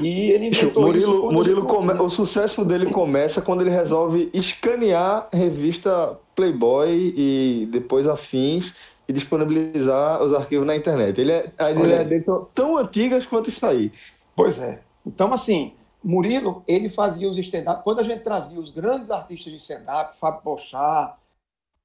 E 0.00 0.30
ele 0.30 0.46
inventou 0.46 0.84
Murilo, 0.84 1.12
isso. 1.12 1.32
Murilo 1.32 1.66
come... 1.66 1.92
O 1.94 2.08
sucesso 2.08 2.64
dele 2.64 2.90
começa 2.90 3.42
quando 3.42 3.60
ele 3.60 3.70
resolve 3.70 4.30
escanear 4.32 5.28
revista 5.32 6.18
Playboy 6.34 7.14
e 7.16 7.68
depois 7.70 8.08
afins 8.08 8.72
e 9.08 9.12
disponibilizar 9.12 10.22
os 10.22 10.32
arquivos 10.32 10.66
na 10.66 10.76
internet. 10.76 11.20
Ele 11.20 11.32
é, 11.32 11.52
as 11.58 11.76
Olha. 11.76 11.86
ideias 11.86 12.08
dele 12.08 12.24
são 12.24 12.48
tão 12.54 12.76
antigas 12.76 13.26
quanto 13.26 13.48
isso 13.48 13.64
aí. 13.66 13.92
Pois 14.34 14.58
é. 14.58 14.80
Então, 15.06 15.32
assim, 15.32 15.74
Murilo, 16.02 16.62
ele 16.66 16.88
fazia 16.88 17.28
os 17.28 17.38
stand-up. 17.38 17.82
Quando 17.82 18.00
a 18.00 18.02
gente 18.02 18.22
trazia 18.22 18.58
os 18.58 18.70
grandes 18.70 19.10
artistas 19.10 19.52
de 19.52 19.58
stand-up, 19.58 20.18
Fábio 20.18 20.42
Pochá, 20.42 21.16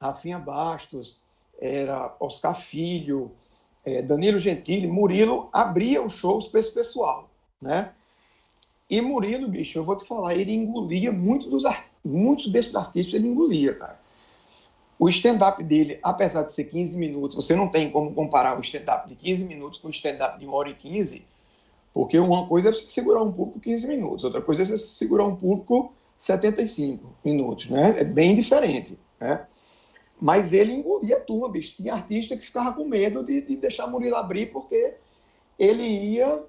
Rafinha 0.02 0.40
Bastos, 0.40 1.22
era 1.60 2.16
Oscar 2.20 2.56
Filho, 2.56 3.32
é, 3.86 4.02
Danilo 4.02 4.40
Gentili, 4.40 4.88
Murilo 4.88 5.50
abria 5.52 6.02
os 6.02 6.14
shows 6.14 6.48
para 6.48 6.60
esse 6.60 6.72
pessoal, 6.72 7.30
né? 7.62 7.91
E 8.90 9.02
Murilo, 9.02 9.48
bicho, 9.48 9.78
eu 9.78 9.84
vou 9.84 9.96
te 9.96 10.06
falar, 10.06 10.36
ele 10.36 10.54
engolia 10.54 11.12
muito 11.12 11.50
dos, 11.50 11.64
muitos 12.04 12.48
desses 12.48 12.76
artistas, 12.76 13.14
ele 13.14 13.28
engolia, 13.28 13.76
cara. 13.76 14.00
O 15.00 15.08
stand-up 15.08 15.64
dele, 15.64 15.98
apesar 16.04 16.44
de 16.44 16.52
ser 16.52 16.66
15 16.66 16.98
minutos, 16.98 17.38
você 17.38 17.56
não 17.56 17.70
tem 17.70 17.90
como 17.90 18.14
comparar 18.14 18.58
um 18.58 18.62
stand-up 18.62 19.08
de 19.08 19.16
15 19.16 19.46
minutos 19.46 19.80
com 19.80 19.88
um 19.88 19.92
stand-up 19.92 20.38
de 20.38 20.46
1 20.46 20.54
hora 20.54 20.70
e 20.70 20.76
15, 20.76 21.26
porque 21.94 22.20
uma 22.20 22.46
coisa 22.50 22.68
é 22.68 22.72
você 22.74 22.90
segurar 22.90 23.24
um 23.24 23.32
público 23.32 23.62
15 23.62 23.88
minutos, 23.88 24.26
outra 24.26 24.42
coisa 24.42 24.62
é 24.62 24.66
você 24.66 24.78
segurar 24.78 25.24
um 25.24 25.38
público 25.38 25.94
75 26.18 27.16
minutos, 27.24 27.70
né? 27.70 28.02
É 28.02 28.04
bem 28.04 28.36
diferente, 28.36 29.00
né? 29.22 29.48
Mas 30.20 30.52
ele 30.52 30.74
engolia 30.74 31.16
a 31.16 31.22
turma, 31.22 31.48
bicho. 31.48 31.78
Tinha 31.78 31.94
artista 31.94 32.36
que 32.36 32.46
ficava 32.46 32.74
com 32.74 32.84
medo 32.84 33.24
de, 33.24 33.40
de 33.40 33.56
deixar 33.56 33.88
Murilo 33.88 34.18
abrir, 34.18 34.48
porque 34.48 34.96
ele 35.58 35.82
ia 35.82 36.44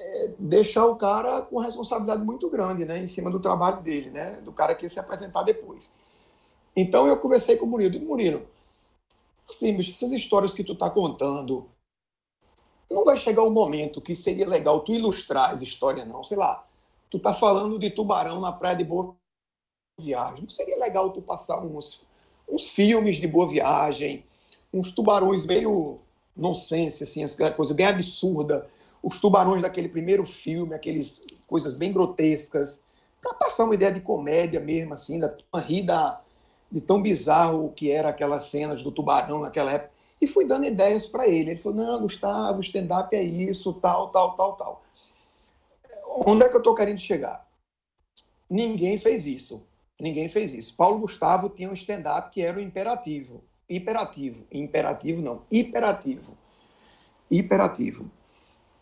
é, 0.00 0.30
deixar 0.38 0.86
o 0.86 0.96
cara 0.96 1.42
com 1.42 1.58
responsabilidade 1.58 2.24
muito 2.24 2.48
grande, 2.48 2.86
né? 2.86 2.98
Em 2.98 3.06
cima 3.06 3.30
do 3.30 3.38
trabalho 3.38 3.82
dele, 3.82 4.08
né? 4.08 4.38
Do 4.42 4.50
cara 4.50 4.74
que 4.74 4.86
ia 4.86 4.88
se 4.88 4.98
apresentar 4.98 5.42
depois. 5.42 5.92
Então 6.76 7.06
eu 7.06 7.18
conversei 7.18 7.56
com 7.56 7.66
o 7.66 7.68
Murilo. 7.68 7.90
Digo, 7.90 8.06
Murilo, 8.06 8.46
assim, 9.48 9.76
bicho, 9.76 9.92
essas 9.92 10.12
histórias 10.12 10.54
que 10.54 10.64
tu 10.64 10.74
tá 10.74 10.88
contando, 10.88 11.68
não 12.90 13.04
vai 13.04 13.16
chegar 13.16 13.42
um 13.42 13.50
momento 13.50 14.00
que 14.00 14.14
seria 14.14 14.48
legal 14.48 14.80
tu 14.80 14.92
ilustrar 14.92 15.50
as 15.50 15.62
histórias, 15.62 16.06
não. 16.06 16.22
Sei 16.22 16.36
lá, 16.36 16.66
tu 17.10 17.18
tá 17.18 17.34
falando 17.34 17.78
de 17.78 17.90
tubarão 17.90 18.40
na 18.40 18.52
praia 18.52 18.76
de 18.76 18.84
Boa 18.84 19.14
Viagem. 20.00 20.42
Não 20.42 20.50
seria 20.50 20.78
legal 20.78 21.10
tu 21.10 21.20
passar 21.20 21.62
uns 21.62 22.06
uns 22.52 22.68
filmes 22.68 23.16
de 23.16 23.26
boa 23.26 23.48
viagem, 23.48 24.24
uns 24.72 24.92
tubarões 24.92 25.44
meio 25.44 25.98
nonsense, 26.36 27.02
assim, 27.02 27.24
aquela 27.24 27.50
coisa 27.50 27.72
bem 27.72 27.86
absurda, 27.86 28.68
os 29.02 29.18
tubarões 29.18 29.62
daquele 29.62 29.88
primeiro 29.88 30.24
filme, 30.26 30.74
aqueles 30.74 31.24
coisas 31.46 31.76
bem 31.76 31.92
grotescas, 31.92 32.82
para 33.20 33.34
passar 33.34 33.64
uma 33.64 33.74
ideia 33.74 33.92
de 33.92 34.00
comédia 34.00 34.60
mesmo, 34.60 34.94
assim, 34.94 35.18
da 35.18 35.34
rir 35.60 35.82
da, 35.82 36.20
de 36.72 36.80
tão 36.80 37.02
bizarro 37.02 37.70
que 37.72 37.90
era 37.92 38.08
aquelas 38.08 38.44
cenas 38.44 38.82
do 38.82 38.90
tubarão 38.90 39.40
naquela 39.40 39.72
época. 39.72 39.92
E 40.18 40.26
fui 40.26 40.46
dando 40.46 40.64
ideias 40.64 41.06
para 41.06 41.28
ele. 41.28 41.50
Ele 41.50 41.60
falou: 41.60 41.84
não, 41.84 42.00
Gustavo, 42.00 42.60
stand-up 42.62 43.14
é 43.14 43.22
isso, 43.22 43.74
tal, 43.74 44.08
tal, 44.08 44.34
tal, 44.34 44.56
tal. 44.56 44.82
Onde 46.26 46.44
é 46.44 46.48
que 46.48 46.56
eu 46.56 46.60
estou 46.60 46.74
querendo 46.74 46.98
chegar? 46.98 47.46
Ninguém 48.48 48.98
fez 48.98 49.26
isso. 49.26 49.66
Ninguém 50.00 50.28
fez 50.28 50.54
isso. 50.54 50.74
Paulo 50.74 50.98
Gustavo 50.98 51.50
tinha 51.50 51.70
um 51.70 51.74
stand-up 51.74 52.30
que 52.30 52.40
era 52.40 52.58
o 52.58 52.60
imperativo. 52.60 53.44
Hiperativo. 53.68 54.46
Imperativo 54.50 55.22
não. 55.22 55.42
Hiperativo. 55.50 56.36
Hiperativo. 57.30 58.10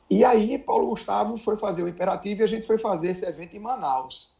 E 0.08 0.24
aí, 0.24 0.58
Paulo 0.58 0.88
Gustavo 0.88 1.36
foi 1.36 1.56
fazer 1.56 1.82
o 1.82 1.88
imperativo 1.88 2.40
e 2.40 2.44
a 2.44 2.48
gente 2.48 2.66
foi 2.66 2.78
fazer 2.78 3.10
esse 3.10 3.24
evento 3.24 3.56
em 3.56 3.60
Manaus. 3.60 4.34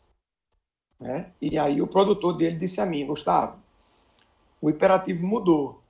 Né? 1.00 1.32
E 1.40 1.58
aí, 1.58 1.80
o 1.80 1.86
produtor 1.86 2.36
dele 2.36 2.56
disse 2.56 2.80
a 2.80 2.86
mim: 2.86 3.06
Gustavo, 3.06 3.58
o 4.60 4.68
imperativo 4.68 5.26
mudou. 5.26 5.80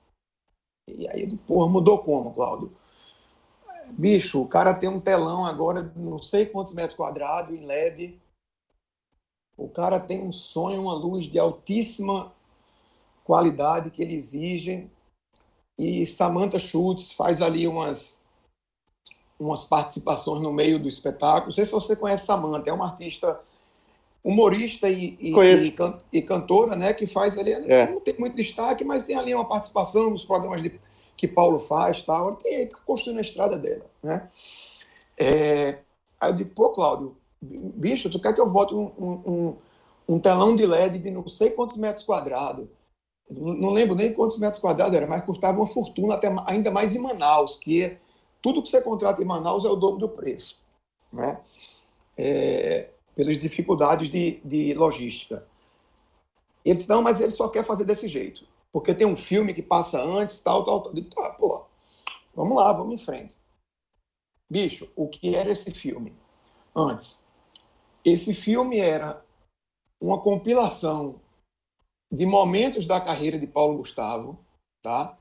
E 0.87 1.07
aí, 1.07 1.35
porra, 1.47 1.69
mudou 1.69 1.99
como, 1.99 2.33
Cláudio? 2.33 2.71
Bicho, 3.91 4.41
o 4.41 4.47
cara 4.47 4.73
tem 4.73 4.87
um 4.87 4.99
telão 4.99 5.43
agora, 5.43 5.91
não 5.95 6.21
sei 6.21 6.45
quantos 6.45 6.73
metros 6.73 6.95
quadrados, 6.95 7.53
em 7.53 7.65
LED 7.65 8.21
o 9.61 9.69
cara 9.69 9.99
tem 9.99 10.21
um 10.21 10.31
sonho, 10.31 10.81
uma 10.81 10.95
luz 10.95 11.27
de 11.27 11.37
altíssima 11.37 12.33
qualidade 13.23 13.91
que 13.91 14.01
ele 14.01 14.15
exige. 14.15 14.89
E 15.77 16.05
Samantha 16.05 16.57
Schultz 16.57 17.11
faz 17.11 17.41
ali 17.41 17.67
umas, 17.67 18.23
umas 19.39 19.63
participações 19.63 20.41
no 20.41 20.51
meio 20.51 20.81
do 20.81 20.87
espetáculo. 20.87 21.47
Não 21.47 21.51
sei 21.51 21.65
se 21.65 21.71
você 21.71 21.95
conhece 21.95 22.25
Samantha, 22.25 22.71
é 22.71 22.73
uma 22.73 22.85
artista 22.85 23.39
humorista 24.23 24.89
e, 24.89 25.17
e, 25.19 25.33
e, 25.33 25.71
can, 25.71 25.97
e 26.11 26.21
cantora, 26.21 26.75
né? 26.75 26.93
Que 26.93 27.07
faz 27.07 27.37
ali. 27.37 27.51
É. 27.51 27.91
Não 27.91 27.99
tem 27.99 28.15
muito 28.17 28.35
destaque, 28.35 28.83
mas 28.83 29.03
tem 29.03 29.15
ali 29.15 29.33
uma 29.33 29.47
participação 29.47 30.09
nos 30.09 30.23
programas 30.23 30.61
de, 30.61 30.79
que 31.17 31.27
Paulo 31.27 31.59
faz 31.59 32.03
tal. 32.03 32.35
Tem, 32.35 32.67
tá 32.67 32.77
construindo 32.85 33.19
a 33.19 33.21
estrada 33.21 33.57
dela, 33.57 33.85
né? 34.01 34.29
É, 35.17 35.79
aí 36.19 36.31
eu 36.31 36.35
digo, 36.35 36.49
pô, 36.55 36.69
Cláudio, 36.69 37.15
bicho, 37.41 38.09
tu 38.09 38.19
quer 38.19 38.33
que 38.33 38.41
eu 38.41 38.49
bote 38.49 38.73
um, 38.73 38.91
um, 38.97 39.57
um 40.07 40.19
telão 40.19 40.55
de 40.55 40.65
LED 40.65 40.99
de 40.99 41.11
não 41.11 41.27
sei 41.27 41.51
quantos 41.51 41.77
metros 41.77 42.03
quadrados? 42.03 42.67
Não 43.29 43.69
lembro 43.69 43.95
nem 43.95 44.13
quantos 44.13 44.37
metros 44.37 44.61
quadrados 44.61 44.93
era, 44.93 45.07
mas 45.07 45.23
custava 45.23 45.57
uma 45.57 45.67
fortuna, 45.67 46.15
até 46.15 46.29
ainda 46.47 46.69
mais 46.69 46.95
em 46.95 46.99
Manaus, 46.99 47.55
que 47.55 47.83
é, 47.83 47.97
tudo 48.41 48.61
que 48.61 48.69
você 48.69 48.81
contrata 48.81 49.21
em 49.21 49.25
Manaus 49.25 49.63
é 49.63 49.69
o 49.69 49.75
dobro 49.75 49.99
do 49.99 50.09
preço, 50.09 50.59
né? 51.13 51.39
É, 52.17 52.89
pelas 53.15 53.37
dificuldades 53.37 54.09
de, 54.09 54.41
de 54.43 54.73
logística. 54.73 55.47
Ele 56.63 56.75
disse, 56.75 56.89
não, 56.89 57.01
mas 57.01 57.19
ele 57.19 57.31
só 57.31 57.47
quer 57.47 57.65
fazer 57.65 57.85
desse 57.85 58.07
jeito, 58.07 58.47
porque 58.71 58.93
tem 58.93 59.07
um 59.07 59.15
filme 59.15 59.53
que 59.53 59.61
passa 59.61 60.01
antes, 60.01 60.39
tal, 60.39 60.63
tal, 60.63 60.81
tal. 60.83 61.03
Tá, 61.05 61.29
pô, 61.31 61.65
vamos 62.35 62.55
lá, 62.55 62.71
vamos 62.71 63.01
em 63.01 63.03
frente. 63.03 63.37
Bicho, 64.49 64.91
o 64.95 65.07
que 65.07 65.35
era 65.35 65.49
esse 65.51 65.71
filme 65.71 66.13
antes? 66.75 67.25
Esse 68.03 68.33
filme 68.33 68.79
era 68.79 69.23
uma 69.99 70.19
compilação 70.19 71.21
de 72.11 72.25
momentos 72.25 72.85
da 72.85 72.99
carreira 72.99 73.39
de 73.39 73.47
Paulo 73.47 73.77
Gustavo, 73.77 74.37
tá? 74.81 75.17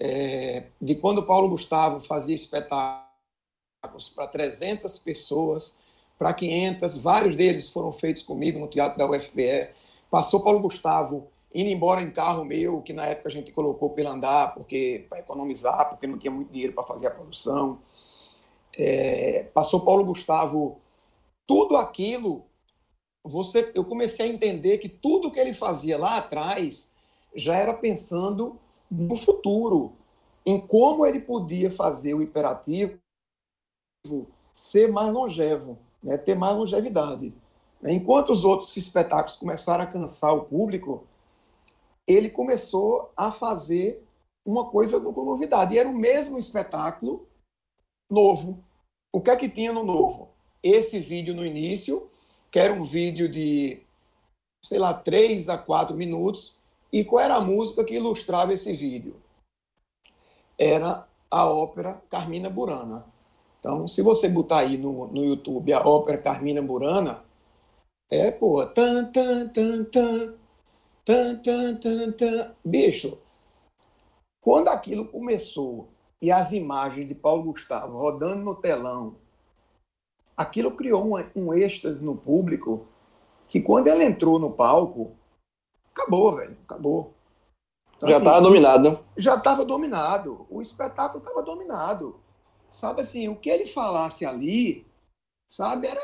É, 0.00 0.70
de 0.80 0.94
quando 0.94 1.26
Paulo 1.26 1.50
Gustavo 1.50 2.00
fazia 2.00 2.34
espetáculos 2.34 4.08
para 4.14 4.26
300 4.26 4.98
pessoas, 4.98 5.76
para 6.22 6.32
500, 6.34 6.96
vários 6.98 7.34
deles 7.34 7.68
foram 7.68 7.92
feitos 7.92 8.22
comigo 8.22 8.56
no 8.60 8.68
Teatro 8.68 8.96
da 8.96 9.10
UFPE. 9.10 9.70
Passou 10.08 10.38
Paulo 10.38 10.60
Gustavo 10.60 11.26
indo 11.52 11.68
embora 11.68 12.00
em 12.00 12.12
carro 12.12 12.44
meu, 12.44 12.80
que 12.80 12.92
na 12.92 13.06
época 13.06 13.28
a 13.28 13.32
gente 13.32 13.50
colocou 13.50 13.90
pelo 13.90 14.08
andar, 14.08 14.54
porque 14.54 15.04
para 15.08 15.18
economizar, 15.18 15.88
porque 15.88 16.06
não 16.06 16.16
tinha 16.16 16.30
muito 16.30 16.52
dinheiro 16.52 16.74
para 16.74 16.84
fazer 16.84 17.08
a 17.08 17.10
produção. 17.10 17.80
É, 18.78 19.48
passou 19.52 19.80
Paulo 19.80 20.04
Gustavo 20.04 20.78
tudo 21.44 21.76
aquilo, 21.76 22.44
você, 23.24 23.72
eu 23.74 23.84
comecei 23.84 24.30
a 24.30 24.32
entender 24.32 24.78
que 24.78 24.88
tudo 24.88 25.30
que 25.30 25.40
ele 25.40 25.52
fazia 25.52 25.98
lá 25.98 26.18
atrás 26.18 26.92
já 27.34 27.56
era 27.56 27.74
pensando 27.74 28.60
no 28.88 29.16
futuro, 29.16 29.92
em 30.46 30.60
como 30.60 31.04
ele 31.04 31.18
podia 31.18 31.68
fazer 31.68 32.14
o 32.14 32.22
imperativo 32.22 32.96
ser 34.54 34.90
mais 34.90 35.12
longevo, 35.12 35.78
né, 36.02 36.16
ter 36.16 36.34
mais 36.34 36.56
longevidade. 36.56 37.32
Enquanto 37.84 38.30
os 38.30 38.44
outros 38.44 38.76
espetáculos 38.76 39.36
começaram 39.36 39.84
a 39.84 39.86
cansar 39.86 40.34
o 40.34 40.44
público, 40.44 41.04
ele 42.06 42.30
começou 42.30 43.12
a 43.16 43.32
fazer 43.32 44.04
uma 44.44 44.68
coisa 44.68 45.00
com 45.00 45.24
novidade. 45.24 45.74
E 45.74 45.78
era 45.78 45.88
o 45.88 45.94
mesmo 45.94 46.38
espetáculo 46.38 47.26
novo. 48.10 48.62
O 49.12 49.20
que 49.20 49.30
é 49.30 49.36
que 49.36 49.48
tinha 49.48 49.72
no 49.72 49.84
novo? 49.84 50.32
esse 50.62 51.00
vídeo 51.00 51.34
no 51.34 51.44
início, 51.44 52.08
que 52.50 52.58
era 52.58 52.72
um 52.72 52.84
vídeo 52.84 53.28
de, 53.28 53.82
sei 54.64 54.78
lá, 54.78 54.94
três 54.94 55.48
a 55.48 55.58
quatro 55.58 55.96
minutos. 55.96 56.56
E 56.92 57.04
qual 57.04 57.24
era 57.24 57.36
a 57.36 57.40
música 57.40 57.84
que 57.84 57.94
ilustrava 57.94 58.52
esse 58.52 58.72
vídeo? 58.74 59.16
Era 60.58 61.08
a 61.30 61.46
ópera 61.46 62.00
Carmina 62.08 62.48
Burana. 62.48 63.04
Então, 63.62 63.86
se 63.86 64.02
você 64.02 64.28
botar 64.28 64.58
aí 64.58 64.76
no, 64.76 65.06
no 65.06 65.24
YouTube 65.24 65.72
a 65.72 65.86
ópera 65.86 66.18
Carmina 66.18 66.60
Burana, 66.60 67.22
é, 68.10 68.28
pô, 68.32 68.66
tan, 68.66 69.04
tan, 69.12 69.46
tan, 69.50 69.84
tan, 69.84 70.34
tan, 71.04 71.36
tan, 71.36 71.76
tan, 71.76 72.10
tan. 72.10 72.54
Bicho, 72.64 73.16
quando 74.40 74.66
aquilo 74.66 75.06
começou 75.06 75.90
e 76.20 76.32
as 76.32 76.50
imagens 76.50 77.06
de 77.06 77.14
Paulo 77.14 77.44
Gustavo 77.44 77.96
rodando 77.96 78.42
no 78.42 78.56
telão 78.56 79.14
aquilo 80.36 80.72
criou 80.72 81.04
um, 81.04 81.24
um 81.36 81.54
êxtase 81.54 82.04
no 82.04 82.16
público 82.16 82.88
que 83.48 83.60
quando 83.60 83.86
ela 83.86 84.02
entrou 84.02 84.40
no 84.40 84.50
palco, 84.50 85.12
acabou, 85.94 86.34
velho, 86.34 86.56
acabou. 86.64 87.14
Então, 87.96 88.10
já 88.10 88.18
estava 88.18 88.36
assim, 88.36 88.42
dominado. 88.42 88.98
Já 89.16 89.34
estava 89.36 89.64
dominado. 89.64 90.46
O 90.50 90.60
espetáculo 90.60 91.18
estava 91.18 91.42
dominado. 91.42 92.21
Sabe 92.72 93.02
assim, 93.02 93.28
o 93.28 93.36
que 93.36 93.50
ele 93.50 93.66
falasse 93.66 94.24
ali, 94.24 94.86
sabe, 95.48 95.88
era. 95.88 96.00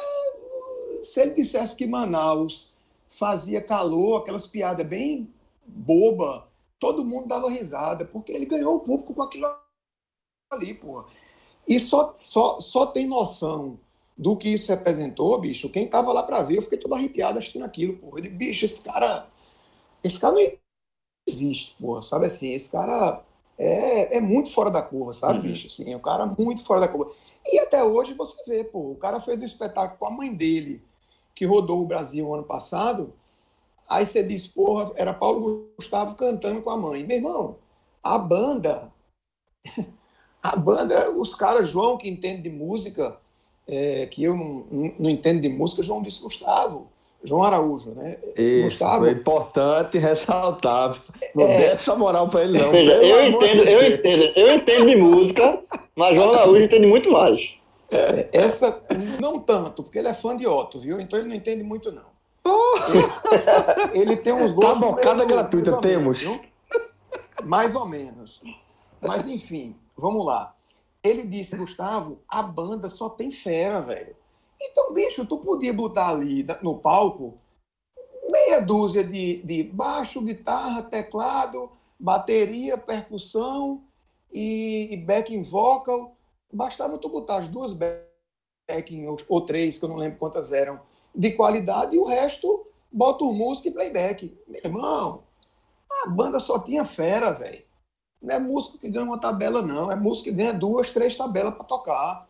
Se 1.02 1.22
ele 1.22 1.30
dissesse 1.30 1.74
que 1.74 1.86
Manaus 1.86 2.76
fazia 3.08 3.62
calor, 3.62 4.20
aquelas 4.20 4.46
piadas 4.46 4.86
bem 4.86 5.32
boba, 5.66 6.46
todo 6.78 7.04
mundo 7.04 7.26
dava 7.26 7.48
risada, 7.48 8.04
porque 8.04 8.32
ele 8.32 8.44
ganhou 8.44 8.76
o 8.76 8.80
público 8.80 9.14
com 9.14 9.22
aquilo 9.22 9.46
ali, 10.50 10.74
porra. 10.74 11.06
E 11.66 11.80
só, 11.80 12.12
só, 12.14 12.60
só 12.60 12.86
tem 12.86 13.06
noção 13.06 13.80
do 14.16 14.36
que 14.36 14.50
isso 14.50 14.70
representou, 14.70 15.40
bicho, 15.40 15.70
quem 15.70 15.88
tava 15.88 16.12
lá 16.12 16.22
para 16.22 16.42
ver, 16.42 16.58
eu 16.58 16.62
fiquei 16.62 16.78
todo 16.78 16.94
arrepiado 16.94 17.38
assistindo 17.38 17.64
aquilo, 17.64 17.96
porra. 17.96 18.18
Ele, 18.18 18.28
bicho, 18.28 18.66
esse 18.66 18.82
cara. 18.82 19.26
Esse 20.04 20.20
cara 20.20 20.34
não 20.34 20.52
existe, 21.26 21.74
porra, 21.80 22.02
sabe 22.02 22.26
assim? 22.26 22.52
Esse 22.52 22.70
cara 22.70 23.24
é, 23.58 24.16
é 24.16 24.20
muito 24.20 24.52
fora 24.52 24.70
da 24.70 24.80
curva, 24.80 25.12
sabe, 25.12 25.38
uhum. 25.38 25.42
bicho? 25.42 25.66
Assim, 25.66 25.92
é 25.92 25.96
um 25.96 26.00
cara 26.00 26.24
muito 26.26 26.64
fora 26.64 26.80
da 26.80 26.88
curva. 26.88 27.12
E 27.44 27.58
até 27.58 27.82
hoje 27.82 28.14
você 28.14 28.36
vê, 28.46 28.62
pô, 28.62 28.90
o 28.90 28.96
cara 28.96 29.20
fez 29.20 29.42
um 29.42 29.44
espetáculo 29.44 29.98
com 29.98 30.06
a 30.06 30.10
mãe 30.10 30.32
dele, 30.32 30.82
que 31.34 31.44
rodou 31.44 31.82
o 31.82 31.86
Brasil 31.86 32.32
ano 32.32 32.44
passado. 32.44 33.12
Aí 33.88 34.06
você 34.06 34.22
diz, 34.22 34.46
porra, 34.46 34.92
era 34.96 35.14
Paulo 35.14 35.70
Gustavo 35.76 36.14
cantando 36.14 36.62
com 36.62 36.70
a 36.70 36.76
mãe. 36.76 37.04
Meu 37.04 37.16
irmão, 37.16 37.56
a 38.02 38.18
banda, 38.18 38.92
a 40.42 40.54
banda, 40.54 41.10
os 41.10 41.34
caras, 41.34 41.68
João, 41.68 41.96
que 41.96 42.08
entende 42.08 42.42
de 42.42 42.50
música, 42.50 43.18
é, 43.66 44.06
que 44.06 44.22
eu 44.22 44.36
não, 44.36 44.66
não, 44.70 44.94
não, 44.98 45.10
entendo 45.10 45.40
de 45.40 45.48
música, 45.48 45.82
João 45.82 46.02
disse 46.02 46.22
Gustavo. 46.22 46.88
João 47.22 47.42
Araújo, 47.42 47.90
né? 47.90 48.16
Isso, 48.36 48.62
Gustavo. 48.64 49.00
Foi 49.00 49.10
importante 49.10 49.98
ressaltar. 49.98 50.96
Não 51.34 51.46
é... 51.46 51.58
dê 51.58 51.64
essa 51.64 51.96
moral 51.96 52.28
para 52.28 52.42
ele, 52.42 52.58
não. 52.58 52.72
eu 52.72 53.28
entendo, 53.28 53.62
eu 53.62 53.94
entendo, 53.94 54.32
eu 54.36 54.54
entendo 54.54 54.86
de 54.86 54.96
música, 54.96 55.60
mas 55.96 56.16
João 56.16 56.32
Araújo 56.32 56.62
entende 56.62 56.86
muito 56.86 57.10
mais. 57.10 57.58
É, 57.90 58.28
essa, 58.32 58.82
não 59.18 59.40
tanto, 59.40 59.82
porque 59.82 59.98
ele 59.98 60.08
é 60.08 60.14
fã 60.14 60.36
de 60.36 60.46
Otto, 60.46 60.78
viu? 60.78 61.00
Então 61.00 61.18
ele 61.18 61.28
não 61.28 61.34
entende 61.34 61.62
muito, 61.62 61.90
não. 61.90 62.06
Ele, 63.94 64.00
ele 64.02 64.16
tem 64.16 64.32
uns 64.32 64.52
gostos. 64.52 64.78
Tá 64.78 64.86
bocada 64.86 65.24
gratuita, 65.24 65.78
temos. 65.78 66.22
Menos, 66.22 66.40
mais 67.44 67.74
ou 67.74 67.86
menos. 67.86 68.42
Mas 69.00 69.26
enfim, 69.26 69.74
vamos 69.96 70.24
lá. 70.24 70.54
Ele 71.02 71.24
disse, 71.24 71.56
Gustavo, 71.56 72.20
a 72.28 72.42
banda 72.42 72.88
só 72.88 73.08
tem 73.08 73.30
fera, 73.30 73.80
velho. 73.80 74.14
Então, 74.60 74.92
bicho, 74.92 75.26
tu 75.26 75.38
podia 75.38 75.72
botar 75.72 76.08
ali 76.08 76.44
no 76.62 76.78
palco 76.78 77.38
meia 78.30 78.60
dúzia 78.60 79.02
de, 79.02 79.42
de 79.42 79.62
baixo, 79.62 80.22
guitarra, 80.22 80.82
teclado, 80.82 81.70
bateria, 81.98 82.76
percussão 82.76 83.82
e, 84.32 84.88
e 84.92 84.96
backing 84.96 85.42
vocal. 85.42 86.16
Bastava 86.52 86.98
tu 86.98 87.08
botar 87.08 87.38
as 87.38 87.48
duas 87.48 87.72
backing 87.72 89.06
ou, 89.06 89.16
ou 89.28 89.40
três, 89.40 89.78
que 89.78 89.84
eu 89.84 89.88
não 89.88 89.96
lembro 89.96 90.18
quantas 90.18 90.52
eram, 90.52 90.80
de 91.14 91.32
qualidade, 91.32 91.96
e 91.96 91.98
o 91.98 92.04
resto 92.04 92.66
bota 92.92 93.24
o 93.24 93.32
músico 93.32 93.68
e 93.68 93.72
playback. 93.72 94.36
Meu 94.46 94.60
irmão, 94.62 95.24
a 96.04 96.08
banda 96.08 96.38
só 96.38 96.58
tinha 96.58 96.84
fera, 96.84 97.32
velho. 97.32 97.66
Não 98.20 98.34
é 98.34 98.38
músico 98.38 98.78
que 98.78 98.90
ganha 98.90 99.06
uma 99.06 99.20
tabela, 99.20 99.62
não. 99.62 99.90
É 99.90 99.96
músico 99.96 100.24
que 100.24 100.34
ganha 100.34 100.52
duas, 100.52 100.90
três 100.90 101.16
tabelas 101.16 101.54
para 101.54 101.64
tocar. 101.64 102.28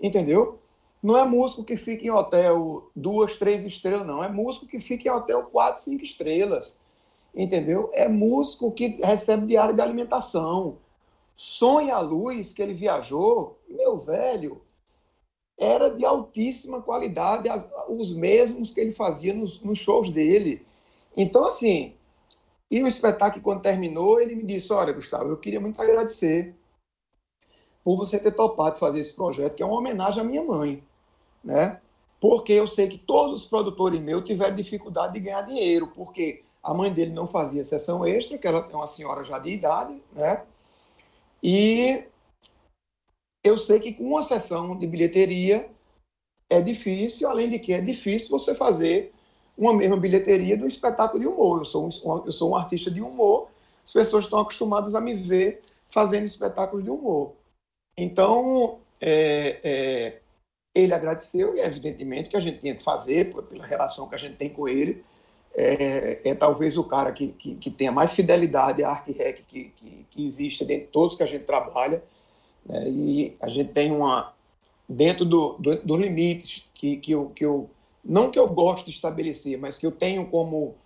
Entendeu? 0.00 0.60
Não 1.02 1.16
é 1.16 1.24
músico 1.24 1.64
que 1.64 1.76
fica 1.76 2.04
em 2.06 2.10
hotel 2.10 2.90
duas, 2.94 3.36
três 3.36 3.64
estrelas, 3.64 4.06
não. 4.06 4.24
É 4.24 4.28
músico 4.28 4.66
que 4.66 4.80
fica 4.80 5.08
em 5.08 5.12
hotel 5.12 5.44
quatro, 5.44 5.82
cinco 5.82 6.02
estrelas. 6.02 6.78
Entendeu? 7.34 7.90
É 7.92 8.08
músico 8.08 8.72
que 8.72 8.88
recebe 9.02 9.46
diário 9.46 9.74
de 9.74 9.82
alimentação. 9.82 10.78
Sonha 11.34 11.96
a 11.96 12.00
luz 12.00 12.52
que 12.52 12.62
ele 12.62 12.72
viajou, 12.72 13.58
meu 13.68 13.98
velho, 13.98 14.62
era 15.58 15.90
de 15.90 16.04
altíssima 16.04 16.80
qualidade, 16.80 17.48
as, 17.48 17.70
os 17.88 18.12
mesmos 18.14 18.70
que 18.70 18.80
ele 18.80 18.92
fazia 18.92 19.34
nos, 19.34 19.60
nos 19.60 19.78
shows 19.78 20.08
dele. 20.08 20.64
Então, 21.14 21.46
assim, 21.46 21.94
e 22.70 22.82
o 22.82 22.88
espetáculo, 22.88 23.42
quando 23.42 23.62
terminou, 23.62 24.20
ele 24.20 24.34
me 24.34 24.42
disse: 24.42 24.72
Olha, 24.72 24.92
Gustavo, 24.92 25.28
eu 25.30 25.36
queria 25.36 25.60
muito 25.60 25.80
agradecer 25.80 26.54
por 27.86 27.96
você 27.96 28.18
ter 28.18 28.32
topado 28.32 28.80
fazer 28.80 28.98
esse 28.98 29.14
projeto, 29.14 29.54
que 29.54 29.62
é 29.62 29.66
uma 29.66 29.78
homenagem 29.78 30.20
à 30.20 30.24
minha 30.24 30.42
mãe, 30.42 30.82
né? 31.44 31.80
Porque 32.20 32.52
eu 32.52 32.66
sei 32.66 32.88
que 32.88 32.98
todos 32.98 33.42
os 33.42 33.48
produtores 33.48 34.00
meus 34.00 34.24
tiveram 34.24 34.56
dificuldade 34.56 35.14
de 35.14 35.20
ganhar 35.20 35.42
dinheiro, 35.42 35.86
porque 35.94 36.42
a 36.60 36.74
mãe 36.74 36.92
dele 36.92 37.12
não 37.12 37.28
fazia 37.28 37.64
sessão 37.64 38.04
extra, 38.04 38.36
que 38.38 38.48
ela 38.48 38.68
é 38.68 38.74
uma 38.74 38.88
senhora 38.88 39.22
já 39.22 39.38
de 39.38 39.50
idade, 39.50 40.02
né? 40.12 40.42
E 41.40 42.02
eu 43.44 43.56
sei 43.56 43.78
que 43.78 43.92
com 43.92 44.02
uma 44.02 44.24
sessão 44.24 44.76
de 44.76 44.84
bilheteria 44.84 45.70
é 46.50 46.60
difícil, 46.60 47.28
além 47.28 47.48
de 47.48 47.60
que 47.60 47.72
é 47.72 47.80
difícil 47.80 48.30
você 48.30 48.52
fazer 48.52 49.14
uma 49.56 49.72
mesma 49.72 49.96
bilheteria 49.96 50.56
do 50.56 50.66
espetáculo 50.66 51.20
de 51.20 51.28
humor. 51.28 51.60
Eu 51.60 51.64
sou 51.64 51.86
um, 51.86 52.26
eu 52.26 52.32
sou 52.32 52.50
um 52.50 52.56
artista 52.56 52.90
de 52.90 53.00
humor, 53.00 53.46
as 53.84 53.92
pessoas 53.92 54.24
estão 54.24 54.40
acostumadas 54.40 54.92
a 54.96 55.00
me 55.00 55.14
ver 55.14 55.60
fazendo 55.88 56.24
espetáculos 56.24 56.82
de 56.82 56.90
humor. 56.90 57.45
Então, 57.96 58.78
é, 59.00 59.60
é, 59.64 60.20
ele 60.74 60.92
agradeceu 60.92 61.56
e, 61.56 61.60
evidentemente, 61.60 62.28
que 62.28 62.36
a 62.36 62.40
gente 62.40 62.58
tinha 62.58 62.74
que 62.74 62.82
fazer, 62.82 63.32
pela 63.48 63.64
relação 63.64 64.08
que 64.08 64.14
a 64.14 64.18
gente 64.18 64.36
tem 64.36 64.50
com 64.50 64.68
ele. 64.68 65.04
É, 65.54 66.20
é 66.22 66.34
talvez 66.34 66.76
o 66.76 66.84
cara 66.84 67.12
que, 67.12 67.28
que, 67.28 67.54
que, 67.54 67.70
tenha 67.70 67.90
mais 67.90 68.12
fidelidade 68.12 68.84
à 68.84 68.90
arte 68.90 69.10
rec 69.10 69.42
que, 69.48 69.70
que, 69.74 70.06
que 70.10 70.26
existe 70.26 70.66
dentro 70.66 70.86
de 70.86 70.92
todos 70.92 71.16
que 71.16 71.22
a 71.22 71.26
gente 71.26 71.46
trabalha. 71.46 72.02
Né? 72.66 72.88
E 72.90 73.36
a 73.40 73.48
gente 73.48 73.72
tem 73.72 73.90
uma. 73.90 74.34
Dentro 74.88 75.24
do, 75.24 75.54
do, 75.54 75.82
dos 75.82 75.98
limites 75.98 76.64
que, 76.74 76.98
que, 76.98 77.12
eu, 77.12 77.30
que 77.30 77.44
eu 77.44 77.70
não 78.04 78.30
que 78.30 78.38
eu 78.38 78.48
gosto 78.48 78.84
de 78.84 78.90
estabelecer, 78.92 79.58
mas 79.58 79.76
que 79.76 79.86
eu 79.86 79.90
tenho 79.90 80.26
como, 80.26 80.76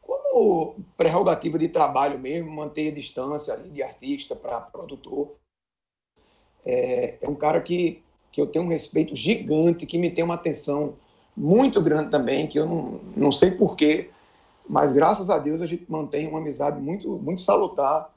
como 0.00 0.76
prerrogativa 0.96 1.58
de 1.58 1.68
trabalho 1.68 2.18
mesmo, 2.18 2.52
manter 2.52 2.92
a 2.92 2.94
distância 2.94 3.56
de 3.56 3.82
artista 3.82 4.36
para 4.36 4.60
produtor. 4.60 5.34
É, 6.64 7.16
é, 7.20 7.28
um 7.28 7.34
cara 7.34 7.60
que, 7.60 8.02
que 8.30 8.40
eu 8.40 8.46
tenho 8.46 8.64
um 8.64 8.68
respeito 8.68 9.14
gigante, 9.14 9.86
que 9.86 9.98
me 9.98 10.10
tem 10.10 10.24
uma 10.24 10.34
atenção 10.34 10.94
muito 11.36 11.80
grande 11.80 12.10
também, 12.10 12.46
que 12.46 12.58
eu 12.58 12.66
não, 12.66 13.00
não 13.16 13.32
sei 13.32 13.50
porquê, 13.50 14.10
mas 14.68 14.92
graças 14.92 15.30
a 15.30 15.38
Deus 15.38 15.60
a 15.60 15.66
gente 15.66 15.84
mantém 15.88 16.28
uma 16.28 16.38
amizade 16.38 16.80
muito, 16.80 17.08
muito 17.18 17.40
salutar, 17.40 18.10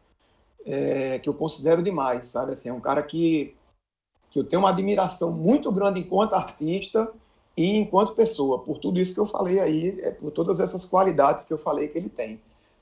é, 0.65 1.19
que 1.19 1.29
eu 1.29 1.33
considero 1.33 1.83
demais, 1.83 2.27
sabe? 2.27 2.53
Assim, 2.53 2.69
é 2.69 2.73
um 2.73 2.79
cara 2.79 3.01
que, 3.03 3.55
que 4.31 4.39
eu 4.39 4.43
tenho 4.43 4.61
uma 4.61 4.69
admiração 4.69 5.31
muito 5.31 5.71
grande 5.71 5.99
enquanto 5.99 6.33
artista, 6.33 7.11
e 7.57 7.77
enquanto 7.77 8.13
pessoa, 8.13 8.59
por 8.59 8.79
tudo 8.79 8.99
isso 8.99 9.13
que 9.13 9.19
eu 9.19 9.25
falei 9.25 9.59
aí, 9.59 9.97
é 10.01 10.11
por 10.11 10.29
todas 10.29 10.59
essas 10.59 10.83
qualidades 10.83 11.45
que 11.45 11.53
eu 11.53 11.57
falei 11.57 11.87
que 11.87 11.97
ele 11.97 12.09
tem, 12.09 12.39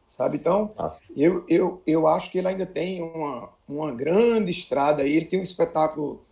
sabe? 0.09 0.37
Então, 0.37 0.71
eu, 1.15 1.45
eu, 1.47 1.81
eu 1.85 2.07
acho 2.07 2.31
que 2.31 2.39
ele 2.39 2.47
ainda 2.47 2.65
tem 2.65 3.03
uma, 3.03 3.49
uma 3.73 3.91
grande 3.91 4.51
estrada 4.51 5.03
aí, 5.03 5.15
ele 5.15 5.25
tem 5.25 5.39
um 5.39 5.43
espetáculo 5.43 6.23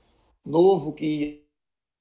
novo 0.45 0.93
que 0.93 1.43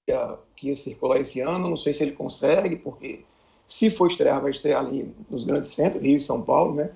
ia, 0.08 0.38
que 0.56 0.68
ia 0.68 0.76
circular 0.76 1.18
esse 1.18 1.40
ano, 1.40 1.68
não 1.68 1.76
sei 1.76 1.92
se 1.92 2.02
ele 2.02 2.12
consegue, 2.12 2.76
porque 2.76 3.24
se 3.68 3.90
for 3.90 4.10
estrear, 4.10 4.40
vai 4.40 4.50
estrear 4.50 4.84
ali 4.84 5.14
nos 5.28 5.44
grandes 5.44 5.70
centros, 5.72 6.02
Rio 6.02 6.18
e 6.18 6.20
São 6.20 6.42
Paulo, 6.42 6.74
né? 6.74 6.90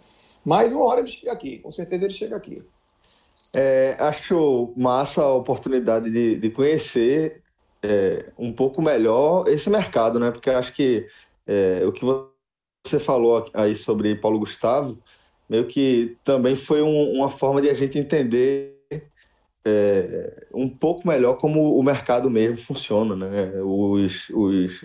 Mas 0.45 0.73
uma 0.73 0.85
hora 0.85 1.01
ele 1.01 1.09
chega 1.09 1.33
aqui, 1.33 1.59
com 1.59 1.73
certeza 1.73 2.05
ele 2.05 2.13
chega 2.13 2.37
aqui. 2.37 2.63
É, 3.55 3.97
acho 4.01 4.73
massa 4.77 5.23
a 5.23 5.33
oportunidade 5.33 6.11
de, 6.11 6.37
de 6.37 6.51
conhecer 6.51 7.43
é, 7.83 8.33
um 8.37 8.53
pouco 8.53 8.83
melhor 8.83 9.47
esse 9.47 9.71
mercado, 9.71 10.19
né? 10.19 10.31
Porque 10.31 10.51
acho 10.51 10.75
que 10.75 11.07
é, 11.47 11.85
o 11.87 11.93
que 11.93 12.05
você 12.85 12.99
falou 12.99 13.49
aí 13.55 13.77
sobre 13.77 14.17
Paulo 14.17 14.41
Gustavo, 14.41 14.99
meio 15.55 15.67
que 15.67 16.17
também 16.25 16.57
foi 16.57 16.83
um, 16.83 17.13
uma 17.13 17.31
forma 17.31 17.63
de 17.63 17.71
a 17.71 17.75
gente 17.75 17.97
entender 17.97 18.75
é, 19.65 20.47
um 20.53 20.69
pouco 20.69 21.07
melhor 21.07 21.35
como 21.35 21.79
o 21.79 21.83
mercado 21.83 22.29
mesmo 22.29 22.59
funciona, 22.59 23.15
né? 23.15 23.53
Os, 23.63 24.29
os 24.31 24.85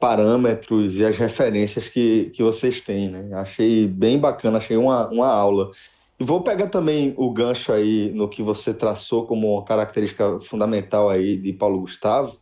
parâmetros 0.00 0.98
e 0.98 1.04
as 1.04 1.16
referências 1.16 1.88
que, 1.88 2.30
que 2.34 2.42
vocês 2.42 2.80
têm, 2.80 3.10
né? 3.10 3.34
Achei 3.34 3.86
bem 3.86 4.18
bacana, 4.18 4.58
achei 4.58 4.76
uma, 4.76 5.08
uma 5.08 5.28
aula. 5.28 5.70
E 6.18 6.24
vou 6.24 6.40
pegar 6.40 6.68
também 6.68 7.12
o 7.16 7.30
gancho 7.30 7.70
aí 7.70 8.10
no 8.14 8.28
que 8.28 8.42
você 8.42 8.72
traçou 8.72 9.26
como 9.26 9.62
característica 9.62 10.40
fundamental 10.40 11.10
aí 11.10 11.36
de 11.36 11.52
Paulo 11.52 11.80
Gustavo, 11.80 12.40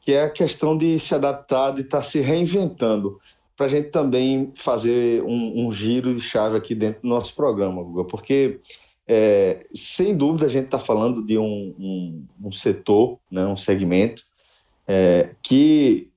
que 0.00 0.12
é 0.12 0.22
a 0.22 0.30
questão 0.30 0.76
de 0.76 0.98
se 0.98 1.14
adaptar, 1.14 1.72
de 1.72 1.82
estar 1.82 1.98
tá 1.98 2.02
se 2.02 2.20
reinventando, 2.20 3.20
para 3.56 3.66
a 3.66 3.68
gente 3.68 3.90
também 3.90 4.52
fazer 4.54 5.22
um, 5.22 5.66
um, 5.66 5.72
giro 5.72 6.14
de 6.14 6.20
chave 6.20 6.56
aqui 6.56 6.74
dentro 6.74 7.02
do 7.02 7.08
nosso 7.08 7.34
programa, 7.34 7.82
Guga, 7.82 8.04
porque 8.04 8.60
é, 9.06 9.66
sem 9.74 10.16
dúvida 10.16 10.46
a 10.46 10.48
gente 10.48 10.66
está 10.66 10.78
falando 10.78 11.24
de 11.24 11.36
um, 11.36 11.74
um, 11.78 12.26
um, 12.44 12.52
setor, 12.52 13.18
né, 13.30 13.44
um 13.44 13.56
segmento, 13.56 14.22
é, 14.86 15.30
que 15.42 16.10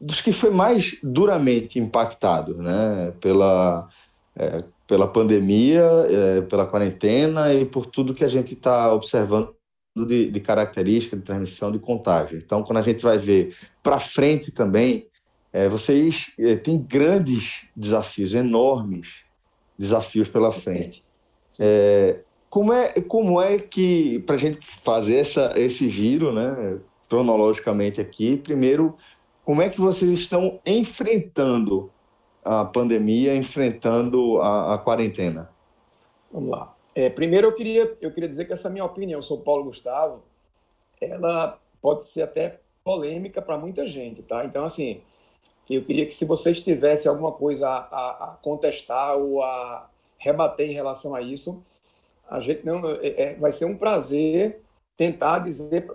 dos 0.00 0.20
que 0.20 0.32
foi 0.32 0.50
mais 0.50 0.98
duramente 1.02 1.78
impactado 1.78 2.56
né, 2.58 3.12
pela, 3.20 3.88
é, 4.36 4.62
pela 4.86 5.08
pandemia, 5.08 5.84
é, 6.08 6.40
pela 6.42 6.66
quarentena 6.66 7.52
e 7.54 7.64
por 7.64 7.86
tudo 7.86 8.14
que 8.14 8.24
a 8.24 8.28
gente 8.28 8.52
está 8.52 8.92
observando 8.92 9.54
de, 10.04 10.30
de 10.30 10.40
característica 10.40 11.16
de 11.16 11.22
transmissão 11.22 11.72
de 11.72 11.78
contágio. 11.78 12.38
Então, 12.38 12.62
quando 12.62 12.78
a 12.78 12.82
gente 12.82 13.02
vai 13.02 13.16
ver 13.16 13.56
para 13.82 13.98
frente 13.98 14.50
também, 14.50 15.06
é, 15.56 15.70
vocês 15.70 16.34
é, 16.38 16.54
têm 16.54 16.76
grandes 16.76 17.66
desafios, 17.74 18.34
enormes 18.34 19.08
desafios 19.78 20.28
pela 20.28 20.52
frente. 20.52 21.02
É, 21.58 22.20
como, 22.50 22.74
é, 22.74 22.92
como 23.00 23.40
é 23.40 23.58
que, 23.58 24.18
para 24.26 24.34
a 24.34 24.38
gente 24.38 24.58
fazer 24.60 25.16
essa, 25.16 25.54
esse 25.56 25.88
giro, 25.88 26.30
né, 26.30 26.78
cronologicamente 27.08 28.02
aqui, 28.02 28.36
primeiro, 28.36 28.98
como 29.46 29.62
é 29.62 29.70
que 29.70 29.80
vocês 29.80 30.10
estão 30.10 30.60
enfrentando 30.66 31.90
a 32.44 32.62
pandemia, 32.62 33.34
enfrentando 33.34 34.42
a, 34.42 34.74
a 34.74 34.78
quarentena? 34.78 35.48
Vamos 36.30 36.50
lá. 36.50 36.76
É, 36.94 37.08
primeiro, 37.08 37.46
eu 37.46 37.54
queria, 37.54 37.96
eu 38.02 38.12
queria 38.12 38.28
dizer 38.28 38.44
que 38.44 38.52
essa 38.52 38.68
minha 38.68 38.84
opinião 38.84 39.22
sobre 39.22 39.46
Paulo 39.46 39.64
Gustavo, 39.64 40.22
ela 41.00 41.58
pode 41.80 42.04
ser 42.04 42.20
até 42.20 42.60
polêmica 42.84 43.40
para 43.40 43.56
muita 43.56 43.88
gente, 43.88 44.22
tá? 44.22 44.44
Então, 44.44 44.66
assim, 44.66 45.00
eu 45.74 45.82
queria 45.82 46.06
que 46.06 46.14
se 46.14 46.24
vocês 46.24 46.60
tivessem 46.60 47.08
alguma 47.08 47.32
coisa 47.32 47.68
a, 47.68 47.78
a, 47.78 48.24
a 48.24 48.38
contestar 48.42 49.16
ou 49.16 49.42
a 49.42 49.88
rebater 50.18 50.70
em 50.70 50.74
relação 50.74 51.14
a 51.14 51.20
isso, 51.20 51.62
a 52.28 52.40
gente 52.40 52.64
não 52.64 52.88
é, 52.88 53.22
é 53.22 53.34
vai 53.34 53.52
ser 53.52 53.64
um 53.64 53.76
prazer 53.76 54.60
tentar 54.96 55.40
dizer, 55.40 55.86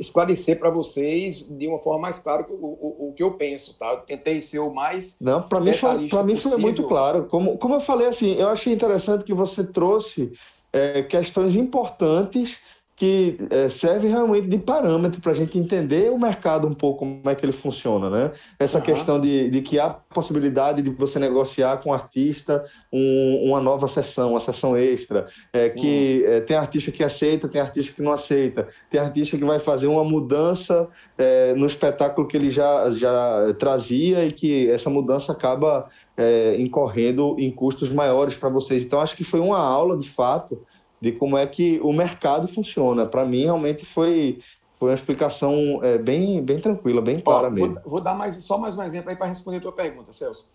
esclarecer 0.00 0.58
para 0.58 0.70
vocês 0.70 1.44
de 1.50 1.68
uma 1.68 1.78
forma 1.78 2.00
mais 2.00 2.18
clara 2.18 2.46
o, 2.48 2.54
o, 2.54 3.08
o, 3.08 3.12
que 3.12 3.22
eu 3.22 3.32
penso, 3.32 3.76
tá? 3.78 3.90
Eu 3.92 3.98
tentei 3.98 4.40
ser 4.40 4.58
o 4.58 4.72
mais 4.72 5.16
não 5.20 5.42
para 5.42 5.60
mim 5.60 5.72
para 6.08 6.22
mim 6.22 6.36
foi 6.36 6.56
muito 6.56 6.84
claro. 6.84 7.26
Como 7.26 7.58
como 7.58 7.74
eu 7.74 7.80
falei 7.80 8.08
assim, 8.08 8.34
eu 8.34 8.48
achei 8.48 8.72
interessante 8.72 9.24
que 9.24 9.34
você 9.34 9.62
trouxe 9.62 10.32
é, 10.72 11.02
questões 11.02 11.56
importantes 11.56 12.58
que 12.98 13.38
é, 13.50 13.68
serve 13.68 14.08
realmente 14.08 14.48
de 14.48 14.58
parâmetro 14.58 15.20
para 15.20 15.30
a 15.30 15.34
gente 15.34 15.56
entender 15.56 16.10
o 16.10 16.18
mercado 16.18 16.66
um 16.66 16.74
pouco, 16.74 16.98
como 16.98 17.30
é 17.30 17.32
que 17.32 17.46
ele 17.46 17.52
funciona, 17.52 18.10
né? 18.10 18.32
Essa 18.58 18.78
uhum. 18.78 18.84
questão 18.84 19.20
de, 19.20 19.48
de 19.50 19.62
que 19.62 19.78
há 19.78 19.88
possibilidade 19.88 20.82
de 20.82 20.90
você 20.90 21.20
negociar 21.20 21.76
com 21.76 21.90
o 21.90 21.92
artista 21.92 22.64
um, 22.92 23.44
uma 23.46 23.60
nova 23.60 23.86
sessão, 23.86 24.30
uma 24.30 24.40
sessão 24.40 24.76
extra, 24.76 25.28
é, 25.52 25.68
que 25.68 26.24
é, 26.26 26.40
tem 26.40 26.56
artista 26.56 26.90
que 26.90 27.04
aceita, 27.04 27.46
tem 27.46 27.60
artista 27.60 27.92
que 27.92 28.02
não 28.02 28.12
aceita, 28.12 28.66
tem 28.90 29.00
artista 29.00 29.38
que 29.38 29.44
vai 29.44 29.60
fazer 29.60 29.86
uma 29.86 30.02
mudança 30.02 30.88
é, 31.16 31.54
no 31.54 31.66
espetáculo 31.66 32.26
que 32.26 32.36
ele 32.36 32.50
já, 32.50 32.90
já 32.90 33.54
trazia 33.60 34.24
e 34.24 34.32
que 34.32 34.68
essa 34.70 34.90
mudança 34.90 35.30
acaba 35.30 35.88
é, 36.16 36.56
incorrendo 36.60 37.36
em 37.38 37.48
custos 37.52 37.90
maiores 37.90 38.34
para 38.34 38.48
vocês. 38.48 38.82
Então, 38.82 39.00
acho 39.00 39.16
que 39.16 39.22
foi 39.22 39.38
uma 39.38 39.60
aula, 39.60 39.96
de 39.96 40.08
fato, 40.08 40.66
de 41.00 41.12
como 41.12 41.36
é 41.36 41.46
que 41.46 41.80
o 41.80 41.92
mercado 41.92 42.48
funciona. 42.48 43.06
Para 43.06 43.24
mim, 43.24 43.44
realmente 43.44 43.84
foi, 43.84 44.40
foi 44.72 44.90
uma 44.90 44.94
explicação 44.94 45.80
é, 45.82 45.98
bem, 45.98 46.42
bem 46.42 46.60
tranquila, 46.60 47.00
bem 47.00 47.20
clara 47.20 47.48
Ó, 47.48 47.50
mesmo. 47.50 47.74
Vou, 47.74 47.82
vou, 47.86 48.00
dar 48.00 48.14
mais, 48.14 48.36
só 48.42 48.58
mais 48.58 48.76
um 48.76 48.82
exemplo 48.82 49.10
aí 49.10 49.16
para 49.16 49.26
responder 49.26 49.58
a 49.58 49.60
tua 49.60 49.72
pergunta, 49.72 50.12
Celso. 50.12 50.48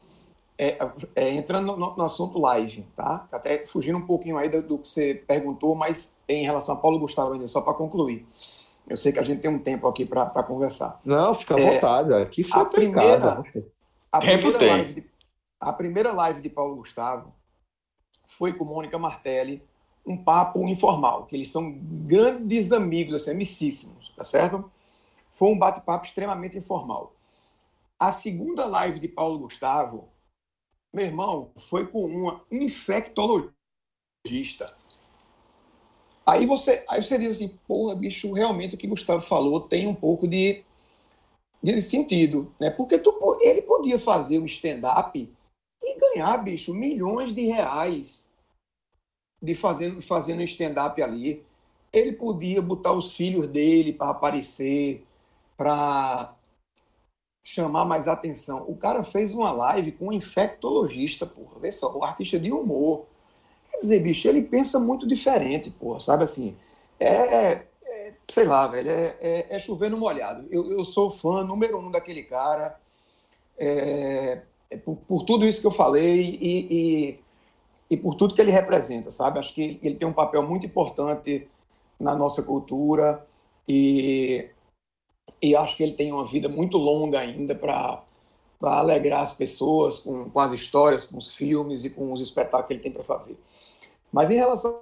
É, 0.57 0.77
é, 1.15 1.29
entrando 1.31 1.75
no, 1.75 1.95
no, 1.95 2.03
assunto 2.03 2.37
live, 2.37 2.85
tá? 2.95 3.27
Até 3.31 3.65
fugindo 3.65 3.97
um 3.97 4.05
pouquinho 4.05 4.37
aí 4.37 4.49
do, 4.49 4.61
do, 4.61 4.77
que 4.77 4.87
você 4.87 5.15
perguntou, 5.27 5.73
mas 5.73 6.19
em 6.29 6.45
relação 6.45 6.75
a 6.75 6.77
Paulo 6.77 6.99
Gustavo 6.99 7.33
ainda, 7.33 7.47
só 7.47 7.59
para 7.59 7.73
concluir. 7.73 8.25
Eu 8.87 8.95
sei 8.95 9.11
que 9.11 9.19
a 9.19 9.23
gente 9.23 9.41
tem 9.41 9.49
um 9.49 9.59
tempo 9.59 9.87
aqui 9.87 10.05
para 10.05 10.43
conversar. 10.43 10.99
Não, 11.03 11.33
fica 11.33 11.55
à 11.55 11.59
é, 11.59 11.73
vontade. 11.73 12.13
Aqui 12.13 12.43
foi 12.43 12.61
a 12.61 12.65
primeira, 12.65 13.01
casa. 13.01 13.43
A 14.11 14.19
primeira, 14.19 14.59
live 14.59 14.93
de, 14.93 15.09
a 15.59 15.73
primeira 15.73 16.13
live 16.13 16.41
de 16.41 16.49
Paulo 16.49 16.75
Gustavo 16.75 17.33
foi 18.25 18.53
com 18.53 18.63
Mônica 18.63 18.99
Martelli, 18.99 19.63
um 20.05 20.21
papo 20.21 20.67
informal, 20.67 21.25
que 21.25 21.35
eles 21.35 21.49
são 21.49 21.71
grandes 22.05 22.71
amigos, 22.71 23.15
assim, 23.15 23.31
amicíssimos, 23.31 24.11
tá 24.15 24.25
certo? 24.25 24.69
Foi 25.31 25.49
um 25.49 25.57
bate-papo 25.57 26.05
extremamente 26.05 26.57
informal. 26.57 27.13
A 27.97 28.11
segunda 28.11 28.65
live 28.65 28.99
de 28.99 29.07
Paulo 29.07 29.39
Gustavo, 29.39 30.09
meu 30.93 31.05
irmão, 31.05 31.51
foi 31.55 31.87
com 31.87 32.05
uma 32.05 32.43
infectologista. 32.51 33.53
Aí 36.25 36.45
você, 36.45 36.83
aí 36.87 37.01
você 37.01 37.17
diz 37.17 37.31
assim, 37.31 37.57
porra, 37.67 37.95
bicho, 37.95 38.31
realmente 38.31 38.75
o 38.75 38.77
que 38.77 38.87
Gustavo 38.87 39.21
falou 39.21 39.61
tem 39.61 39.87
um 39.87 39.95
pouco 39.95 40.27
de, 40.27 40.63
de 41.61 41.81
sentido, 41.81 42.53
né? 42.59 42.69
Porque 42.69 42.97
tu, 42.97 43.13
ele 43.41 43.61
podia 43.61 43.97
fazer 43.97 44.39
um 44.39 44.45
stand-up 44.45 45.33
e 45.81 45.99
ganhar, 45.99 46.37
bicho, 46.37 46.73
milhões 46.73 47.33
de 47.33 47.45
reais 47.47 48.32
de 49.43 49.53
fazendo, 49.53 50.01
fazendo 50.01 50.41
stand-up 50.43 51.01
ali. 51.03 51.45
Ele 51.91 52.13
podia 52.13 52.61
botar 52.61 52.93
os 52.93 53.13
filhos 53.13 53.45
dele 53.45 53.91
para 53.91 54.11
aparecer, 54.11 55.05
para 55.57 56.33
chamar 57.43 57.83
mais 57.83 58.07
atenção. 58.07 58.63
O 58.67 58.77
cara 58.77 59.03
fez 59.03 59.33
uma 59.33 59.51
live 59.51 59.91
com 59.91 60.07
um 60.07 60.13
infectologista, 60.13 61.25
porra. 61.25 61.59
Vê 61.59 61.71
só, 61.71 61.93
o 61.93 62.03
artista 62.03 62.39
de 62.39 62.51
humor. 62.51 63.05
Quer 63.69 63.79
dizer, 63.79 63.99
bicho, 63.99 64.27
ele 64.27 64.43
pensa 64.43 64.79
muito 64.79 65.05
diferente, 65.05 65.69
porra, 65.69 65.99
sabe 65.99 66.23
assim? 66.23 66.55
É, 66.99 67.07
é 67.07 67.67
sei 68.27 68.45
lá, 68.45 68.67
velho, 68.67 68.89
é, 68.89 69.17
é, 69.19 69.47
é, 69.49 69.59
chover 69.59 69.89
no 69.89 69.97
molhado. 69.97 70.47
Eu, 70.49 70.71
eu 70.71 70.85
sou 70.85 71.11
fã 71.11 71.43
número 71.43 71.77
um 71.77 71.91
daquele 71.91 72.23
cara, 72.23 72.79
é, 73.57 74.41
é 74.69 74.77
por, 74.77 74.95
por, 74.95 75.23
tudo 75.23 75.45
isso 75.45 75.61
que 75.61 75.67
eu 75.67 75.71
falei 75.71 76.39
e, 76.41 76.67
e 76.71 77.19
e 77.93 77.97
por 77.97 78.15
tudo 78.15 78.33
que 78.33 78.41
ele 78.41 78.49
representa, 78.49 79.11
sabe? 79.11 79.37
Acho 79.37 79.53
que 79.53 79.79
ele 79.83 79.93
tem 79.93 80.07
um 80.07 80.13
papel 80.13 80.41
muito 80.41 80.65
importante 80.65 81.47
na 81.99 82.15
nossa 82.15 82.41
cultura 82.41 83.23
e, 83.67 84.49
e 85.39 85.55
acho 85.55 85.77
que 85.77 85.83
ele 85.83 85.93
tem 85.93 86.11
uma 86.11 86.25
vida 86.25 86.49
muito 86.49 86.75
longa 86.75 87.19
ainda 87.19 87.53
para 87.53 88.03
alegrar 88.59 89.21
as 89.21 89.31
pessoas 89.31 89.99
com, 89.99 90.27
com 90.27 90.39
as 90.39 90.51
histórias, 90.51 91.05
com 91.05 91.19
os 91.19 91.35
filmes 91.35 91.83
e 91.83 91.91
com 91.91 92.11
os 92.11 92.19
espetáculos 92.19 92.67
que 92.67 92.73
ele 92.73 92.81
tem 92.81 92.91
para 92.91 93.03
fazer. 93.03 93.37
Mas 94.11 94.31
em 94.31 94.37
relação 94.37 94.81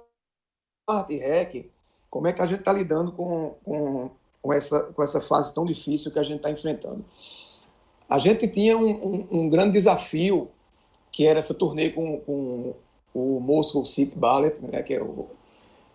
à 0.88 1.00
arte 1.00 1.14
rec, 1.18 1.70
como 2.08 2.28
é 2.28 2.32
que 2.32 2.40
a 2.40 2.46
gente 2.46 2.60
está 2.60 2.72
lidando 2.72 3.12
com, 3.12 3.56
com, 3.62 4.10
com, 4.40 4.52
essa, 4.54 4.84
com 4.84 5.02
essa 5.02 5.20
fase 5.20 5.52
tão 5.52 5.66
difícil 5.66 6.10
que 6.10 6.18
a 6.18 6.22
gente 6.22 6.38
está 6.38 6.50
enfrentando? 6.50 7.04
A 8.08 8.18
gente 8.18 8.48
tinha 8.48 8.74
um, 8.78 8.90
um, 8.90 9.28
um, 9.30 9.48
grande 9.50 9.72
desafio, 9.72 10.50
que 11.10 11.26
era 11.26 11.38
essa 11.38 11.52
turnê 11.52 11.90
com, 11.90 12.18
com 12.20 12.74
o 13.14 13.40
Moscow 13.40 13.84
City 13.84 14.16
Ballet, 14.16 14.58
né, 14.60 14.82
que, 14.82 14.94
é 14.94 15.02
o, 15.02 15.28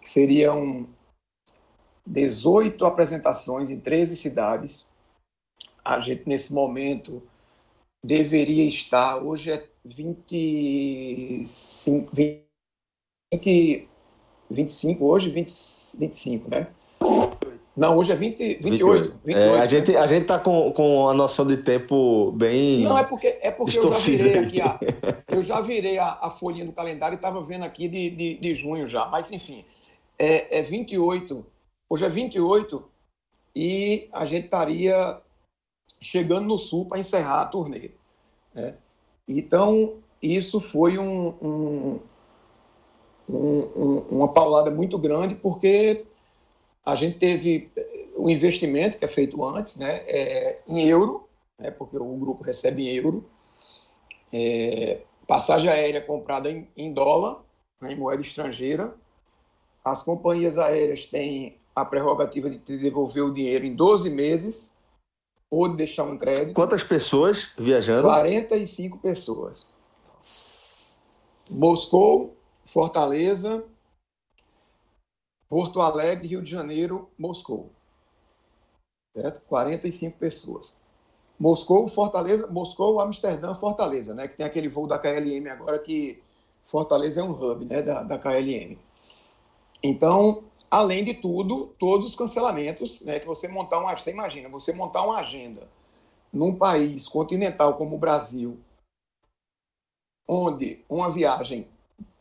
que 0.02 0.10
seriam 0.10 0.88
18 2.06 2.86
apresentações 2.86 3.70
em 3.70 3.80
13 3.80 4.16
cidades. 4.16 4.86
A 5.84 6.00
gente, 6.00 6.28
nesse 6.28 6.54
momento, 6.54 7.22
deveria 8.04 8.66
estar, 8.66 9.18
hoje 9.18 9.52
é 9.52 9.68
25, 9.84 12.16
20, 12.16 13.88
25 14.50 15.06
hoje, 15.06 15.30
20, 15.30 15.52
25, 15.98 16.50
né? 16.50 16.68
Não, 17.78 17.96
hoje 17.96 18.12
é 18.12 18.16
20, 18.16 18.56
28. 18.56 18.64
28. 18.64 19.20
28 19.24 19.56
é, 19.56 19.60
a, 19.60 19.68
gente, 19.68 19.96
a 19.96 20.08
gente 20.08 20.26
tá 20.26 20.40
com, 20.40 20.74
com 20.74 21.08
a 21.08 21.14
noção 21.14 21.46
de 21.46 21.58
tempo 21.58 22.32
bem. 22.32 22.82
Não, 22.82 22.98
é 22.98 23.04
porque, 23.04 23.38
é 23.40 23.52
porque 23.52 23.78
eu 23.78 23.94
já 23.94 24.00
virei 24.00 24.38
aqui 24.40 24.62
a, 24.62 24.80
eu 25.30 25.44
já 25.44 25.62
virei 25.62 26.00
a, 26.00 26.18
a 26.24 26.32
folhinha 26.32 26.66
do 26.66 26.72
calendário 26.72 27.14
e 27.14 27.18
estava 27.18 27.40
vendo 27.44 27.64
aqui 27.64 27.88
de, 27.88 28.10
de, 28.10 28.38
de, 28.38 28.54
junho 28.56 28.88
já. 28.88 29.06
Mas, 29.06 29.32
enfim, 29.32 29.64
é, 30.18 30.58
é 30.58 30.64
28. 30.64 31.46
Hoje 31.88 32.04
é 32.04 32.10
28 32.10 32.84
e 33.56 34.10
a 34.12 34.26
gente 34.26 34.46
estaria 34.46 35.22
chegando 36.02 36.48
no 36.48 36.58
sul 36.58 36.86
para 36.86 36.98
encerrar 36.98 37.42
a 37.42 37.46
turnê. 37.46 37.92
Né? 38.56 38.74
Então, 39.28 39.98
isso 40.20 40.60
foi 40.60 40.98
um, 40.98 41.28
um, 41.40 42.00
um, 43.30 43.98
uma 44.10 44.34
paulada 44.34 44.72
muito 44.72 44.98
grande, 44.98 45.36
porque 45.36 46.06
a 46.88 46.96
gente 46.96 47.18
teve 47.18 47.70
o 48.16 48.30
investimento 48.30 48.98
que 48.98 49.04
é 49.04 49.10
feito 49.10 49.44
antes, 49.44 49.76
né, 49.76 49.98
é, 50.08 50.62
em 50.66 50.88
euro, 50.88 51.28
né, 51.60 51.70
porque 51.70 51.98
o 51.98 52.16
grupo 52.16 52.46
recebe 52.46 52.88
em 52.88 52.96
euro, 52.96 53.30
é, 54.32 55.02
passagem 55.28 55.70
aérea 55.70 56.02
comprada 56.02 56.50
em, 56.50 56.66
em 56.78 56.94
dólar, 56.94 57.42
né, 57.82 57.92
em 57.92 57.98
moeda 57.98 58.22
estrangeira. 58.22 58.96
As 59.84 60.02
companhias 60.02 60.58
aéreas 60.58 61.06
têm 61.06 61.58
a 61.76 61.84
prerrogativa 61.84 62.50
de 62.50 62.78
devolver 62.78 63.24
o 63.24 63.34
dinheiro 63.34 63.66
em 63.66 63.76
12 63.76 64.10
meses 64.10 64.74
ou 65.52 65.68
de 65.68 65.76
deixar 65.76 66.06
um 66.06 66.18
crédito. 66.18 66.56
Quantas 66.56 66.86
pessoas 66.86 67.50
viajando? 67.58 68.04
45 68.04 68.98
pessoas. 69.00 69.68
Moscou, 71.50 72.38
Fortaleza, 72.64 73.66
Porto 75.50 75.82
Alegre, 75.82 76.28
Rio 76.28 76.42
de 76.42 76.52
Janeiro, 76.52 77.10
Moscou. 77.18 77.72
Certo? 79.16 79.42
45 79.48 80.18
pessoas. 80.18 80.76
Moscou, 81.40 81.88
Fortaleza, 81.88 82.48
Moscou, 82.48 83.00
Amsterdã, 83.00 83.54
Fortaleza, 83.54 84.14
né? 84.14 84.28
Que 84.28 84.36
tem 84.36 84.46
aquele 84.46 84.68
voo 84.68 84.88
da 84.88 84.98
KLM 84.98 85.48
agora 85.50 85.80
que 85.80 86.22
Fortaleza 86.64 87.22
é 87.22 87.24
um 87.24 87.32
hub, 87.32 87.66
né? 87.66 87.82
Da, 87.82 88.04
da 88.04 88.18
KLM. 88.18 88.78
Então, 89.84 90.46
além 90.70 91.04
de 91.04 91.14
tudo, 91.14 91.74
todos 91.80 92.08
os 92.08 92.16
cancelamentos, 92.16 93.02
né? 93.02 93.20
Que 93.20 93.28
você 93.28 93.48
montar 93.48 93.80
uma, 93.80 93.96
você 93.96 94.12
imagina, 94.12 94.50
você 94.50 94.74
montar 94.74 95.04
uma 95.04 95.18
agenda 95.18 95.70
num 96.34 96.56
país 96.56 97.08
continental 97.08 97.78
como 97.78 97.96
o 97.96 98.00
Brasil, 98.00 98.60
onde 100.28 100.84
uma 100.90 101.10
viagem, 101.10 101.68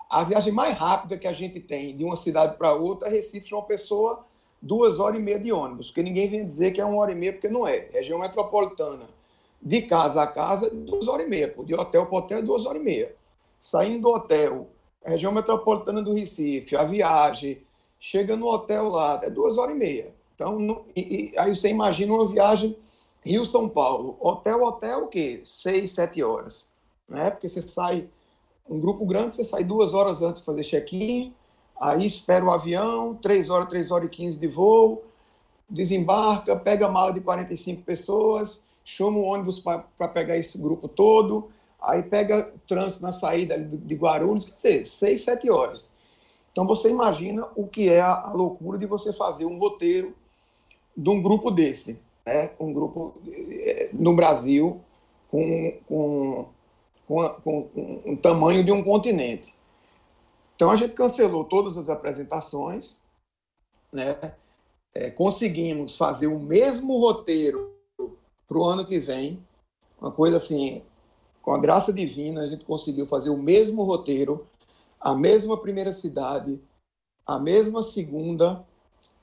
a 0.09 0.25
viagem 0.25 0.53
mais 0.53 0.77
rápida 0.77 1.17
que 1.17 1.27
a 1.27 1.33
gente 1.33 1.61
tem 1.61 1.97
de 1.97 2.05
uma 2.05 2.17
cidade 2.17 2.57
para 2.57 2.73
outra 2.75 3.09
é 3.09 3.11
Recife, 3.11 3.55
uma 3.55 3.65
pessoa 3.65 4.25
duas 4.61 4.99
horas 4.99 5.19
e 5.19 5.23
meia 5.23 5.39
de 5.39 5.53
ônibus, 5.53 5.89
porque 5.89 6.03
ninguém 6.03 6.29
vem 6.29 6.47
dizer 6.47 6.73
que 6.73 6.81
é 6.81 6.85
uma 6.85 6.97
hora 6.97 7.13
e 7.13 7.15
meia, 7.15 7.33
porque 7.33 7.49
não 7.49 7.67
é. 7.67 7.89
Região 7.93 8.19
metropolitana, 8.19 9.09
de 9.61 9.83
casa 9.83 10.23
a 10.23 10.27
casa, 10.27 10.71
duas 10.71 11.09
horas 11.09 11.27
e 11.27 11.29
meia. 11.29 11.55
De 11.65 11.75
hotel 11.75 12.07
para 12.07 12.19
hotel, 12.19 12.43
duas 12.43 12.67
horas 12.67 12.81
e 12.81 12.85
meia. 12.85 13.15
Saindo 13.61 14.03
do 14.03 14.09
hotel, 14.15 14.69
região 15.05 15.33
metropolitana 15.33 16.03
do 16.03 16.13
Recife, 16.13 16.77
a 16.77 16.85
viagem, 16.85 17.63
chega 17.99 18.37
no 18.37 18.47
hotel 18.47 18.89
lá, 18.89 19.21
é 19.23 19.31
duas 19.31 19.57
horas 19.57 19.75
e 19.75 19.79
meia. 19.79 20.15
Então, 20.35 20.85
e, 20.95 21.33
aí 21.39 21.55
você 21.55 21.69
imagina 21.69 22.13
uma 22.13 22.29
viagem 22.29 22.77
Rio-São 23.25 23.69
Paulo, 23.69 24.17
hotel, 24.21 24.63
hotel, 24.63 25.05
o 25.05 25.09
quê? 25.09 25.41
Seis, 25.45 25.93
sete 25.93 26.23
horas. 26.23 26.71
Né? 27.09 27.31
Porque 27.31 27.49
você 27.49 27.63
sai, 27.63 28.09
um 28.69 28.81
grupo 28.81 29.07
grande, 29.07 29.35
você 29.35 29.45
sai 29.45 29.65
duas 29.65 29.95
horas 29.95 30.23
antes 30.23 30.41
de 30.41 30.47
fazer 30.47 30.63
check-in, 30.63 31.33
Aí 31.81 32.07
espera 32.07 32.45
o 32.45 32.51
avião, 32.51 33.15
3 33.15 33.51
horas, 33.51 33.69
3 33.69 33.91
horas 33.91 34.07
e 34.07 34.11
15 34.11 34.39
de 34.39 34.49
voo, 34.49 35.05
desembarca, 35.69 36.57
pega 36.57 36.87
a 36.87 36.91
mala 36.91 37.13
de 37.13 37.21
45 37.21 37.83
pessoas, 37.83 38.65
chama 38.85 39.19
o 39.19 39.25
ônibus 39.25 39.61
para 39.61 40.09
pegar 40.09 40.37
esse 40.37 40.57
grupo 40.59 40.89
todo, 40.89 41.51
aí 41.81 42.03
pega 42.03 42.51
trânsito 42.67 43.03
na 43.03 43.13
saída 43.13 43.59
de 43.59 43.95
Guarulhos, 43.95 44.47
quer 44.47 44.57
dizer, 44.57 44.87
6, 44.87 45.21
7 45.21 45.51
horas. 45.51 45.87
Então 46.51 46.67
você 46.67 46.89
imagina 46.89 47.47
o 47.55 47.67
que 47.67 47.91
é 47.91 48.01
a 48.01 48.31
loucura 48.33 48.79
de 48.79 48.87
você 48.87 49.13
fazer 49.13 49.45
um 49.45 49.59
roteiro 49.59 50.15
de 50.97 51.11
um 51.11 51.21
grupo 51.21 51.51
desse, 51.51 52.01
né? 52.25 52.53
um 52.59 52.73
grupo 52.73 53.15
eh, 53.29 53.91
no 53.93 54.17
Brasil 54.17 54.81
com, 55.31 55.75
com, 55.87 56.47
com, 57.07 57.29
com 57.29 58.03
um 58.05 58.17
tamanho 58.17 58.65
de 58.65 58.73
um 58.73 58.83
continente. 58.83 59.55
Então 60.55 60.71
a 60.71 60.77
gente 60.77 60.95
cancelou 60.95 61.45
todas 61.45 61.79
as 61.79 61.89
apresentações, 61.89 62.97
né? 63.93 64.35
É, 64.95 65.11
conseguimos 65.11 65.95
fazer 65.95 66.27
o 66.27 66.39
mesmo 66.39 66.99
roteiro 66.99 67.75
para 68.49 68.59
o 68.59 68.65
ano 68.65 68.87
que 68.87 68.99
vem, 68.99 69.45
uma 70.01 70.11
coisa 70.11 70.39
assim, 70.39 70.83
com 71.43 71.53
a 71.53 71.59
graça 71.59 71.93
divina, 71.93 72.43
a 72.43 72.49
gente 72.49 72.65
conseguiu 72.65 73.07
fazer 73.07 73.31
o 73.31 73.37
mesmo 73.37 73.83
roteiro, 73.83 74.47
a 75.01 75.15
mesma 75.15 75.57
primeira 75.57 75.93
cidade, 75.93 76.61
a 77.27 77.39
mesma 77.39 77.83
segunda. 77.83 78.65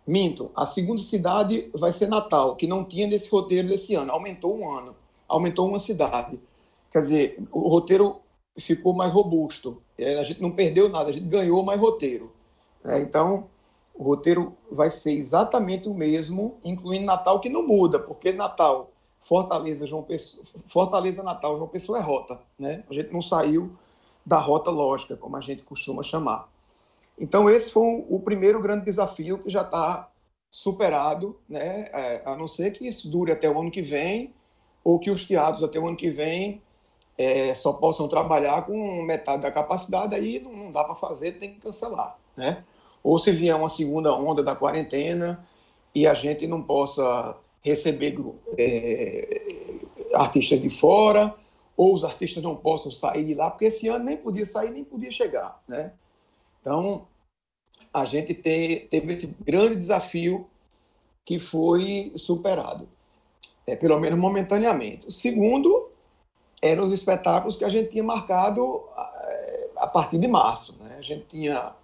Minto, 0.06 0.52
a 0.54 0.68
segunda 0.68 1.02
cidade 1.02 1.72
vai 1.74 1.94
ser 1.94 2.08
Natal, 2.08 2.56
que 2.56 2.68
não 2.68 2.84
tinha 2.84 3.08
nesse 3.08 3.30
roteiro 3.30 3.70
desse 3.70 3.96
ano, 3.96 4.12
aumentou 4.12 4.58
um 4.58 4.70
ano, 4.70 4.96
aumentou 5.28 5.68
uma 5.68 5.80
cidade. 5.80 6.40
Quer 6.94 7.02
dizer, 7.02 7.44
o 7.52 7.68
roteiro 7.68 8.22
ficou 8.58 8.94
mais 8.94 9.12
robusto. 9.12 9.82
A 9.98 10.24
gente 10.24 10.40
não 10.40 10.52
perdeu 10.52 10.88
nada, 10.88 11.10
a 11.10 11.12
gente 11.12 11.28
ganhou 11.28 11.64
mais 11.64 11.82
roteiro. 11.82 12.32
Né? 12.84 13.02
Então, 13.02 13.50
o 13.96 14.04
roteiro 14.04 14.56
vai 14.72 14.92
ser 14.92 15.12
exatamente 15.12 15.90
o 15.90 15.94
mesmo, 15.94 16.60
incluindo 16.64 17.06
Natal, 17.06 17.40
que 17.40 17.50
não 17.50 17.68
muda, 17.68 17.98
porque 17.98 18.32
Natal, 18.32 18.92
Fortaleza, 19.20 19.88
João 19.88 20.04
Pessoa, 20.04 20.44
Fortaleza, 20.68 21.24
Natal, 21.24 21.58
João 21.58 21.68
Pessoa 21.68 21.98
é 21.98 22.02
rota. 22.02 22.40
Né? 22.60 22.84
A 22.88 22.94
gente 22.94 23.12
não 23.12 23.24
saiu 23.24 23.72
da 24.24 24.38
rota 24.38 24.70
lógica, 24.70 25.18
como 25.18 25.36
a 25.36 25.42
gente 25.42 25.64
costuma 25.64 26.04
chamar. 26.04 26.48
Então, 27.18 27.50
esse 27.50 27.72
foi 27.72 28.06
o 28.08 28.20
primeiro 28.20 28.62
grande 28.62 28.86
desafio 28.86 29.40
que 29.40 29.50
já 29.50 29.62
está 29.62 30.10
superado, 30.50 31.40
né? 31.50 31.90
É, 31.92 32.22
a 32.26 32.36
não 32.36 32.48
ser 32.48 32.72
que 32.72 32.88
isso 32.88 33.10
dure 33.10 33.32
até 33.32 33.50
o 33.50 33.60
ano 33.60 33.72
que 33.72 33.82
vem, 33.82 34.34
ou 34.84 35.00
que 35.00 35.10
os 35.10 35.26
teatros 35.26 35.64
até 35.64 35.80
o 35.80 35.88
ano 35.88 35.98
que 35.98 36.10
vem 36.10 36.62
é, 37.18 37.54
só 37.54 37.74
possam 37.74 38.08
trabalhar 38.08 38.66
com 38.66 39.02
metade 39.04 39.42
da 39.42 39.52
capacidade, 39.52 40.16
aí 40.16 40.40
não, 40.40 40.72
dá 40.72 40.84
para 40.84 40.96
fazer, 40.96 41.34
tem 41.34 41.54
que 41.54 41.60
cancelar, 41.60 42.18
né? 42.36 42.64
Ou 43.04 43.20
se 43.20 43.32
vier 43.32 43.56
uma 43.56 43.70
segunda 43.70 44.14
onda 44.16 44.42
da 44.42 44.56
quarentena 44.56 45.46
e 45.94 46.08
a 46.08 46.14
gente 46.14 46.48
não 46.48 46.62
possa 46.62 47.38
receber 47.62 48.18
é, 48.58 49.42
artistas 50.14 50.62
de 50.62 50.70
fora, 50.70 51.36
ou 51.76 51.94
os 51.94 52.04
artistas 52.04 52.42
não 52.42 52.56
possam 52.56 52.92
sair 52.92 53.26
de 53.26 53.34
lá, 53.34 53.50
porque 53.50 53.66
esse 53.66 53.88
ano 53.88 54.06
nem 54.06 54.18
podia 54.18 54.46
sair, 54.46 54.72
nem 54.72 54.84
podia 54.84 55.12
chegar, 55.12 55.62
né? 55.68 55.94
Então, 56.60 57.08
a 57.94 58.06
gente 58.06 58.34
te, 58.34 58.88
teve 58.90 59.14
esse 59.14 59.28
grande 59.42 59.76
desafio 59.76 60.48
que 61.26 61.40
foi 61.40 62.12
superado, 62.16 62.88
é, 63.68 63.76
pelo 63.76 64.00
menos 64.00 64.20
momentaneamente. 64.20 65.08
O 65.08 65.12
segundo 65.12 65.93
eram 66.64 66.86
os 66.86 66.94
espetáculos 66.94 67.58
que 67.58 67.66
a 67.66 67.70
gente 67.70 67.90
tinha 67.90 68.04
marcado 68.04 68.88
eh, 68.98 69.70
a 69.76 69.86
partir 69.86 70.18
de 70.18 70.30
março. 70.30 70.82
Né? 70.82 70.96
A 70.98 71.02
gente 71.02 71.26
tinha 71.26 71.76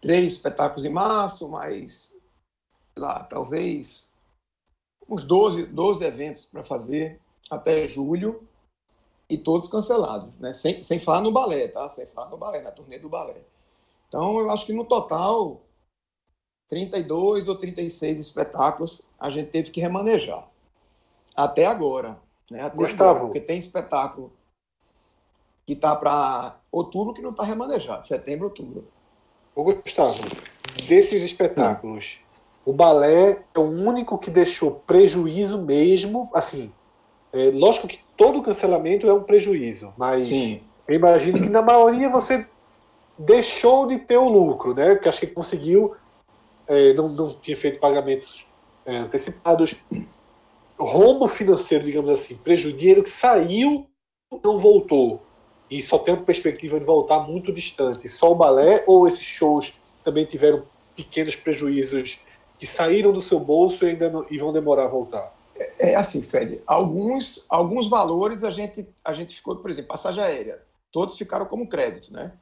três 0.00 0.32
espetáculos 0.32 0.86
em 0.86 0.88
março, 0.88 1.46
mais, 1.50 2.18
lá, 2.96 3.24
talvez 3.24 4.10
uns 5.06 5.22
12, 5.22 5.66
12 5.66 6.02
eventos 6.02 6.44
para 6.46 6.64
fazer 6.64 7.20
até 7.50 7.86
julho 7.86 8.48
e 9.28 9.36
todos 9.36 9.68
cancelados, 9.68 10.32
né? 10.38 10.54
sem, 10.54 10.80
sem 10.80 10.98
falar 10.98 11.20
no 11.20 11.30
balé, 11.30 11.68
tá? 11.68 11.90
Sem 11.90 12.06
falar 12.06 12.30
no 12.30 12.38
balé, 12.38 12.62
na 12.62 12.70
turnê 12.70 12.98
do 12.98 13.10
balé. 13.10 13.42
Então, 14.08 14.38
eu 14.38 14.50
acho 14.50 14.64
que 14.64 14.72
no 14.72 14.86
total, 14.86 15.60
32 16.68 17.48
ou 17.48 17.54
36 17.54 18.18
espetáculos 18.18 19.02
a 19.20 19.28
gente 19.28 19.50
teve 19.50 19.70
que 19.70 19.80
remanejar. 19.80 20.48
Até 21.36 21.66
agora. 21.66 22.18
Né? 22.50 22.62
Até 22.62 22.76
Gustavo. 22.76 23.10
Agora, 23.10 23.24
porque 23.26 23.40
tem 23.40 23.58
espetáculo 23.58 24.32
que 25.66 25.74
está 25.74 25.94
para 25.94 26.56
outubro 26.72 27.12
que 27.12 27.20
não 27.20 27.30
está 27.30 27.42
remanejado, 27.42 28.06
setembro, 28.06 28.46
outubro. 28.46 28.86
Ô, 29.54 29.64
Gustavo, 29.64 30.14
desses 30.86 31.22
espetáculos, 31.22 32.20
o 32.64 32.72
balé 32.72 33.44
é 33.54 33.58
o 33.58 33.62
único 33.62 34.16
que 34.16 34.30
deixou 34.30 34.82
prejuízo 34.86 35.60
mesmo, 35.60 36.30
assim, 36.32 36.72
é, 37.32 37.50
lógico 37.52 37.88
que 37.88 38.00
todo 38.16 38.42
cancelamento 38.42 39.08
é 39.08 39.12
um 39.12 39.22
prejuízo, 39.22 39.92
mas 39.96 40.28
Sim. 40.28 40.62
eu 40.86 40.94
imagino 40.94 41.40
que 41.40 41.48
na 41.48 41.60
maioria 41.60 42.08
você 42.08 42.46
deixou 43.18 43.86
de 43.86 43.98
ter 43.98 44.16
o 44.16 44.28
lucro, 44.28 44.74
né? 44.74 44.94
Porque 44.94 45.08
acho 45.08 45.20
que 45.20 45.26
conseguiu, 45.26 45.94
é, 46.66 46.94
não, 46.94 47.08
não 47.08 47.34
tinha 47.34 47.56
feito 47.56 47.80
pagamentos 47.80 48.46
é, 48.86 48.96
antecipados, 48.96 49.76
rombo 50.84 51.26
financeiro, 51.26 51.84
digamos 51.84 52.10
assim, 52.10 52.36
prejuízo 52.36 53.02
que 53.02 53.10
saiu 53.10 53.86
não 54.44 54.58
voltou 54.58 55.22
e 55.70 55.82
só 55.82 55.98
tem 55.98 56.14
uma 56.14 56.24
perspectiva 56.24 56.78
de 56.78 56.84
voltar 56.84 57.20
muito 57.20 57.52
distante. 57.52 58.08
Só 58.08 58.32
o 58.32 58.34
balé 58.34 58.84
ou 58.86 59.06
esses 59.06 59.22
shows 59.22 59.74
também 60.02 60.24
tiveram 60.24 60.64
pequenos 60.96 61.36
prejuízos 61.36 62.24
que 62.58 62.66
saíram 62.66 63.12
do 63.12 63.20
seu 63.20 63.38
bolso 63.38 63.84
e 63.84 63.90
ainda 63.90 64.10
não, 64.10 64.26
e 64.30 64.38
vão 64.38 64.52
demorar 64.52 64.84
a 64.84 64.88
voltar? 64.88 65.34
É, 65.56 65.90
é 65.90 65.94
assim, 65.94 66.22
Fred. 66.22 66.62
Alguns, 66.66 67.46
alguns 67.48 67.88
valores 67.88 68.42
a 68.42 68.50
gente, 68.50 68.86
a 69.04 69.12
gente 69.12 69.36
ficou, 69.36 69.56
por 69.56 69.70
exemplo, 69.70 69.88
passagem 69.88 70.22
aérea. 70.22 70.58
Todos 70.90 71.18
ficaram 71.18 71.46
como 71.46 71.68
crédito, 71.68 72.12
né? 72.12 72.32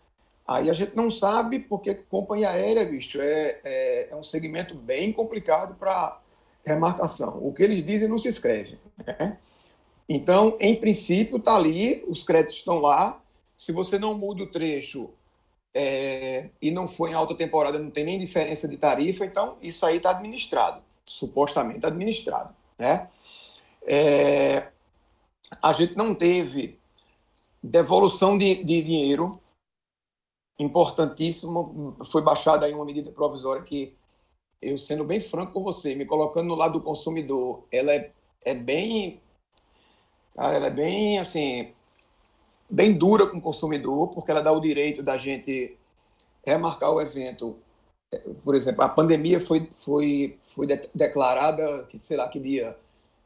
Aí 0.47 0.71
a 0.71 0.73
gente 0.73 0.95
não 0.95 1.11
sabe 1.11 1.59
porque 1.59 1.95
companhia 1.95 2.51
aérea, 2.51 2.85
bicho, 2.85 3.21
é, 3.21 3.61
é, 3.65 4.11
é 4.13 4.17
um 4.17 4.23
segmento 4.23 4.77
bem 4.77 5.13
complicado 5.13 5.75
para 5.75 6.21
remarcação. 6.67 7.39
O 7.41 7.55
que 7.55 7.63
eles 7.63 7.85
dizem 7.85 8.09
não 8.09 8.19
se 8.19 8.29
escreve. 8.29 8.79
Né? 9.07 9.39
Então, 10.09 10.57
em 10.61 10.75
princípio, 10.75 11.37
está 11.37 11.55
ali, 11.57 12.05
os 12.09 12.23
créditos 12.23 12.57
estão 12.57 12.79
lá. 12.79 13.23
Se 13.57 13.73
você 13.73 13.99
não 13.99 14.15
muda 14.15 14.43
o 14.43 14.51
trecho 14.51 15.11
é, 15.73 16.51
e 16.61 16.71
não 16.71 16.89
for 16.89 17.09
em 17.09 17.15
alta 17.15 17.35
temporada, 17.37 17.79
não 17.79 17.91
tem 17.91 18.05
nem 18.05 18.19
diferença 18.19 18.67
de 18.67 18.77
tarifa, 18.77 19.25
então 19.25 19.57
isso 19.63 19.85
aí 19.87 19.99
está 19.99 20.11
administrado, 20.11 20.83
supostamente 21.09 21.87
administrado. 21.87 22.55
Né? 22.79 23.09
É, 23.87 24.69
a 25.63 25.73
gente 25.73 25.97
não 25.97 26.15
teve 26.15 26.79
devolução 27.63 28.37
de, 28.37 28.63
de 28.65 28.83
dinheiro, 28.83 29.41
importantíssimo, 30.59 31.97
foi 32.11 32.23
baixada 32.23 32.67
aí 32.67 32.73
uma 32.73 32.85
medida 32.85 33.13
provisória 33.13 33.63
que 33.63 33.95
eu 34.61 34.79
sendo 34.79 35.05
bem 35.05 35.21
franco 35.21 35.53
com 35.53 35.63
você, 35.63 35.95
me 35.95 36.07
colocando 36.07 36.49
no 36.49 36.55
lado 36.55 36.75
do 36.75 36.85
consumidor, 36.85 37.65
ela 37.71 37.93
é, 37.93 38.11
é 38.45 38.55
bem, 38.55 39.21
cara, 40.35 40.57
ela 40.57 40.67
é 40.67 40.71
bem 40.71 41.19
assim, 41.19 41.73
bem 42.69 42.93
dura 42.93 43.27
com 43.27 43.39
o 43.39 43.43
consumidor, 43.43 44.09
porque 44.09 44.31
ela 44.31 44.43
dá 44.43 44.53
o 44.53 44.61
direito 44.61 45.03
da 45.03 45.17
gente 45.17 45.77
remarcar 46.45 46.93
o 46.93 47.01
evento. 47.01 47.57
Por 48.45 48.55
exemplo, 48.55 48.83
a 48.83 48.89
pandemia 48.89 49.41
foi, 49.41 49.69
foi, 49.73 50.39
foi 50.41 50.67
declarada, 50.95 51.87
sei 51.99 52.17
lá 52.17 52.29
que 52.29 52.39
dia, 52.39 52.77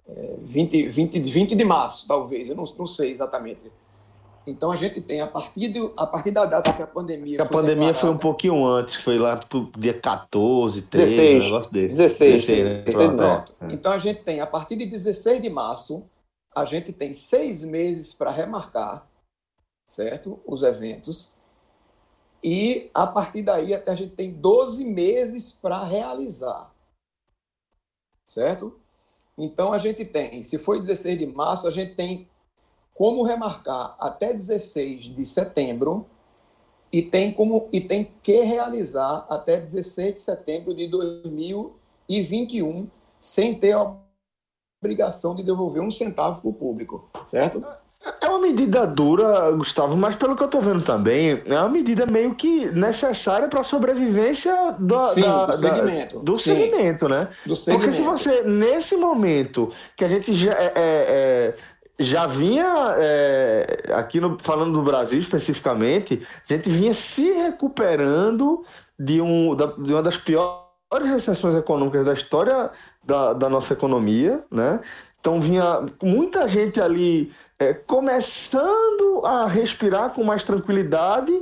é, 0.08 0.36
20, 0.40 0.88
20, 0.88 1.20
20 1.20 1.54
de 1.54 1.64
março, 1.64 2.06
talvez, 2.08 2.48
eu 2.48 2.56
não, 2.56 2.64
não 2.78 2.86
sei 2.86 3.10
exatamente. 3.10 3.70
Então 4.46 4.72
a 4.72 4.76
gente 4.76 5.00
tem 5.00 5.20
a 5.20 5.26
partir, 5.26 5.68
de, 5.68 5.92
a 5.96 6.06
partir 6.06 6.30
da 6.30 6.46
data 6.46 6.72
que 6.72 6.82
a 6.82 6.86
pandemia. 6.86 7.42
a 7.42 7.46
pandemia 7.46 7.94
foi 7.94 8.10
um 8.10 8.16
pouquinho 8.16 8.64
antes, 8.64 8.96
foi 8.96 9.18
lá 9.18 9.36
pro 9.36 9.70
dia 9.76 9.98
14, 9.98 10.82
13, 10.82 11.10
16, 11.10 11.40
um 11.40 11.44
negócio 11.44 11.72
desse. 11.72 11.96
16, 11.96 12.46
16 12.46 12.64
né? 12.64 12.82
Pronto, 12.82 13.16
Pronto. 13.16 13.54
É. 13.60 13.72
Então 13.72 13.92
a 13.92 13.98
gente 13.98 14.22
tem, 14.22 14.40
a 14.40 14.46
partir 14.46 14.76
de 14.76 14.86
16 14.86 15.42
de 15.42 15.50
março, 15.50 16.04
a 16.56 16.64
gente 16.64 16.92
tem 16.92 17.12
seis 17.12 17.62
meses 17.62 18.14
para 18.14 18.30
remarcar, 18.30 19.06
certo? 19.86 20.40
Os 20.46 20.62
eventos. 20.62 21.34
E 22.42 22.90
a 22.94 23.06
partir 23.06 23.42
daí 23.42 23.74
até 23.74 23.92
a 23.92 23.94
gente 23.94 24.14
tem 24.14 24.32
12 24.32 24.84
meses 24.84 25.52
para 25.52 25.84
realizar. 25.84 26.72
Certo? 28.26 28.80
Então 29.36 29.72
a 29.72 29.78
gente 29.78 30.04
tem, 30.04 30.42
se 30.42 30.56
foi 30.56 30.78
16 30.80 31.18
de 31.18 31.26
março, 31.26 31.68
a 31.68 31.70
gente 31.70 31.94
tem 31.94 32.29
como 33.00 33.22
remarcar 33.22 33.96
até 33.98 34.34
16 34.34 35.16
de 35.16 35.24
setembro 35.24 36.04
e 36.92 37.00
tem 37.00 37.32
como 37.32 37.66
e 37.72 37.80
tem 37.80 38.12
que 38.22 38.42
realizar 38.42 39.24
até 39.30 39.58
16 39.58 40.16
de 40.16 40.20
setembro 40.20 40.74
de 40.74 40.86
2021 40.86 42.90
sem 43.18 43.54
ter 43.54 43.72
a 43.72 43.96
obrigação 44.84 45.34
de 45.34 45.42
devolver 45.42 45.80
um 45.80 45.90
centavo 45.90 46.42
para 46.42 46.50
o 46.50 46.52
público, 46.52 47.08
certo? 47.24 47.64
É 48.20 48.28
uma 48.28 48.38
medida 48.38 48.86
dura, 48.86 49.50
Gustavo, 49.52 49.96
mas 49.96 50.14
pelo 50.16 50.36
que 50.36 50.42
eu 50.42 50.46
estou 50.46 50.60
vendo 50.60 50.82
também, 50.82 51.42
é 51.46 51.58
uma 51.58 51.70
medida 51.70 52.04
meio 52.04 52.34
que 52.34 52.66
necessária 52.66 53.48
para 53.48 53.60
a 53.60 53.64
sobrevivência 53.64 54.72
do, 54.78 55.06
Sim, 55.06 55.22
da, 55.22 55.46
do 55.46 55.52
segmento. 55.54 56.18
Da, 56.18 56.22
do 56.22 56.36
Sim. 56.36 56.54
segmento, 56.54 57.08
né? 57.08 57.28
Do 57.46 57.56
segmento. 57.56 57.82
Porque 57.82 57.96
se 57.96 58.02
você, 58.02 58.42
nesse 58.42 58.98
momento 58.98 59.72
que 59.96 60.04
a 60.04 60.08
gente 60.08 60.34
já, 60.34 60.52
é, 60.52 60.66
é, 60.66 60.72
é 60.76 61.54
já 62.00 62.26
vinha, 62.26 62.94
é, 62.96 63.92
aqui 63.92 64.18
no, 64.18 64.38
falando 64.40 64.72
do 64.72 64.82
Brasil 64.82 65.20
especificamente, 65.20 66.26
a 66.48 66.54
gente 66.54 66.70
vinha 66.70 66.94
se 66.94 67.30
recuperando 67.30 68.64
de, 68.98 69.20
um, 69.20 69.54
da, 69.54 69.66
de 69.66 69.92
uma 69.92 70.02
das 70.02 70.16
piores 70.16 70.64
recessões 71.04 71.54
econômicas 71.54 72.04
da 72.04 72.14
história 72.14 72.70
da, 73.04 73.34
da 73.34 73.50
nossa 73.50 73.74
economia, 73.74 74.42
né? 74.50 74.80
Então 75.20 75.38
vinha 75.42 75.84
muita 76.02 76.48
gente 76.48 76.80
ali 76.80 77.30
é, 77.58 77.74
começando 77.74 79.20
a 79.22 79.46
respirar 79.46 80.14
com 80.14 80.24
mais 80.24 80.42
tranquilidade. 80.42 81.32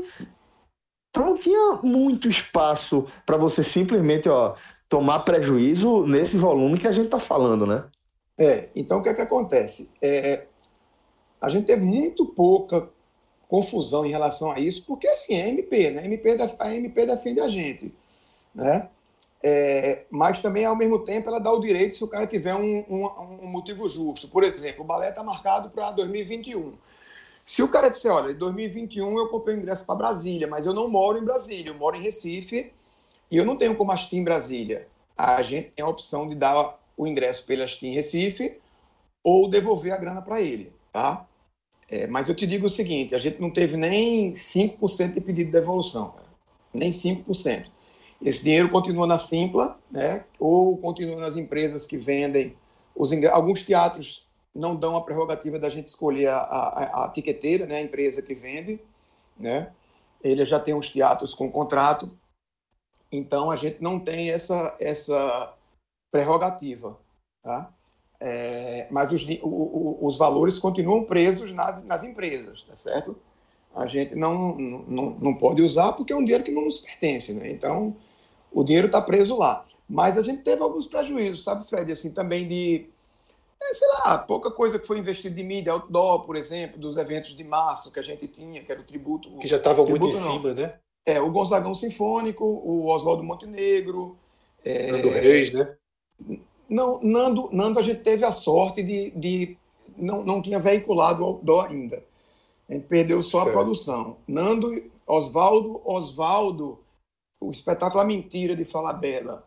Então 1.11 1.27
não 1.27 1.39
tinha 1.39 1.79
muito 1.85 2.29
espaço 2.29 3.07
para 3.25 3.37
você 3.37 3.63
simplesmente 3.63 4.29
ó, 4.29 4.57
tomar 4.89 5.21
prejuízo 5.21 6.05
nesse 6.05 6.37
volume 6.37 6.79
que 6.79 6.89
a 6.89 6.93
gente 6.93 7.07
está 7.07 7.21
falando, 7.21 7.65
né? 7.65 7.85
É, 8.39 8.69
então 8.75 8.99
o 8.99 9.03
que 9.03 9.09
é 9.09 9.15
que 9.15 9.21
acontece? 9.21 9.91
É, 10.01 10.47
a 11.41 11.49
gente 11.51 11.67
teve 11.67 11.85
muito 11.85 12.27
pouca 12.27 12.89
confusão 13.49 14.05
em 14.05 14.11
relação 14.11 14.53
a 14.53 14.61
isso, 14.61 14.85
porque 14.87 15.09
assim, 15.09 15.35
é 15.35 15.49
MP, 15.49 15.91
né? 15.91 16.03
A 16.03 16.05
MP, 16.05 16.37
a 16.59 16.75
MP 16.75 17.07
defende 17.07 17.41
a 17.41 17.49
gente, 17.49 17.93
né? 18.55 18.89
É, 19.43 20.05
mas 20.11 20.41
também, 20.41 20.65
ao 20.65 20.77
mesmo 20.77 20.99
tempo, 21.05 21.29
ela 21.29 21.39
dá 21.39 21.51
o 21.53 21.61
direito 21.61 21.95
se 21.95 22.03
o 22.03 22.09
cara 22.09 22.27
tiver 22.27 22.55
um, 22.55 22.85
um, 22.89 23.07
um 23.43 23.47
motivo 23.47 23.89
justo. 23.89 24.29
Por 24.29 24.43
exemplo, 24.43 24.83
o 24.83 24.87
balé 24.87 25.11
está 25.11 25.23
marcado 25.23 25.71
para 25.71 25.93
2021. 25.93 26.77
Se 27.47 27.63
o 27.63 27.69
cara 27.69 27.89
disser, 27.89 28.13
olha, 28.13 28.33
em 28.33 28.37
2021 28.37 29.19
eu 29.19 29.29
comprei 29.29 29.57
o 29.57 29.59
ingresso 29.59 29.87
para 29.87 29.95
Brasília, 29.95 30.47
mas 30.47 30.67
eu 30.67 30.75
não 30.75 30.89
moro 30.89 31.19
em 31.19 31.25
Brasília, 31.25 31.71
eu 31.71 31.79
moro 31.79 31.97
em 31.97 32.03
Recife 32.03 32.73
e 33.31 33.37
eu 33.37 33.45
não 33.45 33.57
tenho 33.57 33.75
como 33.75 33.93
assistir 33.93 34.19
em 34.19 34.25
Brasília. 34.25 34.87
A 35.17 35.41
gente 35.43 35.71
tem 35.71 35.85
a 35.85 35.89
opção 35.89 36.29
de 36.29 36.35
dar 36.35 36.79
o 36.99 37.07
ingresso 37.07 37.51
assistir 37.63 37.87
em 37.87 37.95
Recife 37.95 38.59
ou 39.23 39.49
devolver 39.49 39.93
a 39.93 39.97
grana 39.97 40.21
para 40.21 40.43
ele, 40.43 40.73
tá? 40.93 41.27
É, 41.89 42.07
mas 42.07 42.29
eu 42.29 42.35
te 42.35 42.47
digo 42.47 42.67
o 42.67 42.71
seguinte, 42.71 43.15
a 43.15 43.19
gente 43.19 43.41
não 43.41 43.51
teve 43.51 43.77
nem 43.77 44.33
5% 44.33 45.15
de 45.15 45.21
pedido 45.21 45.47
de 45.47 45.53
devolução, 45.53 46.17
nem 46.75 46.91
5%. 46.91 47.71
Esse 48.21 48.43
dinheiro 48.43 48.69
continua 48.69 49.07
na 49.07 49.19
Simpla, 49.19 49.79
né? 49.91 50.25
ou 50.39 50.77
continua 50.79 51.21
nas 51.21 51.37
empresas 51.37 51.87
que 51.87 51.97
vendem 51.97 52.57
os 52.95 53.13
ingressos. 53.13 53.37
Alguns 53.37 53.63
teatros 53.63 54.27
não 54.53 54.75
dão 54.75 54.97
a 54.97 55.01
prerrogativa 55.01 55.59
da 55.59 55.71
gente 55.71 55.87
escolher 55.87 56.29
a, 56.29 56.39
a, 56.39 57.05
a 57.05 57.09
tiqueteira, 57.11 57.65
né? 57.65 57.77
a 57.77 57.83
empresa 57.83 58.21
que 58.21 58.35
vende. 58.35 58.81
Né? 59.39 59.71
Ele 60.23 60.45
já 60.45 60.59
tem 60.59 60.75
uns 60.75 60.91
teatros 60.91 61.33
com 61.33 61.51
contrato, 61.51 62.11
então 63.11 63.51
a 63.51 63.57
gente 63.57 63.81
não 63.81 64.01
tem 64.01 64.31
essa, 64.31 64.77
essa 64.81 65.55
prerrogativa. 66.11 66.99
Tá? 67.43 67.73
É, 68.21 68.87
mas 68.91 69.13
os, 69.13 69.25
o, 69.43 69.49
o, 69.49 70.07
os 70.07 70.17
valores 70.17 70.59
continuam 70.59 71.05
presos 71.05 71.53
nas, 71.53 71.85
nas 71.85 72.05
empresas, 72.05 72.63
tá 72.63 72.77
certo? 72.77 73.17
A 73.75 73.87
gente 73.87 74.15
não, 74.15 74.57
não, 74.57 75.11
não 75.11 75.35
pode 75.35 75.63
usar 75.63 75.93
porque 75.93 76.13
é 76.13 76.17
um 76.17 76.25
dinheiro 76.25 76.43
que 76.43 76.51
não 76.51 76.65
nos 76.65 76.79
pertence, 76.79 77.33
né? 77.33 77.51
Então, 77.51 77.97
o 78.51 78.65
dinheiro 78.65 78.87
está 78.87 79.01
preso 79.01 79.37
lá. 79.37 79.65
Mas 79.89 80.19
a 80.19 80.23
gente 80.23 80.43
teve 80.43 80.63
alguns 80.63 80.87
prejuízos, 80.87 81.45
sabe, 81.45 81.67
Fred? 81.69 81.93
Assim, 81.93 82.11
também 82.11 82.47
de, 82.47 82.87
é, 83.63 83.75
sei 83.75 83.89
lá, 83.89 84.19
pouca 84.19 84.51
coisa 84.51 84.79
que 84.79 84.87
foi 84.87 84.99
investido 84.99 85.35
de 85.35 85.43
mídia, 85.43 85.73
outdoor, 85.73 86.25
por 86.25 86.37
exemplo, 86.37 86.79
dos 86.79 86.97
eventos 86.97 87.37
de 87.37 87.45
março 87.45 87.93
que 87.93 88.01
a 88.01 88.03
gente 88.03 88.27
tinha, 88.27 88.63
que 88.63 88.71
era 88.71 88.81
o 88.81 88.85
tributo. 88.85 89.31
Que 89.37 89.47
já 89.47 89.57
estava 89.57 89.85
muito 89.85 90.09
em 90.09 90.15
cima, 90.15 90.53
né? 90.55 90.75
É, 91.07 91.21
o 91.21 91.31
Gonzagão 91.31 91.75
Sinfônico, 91.75 92.45
o 92.45 92.87
Oswaldo 92.89 93.23
Montenegro. 93.23 94.19
É, 94.65 94.93
Nando 94.93 95.09
Reis, 95.09 95.53
né? 95.53 95.75
Não, 96.69 97.01
Nando, 97.03 97.49
Nando 97.53 97.79
a 97.79 97.83
gente 97.83 98.01
teve 98.01 98.25
a 98.25 98.33
sorte 98.33 98.83
de. 98.83 99.11
de 99.11 99.57
não, 99.97 100.23
não 100.23 100.41
tinha 100.41 100.61
veiculado 100.61 101.23
o 101.23 101.27
outdoor 101.27 101.67
ainda. 101.67 102.05
A 102.69 102.75
gente 102.75 102.87
perdeu 102.87 103.23
só 103.23 103.39
certo. 103.39 103.51
a 103.51 103.53
produção. 103.53 104.17
Nando, 104.27 104.83
Oswaldo, 105.07 105.81
Oswaldo 105.85 106.79
o 107.41 107.51
espetáculo 107.51 108.01
A 108.01 108.05
Mentira 108.05 108.57
de 108.57 108.65
Falabella 108.65 109.45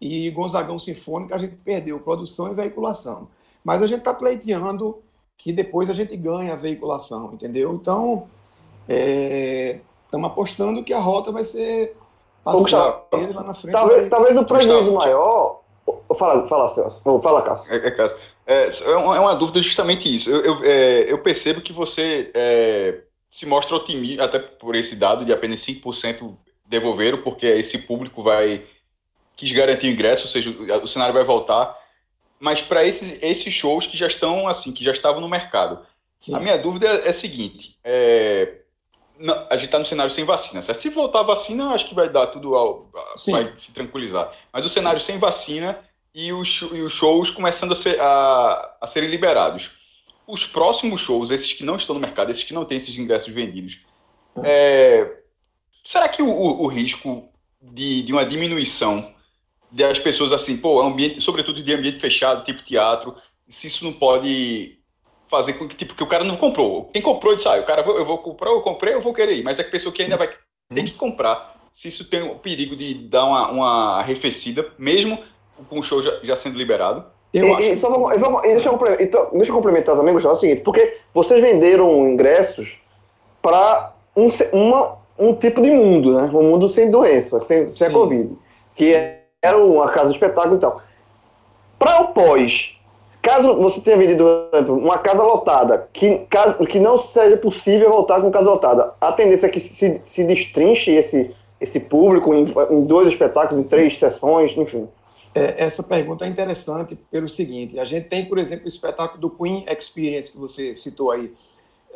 e 0.00 0.30
Gonzagão 0.30 0.78
Sinfônico, 0.78 1.34
a 1.34 1.38
gente 1.38 1.56
perdeu 1.56 2.00
produção 2.00 2.50
e 2.50 2.54
veiculação. 2.54 3.28
Mas 3.64 3.82
a 3.82 3.86
gente 3.86 4.00
está 4.00 4.12
pleiteando 4.12 4.98
que 5.38 5.52
depois 5.52 5.88
a 5.88 5.92
gente 5.92 6.16
ganha 6.16 6.52
a 6.52 6.56
veiculação, 6.56 7.32
entendeu? 7.32 7.72
Então, 7.72 8.28
estamos 8.88 10.28
é, 10.28 10.30
apostando 10.30 10.84
que 10.84 10.92
a 10.92 10.98
rota 10.98 11.30
vai 11.30 11.44
ser 11.44 11.96
passada 12.44 13.04
lá 13.32 13.44
na 13.44 13.54
frente. 13.54 13.72
Talvez, 13.72 14.00
vai... 14.00 14.08
talvez 14.10 14.36
o 14.36 14.44
prejuízo 14.44 14.92
maior. 14.92 15.61
Fala, 16.18 16.46
fala, 16.46 16.68
Celso. 16.68 17.20
Fala, 17.20 17.42
Cássio. 17.42 17.72
É, 17.72 17.76
é, 17.76 17.90
Cássio. 17.90 18.18
É, 18.46 18.68
é, 18.68 18.96
uma 18.96 19.34
dúvida 19.34 19.62
justamente 19.62 20.14
isso. 20.14 20.30
Eu, 20.30 20.40
eu, 20.42 20.64
é, 20.64 21.12
eu 21.12 21.18
percebo 21.18 21.60
que 21.60 21.72
você 21.72 22.30
é, 22.34 23.00
se 23.30 23.46
mostra 23.46 23.76
otimista, 23.76 24.24
até 24.24 24.38
por 24.38 24.74
esse 24.74 24.96
dado 24.96 25.24
de 25.24 25.32
apenas 25.32 25.60
5% 25.60 26.36
devolveram, 26.66 27.22
porque 27.22 27.46
esse 27.46 27.78
público 27.78 28.22
vai 28.22 28.64
quis 29.36 29.52
garantir 29.52 29.86
o 29.86 29.90
ingresso, 29.90 30.22
ou 30.22 30.28
seja, 30.28 30.50
o 30.50 30.86
cenário 30.86 31.14
vai 31.14 31.24
voltar. 31.24 31.76
Mas 32.38 32.60
para 32.60 32.84
esses, 32.84 33.22
esses 33.22 33.52
shows 33.52 33.86
que 33.86 33.96
já 33.96 34.06
estão 34.06 34.46
assim, 34.46 34.72
que 34.72 34.84
já 34.84 34.92
estavam 34.92 35.20
no 35.20 35.28
mercado, 35.28 35.84
Sim. 36.18 36.34
a 36.34 36.40
minha 36.40 36.58
dúvida 36.58 36.86
é, 36.86 37.08
a 37.08 37.12
seguinte: 37.12 37.78
é, 37.84 38.61
não, 39.22 39.46
a 39.48 39.54
gente 39.56 39.66
está 39.66 39.78
no 39.78 39.84
cenário 39.84 40.12
sem 40.12 40.24
vacina, 40.24 40.60
certo? 40.60 40.80
Se 40.80 40.88
voltar 40.90 41.20
a 41.20 41.24
vacina, 41.24 41.72
acho 41.72 41.88
que 41.88 41.94
vai 41.94 42.08
dar 42.08 42.26
tudo 42.26 42.54
ao, 42.54 42.90
vai 43.28 43.46
se 43.56 43.72
tranquilizar. 43.72 44.32
Mas 44.52 44.64
o 44.64 44.68
cenário 44.68 45.00
Sim. 45.00 45.06
sem 45.06 45.18
vacina 45.18 45.78
e 46.14 46.32
os, 46.32 46.60
e 46.72 46.80
os 46.80 46.92
shows 46.92 47.30
começando 47.30 47.72
a, 47.72 47.76
ser, 47.76 48.00
a, 48.00 48.76
a 48.80 48.86
serem 48.86 49.08
liberados. 49.08 49.70
Os 50.26 50.46
próximos 50.46 51.00
shows, 51.00 51.30
esses 51.30 51.52
que 51.52 51.64
não 51.64 51.76
estão 51.76 51.94
no 51.94 52.00
mercado, 52.00 52.30
esses 52.30 52.44
que 52.44 52.54
não 52.54 52.64
têm 52.64 52.78
esses 52.78 52.96
ingressos 52.98 53.32
vendidos, 53.32 53.80
hum. 54.36 54.42
é, 54.44 55.22
Será 55.84 56.08
que 56.08 56.22
o, 56.22 56.28
o, 56.28 56.64
o 56.64 56.66
risco 56.68 57.28
de, 57.60 58.02
de, 58.02 58.12
uma 58.12 58.24
diminuição 58.24 59.12
das 59.70 59.98
pessoas 59.98 60.32
assim, 60.32 60.56
pô, 60.56 60.80
ambiente, 60.80 61.20
sobretudo 61.20 61.62
de 61.62 61.74
ambiente 61.74 61.98
fechado, 61.98 62.44
tipo 62.44 62.62
teatro, 62.62 63.16
se 63.48 63.66
isso 63.66 63.84
não 63.84 63.92
pode 63.92 64.78
fazer 65.32 65.54
com 65.54 65.66
que, 65.66 65.74
tipo, 65.74 65.94
que 65.94 66.02
o 66.02 66.06
cara 66.06 66.22
não 66.22 66.36
comprou. 66.36 66.90
Quem 66.92 67.00
comprou 67.00 67.34
disse, 67.34 67.48
ah, 67.48 67.58
o 67.58 67.64
cara, 67.64 67.80
eu 67.80 68.04
vou 68.04 68.18
comprar, 68.18 68.50
eu 68.50 68.60
comprei, 68.60 68.92
eu 68.92 69.00
vou 69.00 69.14
querer 69.14 69.38
ir. 69.38 69.42
Mas 69.42 69.58
é 69.58 69.62
a 69.62 69.64
pessoa 69.64 69.92
que 69.92 70.02
ainda 70.02 70.18
vai 70.18 70.28
ter 70.28 70.84
que 70.84 70.92
comprar, 70.92 71.56
se 71.72 71.88
isso 71.88 72.08
tem 72.08 72.22
o 72.22 72.34
perigo 72.34 72.76
de 72.76 72.92
dar 73.08 73.24
uma, 73.24 73.50
uma 73.50 73.98
arrefecida, 74.00 74.66
mesmo 74.78 75.18
com 75.70 75.78
o 75.78 75.82
show 75.82 76.02
já, 76.02 76.18
já 76.22 76.36
sendo 76.36 76.58
liberado. 76.58 77.06
Eu 77.32 77.48
e, 77.48 77.52
acho 77.52 77.62
e, 77.62 77.74
vamos, 77.76 78.20
vamos, 78.20 78.42
deixa, 78.42 78.68
eu, 78.68 78.78
então, 79.00 79.30
deixa 79.32 79.50
eu 79.50 79.56
complementar 79.56 79.96
também, 79.96 80.12
Gustavo, 80.12 80.34
é 80.34 80.36
o 80.36 80.40
seguinte, 80.40 80.60
porque 80.60 80.98
vocês 81.14 81.40
venderam 81.40 82.06
ingressos 82.06 82.76
para 83.40 83.94
um, 84.14 84.28
uma, 84.52 84.98
um 85.18 85.34
tipo 85.34 85.62
de 85.62 85.70
mundo, 85.70 86.12
né? 86.14 86.24
Um 86.24 86.50
mundo 86.50 86.68
sem 86.68 86.90
doença, 86.90 87.40
sem, 87.40 87.70
sem 87.70 87.86
a 87.86 87.90
Covid. 87.90 88.36
Que 88.76 88.94
Sim. 88.94 89.14
era 89.40 89.56
uma 89.56 89.88
casa 89.88 90.10
de 90.10 90.16
espetáculo 90.16 90.56
e 90.56 90.58
tal. 90.58 90.82
Para 91.78 92.02
o 92.02 92.08
pós, 92.08 92.76
caso 93.22 93.54
você 93.54 93.80
tenha 93.80 93.96
vendido 93.96 94.48
uma 94.68 94.98
casa 94.98 95.22
lotada, 95.22 95.88
que, 95.92 96.26
que 96.68 96.80
não 96.80 96.98
seja 96.98 97.36
possível 97.36 97.88
voltar 97.88 98.20
com 98.20 98.30
casa 98.30 98.50
lotada, 98.50 98.94
a 99.00 99.12
tendência 99.12 99.46
é 99.46 99.48
que 99.48 99.60
se, 99.60 100.02
se 100.04 100.24
destrinche 100.24 100.90
esse, 100.90 101.34
esse 101.60 101.78
público 101.78 102.34
em, 102.34 102.46
em 102.70 102.84
dois 102.84 103.08
espetáculos, 103.08 103.64
em 103.64 103.68
três 103.68 103.96
sessões, 103.98 104.56
enfim. 104.56 104.88
É, 105.34 105.64
essa 105.64 105.82
pergunta 105.82 106.26
é 106.26 106.28
interessante 106.28 106.94
pelo 107.10 107.28
seguinte: 107.28 107.78
a 107.78 107.84
gente 107.84 108.08
tem, 108.08 108.26
por 108.26 108.38
exemplo, 108.38 108.66
o 108.66 108.68
espetáculo 108.68 109.20
do 109.20 109.30
Queen 109.30 109.64
Experience, 109.68 110.32
que 110.32 110.38
você 110.38 110.76
citou 110.76 111.10
aí, 111.10 111.32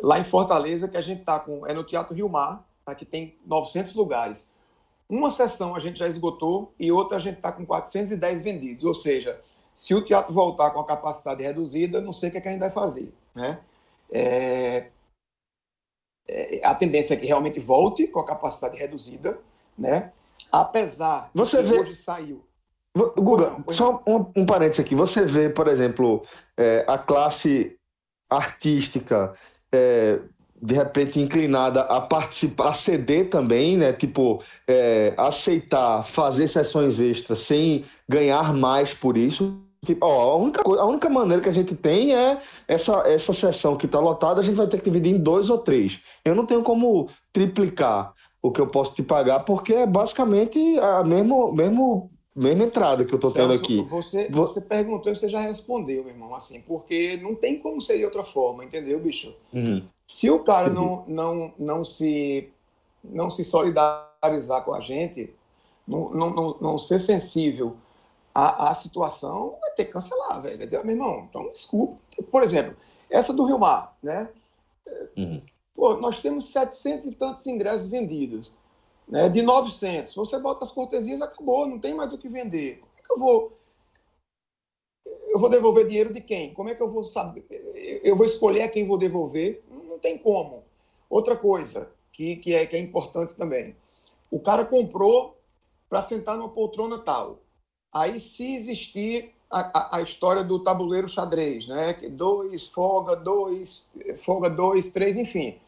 lá 0.01 0.19
em 0.19 0.24
Fortaleza, 0.24 0.89
que 0.89 0.97
a 0.97 1.03
gente 1.03 1.20
está 1.20 1.39
com. 1.39 1.66
É 1.66 1.74
no 1.74 1.85
Teatro 1.85 2.15
Rio 2.15 2.28
Mar, 2.28 2.65
tá, 2.85 2.94
que 2.94 3.05
tem 3.05 3.36
900 3.44 3.94
lugares. 3.94 4.55
Uma 5.09 5.31
sessão 5.31 5.74
a 5.74 5.78
gente 5.78 5.98
já 5.98 6.09
esgotou 6.09 6.73
e 6.81 6.90
outra 6.90 7.16
a 7.16 7.20
gente 7.20 7.36
está 7.36 7.53
com 7.53 7.66
410 7.66 8.40
vendidos. 8.40 8.85
Ou 8.85 8.94
seja, 8.94 9.39
se 9.77 9.94
o 9.94 10.03
teatro 10.03 10.32
voltar 10.32 10.70
com 10.70 10.81
a 10.81 10.86
capacidade 10.86 11.43
reduzida, 11.43 12.01
não 12.01 12.12
sei 12.12 12.31
o 12.31 12.32
que, 12.32 12.39
é 12.39 12.40
que 12.40 12.48
a 12.48 12.51
gente 12.51 12.61
vai 12.61 12.70
fazer. 12.70 13.12
Né? 13.35 13.61
É... 14.11 14.89
É... 16.27 16.61
a 16.65 16.74
tendência 16.74 17.12
é 17.12 17.16
que 17.19 17.27
realmente 17.27 17.61
volte 17.61 18.09
com 18.09 18.19
a 18.19 18.27
capacidade 18.27 18.78
reduzida, 18.78 19.39
né? 19.78 20.12
apesar 20.51 21.31
Você 21.35 21.62
de 21.62 21.69
vê... 21.69 21.81
hoje 21.81 21.94
saiu. 21.94 22.43
Guga, 22.97 23.57
só 23.70 24.03
um, 24.07 24.24
um 24.35 24.47
parênteses 24.47 24.82
aqui. 24.82 24.94
Você 24.94 25.27
vê, 25.27 25.51
por 25.51 25.69
exemplo, 25.69 26.24
é, 26.57 26.82
a 26.89 26.97
classe 26.97 27.77
artística 28.31 29.35
é, 29.70 30.19
de 30.62 30.74
repente 30.74 31.20
inclinada 31.20 31.82
a 31.82 32.01
participar, 32.01 32.70
a 32.70 32.73
ceder 32.73 33.28
também, 33.28 33.77
né? 33.77 33.93
Tipo, 33.93 34.43
é, 34.66 35.12
aceitar 35.19 36.05
fazer 36.05 36.48
sessões 36.48 36.98
extras 36.98 37.40
sem 37.40 37.85
ganhar 38.09 38.55
mais 38.55 38.94
por 38.94 39.19
isso. 39.19 39.61
Tipo, 39.86 40.04
ó, 40.04 40.32
a, 40.32 40.36
única, 40.36 40.62
a 40.62 40.84
única 40.84 41.08
maneira 41.08 41.42
que 41.42 41.48
a 41.48 41.52
gente 41.52 41.74
tem 41.74 42.14
é 42.14 42.40
essa, 42.66 43.04
essa 43.06 43.32
sessão 43.32 43.76
que 43.76 43.86
está 43.86 43.98
lotada, 44.00 44.40
a 44.40 44.44
gente 44.44 44.56
vai 44.56 44.66
ter 44.66 44.78
que 44.78 44.90
dividir 44.90 45.14
em 45.14 45.18
dois 45.18 45.48
ou 45.48 45.58
três. 45.58 46.00
Eu 46.24 46.34
não 46.34 46.44
tenho 46.44 46.62
como 46.62 47.08
triplicar 47.32 48.12
o 48.42 48.50
que 48.50 48.60
eu 48.60 48.66
posso 48.66 48.94
te 48.94 49.02
pagar, 49.02 49.40
porque 49.40 49.74
é 49.74 49.86
basicamente 49.86 50.58
a 50.78 51.02
mesmo, 51.02 51.52
mesmo 51.52 52.10
mesma 52.34 52.64
entrada 52.64 53.04
que 53.04 53.14
eu 53.14 53.16
estou 53.16 53.32
tendo 53.32 53.54
aqui. 53.54 53.82
Você, 53.82 54.28
você 54.28 54.60
perguntou 54.60 55.10
e 55.10 55.16
você 55.16 55.28
já 55.28 55.40
respondeu, 55.40 56.04
meu 56.04 56.12
irmão, 56.12 56.34
assim, 56.34 56.60
porque 56.60 57.16
não 57.22 57.34
tem 57.34 57.58
como 57.58 57.80
ser 57.80 57.96
de 57.96 58.04
outra 58.04 58.24
forma, 58.24 58.62
entendeu, 58.62 59.00
bicho? 59.00 59.34
Uhum. 59.52 59.82
Se 60.06 60.30
o 60.30 60.40
cara 60.40 60.68
não, 60.68 61.04
não, 61.08 61.54
não, 61.58 61.84
se, 61.84 62.50
não 63.02 63.30
se 63.30 63.42
solidarizar 63.42 64.62
com 64.64 64.74
a 64.74 64.80
gente, 64.80 65.32
não, 65.88 66.10
não, 66.10 66.30
não, 66.30 66.56
não 66.60 66.78
ser 66.78 66.98
sensível 66.98 67.76
à, 68.36 68.70
à 68.70 68.74
situação, 68.74 69.56
vai 69.60 69.70
ter 69.72 69.86
que 69.86 69.92
cancelar, 69.92 70.42
velho. 70.42 70.68
Meu 70.84 70.94
irmão, 70.94 71.26
então 71.28 71.50
desculpa. 71.52 71.98
Por 72.30 72.42
exemplo, 72.42 72.76
essa 73.08 73.32
do 73.32 73.44
Rio 73.44 73.58
Mar, 73.58 73.96
né? 74.02 74.28
Uhum. 75.16 75.42
Pô, 75.74 75.96
nós 75.96 76.18
temos 76.18 76.46
700 76.46 77.06
e 77.06 77.14
tantos 77.14 77.46
ingressos 77.46 77.88
vendidos, 77.88 78.52
né? 79.08 79.28
De 79.28 79.42
900. 79.42 80.14
Você 80.14 80.38
bota 80.38 80.64
as 80.64 80.72
cortesias, 80.72 81.22
acabou, 81.22 81.66
não 81.66 81.78
tem 81.78 81.94
mais 81.94 82.12
o 82.12 82.18
que 82.18 82.28
vender. 82.28 82.80
Como 82.80 82.92
é 82.98 83.02
que 83.06 83.12
eu 83.12 83.18
vou 83.18 83.56
eu 85.28 85.38
vou 85.38 85.48
devolver 85.48 85.86
dinheiro 85.86 86.12
de 86.12 86.20
quem? 86.20 86.52
Como 86.52 86.68
é 86.68 86.74
que 86.74 86.82
eu 86.82 86.90
vou 86.90 87.04
saber? 87.04 87.46
Eu 88.02 88.16
vou 88.16 88.24
escolher 88.24 88.62
a 88.62 88.68
quem 88.68 88.86
vou 88.86 88.98
devolver? 88.98 89.62
não 89.96 89.98
tem 89.98 90.18
como. 90.18 90.62
Outra 91.08 91.36
coisa 91.36 91.90
que, 92.12 92.36
que, 92.36 92.54
é, 92.54 92.66
que 92.66 92.76
é 92.76 92.78
importante 92.78 93.34
também: 93.34 93.74
o 94.30 94.38
cara 94.38 94.64
comprou 94.64 95.36
para 95.88 96.02
sentar 96.02 96.36
numa 96.36 96.50
poltrona 96.50 96.98
tal. 96.98 97.38
Aí, 97.97 98.20
se 98.20 98.55
existir 98.55 99.32
a, 99.51 99.60
a, 99.60 99.97
a, 99.97 100.02
história 100.02 100.44
do 100.44 100.59
tabuleiro 100.59 101.09
xadrez, 101.09 101.66
né? 101.66 101.94
Dois, 102.10 102.66
folga, 102.66 103.16
dois, 103.16 103.86
folga, 104.18 104.51
dois, 104.51 104.90
três, 104.90 105.16
enfim. 105.16 105.59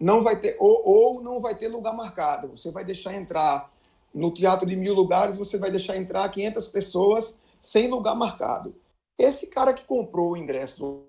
Não 0.00 0.22
vai 0.22 0.40
ter, 0.40 0.56
ou, 0.58 0.82
ou 0.88 1.22
não 1.22 1.38
vai 1.38 1.54
ter 1.54 1.68
lugar 1.68 1.92
marcado. 1.92 2.48
Você 2.56 2.70
vai 2.70 2.82
deixar 2.82 3.14
entrar 3.14 3.70
no 4.14 4.30
teatro 4.30 4.66
de 4.66 4.74
mil 4.74 4.94
lugares, 4.94 5.36
você 5.36 5.58
vai 5.58 5.70
deixar 5.70 5.98
entrar 5.98 6.26
500 6.30 6.66
pessoas 6.68 7.42
sem 7.60 7.88
lugar 7.88 8.14
marcado. 8.14 8.74
Esse 9.18 9.48
cara 9.48 9.74
que 9.74 9.84
comprou 9.84 10.32
o 10.32 10.36
ingresso 10.36 11.04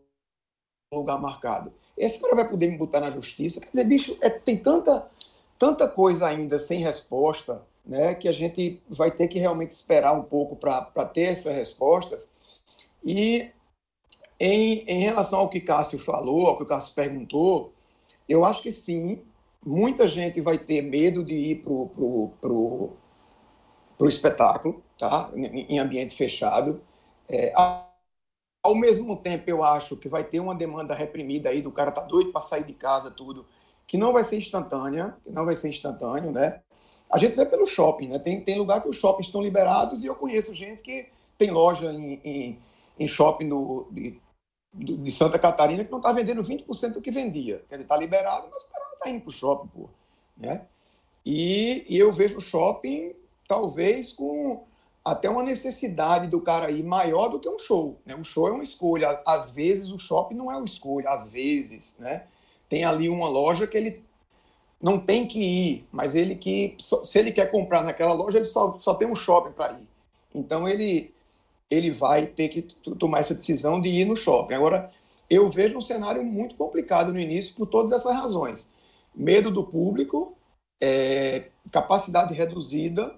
no 0.92 0.98
lugar 1.00 1.18
marcado, 1.18 1.72
esse 1.98 2.20
cara 2.20 2.36
vai 2.36 2.50
poder 2.50 2.70
me 2.70 2.78
botar 2.78 3.00
na 3.00 3.12
justiça. 3.12 3.62
Quer 3.62 3.70
dizer, 3.70 3.84
bicho, 3.86 4.18
é, 4.20 4.30
tem 4.30 4.58
tanta, 4.58 5.10
tanta 5.58 5.88
coisa 5.88 6.28
ainda 6.28 6.60
sem 6.60 6.82
resposta, 6.82 7.66
né, 7.88 8.14
que 8.14 8.28
a 8.28 8.32
gente 8.32 8.82
vai 8.90 9.10
ter 9.10 9.28
que 9.30 9.40
realmente 9.40 9.72
esperar 9.72 10.14
um 10.14 10.24
pouco 10.24 10.56
para 10.56 11.06
ter 11.06 11.34
essas 11.34 11.56
respostas. 11.56 12.30
E 13.04 13.50
em, 14.40 14.84
em 14.88 15.00
relação 15.00 15.40
ao 15.40 15.50
que 15.50 15.62
Cássio 15.62 15.98
falou, 15.98 16.48
ao 16.48 16.58
que 16.58 16.64
o 16.64 16.66
Cássio 16.66 16.94
perguntou, 16.94 17.74
eu 18.28 18.44
acho 18.44 18.62
que 18.62 18.72
sim, 18.72 19.24
muita 19.66 20.08
gente 20.08 20.42
vai 20.42 20.58
ter 20.58 20.82
medo 20.82 21.24
de 21.24 21.34
ir 21.34 21.62
para 21.62 21.72
o 21.72 21.90
pro, 21.90 22.30
pro, 22.42 22.90
pro 23.98 24.10
espetáculo, 24.10 24.84
tá? 25.00 25.32
em 25.36 25.80
ambiente 25.80 26.16
fechado. 26.16 26.82
É, 27.30 27.54
ao 28.62 28.76
mesmo 28.76 29.16
tempo, 29.16 29.50
eu 29.50 29.64
acho 29.64 29.96
que 29.96 30.10
vai 30.10 30.26
ter 30.26 30.42
uma 30.42 30.54
demanda 30.54 30.94
reprimida 30.94 31.50
aí 31.50 31.62
do 31.62 31.72
cara 31.72 31.92
tá 31.92 32.02
doido 32.02 32.34
para 32.34 32.42
sair 32.42 32.66
de 32.66 32.74
casa, 32.74 33.10
tudo, 33.10 33.46
que 33.88 33.98
não 33.98 34.12
vai 34.12 34.26
ser 34.26 34.38
instantânea, 34.38 35.16
que 35.24 35.32
não 35.32 35.46
vai 35.46 35.56
ser 35.56 35.70
instantâneo, 35.70 36.32
né? 36.32 36.62
A 37.10 37.18
gente 37.18 37.36
vê 37.36 37.46
pelo 37.46 37.66
shopping, 37.66 38.10
né? 38.10 38.20
Tem, 38.20 38.42
tem 38.42 38.58
lugar 38.58 38.82
que 38.82 38.90
os 38.90 38.98
shoppings 38.98 39.28
estão 39.28 39.42
liberados 39.42 40.04
e 40.04 40.08
eu 40.08 40.16
conheço 40.16 40.54
gente 40.54 40.82
que 40.82 41.08
tem 41.38 41.52
loja 41.52 41.92
em, 41.92 42.20
em, 42.24 42.60
em 43.00 43.08
shopping 43.08 43.48
do, 43.48 43.88
de, 43.92 44.20
de, 44.74 45.12
Santa 45.12 45.40
Catarina 45.40 45.84
que 45.86 45.92
não 45.92 46.00
está 46.00 46.12
vendendo 46.12 46.44
20% 46.44 46.94
do 46.94 47.02
que 47.02 47.12
vendia. 47.12 47.64
Quer 47.70 47.76
dizer, 47.76 47.84
está 47.84 47.98
liberado, 47.98 48.48
mas 48.52 48.64
o 48.64 48.70
cara 48.70 48.86
não 48.86 48.94
está 48.94 49.10
indo 49.10 49.22
para 49.22 49.30
o 49.30 49.34
shopping, 49.34 49.68
pô. 49.68 49.90
Né? 50.36 50.62
E, 51.26 51.86
e 51.88 51.98
eu 51.98 52.12
vejo 52.12 52.38
o 52.38 52.42
shopping, 52.42 53.14
talvez, 53.48 54.12
com 54.12 54.66
até 55.04 55.30
uma 55.30 55.44
necessidade 55.44 56.28
do 56.28 56.42
cara 56.42 56.70
ir 56.70 56.84
maior 56.84 57.30
do 57.30 57.40
que 57.40 57.48
um 57.48 57.58
show. 57.58 57.98
Né? 58.06 58.14
Um 58.16 58.24
show 58.24 58.48
é 58.50 58.52
uma 58.52 58.64
escolha. 58.64 59.22
Às 59.26 59.50
vezes 59.52 59.90
o 59.90 59.98
shopping 59.98 60.36
não 60.36 60.52
é 60.52 60.58
uma 60.58 60.66
escolha, 60.66 61.10
às 61.10 61.30
vezes, 61.30 61.96
né? 61.98 62.26
Tem 62.68 62.84
ali 62.84 63.08
uma 63.08 63.30
loja 63.30 63.66
que 63.66 63.78
ele 63.78 64.04
não 64.82 65.00
tem 65.00 65.28
que 65.28 65.40
ir, 65.40 65.88
mas 65.92 66.16
ele 66.16 66.36
que 66.36 66.76
se 66.80 67.20
ele 67.20 67.32
quer 67.32 67.50
comprar 67.50 67.84
naquela 67.84 68.14
loja, 68.14 68.38
ele 68.38 68.46
só, 68.46 68.78
só 68.80 68.94
tem 68.94 69.08
um 69.08 69.16
shopping 69.16 69.54
para 69.54 69.74
ir. 69.74 69.88
Então 70.34 70.68
ele 70.68 71.14
ele 71.70 71.92
vai 71.92 72.28
ter 72.28 72.48
que 72.48 72.62
tomar 72.98 73.20
essa 73.20 73.34
decisão 73.36 73.82
de 73.82 73.90
ir 73.90 74.06
no 74.06 74.16
shopping. 74.16 74.54
Agora, 74.54 74.90
eu 75.30 75.50
vejo 75.50 75.78
um 75.78 75.82
cenário 75.82 76.24
muito 76.24 76.56
complicado 76.56 77.12
no 77.12 77.20
início 77.20 77.56
por 77.56 77.68
todas 77.68 77.92
essas 77.92 78.16
razões. 78.16 78.72
Medo 79.14 79.52
do 79.52 79.66
público, 79.66 80.38
é, 80.82 81.50
capacidade 81.72 82.34
reduzida 82.34 83.14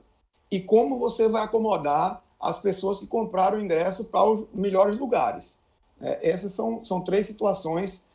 e 0.49 0.59
como 0.59 0.97
você 0.97 1.27
vai 1.27 1.43
acomodar 1.43 2.23
as 2.39 2.57
pessoas 2.57 2.99
que 2.99 3.05
compraram 3.05 3.59
o 3.59 3.61
ingresso 3.61 4.05
para 4.05 4.23
os 4.23 4.51
melhores 4.53 4.97
lugares. 4.97 5.59
É, 6.01 6.31
essas 6.31 6.53
são, 6.53 6.83
são 6.83 7.01
três 7.01 7.27
situações 7.27 8.07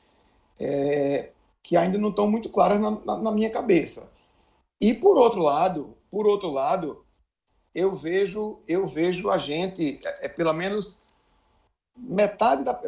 é, 0.58 1.30
que 1.64 1.78
ainda 1.78 1.96
não 1.96 2.10
estão 2.10 2.30
muito 2.30 2.50
claras 2.50 2.78
na, 2.78 2.90
na, 2.90 3.16
na, 3.16 3.32
minha 3.32 3.50
cabeça. 3.50 4.12
E 4.78 4.92
por 4.92 5.16
outro 5.16 5.40
lado, 5.40 5.96
por 6.10 6.26
outro 6.26 6.50
lado, 6.50 7.04
eu 7.74 7.96
vejo 7.96 8.60
eu 8.68 8.86
vejo 8.86 9.30
a 9.30 9.38
gente, 9.38 9.98
é, 10.04 10.26
é 10.26 10.28
pelo 10.28 10.52
menos 10.52 11.02
metade 11.96 12.62
da 12.62 12.78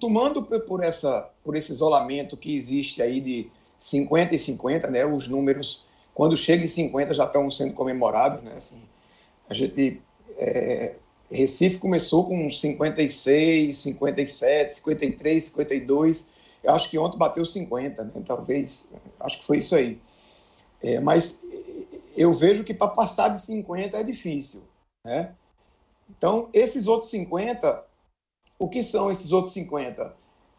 tomando 0.00 0.44
por 0.44 0.82
essa 0.82 1.30
por 1.42 1.56
esse 1.56 1.72
isolamento 1.72 2.36
que 2.36 2.54
existe 2.56 3.02
aí 3.02 3.20
de 3.20 3.50
50 3.78 4.34
e 4.34 4.38
50, 4.38 4.88
né, 4.88 5.04
os 5.04 5.26
números 5.28 5.84
quando 6.14 6.36
chega 6.36 6.64
em 6.64 6.68
50 6.68 7.14
já 7.14 7.24
estão 7.24 7.50
sendo 7.50 7.74
comemorados, 7.74 8.42
né? 8.42 8.54
Assim, 8.56 8.82
a 9.48 9.54
gente 9.54 10.02
é, 10.36 10.94
Recife 11.30 11.78
começou 11.78 12.26
com 12.26 12.50
56, 12.50 13.76
57, 13.76 14.74
53, 14.74 15.44
52. 15.44 16.37
Eu 16.62 16.74
acho 16.74 16.90
que 16.90 16.98
ontem 16.98 17.18
bateu 17.18 17.44
50, 17.44 18.04
né? 18.04 18.12
Talvez, 18.26 18.88
acho 19.20 19.38
que 19.38 19.44
foi 19.44 19.58
isso 19.58 19.74
aí. 19.74 20.00
É, 20.82 21.00
mas 21.00 21.42
eu 22.16 22.32
vejo 22.32 22.64
que 22.64 22.74
para 22.74 22.88
passar 22.88 23.28
de 23.28 23.40
50 23.40 23.96
é 23.96 24.02
difícil, 24.02 24.64
né? 25.04 25.34
Então, 26.10 26.48
esses 26.52 26.86
outros 26.86 27.10
50, 27.10 27.84
o 28.58 28.68
que 28.68 28.82
são 28.82 29.10
esses 29.10 29.30
outros 29.30 29.52
50? 29.54 30.16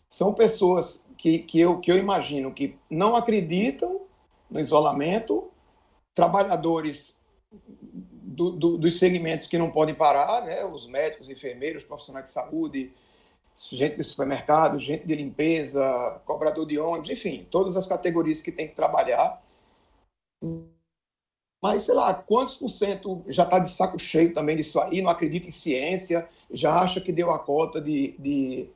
São 0.08 0.34
pessoas 0.34 1.08
que, 1.18 1.40
que, 1.40 1.60
eu, 1.60 1.80
que 1.80 1.92
eu 1.92 1.98
imagino 1.98 2.54
que 2.54 2.78
não 2.90 3.16
acreditam 3.16 4.02
no 4.50 4.60
isolamento, 4.60 5.50
trabalhadores 6.14 7.20
do, 7.52 8.52
do, 8.52 8.78
dos 8.78 8.98
segmentos 8.98 9.48
que 9.48 9.58
não 9.58 9.70
podem 9.70 9.94
parar, 9.94 10.44
né? 10.44 10.64
os 10.64 10.88
médicos, 10.88 11.30
enfermeiros, 11.30 11.84
profissionais 11.84 12.26
de 12.26 12.32
saúde, 12.32 12.94
gente 13.56 13.98
de 13.98 14.04
supermercado, 14.04 14.80
gente 14.80 15.06
de 15.06 15.16
limpeza, 15.16 16.22
cobrador 16.26 16.66
de 16.66 16.80
ônibus, 16.80 17.10
enfim, 17.10 17.46
todas 17.50 17.76
as 17.76 17.86
categorias 17.86 18.42
que 18.42 18.52
tem 18.52 18.68
que 18.68 18.76
trabalhar. 18.76 19.42
Mas, 21.62 21.84
sei 21.84 21.94
lá, 21.94 22.14
quantos 22.14 22.56
por 22.56 22.70
cento 22.70 23.24
já 23.28 23.44
está 23.44 23.60
de 23.60 23.70
saco 23.70 24.00
cheio 24.00 24.34
também 24.34 24.56
disso 24.56 24.80
aí, 24.80 25.02
não 25.02 25.10
acredita 25.10 25.48
em 25.48 25.52
ciência, 25.52 26.28
já 26.52 26.80
acha 26.80 27.02
que 27.02 27.12
deu 27.12 27.32
a 27.32 27.40
cota 27.40 27.82
de, 27.82 28.16
de 28.18 28.70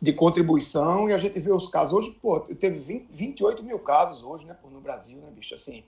de 0.00 0.12
contribuição 0.12 1.08
e 1.08 1.12
a 1.12 1.18
gente 1.18 1.38
vê 1.40 1.52
os 1.52 1.66
casos. 1.66 1.92
Hoje, 1.92 2.12
pô, 2.22 2.40
teve 2.40 2.78
20, 2.78 3.08
28 3.10 3.62
mil 3.64 3.78
casos 3.80 4.22
hoje, 4.22 4.46
né, 4.46 4.56
no 4.70 4.80
Brasil, 4.80 5.18
né, 5.18 5.30
bicho? 5.30 5.54
Assim, 5.54 5.82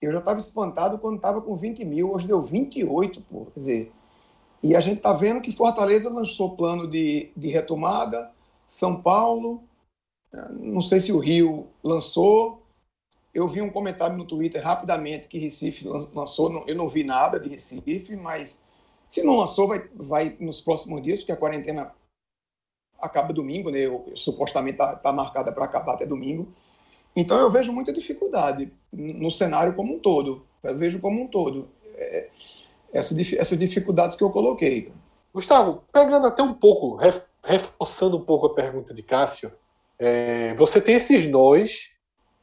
eu 0.00 0.12
já 0.12 0.18
estava 0.18 0.38
espantado 0.38 0.98
quando 0.98 1.16
estava 1.16 1.40
com 1.40 1.56
20 1.56 1.84
mil, 1.84 2.12
hoje 2.12 2.26
deu 2.26 2.42
28, 2.42 3.22
pô. 3.22 3.46
Quer 3.46 3.60
dizer, 3.60 3.92
E 4.64 4.74
a 4.74 4.80
gente 4.80 4.96
está 4.96 5.12
vendo 5.12 5.42
que 5.42 5.52
Fortaleza 5.52 6.08
lançou 6.08 6.56
plano 6.56 6.88
de, 6.88 7.30
de 7.36 7.48
retomada, 7.48 8.32
São 8.64 9.02
Paulo, 9.02 9.62
não 10.58 10.80
sei 10.80 11.00
se 11.00 11.12
o 11.12 11.18
Rio 11.18 11.68
lançou. 11.82 12.62
Eu 13.34 13.46
vi 13.46 13.60
um 13.60 13.68
comentário 13.68 14.16
no 14.16 14.24
Twitter 14.24 14.64
rapidamente 14.64 15.28
que 15.28 15.38
Recife 15.38 15.86
lançou, 15.86 16.64
eu 16.66 16.74
não 16.74 16.88
vi 16.88 17.04
nada 17.04 17.38
de 17.38 17.50
Recife, 17.50 18.16
mas 18.16 18.64
se 19.06 19.22
não 19.22 19.36
lançou, 19.36 19.68
vai, 19.68 19.86
vai 19.94 20.34
nos 20.40 20.62
próximos 20.62 21.02
dias, 21.02 21.20
porque 21.20 21.32
a 21.32 21.36
quarentena 21.36 21.94
acaba 22.98 23.34
domingo, 23.34 23.70
né? 23.70 23.80
Eu, 23.80 24.14
supostamente 24.16 24.76
está 24.76 24.96
tá 24.96 25.12
marcada 25.12 25.52
para 25.52 25.66
acabar 25.66 25.92
até 25.92 26.06
domingo. 26.06 26.48
Então 27.14 27.38
eu 27.38 27.50
vejo 27.50 27.70
muita 27.70 27.92
dificuldade 27.92 28.72
no 28.90 29.30
cenário 29.30 29.74
como 29.74 29.94
um 29.94 29.98
todo. 29.98 30.46
Eu 30.62 30.74
vejo 30.74 30.98
como 31.00 31.20
um 31.20 31.26
todo 31.26 31.68
é, 31.96 32.30
essa, 32.94 33.14
essas 33.36 33.58
dificuldades 33.58 34.16
que 34.16 34.22
eu 34.22 34.30
coloquei. 34.30 34.92
Gustavo, 35.34 35.82
pegando 35.92 36.28
até 36.28 36.42
um 36.42 36.54
pouco, 36.54 36.96
reforçando 37.42 38.16
um 38.16 38.24
pouco 38.24 38.46
a 38.46 38.54
pergunta 38.54 38.94
de 38.94 39.02
Cássio, 39.02 39.52
é, 39.98 40.54
você 40.54 40.80
tem 40.80 40.94
esses 40.94 41.26
nós 41.26 41.90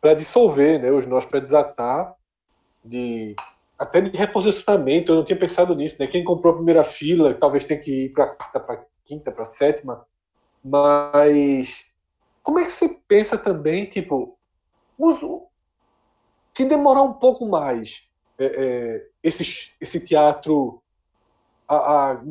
para 0.01 0.13
dissolver, 0.13 0.81
né? 0.81 0.91
Os 0.91 1.05
nós 1.05 1.25
para 1.25 1.39
desatar 1.39 2.13
de 2.83 3.35
até 3.79 4.01
de 4.01 4.17
reposicionamento. 4.17 5.11
Eu 5.11 5.15
não 5.15 5.23
tinha 5.23 5.39
pensado 5.39 5.73
nisso, 5.73 5.95
né? 5.99 6.07
Quem 6.07 6.23
comprou 6.23 6.53
a 6.53 6.57
primeira 6.57 6.83
fila 6.83 7.33
talvez 7.33 7.63
tenha 7.63 7.79
que 7.79 8.05
ir 8.05 8.09
para 8.09 8.25
a 8.25 8.27
quarta, 8.27 8.59
para 8.59 8.85
quinta, 9.05 9.31
para 9.31 9.45
sétima. 9.45 10.05
Mas 10.63 11.91
como 12.43 12.59
é 12.59 12.63
que 12.63 12.71
você 12.71 12.99
pensa 13.07 13.37
também, 13.37 13.85
tipo, 13.85 14.37
uso, 14.97 15.43
se 16.53 16.65
demorar 16.65 17.03
um 17.03 17.13
pouco 17.13 17.45
mais, 17.45 18.10
é, 18.41 18.45
é, 18.45 19.07
esse, 19.23 19.71
esse 19.79 19.99
teatro 19.99 20.81
a, 21.67 22.11
a, 22.11 22.21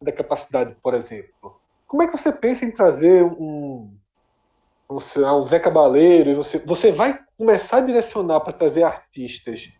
da 0.00 0.12
capacidade, 0.12 0.76
por 0.82 0.94
exemplo, 0.94 1.58
como 1.86 2.02
é 2.02 2.06
que 2.06 2.16
você 2.16 2.30
pensa 2.30 2.64
em 2.64 2.70
trazer 2.70 3.24
um, 3.24 3.90
você, 4.88 5.24
um 5.24 5.44
Zé 5.44 5.58
Cabaleiro, 5.58 6.36
você, 6.36 6.58
você 6.58 6.92
vai 6.92 7.18
começar 7.36 7.78
a 7.78 7.82
direcionar 7.82 8.40
para 8.40 8.52
trazer 8.52 8.84
artistas 8.84 9.72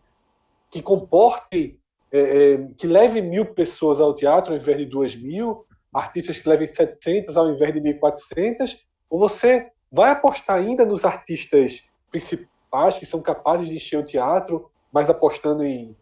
que 0.69 0.81
comportem, 0.81 1.79
é, 2.11 2.19
é, 2.19 2.67
que 2.77 2.85
levem 2.85 3.21
mil 3.21 3.45
pessoas 3.53 4.01
ao 4.01 4.15
teatro 4.15 4.53
ao 4.53 4.59
invés 4.59 4.77
de 4.77 4.85
duas 4.85 5.15
mil, 5.15 5.65
artistas 5.93 6.37
que 6.37 6.49
levem 6.49 6.67
700 6.67 7.37
ao 7.37 7.49
invés 7.49 7.73
de 7.73 7.79
1.400, 7.79 8.77
ou 9.09 9.17
você 9.17 9.71
vai 9.91 10.11
apostar 10.11 10.57
ainda 10.57 10.85
nos 10.85 11.05
artistas 11.05 11.83
principais 12.11 12.99
que 12.99 13.05
são 13.05 13.21
capazes 13.21 13.69
de 13.69 13.75
encher 13.75 13.97
o 13.97 14.05
teatro, 14.05 14.69
mas 14.91 15.09
apostando 15.09 15.63
em 15.63 15.95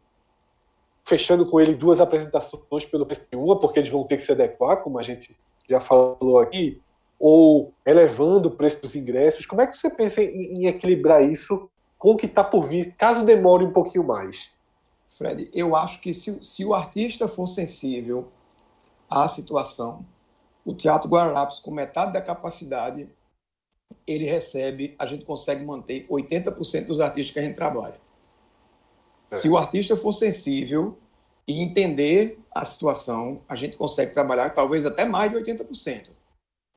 fechando 1.08 1.46
com 1.46 1.60
ele 1.60 1.74
duas 1.74 2.02
apresentações 2.02 2.86
pelo 2.86 3.06
preço 3.06 3.26
de 3.32 3.38
uma, 3.38 3.58
porque 3.58 3.80
eles 3.80 3.90
vão 3.90 4.04
ter 4.04 4.18
que 4.18 4.22
se 4.22 4.32
adequar, 4.34 4.84
como 4.84 5.00
a 5.00 5.02
gente 5.02 5.34
já 5.70 5.80
falou 5.80 6.40
aqui, 6.40 6.82
ou 7.18 7.74
elevando 7.86 8.50
o 8.50 8.52
preço 8.52 8.82
dos 8.82 8.94
ingressos. 8.94 9.46
Como 9.46 9.62
é 9.62 9.68
que 9.68 9.76
você 9.76 9.90
pensa 9.90 10.22
em, 10.22 10.54
em 10.54 10.66
equilibrar 10.68 11.24
isso 11.24 11.70
com 11.98 12.12
o 12.12 12.18
que 12.18 12.26
está 12.26 12.44
por 12.44 12.64
vir, 12.64 12.94
caso 12.98 13.26
demore 13.26 13.64
um 13.64 13.72
pouquinho 13.72 14.04
mais? 14.04 14.54
Fred, 15.10 15.50
eu 15.54 15.76
acho 15.76 16.02
que 16.02 16.14
se, 16.14 16.44
se 16.44 16.66
o 16.66 16.74
artista 16.74 17.28
for 17.28 17.48
sensível 17.48 18.28
à 19.10 19.28
situação, 19.30 20.06
o 20.66 20.74
Teatro 20.74 21.10
Guararapes, 21.10 21.60
com 21.60 21.72
metade 21.72 22.12
da 22.12 22.22
capacidade, 22.22 23.10
ele 24.06 24.26
recebe, 24.26 24.94
a 25.00 25.06
gente 25.06 25.24
consegue 25.24 25.66
manter 25.66 26.06
80% 26.08 26.86
dos 26.86 27.00
artistas 27.00 27.32
que 27.32 27.40
a 27.40 27.44
gente 27.44 27.56
trabalha. 27.56 27.96
Se 29.28 29.48
o 29.50 29.58
artista 29.58 29.98
for 29.98 30.14
sensível 30.14 30.98
e 31.46 31.62
entender 31.62 32.40
a 32.56 32.64
situação, 32.64 33.42
a 33.48 33.56
gente 33.56 33.76
consegue 33.76 34.14
trabalhar 34.14 34.52
talvez 34.52 34.86
até 34.86 35.04
mais 35.06 35.32
de 35.32 35.38
80%. 35.38 36.08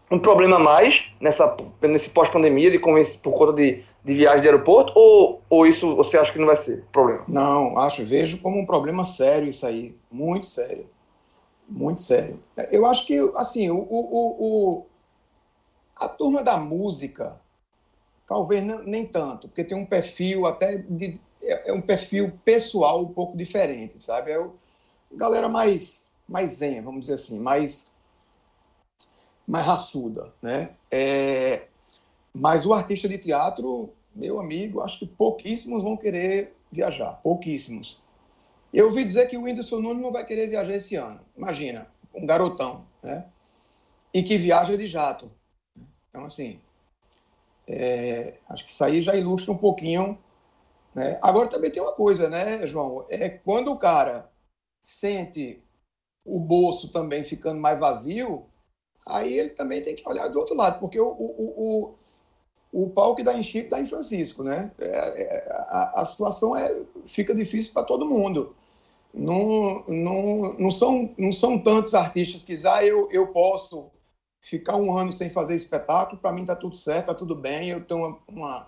Um 0.09 0.19
problema 0.19 0.55
a 0.55 0.59
mais 0.59 1.11
nessa, 1.19 1.53
nesse 1.81 2.09
pós-pandemia 2.09 2.71
de 2.71 2.79
convence 2.79 3.17
por 3.17 3.33
conta 3.33 3.51
de, 3.51 3.83
de 4.05 4.13
viagem 4.13 4.41
de 4.41 4.47
aeroporto? 4.47 4.93
Ou, 4.95 5.41
ou 5.49 5.67
isso 5.67 5.97
você 5.97 6.17
acha 6.17 6.31
que 6.31 6.39
não 6.39 6.45
vai 6.45 6.55
ser 6.55 6.85
problema? 6.93 7.25
Não, 7.27 7.77
acho, 7.77 8.05
vejo 8.05 8.37
como 8.37 8.57
um 8.57 8.65
problema 8.65 9.03
sério 9.03 9.49
isso 9.49 9.65
aí. 9.65 9.97
Muito 10.09 10.47
sério. 10.47 10.85
Muito 11.67 12.01
sério. 12.01 12.39
Eu 12.71 12.85
acho 12.85 13.05
que, 13.05 13.19
assim, 13.35 13.69
o, 13.69 13.75
o, 13.75 14.37
o 14.39 14.85
a 15.93 16.07
turma 16.07 16.41
da 16.41 16.55
música 16.55 17.37
Talvez 18.27 18.61
nem 18.85 19.05
tanto, 19.05 19.47
porque 19.47 19.63
tem 19.63 19.77
um 19.77 19.85
perfil 19.85 20.45
até 20.45 20.77
de, 20.77 21.19
é, 21.41 21.69
é 21.69 21.73
um 21.73 21.81
perfil 21.81 22.37
pessoal 22.43 23.01
um 23.01 23.13
pouco 23.13 23.37
diferente, 23.37 24.03
sabe? 24.03 24.31
É 24.31 24.39
o, 24.39 24.53
galera 25.13 25.47
mais 25.47 26.07
mais 26.27 26.55
zen, 26.55 26.81
vamos 26.81 27.01
dizer 27.01 27.13
assim, 27.13 27.39
mais 27.39 27.91
mais 29.47 29.65
raçuda, 29.65 30.33
né? 30.41 30.71
É, 30.91 31.67
mas 32.33 32.65
o 32.65 32.73
artista 32.73 33.07
de 33.07 33.17
teatro, 33.17 33.93
meu 34.13 34.41
amigo, 34.41 34.81
acho 34.81 34.99
que 34.99 35.07
pouquíssimos 35.07 35.81
vão 35.81 35.95
querer 35.95 36.53
viajar, 36.69 37.13
pouquíssimos. 37.23 38.01
Eu 38.73 38.87
ouvi 38.87 39.05
dizer 39.05 39.27
que 39.27 39.37
o 39.37 39.43
Whindersson 39.43 39.79
Nunes 39.79 40.03
não 40.03 40.11
vai 40.11 40.25
querer 40.25 40.47
viajar 40.47 40.75
esse 40.75 40.95
ano. 40.95 41.21
Imagina, 41.35 41.87
um 42.13 42.25
garotão, 42.25 42.85
né? 43.01 43.25
E 44.13 44.21
que 44.21 44.37
viaja 44.37 44.77
de 44.77 44.85
jato. 44.85 45.31
Então, 46.09 46.25
assim, 46.25 46.59
é, 47.67 48.35
acho 48.47 48.63
que 48.63 48.71
isso 48.71 48.83
aí 48.83 49.01
já 49.01 49.15
ilustra 49.15 49.51
um 49.51 49.57
pouquinho. 49.57 50.17
Né? 50.95 51.19
Agora 51.21 51.47
também 51.47 51.69
tem 51.69 51.81
uma 51.81 51.91
coisa, 51.91 52.29
né, 52.29 52.65
João? 52.65 53.05
É 53.09 53.29
quando 53.29 53.71
o 53.71 53.77
cara 53.77 54.31
sente 54.81 55.61
o 56.25 56.39
bolso 56.39 56.91
também 56.91 57.23
ficando 57.23 57.59
mais 57.59 57.79
vazio, 57.79 58.45
aí 59.05 59.37
ele 59.37 59.49
também 59.49 59.81
tem 59.81 59.95
que 59.95 60.07
olhar 60.07 60.27
do 60.27 60.39
outro 60.39 60.55
lado, 60.55 60.79
porque 60.79 60.99
o, 60.99 61.07
o, 61.07 61.95
o, 62.71 62.83
o 62.85 62.89
pau 62.89 63.15
que 63.15 63.23
dá 63.23 63.37
em 63.37 63.43
Chico 63.43 63.69
dá 63.69 63.79
em 63.79 63.85
Francisco, 63.85 64.43
né? 64.43 64.71
É, 64.77 64.87
é, 64.87 65.47
a, 65.69 66.01
a, 66.01 66.05
situação 66.05 66.55
é, 66.55 66.85
fica 67.05 67.33
difícil 67.33 67.73
para 67.73 67.83
todo 67.83 68.07
mundo. 68.07 68.55
Não, 69.13 69.83
não, 69.87 70.53
não, 70.53 70.71
são, 70.71 71.13
não 71.17 71.31
são 71.31 71.57
tantos 71.57 71.95
artistas 71.95 72.43
que 72.43 72.55
ah, 72.67 72.83
eu, 72.83 73.09
eu 73.11 73.27
posso 73.27 73.89
ficar 74.41 74.75
um 74.75 74.97
ano 74.97 75.11
sem 75.11 75.29
fazer 75.29 75.55
espetáculo, 75.55 76.21
para 76.21 76.31
mim 76.31 76.41
está 76.41 76.55
tudo 76.55 76.75
certo, 76.75 77.01
está 77.01 77.13
tudo 77.13 77.35
bem, 77.35 77.69
eu 77.69 77.83
tenho 77.83 77.99
uma, 77.99 78.17
uma 78.27 78.67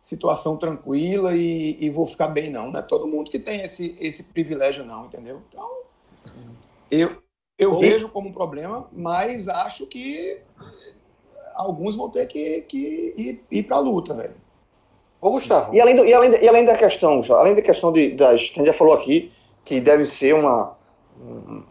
situação 0.00 0.56
tranquila 0.56 1.36
e, 1.36 1.76
e, 1.80 1.90
vou 1.90 2.06
ficar 2.06 2.28
bem, 2.28 2.50
não. 2.50 2.70
Não 2.70 2.80
é 2.80 2.82
todo 2.82 3.06
mundo 3.06 3.30
que 3.30 3.38
tem 3.38 3.60
esse, 3.60 3.96
esse 4.00 4.24
privilégio, 4.24 4.84
não, 4.84 5.06
entendeu? 5.06 5.42
Então, 5.48 5.70
Eu, 6.90 7.22
eu 7.58 7.76
vejo 7.78 8.08
como 8.08 8.28
um 8.28 8.32
problema, 8.32 8.88
mas 8.92 9.48
acho 9.48 9.86
que 9.86 10.40
alguns 11.54 11.94
vão 11.94 12.08
ter 12.08 12.26
que, 12.26 12.62
que 12.62 13.14
ir, 13.16 13.44
ir 13.50 13.62
para 13.64 13.76
a 13.76 13.80
luta, 13.80 14.14
velho. 14.14 14.34
Ô, 15.20 15.30
Gustavo. 15.32 15.74
E 15.74 15.80
além, 15.80 15.94
do, 15.94 16.06
e, 16.06 16.14
além, 16.14 16.30
e 16.42 16.48
além 16.48 16.64
da 16.64 16.74
questão, 16.74 17.22
além 17.30 17.54
da 17.54 17.60
questão 17.60 17.92
de, 17.92 18.12
das, 18.12 18.48
que 18.48 18.54
a 18.54 18.58
gente 18.58 18.66
já 18.66 18.72
falou 18.72 18.94
aqui, 18.94 19.30
que 19.64 19.78
deve 19.78 20.06
ser 20.06 20.34
uma, 20.34 20.74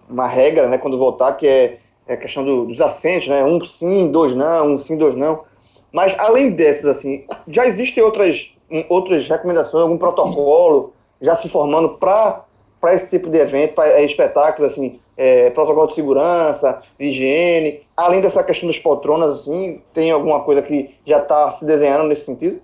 uma 0.07 0.27
regra, 0.27 0.69
né, 0.69 0.77
quando 0.77 0.97
voltar, 0.97 1.33
que 1.33 1.47
é 1.47 1.79
a 2.13 2.17
questão 2.17 2.43
do, 2.43 2.65
dos 2.65 2.81
assentos, 2.81 3.27
né, 3.27 3.43
um 3.43 3.63
sim, 3.63 4.11
dois 4.11 4.35
não, 4.35 4.73
um 4.73 4.77
sim, 4.77 4.97
dois 4.97 5.15
não. 5.15 5.43
Mas 5.91 6.13
além 6.17 6.51
dessas, 6.51 6.97
assim, 6.97 7.25
já 7.47 7.67
existem 7.67 8.03
outras, 8.03 8.51
outras 8.87 9.27
recomendações, 9.27 9.81
algum 9.81 9.97
protocolo 9.97 10.93
já 11.21 11.35
se 11.35 11.49
formando 11.49 11.97
para 11.97 12.45
esse 12.93 13.07
tipo 13.07 13.29
de 13.29 13.37
evento, 13.37 13.75
para 13.75 13.89
é, 13.89 14.05
espetáculo, 14.05 14.67
assim, 14.67 14.99
é, 15.17 15.49
protocolo 15.49 15.87
de 15.87 15.95
segurança, 15.95 16.81
de 16.97 17.07
higiene, 17.07 17.81
além 17.95 18.21
dessa 18.21 18.43
questão 18.43 18.67
das 18.67 18.79
poltronas, 18.79 19.41
assim, 19.41 19.81
tem 19.93 20.11
alguma 20.11 20.41
coisa 20.43 20.61
que 20.61 20.95
já 21.05 21.19
está 21.19 21.51
se 21.51 21.65
desenhando 21.65 22.07
nesse 22.07 22.25
sentido? 22.25 22.61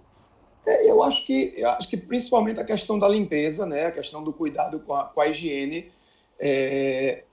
É, 0.65 0.89
eu 0.89 1.03
acho 1.03 1.26
que 1.26 1.53
eu 1.57 1.69
acho 1.69 1.88
que 1.88 1.97
principalmente 1.97 2.59
a 2.59 2.63
questão 2.63 2.97
da 2.97 3.07
limpeza, 3.07 3.65
né, 3.65 3.88
a 3.88 3.91
questão 3.91 4.23
do 4.23 4.34
cuidado 4.34 4.80
com 4.80 4.93
a, 4.93 5.03
com 5.03 5.22
a 5.22 5.27
higiene, 5.27 5.91
é, 6.39 7.23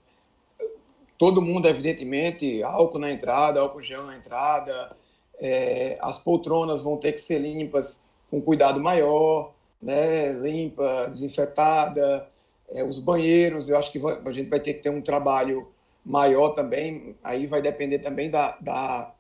todo 1.23 1.41
mundo 1.41 1.69
evidentemente 1.69 2.65
álcool 2.65 2.99
na 2.99 3.13
entrada, 3.13 3.61
álcool 3.61 3.81
gel 3.81 4.03
na 4.03 4.17
entrada, 4.17 4.97
é, 5.39 5.97
as 6.01 6.19
poltronas 6.19 6.83
vão 6.83 6.97
ter 6.97 7.13
que 7.13 7.21
ser 7.21 7.39
limpas 7.39 8.03
com 8.29 8.41
cuidado 8.41 8.83
maior, 8.83 9.53
né, 9.81 10.33
limpa, 10.33 11.07
desinfetada, 11.09 12.29
é, 12.71 12.83
os 12.83 12.99
banheiros, 12.99 13.69
eu 13.69 13.79
acho 13.79 13.93
que 13.93 14.01
a 14.05 14.33
gente 14.33 14.51
vai 14.51 14.59
ter 14.59 14.75
que 14.75 14.83
ter 14.83 14.91
um 14.91 15.01
trabalho 15.01 15.69
maior 16.05 16.57
também, 16.57 17.15
aí 17.23 17.47
vai 17.47 17.63
depender 17.63 18.01
também 18.01 18.29
da, 18.29 18.59
da 18.61 19.15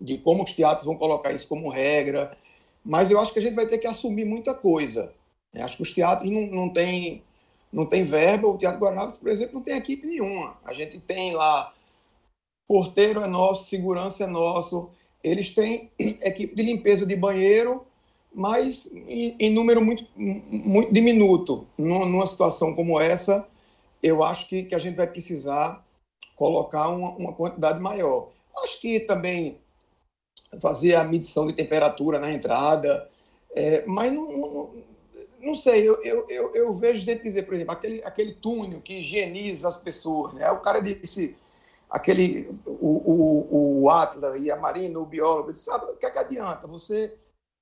de 0.00 0.18
como 0.18 0.44
os 0.44 0.52
teatros 0.52 0.86
vão 0.86 0.94
colocar 0.94 1.32
isso 1.32 1.48
como 1.48 1.68
regra, 1.68 2.38
mas 2.84 3.10
eu 3.10 3.18
acho 3.18 3.32
que 3.32 3.40
a 3.40 3.42
gente 3.42 3.56
vai 3.56 3.66
ter 3.66 3.78
que 3.78 3.88
assumir 3.88 4.24
muita 4.24 4.54
coisa. 4.54 5.12
Eu 5.52 5.64
acho 5.64 5.76
que 5.76 5.82
os 5.82 5.90
teatros 5.90 6.30
não, 6.30 6.46
não 6.46 6.72
têm 6.72 7.24
não 7.72 7.86
tem 7.86 8.04
verba, 8.04 8.48
o 8.48 8.58
Teatro 8.58 8.80
Guarabes, 8.80 9.18
por 9.18 9.28
exemplo, 9.28 9.54
não 9.54 9.62
tem 9.62 9.76
equipe 9.76 10.06
nenhuma. 10.06 10.58
A 10.64 10.72
gente 10.72 10.98
tem 10.98 11.34
lá, 11.34 11.72
porteiro 12.66 13.20
é 13.20 13.26
nosso, 13.26 13.68
segurança 13.68 14.24
é 14.24 14.26
nosso, 14.26 14.90
eles 15.22 15.50
têm 15.50 15.90
equipe 15.98 16.54
de 16.54 16.62
limpeza 16.62 17.04
de 17.04 17.16
banheiro, 17.16 17.86
mas 18.32 18.92
em, 18.94 19.34
em 19.38 19.50
número 19.50 19.84
muito, 19.84 20.06
muito 20.16 20.92
diminuto. 20.92 21.66
Numa 21.76 22.26
situação 22.26 22.74
como 22.74 23.00
essa, 23.00 23.46
eu 24.02 24.22
acho 24.22 24.48
que, 24.48 24.64
que 24.64 24.74
a 24.74 24.78
gente 24.78 24.96
vai 24.96 25.06
precisar 25.06 25.84
colocar 26.36 26.88
uma, 26.88 27.10
uma 27.10 27.32
quantidade 27.32 27.80
maior. 27.80 28.30
Acho 28.62 28.80
que 28.80 29.00
também 29.00 29.58
fazer 30.60 30.94
a 30.94 31.04
medição 31.04 31.46
de 31.46 31.54
temperatura 31.54 32.18
na 32.18 32.30
entrada, 32.30 33.08
é, 33.54 33.84
mas 33.86 34.12
não, 34.12 34.30
não, 34.30 34.70
não 35.46 35.54
sei, 35.54 35.88
eu, 35.88 36.02
eu, 36.02 36.28
eu, 36.28 36.54
eu, 36.54 36.74
vejo 36.74 37.04
gente 37.04 37.22
dizer, 37.22 37.44
por 37.44 37.54
exemplo, 37.54 37.72
aquele, 37.72 38.02
aquele 38.04 38.34
túnel 38.34 38.80
que 38.80 39.00
higieniza 39.00 39.68
as 39.68 39.78
pessoas, 39.78 40.34
né? 40.34 40.50
O 40.50 40.60
cara 40.60 40.80
disse, 40.80 41.36
aquele, 41.88 42.50
o, 42.66 42.70
o, 42.70 43.82
o 43.82 43.90
Atlas 43.90 44.42
e 44.42 44.50
a 44.50 44.56
Marina, 44.56 44.98
o 44.98 45.06
biólogo, 45.06 45.52
disse, 45.52 45.66
sabe, 45.66 45.86
o 45.86 45.96
que 45.96 46.06
é 46.06 46.10
que 46.10 46.18
adianta? 46.18 46.66
Você 46.66 47.16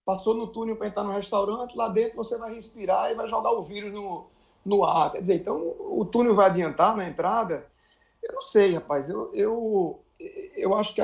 passou 0.04 0.34
no 0.34 0.46
túnel 0.46 0.76
para 0.76 0.88
entrar 0.88 1.04
no 1.04 1.12
restaurante, 1.12 1.76
lá 1.76 1.88
dentro 1.88 2.16
você 2.16 2.36
vai 2.36 2.54
respirar 2.54 3.10
e 3.10 3.14
vai 3.14 3.28
jogar 3.28 3.52
o 3.52 3.62
vírus 3.62 3.92
no, 3.92 4.26
no 4.64 4.84
ar. 4.84 5.12
Quer 5.12 5.20
dizer, 5.20 5.34
então 5.34 5.74
o 5.78 6.04
túnel 6.04 6.34
vai 6.34 6.46
adiantar 6.46 6.96
na 6.96 7.08
entrada? 7.08 7.66
Eu 8.22 8.34
não 8.34 8.40
sei, 8.40 8.74
rapaz, 8.74 9.08
eu, 9.08 9.30
eu, 9.34 10.00
eu 10.56 10.74
acho 10.74 10.94
que 10.94 11.00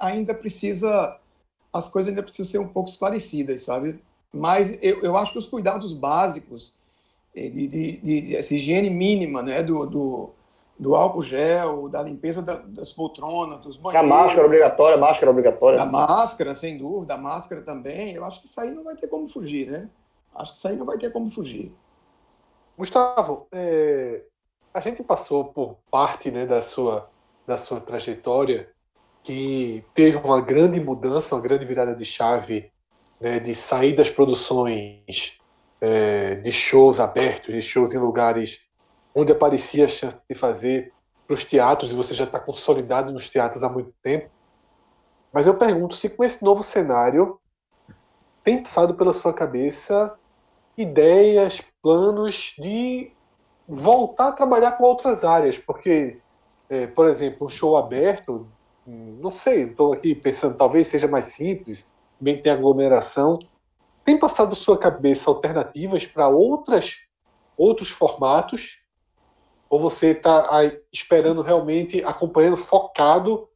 ainda 0.00 0.34
precisa 0.34 1.18
as 1.72 1.88
coisas 1.88 2.10
ainda 2.10 2.22
precisam 2.22 2.50
ser 2.50 2.58
um 2.58 2.68
pouco 2.68 2.90
esclarecidas, 2.90 3.62
sabe? 3.62 4.02
Mas 4.32 4.78
eu, 4.80 5.02
eu 5.02 5.16
acho 5.16 5.32
que 5.32 5.38
os 5.38 5.46
cuidados 5.46 5.92
básicos 5.92 6.74
eh, 7.34 7.48
de, 7.50 7.68
de, 7.68 7.96
de 7.98 8.36
essa 8.36 8.54
higiene 8.54 8.88
mínima, 8.88 9.42
né, 9.42 9.62
do, 9.62 9.86
do, 9.86 10.30
do 10.78 10.94
álcool 10.94 11.22
gel, 11.22 11.88
da 11.88 12.02
limpeza 12.02 12.40
da, 12.40 12.56
das 12.56 12.92
poltronas, 12.92 13.60
dos 13.60 13.76
banheiros. 13.76 14.10
A 14.10 14.14
máscara 14.14 14.46
obrigatória, 14.46 14.96
máscara 14.96 15.30
obrigatória. 15.30 15.78
Da 15.78 15.86
máscara, 15.86 16.54
sem 16.54 16.78
dúvida, 16.78 17.14
a 17.14 17.18
máscara 17.18 17.60
também. 17.60 18.14
Eu 18.14 18.24
acho 18.24 18.40
que 18.40 18.46
isso 18.46 18.60
aí 18.60 18.70
não 18.70 18.84
vai 18.84 18.96
ter 18.96 19.08
como 19.08 19.28
fugir, 19.28 19.70
né? 19.70 19.88
Acho 20.34 20.52
que 20.52 20.56
isso 20.56 20.68
aí 20.68 20.76
não 20.76 20.86
vai 20.86 20.96
ter 20.96 21.10
como 21.12 21.28
fugir. 21.28 21.72
Gustavo, 22.76 23.46
é, 23.52 24.22
a 24.72 24.80
gente 24.80 25.02
passou 25.02 25.44
por 25.44 25.76
parte 25.90 26.30
né, 26.30 26.46
da, 26.46 26.62
sua, 26.62 27.08
da 27.46 27.56
sua 27.56 27.80
trajetória 27.80 28.68
que 29.22 29.84
teve 29.94 30.16
uma 30.16 30.40
grande 30.40 30.80
mudança, 30.80 31.34
uma 31.34 31.40
grande 31.40 31.64
virada 31.64 31.94
de 31.94 32.04
chave, 32.04 32.72
né, 33.22 33.38
de 33.38 33.54
sair 33.54 33.94
das 33.94 34.10
produções 34.10 35.38
é, 35.80 36.36
de 36.36 36.50
shows 36.50 36.98
abertos, 36.98 37.54
de 37.54 37.62
shows 37.62 37.94
em 37.94 37.98
lugares 37.98 38.68
onde 39.14 39.30
aparecia 39.32 39.84
a 39.84 39.88
chance 39.88 40.16
de 40.28 40.34
fazer 40.36 40.92
para 41.26 41.34
os 41.34 41.44
teatros, 41.44 41.92
e 41.92 41.94
você 41.94 42.14
já 42.14 42.24
está 42.24 42.40
consolidado 42.40 43.12
nos 43.12 43.30
teatros 43.30 43.62
há 43.62 43.68
muito 43.68 43.92
tempo. 44.02 44.28
Mas 45.32 45.46
eu 45.46 45.56
pergunto 45.56 45.94
se 45.94 46.10
com 46.10 46.24
esse 46.24 46.42
novo 46.42 46.62
cenário 46.62 47.38
tem 48.42 48.58
passado 48.58 48.94
pela 48.94 49.12
sua 49.12 49.32
cabeça 49.32 50.14
ideias, 50.76 51.62
planos 51.82 52.54
de 52.58 53.12
voltar 53.68 54.28
a 54.28 54.32
trabalhar 54.32 54.72
com 54.72 54.84
outras 54.84 55.22
áreas, 55.22 55.58
porque, 55.58 56.18
é, 56.68 56.86
por 56.86 57.06
exemplo, 57.06 57.46
um 57.46 57.48
show 57.48 57.76
aberto 57.76 58.48
não 58.86 59.30
sei, 59.30 59.62
estou 59.62 59.92
aqui 59.92 60.14
pensando, 60.14 60.56
talvez 60.56 60.88
seja 60.88 61.06
mais 61.06 61.26
simples, 61.26 61.86
bem 62.22 62.40
tem 62.40 62.52
aglomeração. 62.52 63.38
Tem 64.04 64.18
passado 64.18 64.54
sua 64.54 64.78
cabeça 64.78 65.28
alternativas 65.28 66.06
para 66.06 66.28
outras 66.28 66.96
outros 67.56 67.90
formatos? 67.90 68.80
Ou 69.68 69.78
você 69.78 70.08
está 70.08 70.60
esperando 70.92 71.42
realmente, 71.42 72.04
acompanhando, 72.04 72.56
focado 72.56 73.48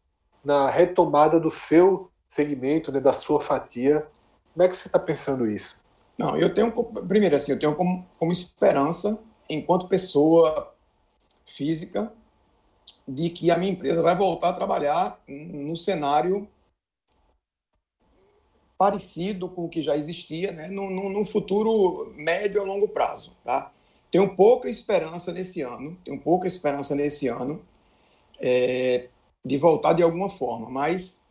na 0.45 0.71
retomada 0.71 1.39
do 1.39 1.51
seu 1.51 2.11
segmento, 2.27 2.91
né, 2.91 3.01
da 3.01 3.13
sua 3.13 3.41
fatia? 3.41 4.07
Como 4.53 4.63
é 4.63 4.69
que 4.69 4.77
você 4.77 4.89
está 4.89 4.99
pensando 4.99 5.47
isso? 5.47 5.85
Não, 6.17 6.37
eu 6.37 6.53
tenho, 6.53 6.73
primeiro 7.07 7.37
assim, 7.37 7.53
eu 7.53 7.59
tenho 7.59 7.75
como, 7.75 8.07
como 8.19 8.33
esperança, 8.33 9.19
enquanto 9.49 9.89
pessoa 9.89 10.73
física, 11.45 12.13
de 13.07 13.29
que 13.31 13.51
a 13.51 13.59
minha 13.59 13.73
empresa 13.73 14.03
vai 14.03 14.17
voltar 14.17 14.51
a 14.51 14.55
trabalhar 14.55 15.21
no 15.29 15.77
cenário 15.77 16.49
parecido 18.79 19.49
com 19.49 19.65
o 19.65 19.69
que 19.69 19.83
já 19.83 19.97
existia, 19.97 20.53
né, 20.53 20.69
no 20.69 21.25
futuro 21.25 22.13
médio 22.17 22.61
a 22.61 22.65
longo 22.65 22.89
prazo. 22.89 23.35
Tá? 23.45 23.73
Tenho 24.11 24.35
pouca 24.37 24.69
esperança 24.69 25.33
nesse 25.33 25.63
ano, 25.63 25.99
tenho 26.05 26.21
pouca 26.21 26.47
esperança 26.47 26.95
nesse 26.95 27.27
ano 27.29 27.63
é, 28.39 29.09
de 29.45 29.57
voltar 29.59 29.95
de 29.95 30.03
alguma 30.03 30.29
forma, 30.29 30.69
mas 30.69 31.23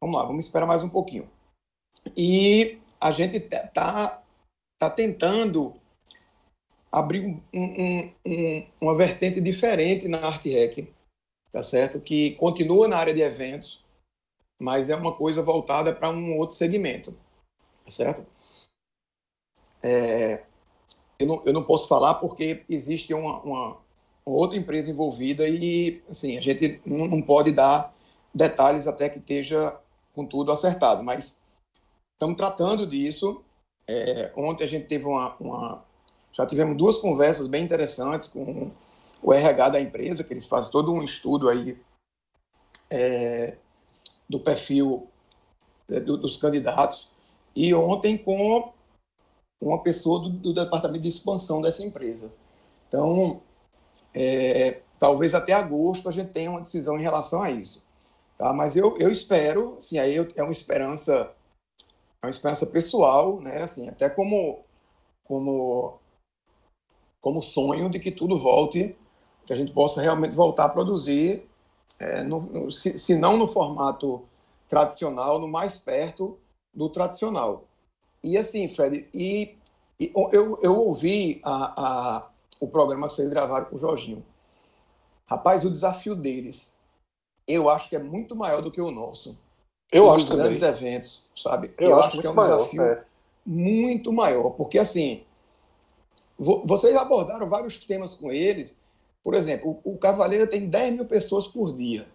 vamos 0.00 0.16
lá, 0.16 0.26
vamos 0.26 0.44
esperar 0.44 0.66
mais 0.66 0.82
um 0.82 0.88
pouquinho. 0.88 1.28
E 2.16 2.78
a 3.00 3.12
gente 3.12 3.36
está 3.36 4.22
tá 4.78 4.90
tentando 4.90 5.74
abrir 6.90 7.20
um, 7.26 7.40
um, 7.52 8.10
um, 8.26 8.66
uma 8.80 8.96
vertente 8.96 9.40
diferente 9.40 10.08
na 10.08 10.26
Arte 10.26 10.50
Rec, 10.50 10.88
tá 11.50 11.62
certo? 11.62 12.00
Que 12.00 12.32
continua 12.32 12.88
na 12.88 12.96
área 12.96 13.14
de 13.14 13.20
eventos, 13.20 13.84
mas 14.58 14.90
é 14.90 14.96
uma 14.96 15.14
coisa 15.14 15.42
voltada 15.42 15.94
para 15.94 16.10
um 16.10 16.36
outro 16.36 16.56
segmento, 16.56 17.16
certo? 17.88 18.26
É, 19.82 20.42
eu, 21.18 21.26
não, 21.26 21.42
eu 21.44 21.52
não 21.52 21.62
posso 21.62 21.86
falar 21.86 22.14
porque 22.14 22.64
existe 22.68 23.14
uma, 23.14 23.40
uma, 23.42 23.78
outra 24.24 24.58
empresa 24.58 24.90
envolvida 24.90 25.48
e 25.48 26.02
assim 26.10 26.36
a 26.36 26.40
gente 26.40 26.80
não, 26.84 27.06
não 27.06 27.22
pode 27.22 27.52
dar 27.52 27.94
detalhes 28.34 28.86
até 28.86 29.08
que 29.08 29.18
esteja 29.18 29.78
com 30.12 30.26
tudo 30.26 30.50
acertado, 30.50 31.02
mas 31.02 31.40
estamos 32.14 32.36
tratando 32.36 32.86
disso. 32.86 33.42
É, 33.86 34.32
ontem 34.36 34.64
a 34.64 34.66
gente 34.66 34.86
teve 34.86 35.06
uma, 35.06 35.34
uma 35.36 35.84
já 36.32 36.44
tivemos 36.44 36.76
duas 36.76 36.98
conversas 36.98 37.46
bem 37.46 37.64
interessantes 37.64 38.28
com 38.28 38.70
o 39.22 39.32
RH 39.32 39.70
da 39.70 39.80
empresa, 39.80 40.22
que 40.22 40.32
eles 40.32 40.46
fazem 40.46 40.70
todo 40.70 40.92
um 40.92 41.02
estudo 41.02 41.48
aí 41.48 41.80
é, 42.90 43.56
do 44.28 44.40
perfil 44.40 45.08
é, 45.90 46.00
do, 46.00 46.16
dos 46.16 46.36
candidatos. 46.36 47.10
E 47.54 47.74
ontem 47.74 48.16
com 48.16 48.72
uma 49.60 49.82
pessoa 49.82 50.20
do, 50.20 50.30
do, 50.30 50.54
departamento 50.54 51.02
de 51.02 51.08
expansão 51.08 51.60
dessa 51.60 51.84
empresa. 51.84 52.30
Então, 52.86 53.42
é, 54.14 54.82
talvez 54.98 55.34
até 55.34 55.52
agosto 55.52 56.08
a 56.08 56.12
gente 56.12 56.30
tenha 56.30 56.50
uma 56.50 56.60
decisão 56.60 56.98
em 56.98 57.02
relação 57.02 57.42
a 57.42 57.50
isso. 57.50 57.86
Tá? 58.36 58.52
Mas 58.52 58.76
eu, 58.76 58.96
eu 58.98 59.10
espero, 59.10 59.76
assim, 59.78 59.98
aí 59.98 60.16
é 60.36 60.42
uma 60.42 60.52
esperança, 60.52 61.32
é 62.22 62.26
uma 62.26 62.30
esperança 62.30 62.66
pessoal, 62.66 63.40
né? 63.40 63.62
Assim, 63.62 63.88
até 63.88 64.08
como 64.08 64.64
como 65.24 65.98
como 67.20 67.42
sonho 67.42 67.90
de 67.90 67.98
que 67.98 68.12
tudo 68.12 68.38
volte 68.38 68.96
que 69.44 69.52
a 69.52 69.56
gente 69.56 69.72
possa 69.72 70.00
realmente 70.00 70.36
voltar 70.36 70.66
a 70.66 70.68
produzir, 70.68 71.47
é, 71.98 72.22
no, 72.22 72.40
no, 72.40 72.70
se, 72.70 72.96
se 72.96 73.14
não 73.16 73.36
no 73.36 73.48
formato 73.48 74.24
tradicional, 74.68 75.38
no 75.38 75.48
mais 75.48 75.78
perto 75.78 76.38
do 76.72 76.88
tradicional. 76.88 77.64
E 78.22 78.36
assim, 78.36 78.68
Fred, 78.68 79.08
e, 79.12 79.56
e 79.98 80.12
eu, 80.14 80.58
eu 80.62 80.78
ouvi 80.78 81.40
a, 81.42 81.82
a, 81.86 82.28
o 82.60 82.68
programa 82.68 83.06
que 83.06 83.14
vocês 83.14 83.28
gravaram 83.28 83.66
com 83.66 83.76
o 83.76 83.78
Jorginho. 83.78 84.24
Rapaz, 85.26 85.64
o 85.64 85.70
desafio 85.70 86.14
deles, 86.14 86.76
eu 87.46 87.68
acho 87.68 87.88
que 87.88 87.96
é 87.96 87.98
muito 87.98 88.34
maior 88.34 88.62
do 88.62 88.70
que 88.70 88.80
o 88.80 88.90
nosso. 88.90 89.38
Eu 89.90 90.10
acho 90.12 90.26
também. 90.26 90.44
grandes 90.44 90.62
eventos, 90.62 91.28
sabe? 91.34 91.72
Eu, 91.78 91.90
eu 91.90 91.98
acho, 91.98 92.08
acho 92.08 92.20
que 92.20 92.26
é 92.26 92.30
um 92.30 92.34
maior, 92.34 92.58
desafio 92.58 92.82
é. 92.82 93.04
muito 93.44 94.12
maior, 94.12 94.50
porque 94.50 94.78
assim, 94.78 95.24
vocês 96.38 96.94
abordaram 96.96 97.48
vários 97.48 97.78
temas 97.78 98.14
com 98.14 98.30
ele. 98.30 98.76
Por 99.28 99.34
exemplo, 99.34 99.78
o 99.84 99.98
Cavaleiro 99.98 100.46
tem 100.46 100.70
10 100.70 100.94
mil 100.94 101.04
pessoas 101.04 101.46
por 101.46 101.76
dia. 101.76 102.06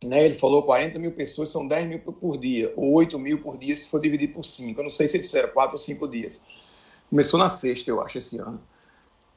Né? 0.00 0.26
Ele 0.26 0.34
falou 0.34 0.62
40 0.62 0.96
mil 0.96 1.10
pessoas, 1.10 1.48
são 1.48 1.66
10 1.66 1.88
mil 1.88 1.98
por 1.98 2.38
dia, 2.38 2.72
ou 2.76 2.92
8 2.92 3.18
mil 3.18 3.42
por 3.42 3.58
dia 3.58 3.74
se 3.74 3.90
for 3.90 4.00
dividir 4.00 4.32
por 4.32 4.44
5. 4.44 4.78
Eu 4.78 4.84
não 4.84 4.90
sei 4.90 5.08
se 5.08 5.18
isso 5.18 5.36
era 5.36 5.48
4 5.48 5.72
ou 5.72 5.78
5 5.78 6.06
dias. 6.06 6.46
Começou 7.08 7.36
na 7.36 7.50
sexta, 7.50 7.90
eu 7.90 8.00
acho, 8.00 8.18
esse 8.18 8.38
ano. 8.38 8.62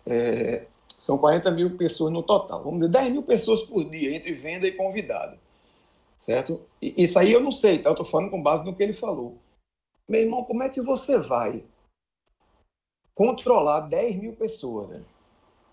É, 0.06 0.68
são 0.96 1.18
40 1.18 1.50
mil 1.50 1.76
pessoas 1.76 2.14
no 2.14 2.22
total. 2.22 2.64
Vamos 2.64 2.82
dizer, 2.82 2.92
10 2.92 3.12
mil 3.12 3.24
pessoas 3.24 3.64
por 3.64 3.84
dia, 3.90 4.16
entre 4.16 4.32
venda 4.32 4.68
e 4.68 4.72
convidado. 4.72 5.36
Certo? 6.20 6.62
E, 6.80 7.02
isso 7.02 7.18
aí 7.18 7.32
eu 7.32 7.40
não 7.40 7.50
sei, 7.50 7.80
tá? 7.80 7.90
Eu 7.90 7.94
estou 7.94 8.06
falando 8.06 8.30
com 8.30 8.40
base 8.40 8.64
no 8.64 8.76
que 8.76 8.84
ele 8.84 8.94
falou. 8.94 9.40
Meu 10.08 10.22
irmão, 10.22 10.44
como 10.44 10.62
é 10.62 10.70
que 10.70 10.80
você 10.80 11.18
vai 11.18 11.66
controlar 13.16 13.80
10 13.80 14.18
mil 14.18 14.36
pessoas, 14.36 14.90
velho? 14.90 15.13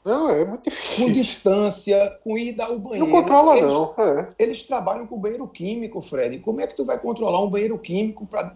Não, 0.05 0.31
é 0.31 0.45
muito 0.45 0.65
difícil. 0.71 1.07
Com 1.07 1.13
distância, 1.13 2.19
com 2.23 2.39
ir 2.39 2.59
ao 2.61 2.79
banheiro. 2.79 3.07
Não 3.07 3.13
controla, 3.13 3.59
eles, 3.59 3.73
não. 3.73 3.95
É. 3.99 4.29
Eles 4.39 4.63
trabalham 4.63 5.07
com 5.07 5.19
banheiro 5.19 5.47
químico, 5.47 6.01
Fred. 6.01 6.39
Como 6.39 6.61
é 6.61 6.67
que 6.67 6.77
tu 6.77 6.85
vai 6.85 6.99
controlar 6.99 7.43
um 7.43 7.51
banheiro 7.51 7.79
químico 7.79 8.27
para. 8.27 8.55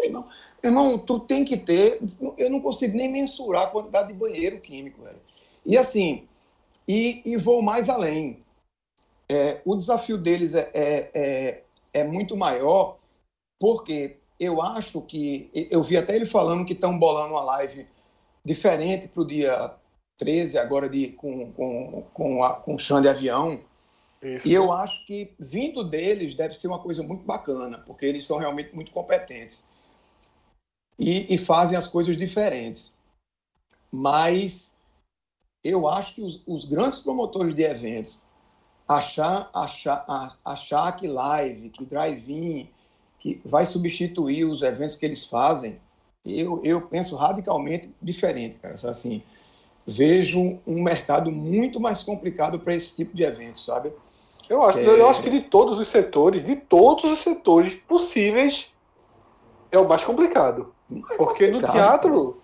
Irmão, 0.00 0.26
irmão, 0.62 0.98
tu 0.98 1.20
tem 1.20 1.44
que 1.44 1.56
ter. 1.56 2.00
Eu 2.38 2.50
não 2.50 2.60
consigo 2.60 2.96
nem 2.96 3.10
mensurar 3.10 3.64
a 3.64 3.70
quantidade 3.70 4.08
de 4.08 4.14
banheiro 4.14 4.58
químico, 4.60 5.02
velho. 5.02 5.20
E 5.64 5.76
assim, 5.76 6.26
e, 6.88 7.20
e 7.24 7.36
vou 7.36 7.60
mais 7.60 7.88
além. 7.88 8.42
É, 9.28 9.60
o 9.64 9.74
desafio 9.76 10.16
deles 10.16 10.54
é, 10.54 10.70
é, 10.72 11.10
é, 11.12 11.62
é 11.92 12.04
muito 12.04 12.36
maior, 12.36 12.96
porque 13.58 14.16
eu 14.40 14.62
acho 14.62 15.02
que. 15.02 15.50
Eu 15.70 15.82
vi 15.82 15.98
até 15.98 16.16
ele 16.16 16.26
falando 16.26 16.64
que 16.64 16.72
estão 16.72 16.98
bolando 16.98 17.34
uma 17.34 17.42
live 17.42 17.86
diferente 18.42 19.08
para 19.08 19.22
o 19.22 19.26
dia 19.26 19.74
13, 20.18 20.58
agora 20.58 20.88
de, 20.88 21.08
com, 21.08 21.52
com, 21.52 22.02
com, 22.12 22.44
a, 22.44 22.54
com 22.54 22.78
chão 22.78 23.00
de 23.00 23.08
avião. 23.08 23.60
Isso. 24.22 24.48
E 24.48 24.54
eu 24.54 24.72
acho 24.72 25.06
que 25.06 25.34
vindo 25.38 25.84
deles 25.84 26.34
deve 26.34 26.54
ser 26.54 26.68
uma 26.68 26.78
coisa 26.78 27.02
muito 27.02 27.24
bacana, 27.24 27.78
porque 27.78 28.06
eles 28.06 28.24
são 28.24 28.38
realmente 28.38 28.74
muito 28.74 28.90
competentes 28.90 29.62
e, 30.98 31.32
e 31.34 31.38
fazem 31.38 31.76
as 31.76 31.86
coisas 31.86 32.16
diferentes. 32.16 32.94
Mas 33.92 34.76
eu 35.62 35.88
acho 35.88 36.14
que 36.14 36.22
os, 36.22 36.42
os 36.46 36.64
grandes 36.64 37.00
promotores 37.00 37.54
de 37.54 37.62
eventos 37.62 38.18
achar, 38.88 39.50
achar, 39.52 40.38
achar 40.44 40.92
que 40.96 41.08
live, 41.08 41.70
que 41.70 41.84
drive-in, 41.84 42.68
que 43.18 43.40
vai 43.44 43.66
substituir 43.66 44.44
os 44.44 44.62
eventos 44.62 44.96
que 44.96 45.04
eles 45.04 45.26
fazem, 45.26 45.80
eu, 46.24 46.60
eu 46.64 46.82
penso 46.82 47.16
radicalmente 47.16 47.90
diferente, 48.00 48.58
cara. 48.58 48.74
Assim, 48.74 49.22
vejo 49.86 50.58
um 50.66 50.82
mercado 50.82 51.30
muito 51.30 51.80
mais 51.80 52.02
complicado 52.02 52.58
para 52.58 52.74
esse 52.74 52.96
tipo 52.96 53.16
de 53.16 53.22
evento, 53.22 53.60
sabe? 53.60 53.92
Eu 54.48 54.62
acho, 54.62 54.78
é... 54.78 54.84
eu 54.84 55.08
acho 55.08 55.22
que 55.22 55.30
de 55.30 55.40
todos 55.42 55.78
os 55.78 55.88
setores, 55.88 56.44
de 56.44 56.56
todos 56.56 57.04
os 57.04 57.18
setores 57.20 57.74
possíveis, 57.74 58.74
é 59.70 59.78
o 59.78 59.88
mais 59.88 60.04
complicado. 60.04 60.74
É 60.90 61.16
Porque 61.16 61.46
complicado, 61.46 61.52
no 61.52 61.72
teatro, 61.72 62.42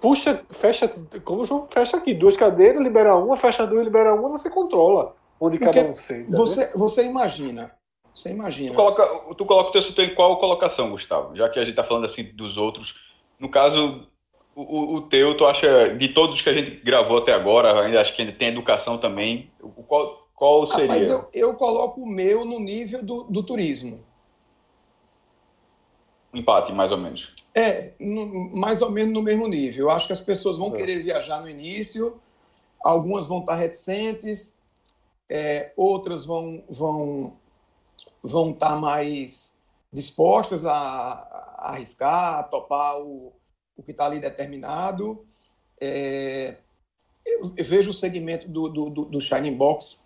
puxa, 0.00 0.44
fecha, 0.50 0.88
como 1.24 1.42
o 1.42 1.44
João 1.44 1.66
fecha 1.70 1.96
aqui, 1.96 2.14
duas 2.14 2.36
cadeiras, 2.36 2.82
libera 2.82 3.16
uma, 3.16 3.36
fecha 3.36 3.66
duas, 3.66 3.84
libera 3.84 4.14
uma, 4.14 4.28
você 4.28 4.50
controla 4.50 5.14
onde 5.40 5.58
Porque 5.58 5.74
cada 5.74 5.90
um 5.90 5.94
senta. 5.94 6.30
Né? 6.30 6.36
Você, 6.36 6.60
né? 6.60 6.70
você 6.74 7.04
imagina, 7.04 7.72
você 8.14 8.30
imagina. 8.30 8.70
Tu 8.70 8.74
coloca, 8.74 9.34
tu 9.34 9.44
coloca 9.44 9.68
o 9.70 9.72
teu 9.72 9.82
setor 9.82 10.04
em 10.04 10.14
qual 10.14 10.38
colocação, 10.38 10.90
Gustavo? 10.90 11.34
Já 11.36 11.48
que 11.48 11.58
a 11.58 11.62
gente 11.62 11.70
está 11.70 11.84
falando 11.84 12.04
assim 12.04 12.24
dos 12.34 12.56
outros. 12.56 12.94
No 13.38 13.48
caso, 13.48 14.06
o, 14.54 14.94
o 14.96 15.02
teu, 15.02 15.36
tu 15.36 15.44
acha, 15.46 15.94
de 15.94 16.08
todos 16.08 16.40
que 16.40 16.48
a 16.48 16.52
gente 16.52 16.82
gravou 16.82 17.18
até 17.18 17.32
agora, 17.32 17.80
ainda 17.82 18.00
acho 18.00 18.14
que 18.14 18.22
ainda 18.22 18.34
tem 18.34 18.48
educação 18.48 18.98
também, 18.98 19.50
qual, 19.88 20.28
qual 20.34 20.66
seria? 20.66 20.86
Mas 20.86 21.08
eu, 21.08 21.28
eu 21.32 21.54
coloco 21.54 22.00
o 22.00 22.06
meu 22.06 22.44
no 22.44 22.60
nível 22.60 23.02
do, 23.02 23.24
do 23.24 23.42
turismo. 23.42 24.00
Empate, 26.32 26.72
mais 26.72 26.90
ou 26.90 26.98
menos. 26.98 27.32
É, 27.54 27.92
no, 27.98 28.26
mais 28.50 28.82
ou 28.82 28.90
menos 28.90 29.12
no 29.12 29.22
mesmo 29.22 29.46
nível. 29.46 29.86
Eu 29.86 29.90
acho 29.90 30.06
que 30.06 30.12
as 30.12 30.20
pessoas 30.20 30.58
vão 30.58 30.74
é. 30.74 30.76
querer 30.76 31.02
viajar 31.02 31.40
no 31.40 31.48
início, 31.48 32.20
algumas 32.82 33.26
vão 33.26 33.40
estar 33.40 33.54
reticentes, 33.54 34.58
é, 35.28 35.72
outras 35.76 36.24
vão, 36.24 36.62
vão, 36.68 37.36
vão 38.22 38.50
estar 38.50 38.76
mais 38.76 39.56
dispostas 39.92 40.66
a, 40.66 40.74
a 40.74 41.70
arriscar, 41.70 42.40
a 42.40 42.42
topar 42.42 43.00
o, 43.00 43.32
o 43.76 43.82
que 43.82 43.90
está 43.90 44.06
ali 44.06 44.18
determinado. 44.18 45.24
É, 45.80 46.56
eu, 47.24 47.52
eu, 47.56 47.64
vejo 47.64 47.90
o 47.90 47.94
segmento 47.94 48.48
do, 48.48 48.68
do, 48.68 48.90
do, 48.90 49.04
do 49.06 49.20
Shining 49.20 49.56
Box. 49.56 50.02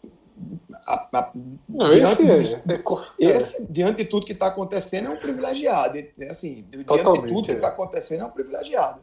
A, 0.86 1.08
a, 1.12 1.32
Não, 1.68 1.90
esse, 1.90 2.24
disso, 2.24 2.62
é, 2.68 3.26
é, 3.26 3.30
esse, 3.30 3.66
diante 3.66 4.04
de 4.04 4.04
tudo 4.04 4.26
que 4.26 4.32
está 4.32 4.46
acontecendo, 4.46 5.08
é 5.08 5.10
um 5.10 5.18
privilegiado. 5.18 5.98
Assim, 6.30 6.64
diante 6.70 6.86
Totalmente, 6.86 7.26
de 7.26 7.34
tudo 7.34 7.46
que 7.46 7.52
está 7.52 7.68
é. 7.68 7.70
acontecendo, 7.70 8.22
é 8.22 8.26
um 8.26 8.30
privilegiado. 8.30 9.00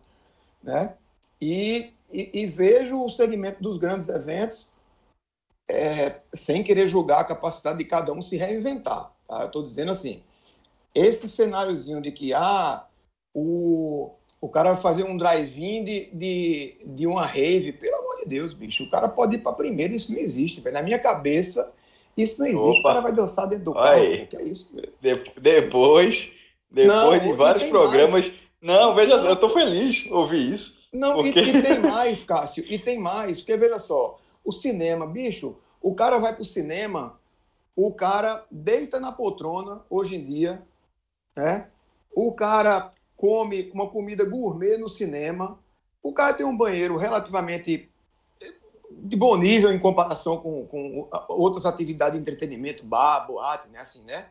Né? 0.64 0.94
E, 1.42 1.94
e, 2.10 2.42
e 2.42 2.46
vejo 2.48 3.04
o 3.04 3.10
segmento 3.10 3.62
dos 3.62 3.78
grandes 3.78 4.10
eventos 4.10 4.74
é, 5.70 6.22
sem 6.34 6.64
querer 6.64 6.88
julgar 6.88 7.20
a 7.20 7.26
capacidade 7.26 7.78
de 7.78 7.86
cada 7.86 8.14
um 8.14 8.22
se 8.22 8.38
reinventar. 8.38 9.12
Tá? 9.28 9.42
Eu 9.42 9.48
estou 9.48 9.68
dizendo 9.68 9.92
assim, 9.92 10.24
esse 10.94 11.28
cenáriozinho 11.28 12.02
de 12.02 12.12
que 12.12 12.34
ah, 12.34 12.86
o, 13.34 14.12
o 14.46 14.50
cara 14.50 14.74
vai 14.74 14.82
fazer 14.82 15.04
um 15.04 15.18
drive-in 15.18 15.84
de, 15.84 16.06
de, 16.14 16.78
de 16.86 17.08
uma 17.08 17.26
rave, 17.26 17.74
pelo 17.74 17.96
amor 17.96 18.18
de 18.18 18.26
Deus, 18.30 18.54
bicho. 18.54 18.84
O 18.84 18.90
cara 18.92 19.10
pode 19.10 19.36
ir 19.36 19.40
para 19.40 19.54
primeiro, 19.54 19.96
isso 19.96 20.14
não 20.14 20.20
existe. 20.20 20.62
Na 20.70 20.84
minha 20.84 21.00
cabeça, 21.00 21.74
isso 22.16 22.40
não 22.40 22.46
existe. 22.46 22.80
Opa. 22.80 22.80
O 22.80 22.84
cara 22.84 23.02
vai 23.02 23.12
dançar 23.12 23.48
dentro 23.48 23.66
do 23.66 23.74
carro. 23.74 23.88
Aí. 23.88 24.28
Que 24.28 24.38
é 24.38 24.44
isso, 24.44 24.70
de, 25.02 25.32
depois, 25.42 26.32
depois 26.70 26.88
não, 26.88 27.18
de 27.18 27.34
vários 27.34 27.68
programas. 27.70 28.28
Mais. 28.28 28.34
Não, 28.62 28.94
veja 28.94 29.18
só, 29.18 29.30
eu 29.30 29.34
estou 29.34 29.50
feliz 29.50 30.06
ouvir 30.12 30.54
isso. 30.54 30.80
Não, 30.94 31.16
porque... 31.16 31.40
e, 31.40 31.58
e, 31.58 31.62
tem 31.64 31.80
mais, 31.80 32.24
Cássio, 32.24 32.64
e 32.70 32.78
tem 32.78 33.00
mais, 33.00 33.40
porque 33.40 33.58
veja 33.58 33.80
só, 33.80 34.20
o 34.44 34.52
cinema, 34.52 35.08
bicho, 35.08 35.58
o 35.82 35.96
cara 35.96 36.20
vai 36.20 36.34
para 36.34 36.44
o 36.44 36.46
cinema, 36.46 37.20
o 37.76 37.92
cara 37.92 38.46
deita 38.52 39.00
na 39.00 39.12
poltrona 39.12 39.82
hoje 39.90 40.16
em 40.16 40.24
dia, 40.24 40.62
né? 41.36 41.68
O 42.16 42.32
cara 42.32 42.92
come 43.16 43.72
uma 43.74 43.88
comida 43.90 44.26
gourmet 44.26 44.78
no 44.78 44.90
cinema. 44.90 45.60
O 46.02 46.14
cara 46.14 46.34
tem 46.34 46.46
um 46.46 46.56
banheiro 46.56 46.98
relativamente 46.98 47.90
de 48.92 49.16
bom 49.16 49.36
nível 49.36 49.72
em 49.72 49.80
comparação 49.80 50.38
com, 50.38 50.66
com 50.68 51.10
outras 51.30 51.66
atividades 51.66 52.14
de 52.14 52.22
entretenimento, 52.22 52.84
bar, 52.84 53.28
boate, 53.28 53.70
né? 53.70 53.80
Assim, 53.80 54.04
né? 54.04 54.26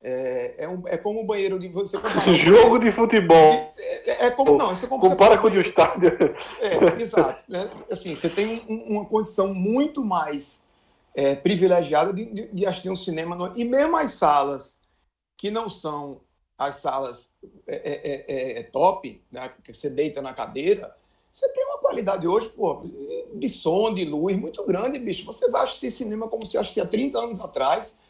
É, 0.00 0.64
é, 0.64 0.68
um, 0.68 0.86
é 0.86 0.96
como 0.96 1.20
um 1.20 1.26
banheiro 1.26 1.58
de 1.58 1.66
você 1.66 1.98
jogo 2.32 2.78
de 2.78 2.88
futebol 2.88 3.74
é, 3.76 4.10
é, 4.10 4.26
é 4.26 4.30
como 4.30 4.56
não 4.56 4.68
você 4.68 4.86
compara 4.86 5.36
com 5.36 5.48
o 5.48 5.50
de 5.50 5.58
um 5.58 5.60
estádio 5.60 6.16
é, 6.60 7.02
exato 7.02 7.42
né? 7.48 7.68
assim 7.90 8.14
você 8.14 8.28
tem 8.28 8.64
um, 8.68 8.96
uma 8.96 9.04
condição 9.06 9.52
muito 9.52 10.04
mais 10.04 10.68
é, 11.16 11.34
privilegiada 11.34 12.12
de, 12.12 12.26
de, 12.26 12.46
de 12.46 12.64
assistir 12.64 12.90
um 12.90 12.94
cinema 12.94 13.34
no, 13.34 13.58
e 13.58 13.64
mesmo 13.64 13.96
as 13.96 14.12
salas 14.12 14.78
que 15.36 15.50
não 15.50 15.68
são 15.68 16.20
as 16.58 16.76
salas 16.76 17.30
é, 17.66 17.76
é, 17.76 18.24
é, 18.26 18.60
é, 18.60 18.62
top, 18.64 19.22
né, 19.30 19.50
que 19.62 19.72
você 19.72 19.88
deita 19.88 20.20
na 20.20 20.34
cadeira, 20.34 20.92
você 21.32 21.48
tem 21.50 21.64
uma 21.66 21.78
qualidade 21.78 22.26
hoje, 22.26 22.48
pô, 22.48 22.84
de 23.34 23.48
som, 23.48 23.94
de 23.94 24.04
luz 24.04 24.36
muito 24.36 24.64
grande, 24.66 24.98
bicho. 24.98 25.24
Você 25.24 25.48
vai 25.48 25.62
assistir 25.62 25.90
cinema 25.90 26.26
como 26.26 26.44
se 26.44 26.58
assistia 26.58 26.84
30 26.84 27.16
anos 27.18 27.40
atrás. 27.40 28.00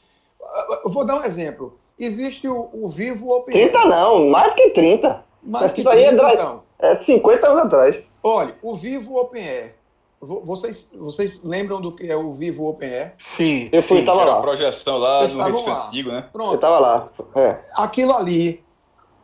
Eu 0.83 0.89
vou 0.89 1.05
dar 1.05 1.17
um 1.17 1.25
exemplo. 1.25 1.79
Existe 1.99 2.49
o, 2.49 2.71
o 2.73 2.89
Vivo 2.89 3.31
Open 3.31 3.53
30 3.53 3.85
não, 3.87 4.31
mais 4.31 4.55
que 4.55 4.71
30. 4.71 5.25
Mais 5.43 5.73
que 5.73 5.83
30, 5.83 5.99
é, 5.99 6.35
então. 6.35 6.63
é 6.79 6.97
50 6.97 7.49
anos 7.49 7.65
atrás. 7.65 7.97
Olha, 8.23 8.57
o 8.63 8.75
Vivo 8.75 9.19
Open 9.19 9.47
Air 9.47 9.78
vocês, 10.21 10.91
vocês 10.95 11.45
lembram 11.45 11.81
do 11.81 11.95
que 11.95 12.11
é 12.11 12.17
o 12.17 12.33
Vivo 12.33 12.69
Open 12.69 12.89
Air? 12.89 13.15
Sim, 13.19 13.69
eu 13.73 13.83
fui, 13.83 14.01
estava 14.01 14.25
lá. 14.25 14.41
Projeção 14.41 14.99
lá 14.99 15.27
no 15.29 15.43
Recife 15.43 15.71
Antigo, 15.71 16.11
né? 16.11 16.29
Pronto. 16.33 16.51
Eu 16.51 16.57
estava 16.57 16.79
lá. 16.79 17.07
É. 17.35 17.59
Aquilo 17.75 18.15
ali 18.15 18.65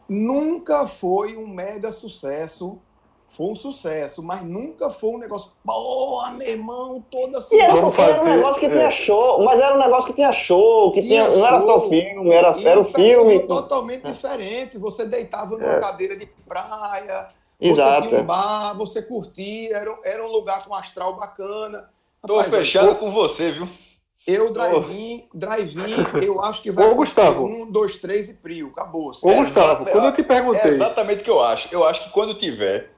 nunca 0.08 0.86
foi 0.86 1.36
um 1.36 1.46
mega 1.46 1.90
sucesso 1.90 2.80
foi 3.26 3.46
um 3.46 3.56
sucesso, 3.56 4.22
mas 4.22 4.44
nunca 4.44 4.88
foi 4.90 5.10
um 5.10 5.18
negócio, 5.18 5.50
porra, 5.64 6.30
meu 6.32 6.46
irmão, 6.46 7.04
toda 7.10 7.40
semana. 7.40 7.74
E 7.74 7.78
era, 7.78 7.90
fazer, 7.90 8.12
era 8.12 8.22
um 8.22 8.36
negócio 8.36 8.60
que 8.60 8.66
é. 8.66 8.70
tinha 8.70 8.90
show, 8.92 9.44
mas 9.44 9.60
era 9.60 9.74
um 9.74 9.78
negócio 9.80 10.06
que 10.06 10.12
tinha 10.12 10.32
show, 10.32 10.92
que 10.92 11.00
tinha, 11.00 11.24
tinha 11.24 11.36
não 11.36 11.46
era 11.46 11.60
só 11.60 11.88
filme, 11.88 12.30
era, 12.30 12.54
era 12.62 12.80
o 12.80 12.84
filme. 12.84 13.40
totalmente 13.40 14.06
é. 14.06 14.12
diferente. 14.12 14.78
Você 14.78 15.04
deitava 15.04 15.56
numa 15.56 15.72
é. 15.72 15.80
cadeira 15.80 16.16
de 16.16 16.26
praia, 16.46 17.28
Exato. 17.60 18.02
você 18.02 18.09
tinha 18.09 18.20
um 18.20 18.26
bar, 18.26 18.74
você 18.74 19.02
curtia, 19.02 19.76
era, 19.76 19.98
era 20.05 20.24
um 20.26 20.31
lugar 20.31 20.64
com 20.64 20.74
astral 20.74 21.16
bacana. 21.16 21.89
Tô 22.26 22.36
Rapaz, 22.36 22.55
fechado 22.55 22.89
eu, 22.89 22.97
com 22.97 23.12
você, 23.12 23.52
viu? 23.52 23.68
Eu, 24.26 24.52
drive-in, 24.52 25.28
drive-in, 25.35 26.24
eu 26.24 26.43
acho 26.43 26.62
que 26.62 26.70
vai 26.70 26.86
Ô, 26.86 26.94
Gustavo. 26.94 27.44
um, 27.44 27.70
dois, 27.70 27.97
três 27.97 28.31
e 28.31 28.35
prio. 28.35 28.68
Acabou. 28.68 29.12
Ô, 29.22 29.35
Gustavo, 29.35 29.85
quando 29.85 30.06
eu 30.06 30.12
te 30.12 30.22
perguntei. 30.22 30.70
É 30.70 30.74
exatamente 30.74 31.20
o 31.20 31.24
que 31.24 31.31
eu 31.31 31.43
acho. 31.43 31.68
Eu 31.70 31.86
acho 31.86 32.05
que 32.05 32.10
quando 32.10 32.35
tiver 32.35 32.94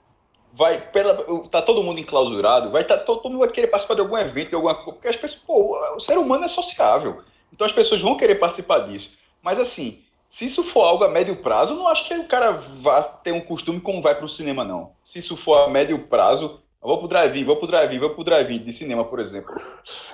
vai 0.53 0.81
pela 0.81 1.15
tá 1.49 1.61
todo 1.61 1.83
mundo 1.83 2.01
enclausurado, 2.01 2.71
vai 2.71 2.83
tá 2.83 2.97
todo 2.97 3.29
mundo 3.29 3.41
vai 3.41 3.49
querer 3.49 3.67
participar 3.67 3.95
de 3.95 4.01
algum 4.01 4.17
evento, 4.17 4.51
de 4.51 4.55
alguma 4.55 4.75
coisa, 4.75 4.93
porque 4.93 5.09
as 5.09 5.17
pessoas, 5.17 5.43
pô, 5.43 5.77
o 5.97 6.01
ser 6.01 6.17
humano 6.17 6.45
é 6.45 6.49
sociável. 6.49 7.23
Então 7.53 7.67
as 7.67 7.73
pessoas 7.73 8.01
vão 8.01 8.17
querer 8.17 8.37
participar 8.37 8.81
disso. 8.81 9.11
Mas 9.43 9.59
assim, 9.59 10.03
se 10.29 10.45
isso 10.45 10.65
for 10.65 10.83
algo 10.83 11.05
a 11.05 11.09
médio 11.09 11.37
prazo, 11.37 11.73
eu 11.73 11.77
não 11.77 11.89
acho 11.89 12.07
que 12.07 12.15
o 12.15 12.27
cara 12.27 12.53
vá 12.81 13.03
ter 13.03 13.33
um 13.33 13.41
costume 13.41 13.81
como 13.81 14.03
vai 14.03 14.15
para 14.15 14.25
o 14.25 14.29
cinema 14.29 14.65
não. 14.65 14.93
Se 15.05 15.19
isso 15.19 15.37
for 15.37 15.61
a 15.61 15.69
médio 15.69 15.99
prazo, 15.99 16.61
eu 16.83 16.89
vou 16.89 16.99
pro 16.99 17.09
drive-in, 17.09 17.45
vou 17.45 17.57
pro 17.57 17.67
drive-in, 17.67 17.99
vou 17.99 18.11
pro 18.11 18.25
drive-in 18.25 18.59
de 18.59 18.73
cinema, 18.73 19.05
por 19.05 19.19
exemplo. 19.19 19.61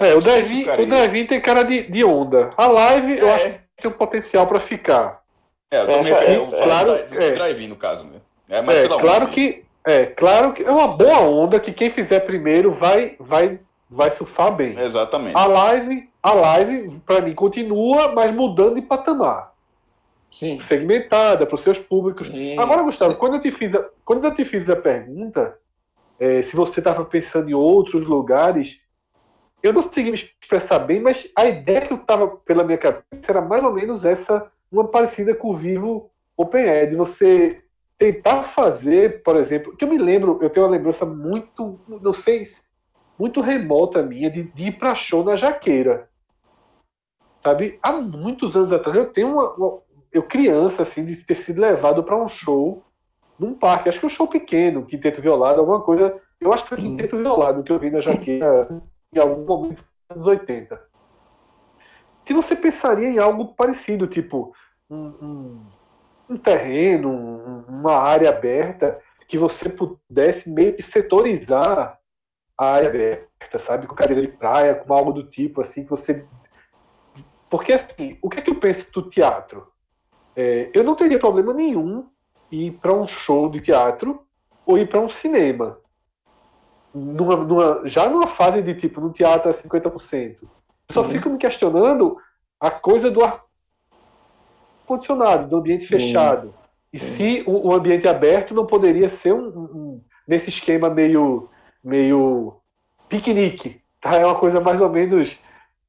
É, 0.00 0.14
o 0.14 0.20
drive-in, 0.20 0.62
o 0.68 0.86
drive 0.86 1.26
tem 1.26 1.40
cara 1.40 1.62
de, 1.62 1.82
de 1.82 2.04
onda. 2.04 2.50
A 2.56 2.66
live, 2.66 3.12
é. 3.12 3.22
eu 3.22 3.32
acho 3.32 3.44
que 3.50 3.60
tem 3.76 3.90
um 3.90 3.94
potencial 3.94 4.46
para 4.46 4.60
ficar. 4.60 5.22
É, 5.70 5.80
eu 5.82 5.86
também 5.86 6.12
é, 6.12 6.24
é, 6.24 6.34
é, 6.34 6.62
claro, 6.62 6.92
é, 6.92 7.30
drive-in 7.32 7.68
no 7.68 7.76
caso 7.76 8.04
mesmo. 8.04 8.22
É, 8.48 8.60
mas 8.60 8.76
é 8.76 8.88
claro 8.88 9.24
onda, 9.24 9.26
que 9.28 9.64
é, 9.84 10.06
claro 10.06 10.52
que 10.52 10.62
é 10.62 10.70
uma 10.70 10.88
boa 10.88 11.20
onda 11.20 11.58
que 11.58 11.72
quem 11.72 11.90
fizer 11.90 12.20
primeiro 12.20 12.70
vai 12.70 13.16
vai 13.18 13.58
vai 13.88 14.10
surfar 14.10 14.52
bem. 14.52 14.78
Exatamente. 14.78 15.36
A 15.36 15.46
live, 15.46 16.08
a 16.22 16.32
live 16.32 17.00
para 17.06 17.20
mim 17.20 17.34
continua, 17.34 18.12
mas 18.12 18.30
mudando 18.32 18.76
de 18.76 18.82
patamar. 18.82 19.51
Sim. 20.32 20.58
Segmentada 20.58 21.46
para 21.46 21.54
os 21.54 21.60
seus 21.60 21.78
públicos. 21.78 22.26
Sim. 22.26 22.58
Agora, 22.58 22.82
Gustavo, 22.82 23.12
Sim. 23.12 23.18
quando 23.18 23.34
eu 23.34 23.42
te 23.42 23.52
fiz 23.52 23.74
a, 23.74 23.86
quando 24.02 24.24
eu 24.24 24.34
te 24.34 24.44
fiz 24.46 24.68
a 24.70 24.74
pergunta, 24.74 25.58
é, 26.18 26.40
se 26.40 26.56
você 26.56 26.80
estava 26.80 27.04
pensando 27.04 27.50
em 27.50 27.54
outros 27.54 28.06
lugares, 28.06 28.80
eu 29.62 29.74
não 29.74 29.82
consegui 29.82 30.10
me 30.10 30.16
expressar 30.16 30.78
bem, 30.80 31.00
mas 31.00 31.30
a 31.36 31.44
ideia 31.46 31.82
que 31.82 31.92
eu 31.92 31.98
estava 31.98 32.28
pela 32.28 32.64
minha 32.64 32.78
cabeça 32.78 33.04
era 33.28 33.42
mais 33.42 33.62
ou 33.62 33.72
menos 33.72 34.06
essa, 34.06 34.50
uma 34.70 34.88
parecida 34.88 35.34
com 35.34 35.50
o 35.50 35.54
Vivo 35.54 36.10
Open 36.34 36.64
Air, 36.64 36.88
de 36.88 36.96
você 36.96 37.62
tentar 37.98 38.42
fazer, 38.42 39.22
por 39.22 39.36
exemplo, 39.36 39.76
que 39.76 39.84
eu 39.84 39.88
me 39.88 39.98
lembro, 39.98 40.38
eu 40.40 40.48
tenho 40.48 40.64
uma 40.64 40.72
lembrança 40.72 41.04
muito, 41.04 41.78
não 41.86 42.12
sei, 42.12 42.42
muito 43.18 43.40
remota 43.42 44.02
minha 44.02 44.30
de, 44.30 44.44
de 44.44 44.68
ir 44.68 44.72
para 44.72 44.94
show 44.94 45.22
na 45.22 45.36
Jaqueira. 45.36 46.08
Sabe? 47.42 47.78
Há 47.82 47.92
muitos 47.92 48.56
anos 48.56 48.72
atrás 48.72 48.96
eu 48.96 49.06
tenho 49.06 49.32
uma, 49.32 49.54
uma 49.54 49.81
eu 50.12 50.22
criança 50.22 50.82
assim 50.82 51.04
de 51.04 51.16
ter 51.16 51.34
sido 51.34 51.60
levado 51.60 52.02
para 52.04 52.16
um 52.16 52.28
show 52.28 52.84
num 53.38 53.54
parque, 53.54 53.88
acho 53.88 53.98
que 53.98 54.06
um 54.06 54.10
show 54.10 54.28
pequeno, 54.28 54.84
quinteto 54.84 55.20
violado, 55.20 55.60
alguma 55.60 55.80
coisa. 55.80 56.20
Eu 56.40 56.52
acho 56.52 56.64
que 56.64 56.68
foi 56.70 56.78
quinteto 56.78 57.16
violado 57.16 57.62
que 57.62 57.72
eu 57.72 57.78
vi 57.78 57.90
na 57.90 58.00
Jaqueira 58.00 58.68
em 59.12 59.18
algum 59.18 59.44
momento 59.44 59.76
dos 59.76 59.86
anos 60.10 60.26
80. 60.26 60.80
Se 62.24 62.32
você 62.32 62.54
pensaria 62.54 63.08
em 63.08 63.18
algo 63.18 63.54
parecido, 63.54 64.06
tipo 64.06 64.54
um, 64.88 65.06
um 65.20 65.66
um 66.32 66.36
terreno, 66.36 67.64
uma 67.68 67.96
área 67.96 68.30
aberta, 68.30 69.00
que 69.28 69.38
você 69.38 69.68
pudesse 69.68 70.50
meio 70.50 70.74
que 70.74 70.82
setorizar 70.82 71.98
a 72.58 72.66
área 72.66 72.88
aberta, 72.88 73.58
sabe? 73.58 73.86
Com 73.86 73.94
cadeira 73.94 74.22
de 74.22 74.28
praia, 74.28 74.74
com 74.74 74.92
algo 74.92 75.12
do 75.12 75.24
tipo, 75.24 75.60
assim, 75.60 75.84
que 75.84 75.90
você. 75.90 76.26
Porque, 77.50 77.72
assim, 77.72 78.18
o 78.22 78.28
que 78.28 78.38
é 78.38 78.42
que 78.42 78.50
eu 78.50 78.60
penso 78.60 78.90
do 78.92 79.08
teatro? 79.08 79.71
É, 80.36 80.70
eu 80.72 80.82
não 80.82 80.94
teria 80.94 81.18
problema 81.18 81.52
nenhum 81.52 82.06
ir 82.50 82.72
para 82.72 82.94
um 82.94 83.06
show 83.06 83.48
de 83.48 83.60
teatro 83.60 84.22
ou 84.64 84.78
ir 84.78 84.88
para 84.88 85.00
um 85.00 85.08
cinema. 85.08 85.78
Numa, 86.94 87.36
numa, 87.36 87.82
já 87.84 88.08
numa 88.08 88.26
fase 88.26 88.62
de 88.62 88.74
tipo, 88.74 89.00
no 89.00 89.12
teatro 89.12 89.48
é 89.48 89.52
50%. 89.52 90.36
Eu 90.42 90.48
só 90.90 91.02
uhum. 91.02 91.08
fico 91.08 91.30
me 91.30 91.38
questionando 91.38 92.18
a 92.60 92.70
coisa 92.70 93.10
do 93.10 93.24
ar 93.24 93.42
condicionado, 94.86 95.48
do 95.48 95.56
ambiente 95.56 95.86
fechado. 95.86 96.54
E 96.92 96.98
se 96.98 97.42
o, 97.46 97.68
o, 97.68 97.72
ambiente 97.72 98.06
aberto 98.06 98.52
não 98.52 98.66
poderia 98.66 99.08
ser 99.08 99.32
um, 99.32 99.48
um, 99.48 100.00
nesse 100.28 100.50
esquema 100.50 100.90
meio, 100.90 101.48
meio 101.82 102.56
piquenique. 103.08 103.80
Tá? 104.00 104.16
É 104.16 104.26
uma 104.26 104.34
coisa 104.34 104.60
mais 104.60 104.80
ou 104.80 104.90
menos 104.90 105.38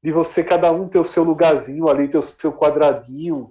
de 0.02 0.10
você, 0.10 0.42
cada 0.42 0.72
um 0.72 0.88
ter 0.88 0.98
o 0.98 1.04
seu 1.04 1.22
lugarzinho 1.22 1.88
ali, 1.88 2.08
ter 2.08 2.18
o 2.18 2.22
seu 2.22 2.52
quadradinho. 2.52 3.50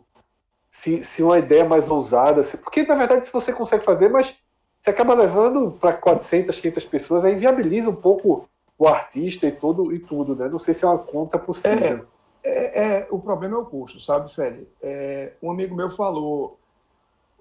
Se, 0.74 1.04
se 1.04 1.22
uma 1.22 1.38
ideia 1.38 1.64
mais 1.64 1.90
ousada. 1.90 2.42
Se, 2.42 2.58
porque, 2.58 2.82
na 2.82 2.96
verdade, 2.96 3.28
se 3.28 3.32
você 3.32 3.54
consegue 3.54 3.86
fazer, 3.86 4.10
mas 4.10 4.36
você 4.82 4.90
acaba 4.90 5.14
levando 5.14 5.72
para 5.80 5.94
400, 5.94 6.60
500 6.60 6.86
pessoas, 6.86 7.24
aí 7.24 7.36
inviabiliza 7.36 7.92
um 7.92 7.96
pouco 7.96 8.50
o 8.76 8.88
artista 8.88 9.46
e 9.46 9.52
tudo, 9.52 9.94
e 9.94 10.00
tudo 10.00 10.36
né? 10.36 10.50
Não 10.50 10.58
sei 10.58 10.74
se 10.74 10.84
é 10.84 10.88
uma 10.88 10.98
conta 10.98 11.38
possível. 11.38 12.08
É. 12.10 12.14
É, 12.46 12.98
é, 12.98 13.08
o 13.12 13.20
problema 13.20 13.56
é 13.56 13.60
o 13.60 13.66
custo, 13.66 14.02
sabe, 14.02 14.34
Fred? 14.34 14.68
É, 14.82 15.34
um 15.42 15.52
amigo 15.52 15.76
meu 15.76 15.90
falou, 15.92 16.60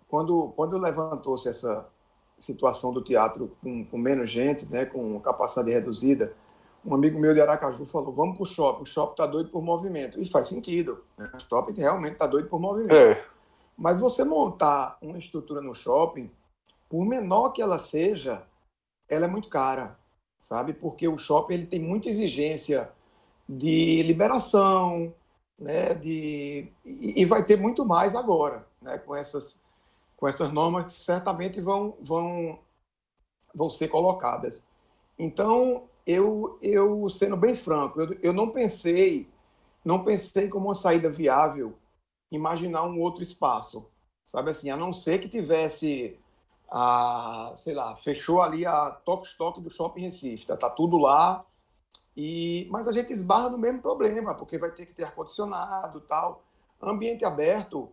quando, 0.08 0.52
quando 0.54 0.76
levantou-se 0.76 1.48
essa 1.48 1.88
situação 2.38 2.92
do 2.92 3.02
teatro 3.02 3.56
com, 3.62 3.84
com, 3.86 3.96
menos 3.96 4.30
gente, 4.30 4.66
né, 4.66 4.84
com 4.84 5.18
capacidade 5.20 5.70
reduzida, 5.70 6.34
um 6.84 6.94
amigo 6.94 7.18
meu 7.18 7.32
de 7.32 7.40
Aracaju 7.40 7.84
falou: 7.86 8.12
vamos 8.12 8.36
para 8.36 8.42
o 8.42 8.46
shopping, 8.46 8.82
o 8.82 8.86
shopping 8.86 9.12
está 9.12 9.26
doido 9.26 9.50
por 9.50 9.62
movimento. 9.62 10.20
E 10.20 10.28
faz 10.28 10.48
sentido, 10.48 11.04
né? 11.16 11.30
o 11.34 11.40
shopping 11.40 11.72
realmente 11.72 12.14
está 12.14 12.26
doido 12.26 12.48
por 12.48 12.60
movimento. 12.60 12.94
É. 12.94 13.24
Mas 13.76 14.00
você 14.00 14.24
montar 14.24 14.98
uma 15.00 15.18
estrutura 15.18 15.60
no 15.60 15.74
shopping, 15.74 16.30
por 16.88 17.04
menor 17.04 17.50
que 17.50 17.62
ela 17.62 17.78
seja, 17.78 18.42
ela 19.08 19.24
é 19.24 19.28
muito 19.28 19.48
cara, 19.48 19.98
sabe? 20.40 20.72
Porque 20.72 21.08
o 21.08 21.18
shopping 21.18 21.54
ele 21.54 21.66
tem 21.66 21.80
muita 21.80 22.08
exigência 22.08 22.90
de 23.48 24.02
liberação, 24.02 25.14
né, 25.58 25.94
de, 25.94 26.72
e, 26.84 27.24
vai 27.24 27.44
ter 27.44 27.56
muito 27.56 27.84
mais 27.84 28.16
agora, 28.16 28.66
né, 28.80 28.98
com, 28.98 29.14
essas, 29.14 29.60
com 30.16 30.26
essas 30.26 30.52
normas 30.52 30.86
que 30.86 31.00
certamente 31.00 31.60
vão, 31.60 31.94
vão, 32.00 32.58
vão 33.54 33.70
ser 33.70 33.88
colocadas. 33.88 34.66
Então, 35.18 35.84
eu, 36.06 36.58
eu 36.60 37.08
sendo 37.08 37.36
bem 37.36 37.54
franco, 37.54 38.00
eu, 38.00 38.18
eu 38.22 38.32
não 38.32 38.50
pensei, 38.50 39.28
não 39.84 40.04
pensei 40.04 40.48
como 40.48 40.68
uma 40.68 40.74
saída 40.74 41.10
viável 41.10 41.74
imaginar 42.30 42.84
um 42.84 42.98
outro 43.00 43.22
espaço, 43.22 43.90
sabe 44.26 44.50
assim, 44.50 44.70
a 44.70 44.76
não 44.76 44.92
ser 44.92 45.20
que 45.20 45.28
tivesse 45.28 46.18
a, 46.70 47.52
sei 47.56 47.74
lá, 47.74 47.94
fechou 47.96 48.40
ali 48.40 48.64
a 48.64 48.90
Toque 48.90 49.26
Stock 49.26 49.60
do 49.60 49.70
Shopping 49.70 50.02
Recife, 50.02 50.46
tá, 50.46 50.56
tá 50.56 50.70
tudo 50.70 50.96
lá, 50.96 51.44
e, 52.16 52.68
mas 52.70 52.86
a 52.88 52.92
gente 52.92 53.12
esbarra 53.12 53.50
no 53.50 53.58
mesmo 53.58 53.80
problema, 53.80 54.34
porque 54.34 54.58
vai 54.58 54.70
ter 54.70 54.86
que 54.86 54.92
ter 54.92 55.04
ar-condicionado 55.04 56.00
tal. 56.00 56.44
Ambiente 56.82 57.24
aberto, 57.24 57.92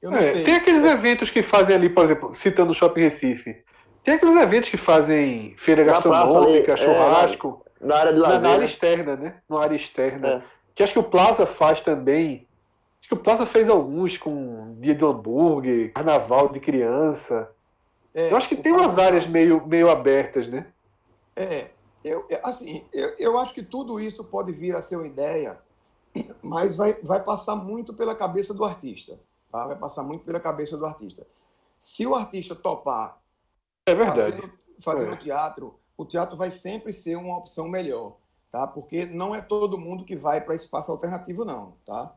eu 0.00 0.10
não 0.10 0.18
é, 0.18 0.32
sei. 0.32 0.44
Tem 0.44 0.54
aqueles 0.54 0.84
eventos 0.84 1.30
que 1.30 1.42
fazem 1.42 1.74
ali, 1.74 1.90
por 1.90 2.04
exemplo, 2.04 2.34
citando 2.34 2.70
o 2.70 2.74
Shopping 2.74 3.00
Recife, 3.00 3.63
tem 4.04 4.14
aqueles 4.14 4.36
eventos 4.36 4.68
que 4.68 4.76
fazem 4.76 5.54
feira 5.56 5.82
gastronômica, 5.82 6.72
ali, 6.72 6.82
churrasco. 6.82 7.64
É, 7.80 7.86
na, 7.86 7.96
área 7.96 8.12
de 8.12 8.20
lazer, 8.20 8.40
na, 8.40 8.50
área 8.50 8.64
externa, 8.64 9.16
né? 9.16 9.36
Na 9.48 9.60
área 9.60 9.74
externa. 9.74 10.28
É. 10.28 10.42
Que 10.74 10.82
acho 10.82 10.92
que 10.92 10.98
o 10.98 11.04
Plaza 11.04 11.46
faz 11.46 11.80
também. 11.80 12.46
Acho 13.00 13.08
que 13.08 13.14
o 13.14 13.18
Plaza 13.18 13.46
fez 13.46 13.68
alguns 13.68 14.18
com 14.18 14.76
dia 14.78 14.94
do 14.94 15.06
hambúrguer, 15.06 15.92
carnaval 15.94 16.48
de 16.50 16.60
criança. 16.60 17.50
É, 18.14 18.30
eu 18.30 18.36
acho 18.36 18.48
que 18.48 18.56
tem 18.56 18.72
umas 18.72 18.98
áreas 18.98 19.26
meio, 19.26 19.66
meio 19.66 19.90
abertas, 19.90 20.48
né? 20.48 20.66
É, 21.34 21.68
eu, 22.04 22.26
assim, 22.42 22.84
eu, 22.92 23.14
eu 23.18 23.38
acho 23.38 23.54
que 23.54 23.62
tudo 23.62 23.98
isso 23.98 24.24
pode 24.24 24.52
vir 24.52 24.76
a 24.76 24.82
ser 24.82 24.96
uma 24.96 25.06
ideia, 25.06 25.58
mas 26.42 26.76
vai, 26.76 26.92
vai 27.02 27.22
passar 27.22 27.56
muito 27.56 27.94
pela 27.94 28.14
cabeça 28.14 28.52
do 28.52 28.64
artista. 28.64 29.18
Tá? 29.50 29.66
Vai 29.66 29.76
passar 29.76 30.02
muito 30.02 30.24
pela 30.24 30.38
cabeça 30.38 30.76
do 30.76 30.84
artista. 30.84 31.26
Se 31.78 32.06
o 32.06 32.14
artista 32.14 32.54
topar 32.54 33.18
é 33.86 33.94
verdade. 33.94 34.32
fazendo, 34.32 34.52
fazendo 34.80 35.12
é. 35.12 35.16
teatro, 35.16 35.78
o 35.96 36.04
teatro 36.04 36.36
vai 36.36 36.50
sempre 36.50 36.92
ser 36.92 37.16
uma 37.16 37.38
opção 37.38 37.68
melhor. 37.68 38.16
Tá? 38.50 38.66
Porque 38.66 39.04
não 39.06 39.34
é 39.34 39.40
todo 39.40 39.76
mundo 39.76 40.04
que 40.04 40.14
vai 40.14 40.40
para 40.40 40.54
espaço 40.54 40.92
alternativo, 40.92 41.44
não. 41.44 41.74
Tá? 41.84 42.14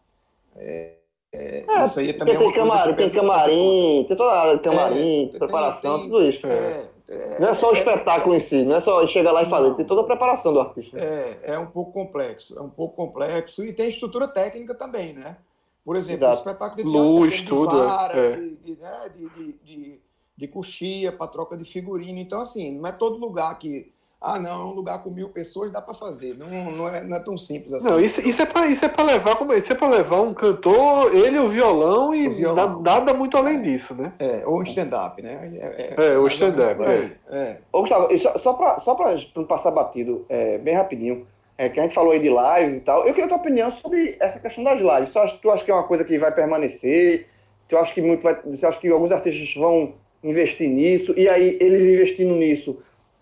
É, 0.55 0.97
é, 1.33 1.65
é, 1.67 1.83
isso 1.83 1.99
aí 1.99 2.13
também 2.13 2.35
é 2.35 2.39
tem, 2.39 2.53
camarim, 2.53 2.95
tem 2.95 3.09
camarim, 3.09 4.05
tem 4.07 4.17
toda 4.17 4.31
a 4.31 4.41
área 4.41 4.57
de 4.57 4.63
camarim, 4.63 5.25
é, 5.33 5.37
preparação, 5.37 5.99
tem, 5.99 6.09
tudo 6.09 6.23
isso. 6.23 6.47
É, 6.47 6.89
é, 7.09 7.39
não 7.39 7.49
é 7.49 7.55
só 7.55 7.71
o 7.71 7.73
espetáculo 7.73 8.35
em 8.35 8.39
si, 8.39 8.63
não 8.63 8.75
é 8.75 8.81
só 8.81 9.05
chegar 9.07 9.31
lá 9.31 9.43
e 9.43 9.49
fazer, 9.49 9.69
não, 9.69 9.75
tem 9.75 9.85
toda 9.85 10.01
a 10.01 10.05
preparação 10.05 10.53
do 10.53 10.59
artista. 10.59 10.97
É, 10.97 11.39
é 11.43 11.59
um 11.59 11.67
pouco 11.67 11.91
complexo, 11.91 12.57
é 12.57 12.61
um 12.61 12.69
pouco 12.69 12.95
complexo 12.95 13.63
e 13.65 13.73
tem 13.73 13.89
estrutura 13.89 14.27
técnica 14.27 14.73
também, 14.73 15.13
né? 15.13 15.37
Por 15.83 15.95
exemplo, 15.95 16.25
Exato. 16.25 16.35
o 16.35 16.39
espetáculo 16.39 16.83
de 16.83 16.91
teatro 16.91 17.09
Luz, 17.09 17.41
tudo, 17.41 17.77
vara, 17.77 18.31
de, 18.37 18.55
de, 18.57 18.75
né, 18.75 19.11
de, 19.15 19.53
de, 19.63 19.99
de 20.37 20.47
coxia, 20.47 21.11
para 21.11 21.27
troca 21.27 21.57
de 21.57 21.65
figurino. 21.65 22.19
Então, 22.19 22.39
assim, 22.39 22.71
não 22.77 22.87
é 22.87 22.91
todo 22.91 23.17
lugar 23.17 23.57
que 23.57 23.91
ah, 24.19 24.39
não, 24.39 24.49
é 24.49 24.65
um 24.65 24.71
lugar 24.71 25.03
com 25.03 25.11
mil 25.11 25.29
pessoas, 25.29 25.71
dá 25.71 25.79
para 25.79 25.93
fazer. 25.93 26.35
Não, 26.35 26.49
não, 26.49 26.87
é, 26.87 27.03
não 27.03 27.15
é 27.15 27.19
tão 27.19 27.37
simples 27.37 27.71
assim. 27.73 27.89
Não, 27.89 27.99
isso, 27.99 28.19
isso 28.27 28.41
é 28.41 28.47
para 28.47 28.65
isso 28.65 28.83
é 28.83 28.89
para 28.89 29.03
levar 29.03 29.35
como 29.35 29.53
isso 29.53 29.71
é 29.71 29.75
para 29.75 29.87
levar 29.87 30.21
um 30.21 30.33
cantor, 30.33 31.15
ele 31.15 31.37
o 31.37 31.47
violão 31.47 32.15
e 32.15 32.27
o 32.27 32.31
violão. 32.31 32.81
Nada, 32.81 32.81
nada, 32.81 33.13
muito 33.13 33.37
além 33.37 33.61
disso, 33.61 33.93
né? 33.93 34.11
É, 34.17 34.43
ou 34.47 34.63
stand-up, 34.63 35.21
né? 35.21 35.51
É, 35.53 35.95
é, 35.95 36.13
é 36.13 36.17
o 36.17 36.25
stand-up. 36.27 36.81
É. 36.81 37.11
é. 37.29 37.59
Ô, 37.71 37.81
Gustavo, 37.81 38.17
só, 38.17 38.37
só 38.39 38.53
para 38.53 38.79
só 38.79 38.97
não 39.35 39.45
passar 39.45 39.69
batido, 39.69 40.25
é, 40.29 40.57
bem 40.57 40.73
rapidinho, 40.73 41.27
é, 41.55 41.69
que 41.69 41.79
a 41.79 41.83
gente 41.83 41.93
falou 41.93 42.11
aí 42.11 42.19
de 42.19 42.29
lives 42.29 42.77
e 42.77 42.81
tal. 42.81 43.05
Eu 43.05 43.13
queria 43.13 43.25
a 43.25 43.27
tua 43.27 43.37
opinião 43.37 43.69
sobre 43.69 44.17
essa 44.19 44.39
questão 44.39 44.63
das 44.63 44.79
lives. 44.79 45.11
Tu 45.11 45.19
acha, 45.19 45.37
tu 45.39 45.51
acha 45.51 45.63
que 45.63 45.69
é 45.69 45.75
uma 45.75 45.83
coisa 45.83 46.03
que 46.03 46.17
vai 46.17 46.31
permanecer? 46.31 47.27
Tu 47.69 47.77
acha 47.77 47.93
que 47.93 48.01
muito 48.01 48.23
vai, 48.23 48.35
tu 48.35 48.65
acha 48.65 48.79
que 48.79 48.87
alguns 48.87 49.11
artistas 49.11 49.53
vão 49.53 49.93
investir 50.23 50.69
nisso? 50.69 51.13
E 51.17 51.29
aí 51.29 51.57
eles 51.59 51.81
investindo 51.81 52.33
nisso 52.35 52.77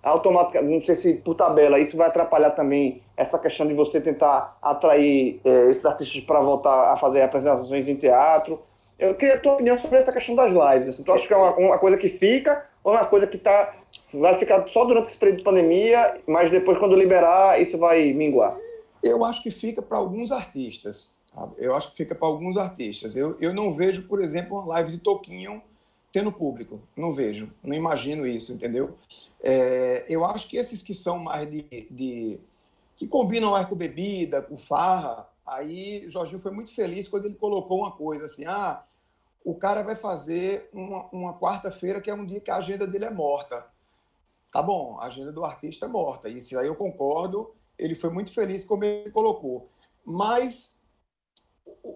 automaticamente, 0.05 0.71
não 0.71 0.85
sei 0.85 0.95
se 0.95 1.13
por 1.15 1.33
tabela, 1.33 1.79
isso 1.79 1.97
vai 1.97 2.07
atrapalhar 2.07 2.51
também 2.51 3.01
essa 3.17 3.39
questão 3.39 3.67
de 3.67 3.73
você 3.73 3.99
tentar 3.99 4.55
atrair 4.61 5.41
é, 5.43 5.69
esses 5.71 5.83
artistas 5.83 6.21
para 6.23 6.39
voltar 6.39 6.93
a 6.93 6.97
fazer 6.97 7.23
apresentações 7.23 7.87
em 7.87 7.95
teatro. 7.95 8.61
Eu 8.99 9.15
queria 9.15 9.33
a 9.33 9.39
tua 9.39 9.53
opinião 9.53 9.75
sobre 9.79 9.97
essa 9.97 10.11
questão 10.11 10.35
das 10.35 10.51
lives. 10.51 10.89
Assim, 10.89 11.03
tu 11.03 11.11
acha 11.11 11.27
que 11.27 11.33
é 11.33 11.37
uma, 11.37 11.55
uma, 11.55 11.77
coisa 11.79 11.97
que 11.97 12.07
fica 12.07 12.65
ou 12.83 12.93
é 12.93 12.97
uma 12.97 13.05
coisa 13.07 13.25
que 13.25 13.39
tá, 13.39 13.73
vai 14.13 14.35
ficar 14.35 14.67
só 14.69 14.85
durante 14.85 15.07
esse 15.07 15.17
período 15.17 15.39
de 15.39 15.43
pandemia, 15.43 16.21
mas 16.27 16.51
depois, 16.51 16.77
quando 16.77 16.95
liberar, 16.95 17.59
isso 17.59 17.75
vai 17.75 18.13
minguar? 18.13 18.55
Eu 19.01 19.25
acho 19.25 19.41
que 19.41 19.49
fica 19.49 19.81
para 19.81 19.97
alguns 19.97 20.31
artistas. 20.31 21.11
Eu 21.57 21.75
acho 21.75 21.91
que 21.91 21.97
fica 21.97 22.13
para 22.13 22.27
alguns 22.27 22.57
artistas. 22.57 23.17
Eu, 23.17 23.35
eu 23.41 23.53
não 23.53 23.73
vejo, 23.73 24.07
por 24.07 24.23
exemplo, 24.23 24.55
uma 24.55 24.67
live 24.67 24.91
de 24.91 24.97
Toquinho 24.99 25.63
tendo 26.15 26.31
público. 26.31 26.79
Não 26.95 27.11
vejo, 27.11 27.51
não 27.61 27.73
imagino 27.75 28.25
isso, 28.25 28.53
entendeu? 28.53 28.97
É, 29.43 30.05
eu 30.07 30.23
acho 30.23 30.47
que 30.47 30.55
esses 30.55 30.81
que 30.81 30.93
são 30.93 31.19
mais 31.19 31.51
de, 31.51 31.63
de, 31.91 32.39
que 32.95 33.05
combinam 33.05 33.51
mais 33.51 33.67
com 33.67 33.75
bebida, 33.75 34.41
com 34.41 34.55
farra, 34.55 35.29
aí 35.45 36.07
Jorginho 36.07 36.39
foi 36.39 36.51
muito 36.51 36.73
feliz 36.73 37.09
quando 37.09 37.25
ele 37.25 37.35
colocou 37.35 37.79
uma 37.79 37.91
coisa 37.91 38.23
assim, 38.23 38.45
ah, 38.45 38.81
o 39.43 39.55
cara 39.55 39.83
vai 39.83 39.93
fazer 39.93 40.69
uma, 40.71 41.09
uma 41.11 41.37
quarta-feira 41.37 41.99
que 41.99 42.09
é 42.09 42.13
um 42.13 42.25
dia 42.25 42.39
que 42.39 42.49
a 42.49 42.55
agenda 42.55 42.87
dele 42.87 43.03
é 43.03 43.11
morta. 43.11 43.67
Tá 44.53 44.61
bom, 44.61 44.97
a 45.01 45.07
agenda 45.07 45.33
do 45.33 45.43
artista 45.43 45.85
é 45.85 45.89
morta, 45.89 46.29
isso 46.29 46.57
aí 46.57 46.67
eu 46.67 46.77
concordo, 46.77 47.53
ele 47.77 47.93
foi 47.93 48.09
muito 48.09 48.31
feliz 48.31 48.63
como 48.63 48.85
ele 48.85 49.11
colocou. 49.11 49.67
Mas 50.05 50.79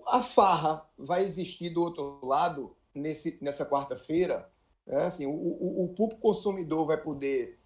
a 0.08 0.22
farra 0.22 0.86
vai 0.98 1.24
existir 1.24 1.70
do 1.70 1.82
outro 1.82 2.20
lado 2.22 2.76
nesse, 2.94 3.38
nessa 3.42 3.66
quarta-feira, 3.66 4.50
é, 4.88 5.04
assim, 5.04 5.26
o, 5.26 5.32
o, 5.32 5.84
o, 5.86 5.88
público 5.90 6.22
consumidor 6.22 6.88
vai 6.88 6.98
poder 6.98 7.58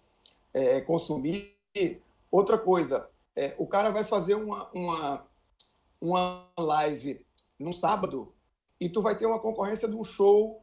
é, 0.52 0.80
consumir. 0.82 1.54
Outra 2.30 2.58
coisa, 2.58 3.08
é, 3.34 3.54
o 3.58 3.66
cara 3.66 3.90
vai 3.90 4.04
fazer 4.04 4.34
uma, 4.34 4.68
uma, 4.72 5.26
uma 6.00 6.46
live 6.58 7.24
no 7.58 7.72
sábado 7.72 8.32
e 8.80 8.88
tu 8.88 9.00
vai 9.00 9.16
ter 9.16 9.26
uma 9.26 9.38
concorrência 9.38 9.88
de 9.88 9.94
um 9.94 10.04
show 10.04 10.62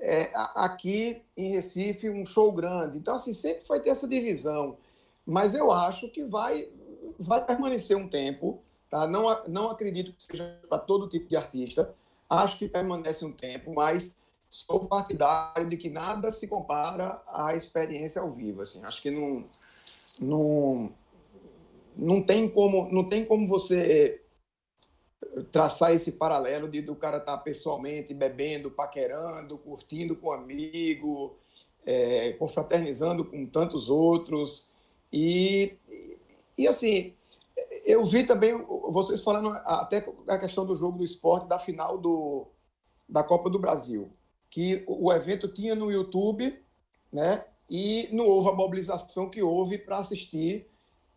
é, 0.00 0.30
aqui 0.54 1.22
em 1.36 1.50
Recife, 1.50 2.08
um 2.08 2.24
show 2.24 2.52
grande. 2.52 2.98
Então, 2.98 3.14
assim, 3.14 3.32
sempre 3.32 3.66
vai 3.66 3.80
ter 3.80 3.90
essa 3.90 4.08
divisão. 4.08 4.78
Mas 5.26 5.54
eu 5.54 5.70
acho 5.70 6.08
que 6.10 6.24
vai, 6.24 6.70
vai 7.18 7.44
permanecer 7.44 7.96
um 7.96 8.08
tempo. 8.08 8.62
Tá? 8.90 9.06
Não, 9.06 9.46
não 9.46 9.70
acredito 9.70 10.12
que 10.12 10.22
seja 10.22 10.58
para 10.68 10.78
todo 10.78 11.08
tipo 11.08 11.28
de 11.28 11.36
artista 11.36 11.94
acho 12.28 12.58
que 12.58 12.68
permanece 12.68 13.24
um 13.24 13.32
tempo, 13.32 13.72
mas 13.74 14.16
sou 14.50 14.86
partidário 14.86 15.68
de 15.68 15.76
que 15.76 15.90
nada 15.90 16.32
se 16.32 16.46
compara 16.46 17.22
à 17.26 17.54
experiência 17.54 18.20
ao 18.20 18.30
vivo. 18.30 18.62
Assim, 18.62 18.84
acho 18.84 19.02
que 19.02 19.10
não, 19.10 19.44
não, 20.20 20.92
não 21.96 22.22
tem 22.22 22.48
como 22.48 22.90
não 22.90 23.08
tem 23.08 23.24
como 23.24 23.46
você 23.46 24.22
traçar 25.50 25.92
esse 25.92 26.12
paralelo 26.12 26.68
de 26.68 26.80
do 26.80 26.96
cara 26.96 27.18
estar 27.18 27.36
tá 27.36 27.42
pessoalmente 27.42 28.14
bebendo, 28.14 28.70
paquerando, 28.70 29.58
curtindo 29.58 30.16
com 30.16 30.28
um 30.28 30.32
amigo, 30.32 31.36
é, 31.84 32.32
confraternizando 32.32 33.24
com 33.24 33.46
tantos 33.46 33.88
outros 33.88 34.70
e, 35.12 35.76
e 36.56 36.66
assim 36.66 37.14
eu 37.84 38.04
vi 38.04 38.24
também 38.24 38.52
vocês 38.90 39.22
falando 39.22 39.50
até 39.64 40.04
a 40.26 40.38
questão 40.38 40.64
do 40.64 40.74
jogo 40.74 40.98
do 40.98 41.04
esporte 41.04 41.48
da 41.48 41.58
final 41.58 41.98
do, 41.98 42.46
da 43.08 43.22
Copa 43.22 43.50
do 43.50 43.58
Brasil, 43.58 44.10
que 44.50 44.84
o 44.86 45.12
evento 45.12 45.48
tinha 45.48 45.74
no 45.74 45.90
YouTube, 45.90 46.62
né? 47.12 47.44
E 47.68 48.08
não 48.12 48.26
houve 48.26 48.48
a 48.48 48.52
mobilização 48.52 49.28
que 49.28 49.42
houve 49.42 49.76
para 49.76 49.98
assistir, 49.98 50.66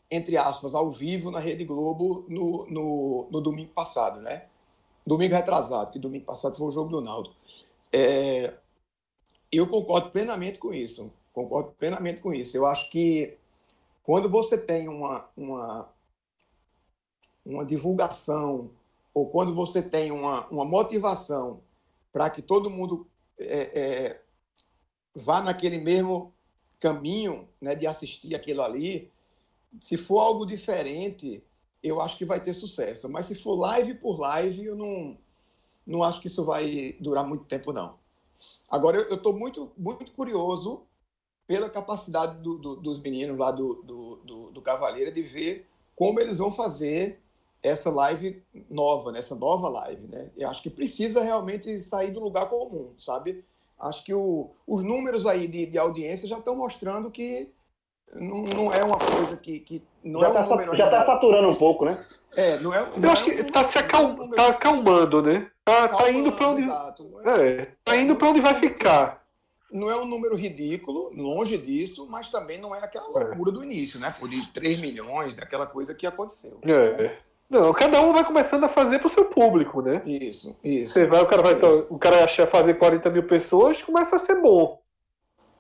entre 0.09 0.35
aspas, 0.38 0.76
ao 0.76 0.91
vivo 0.91 1.31
na 1.31 1.39
Rede 1.39 1.63
Globo 1.63 2.26
no, 2.27 2.65
no, 2.68 3.27
no, 3.31 3.41
domingo 3.41 3.72
passado, 3.73 4.19
né? 4.19 4.47
Domingo 5.05 5.34
retrasado, 5.34 5.91
que 5.91 5.99
domingo 5.99 6.26
passado 6.26 6.57
foi 6.57 6.68
o 6.68 6.72
jogo 6.72 6.89
do 6.89 7.01
Naldo. 7.01 7.34
É, 7.91 8.53
eu 9.51 9.68
concordo 9.68 10.11
plenamente 10.11 10.57
com 10.57 10.73
isso. 10.73 11.11
Concordo 11.34 11.72
plenamente 11.77 12.19
com 12.19 12.34
isso. 12.34 12.55
Eu 12.55 12.65
acho 12.65 12.89
que 12.89 13.38
quando 14.03 14.30
você 14.30 14.57
tem 14.57 14.89
uma, 14.89 15.30
uma 15.35 15.89
uma 17.45 17.65
divulgação, 17.65 18.72
ou 19.13 19.30
quando 19.30 19.53
você 19.53 19.81
tem 19.81 20.11
uma, 20.11 20.47
uma 20.47 20.65
motivação 20.65 21.61
para 22.13 22.30
que 22.30 22.41
todo 22.41 22.69
mundo 22.69 23.07
é, 23.38 23.80
é, 23.80 24.22
vá 25.15 25.41
naquele 25.41 25.77
mesmo 25.77 26.31
caminho 26.80 27.47
né, 27.59 27.76
de 27.76 27.85
assistir 27.88 28.35
aquilo 28.35 28.61
ali, 28.61 29.11
se 29.80 29.97
for 29.97 30.19
algo 30.19 30.45
diferente, 30.45 31.43
eu 31.81 32.01
acho 32.01 32.18
que 32.18 32.26
vai 32.26 32.41
ter 32.41 32.53
sucesso. 32.53 33.09
Mas 33.09 33.27
se 33.27 33.35
for 33.35 33.55
live 33.55 33.95
por 33.95 34.19
live, 34.19 34.65
eu 34.65 34.76
não, 34.76 35.18
não 35.85 36.03
acho 36.03 36.19
que 36.19 36.27
isso 36.27 36.43
vai 36.43 36.95
durar 36.99 37.26
muito 37.26 37.45
tempo, 37.45 37.72
não. 37.72 37.99
Agora, 38.69 38.97
eu 38.97 39.15
estou 39.15 39.34
muito, 39.34 39.72
muito 39.77 40.11
curioso 40.11 40.84
pela 41.45 41.69
capacidade 41.69 42.41
do, 42.41 42.57
do, 42.57 42.76
dos 42.76 43.01
meninos 43.01 43.38
lá 43.38 43.51
do, 43.51 43.81
do, 43.84 44.15
do, 44.18 44.51
do 44.51 44.61
Cavaleira 44.61 45.11
de 45.11 45.22
ver 45.22 45.68
como 45.95 46.19
eles 46.19 46.38
vão 46.38 46.51
fazer 46.51 47.22
essa 47.63 47.89
live 47.89 48.43
nova, 48.69 49.11
nessa 49.11 49.35
né? 49.35 49.41
nova 49.41 49.69
live, 49.69 50.07
né? 50.07 50.31
Eu 50.38 50.49
acho 50.49 50.61
que 50.61 50.69
precisa 50.69 51.23
realmente 51.23 51.79
sair 51.79 52.11
do 52.11 52.19
lugar 52.19 52.49
comum, 52.49 52.93
sabe? 52.97 53.45
Acho 53.79 54.03
que 54.03 54.13
o, 54.13 54.51
os 54.67 54.83
números 54.83 55.25
aí 55.25 55.47
de, 55.47 55.65
de 55.65 55.77
audiência 55.77 56.27
já 56.27 56.38
estão 56.38 56.55
mostrando 56.55 57.09
que 57.09 57.51
não, 58.13 58.43
não, 58.43 58.73
é 58.73 58.83
uma 58.83 58.97
coisa 58.97 59.38
que, 59.38 59.59
que 59.59 59.83
não 60.03 60.21
já 60.21 60.27
é 60.27 60.29
um 60.29 60.33
tá, 60.33 60.45
número 60.45 60.75
já 60.75 60.85
está 60.85 61.05
saturando 61.05 61.49
um 61.49 61.55
pouco, 61.55 61.85
né? 61.85 62.05
É, 62.35 62.59
não 62.59 62.73
é. 62.73 62.79
Não 62.79 63.03
Eu 63.03 63.11
acho 63.11 63.23
é 63.29 63.33
um 63.33 63.35
que 63.35 63.41
está 63.41 63.63
se 63.63 63.77
acal, 63.77 64.29
tá 64.29 64.47
acalmando, 64.47 65.21
né? 65.21 65.49
Tá, 65.63 65.88
tá 65.88 66.11
indo 66.11 66.31
para 66.31 66.49
onde, 66.49 66.67
é, 67.25 67.67
tá 67.83 67.95
indo 67.95 68.15
para 68.15 68.29
onde 68.29 68.41
vai 68.41 68.55
ficar. 68.55 69.21
Não 69.71 69.89
é 69.89 69.95
um 69.95 70.05
número 70.05 70.35
ridículo, 70.35 71.13
longe 71.15 71.57
disso, 71.57 72.05
mas 72.09 72.29
também 72.29 72.59
não 72.59 72.75
é 72.75 72.79
aquela 72.79 73.07
é. 73.07 73.23
loucura 73.25 73.51
do 73.51 73.63
início, 73.63 73.99
né? 73.99 74.13
Por 74.19 74.27
de 74.27 74.51
3 74.51 74.81
milhões, 74.81 75.35
daquela 75.35 75.65
coisa 75.65 75.95
que 75.95 76.05
aconteceu. 76.05 76.59
É. 76.65 77.17
Não, 77.51 77.73
cada 77.73 78.01
um 78.01 78.13
vai 78.13 78.23
começando 78.23 78.63
a 78.63 78.69
fazer 78.69 78.99
para 78.99 79.07
o 79.07 79.09
seu 79.09 79.25
público, 79.25 79.81
né? 79.81 80.01
Isso, 80.05 80.55
isso. 80.63 80.93
Você 80.93 81.05
vai, 81.05 81.21
o 81.21 81.27
cara 81.27 81.41
vai, 81.41 81.53
o 81.89 81.99
cara 81.99 82.23
achar 82.23 82.47
fazer 82.47 82.75
40 82.75 83.09
mil 83.09 83.27
pessoas, 83.27 83.83
começa 83.83 84.15
a 84.15 84.19
ser 84.19 84.41
bom. 84.41 84.81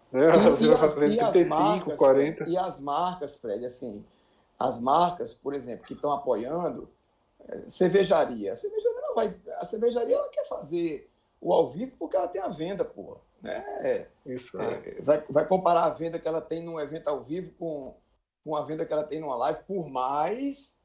Né? 0.09 0.21
E, 0.61 0.65
e, 0.67 0.73
as, 0.73 0.95
35, 0.95 1.37
e 1.37 1.41
as 1.41 1.49
marcas, 1.49 1.95
40. 1.97 2.49
e 2.49 2.57
as 2.57 2.79
marcas, 2.79 3.37
Fred, 3.41 3.65
assim, 3.65 4.05
as 4.57 4.79
marcas, 4.79 5.33
por 5.33 5.53
exemplo, 5.53 5.85
que 5.85 5.93
estão 5.93 6.13
apoiando, 6.13 6.89
é, 7.45 7.67
cervejaria. 7.67 8.53
A 8.53 8.55
cervejaria, 8.55 9.01
não 9.01 9.13
vai, 9.13 9.35
a 9.57 9.65
cervejaria 9.65 10.15
ela 10.15 10.29
quer 10.29 10.47
fazer 10.47 11.09
o 11.41 11.51
ao 11.51 11.67
vivo 11.67 11.97
porque 11.99 12.15
ela 12.15 12.29
tem 12.29 12.41
a 12.41 12.47
venda, 12.47 12.85
pô. 12.85 13.17
Né? 13.41 14.07
Isso, 14.25 14.57
é. 14.57 14.95
É, 14.97 15.01
vai, 15.01 15.25
vai 15.29 15.45
comparar 15.45 15.83
a 15.83 15.89
venda 15.89 16.17
que 16.17 16.27
ela 16.27 16.39
tem 16.39 16.63
num 16.63 16.79
evento 16.79 17.09
ao 17.09 17.21
vivo 17.21 17.51
com, 17.59 17.97
com 18.45 18.55
a 18.55 18.63
venda 18.63 18.85
que 18.85 18.93
ela 18.93 19.03
tem 19.03 19.19
numa 19.19 19.35
live, 19.35 19.59
por 19.67 19.89
mais 19.89 20.79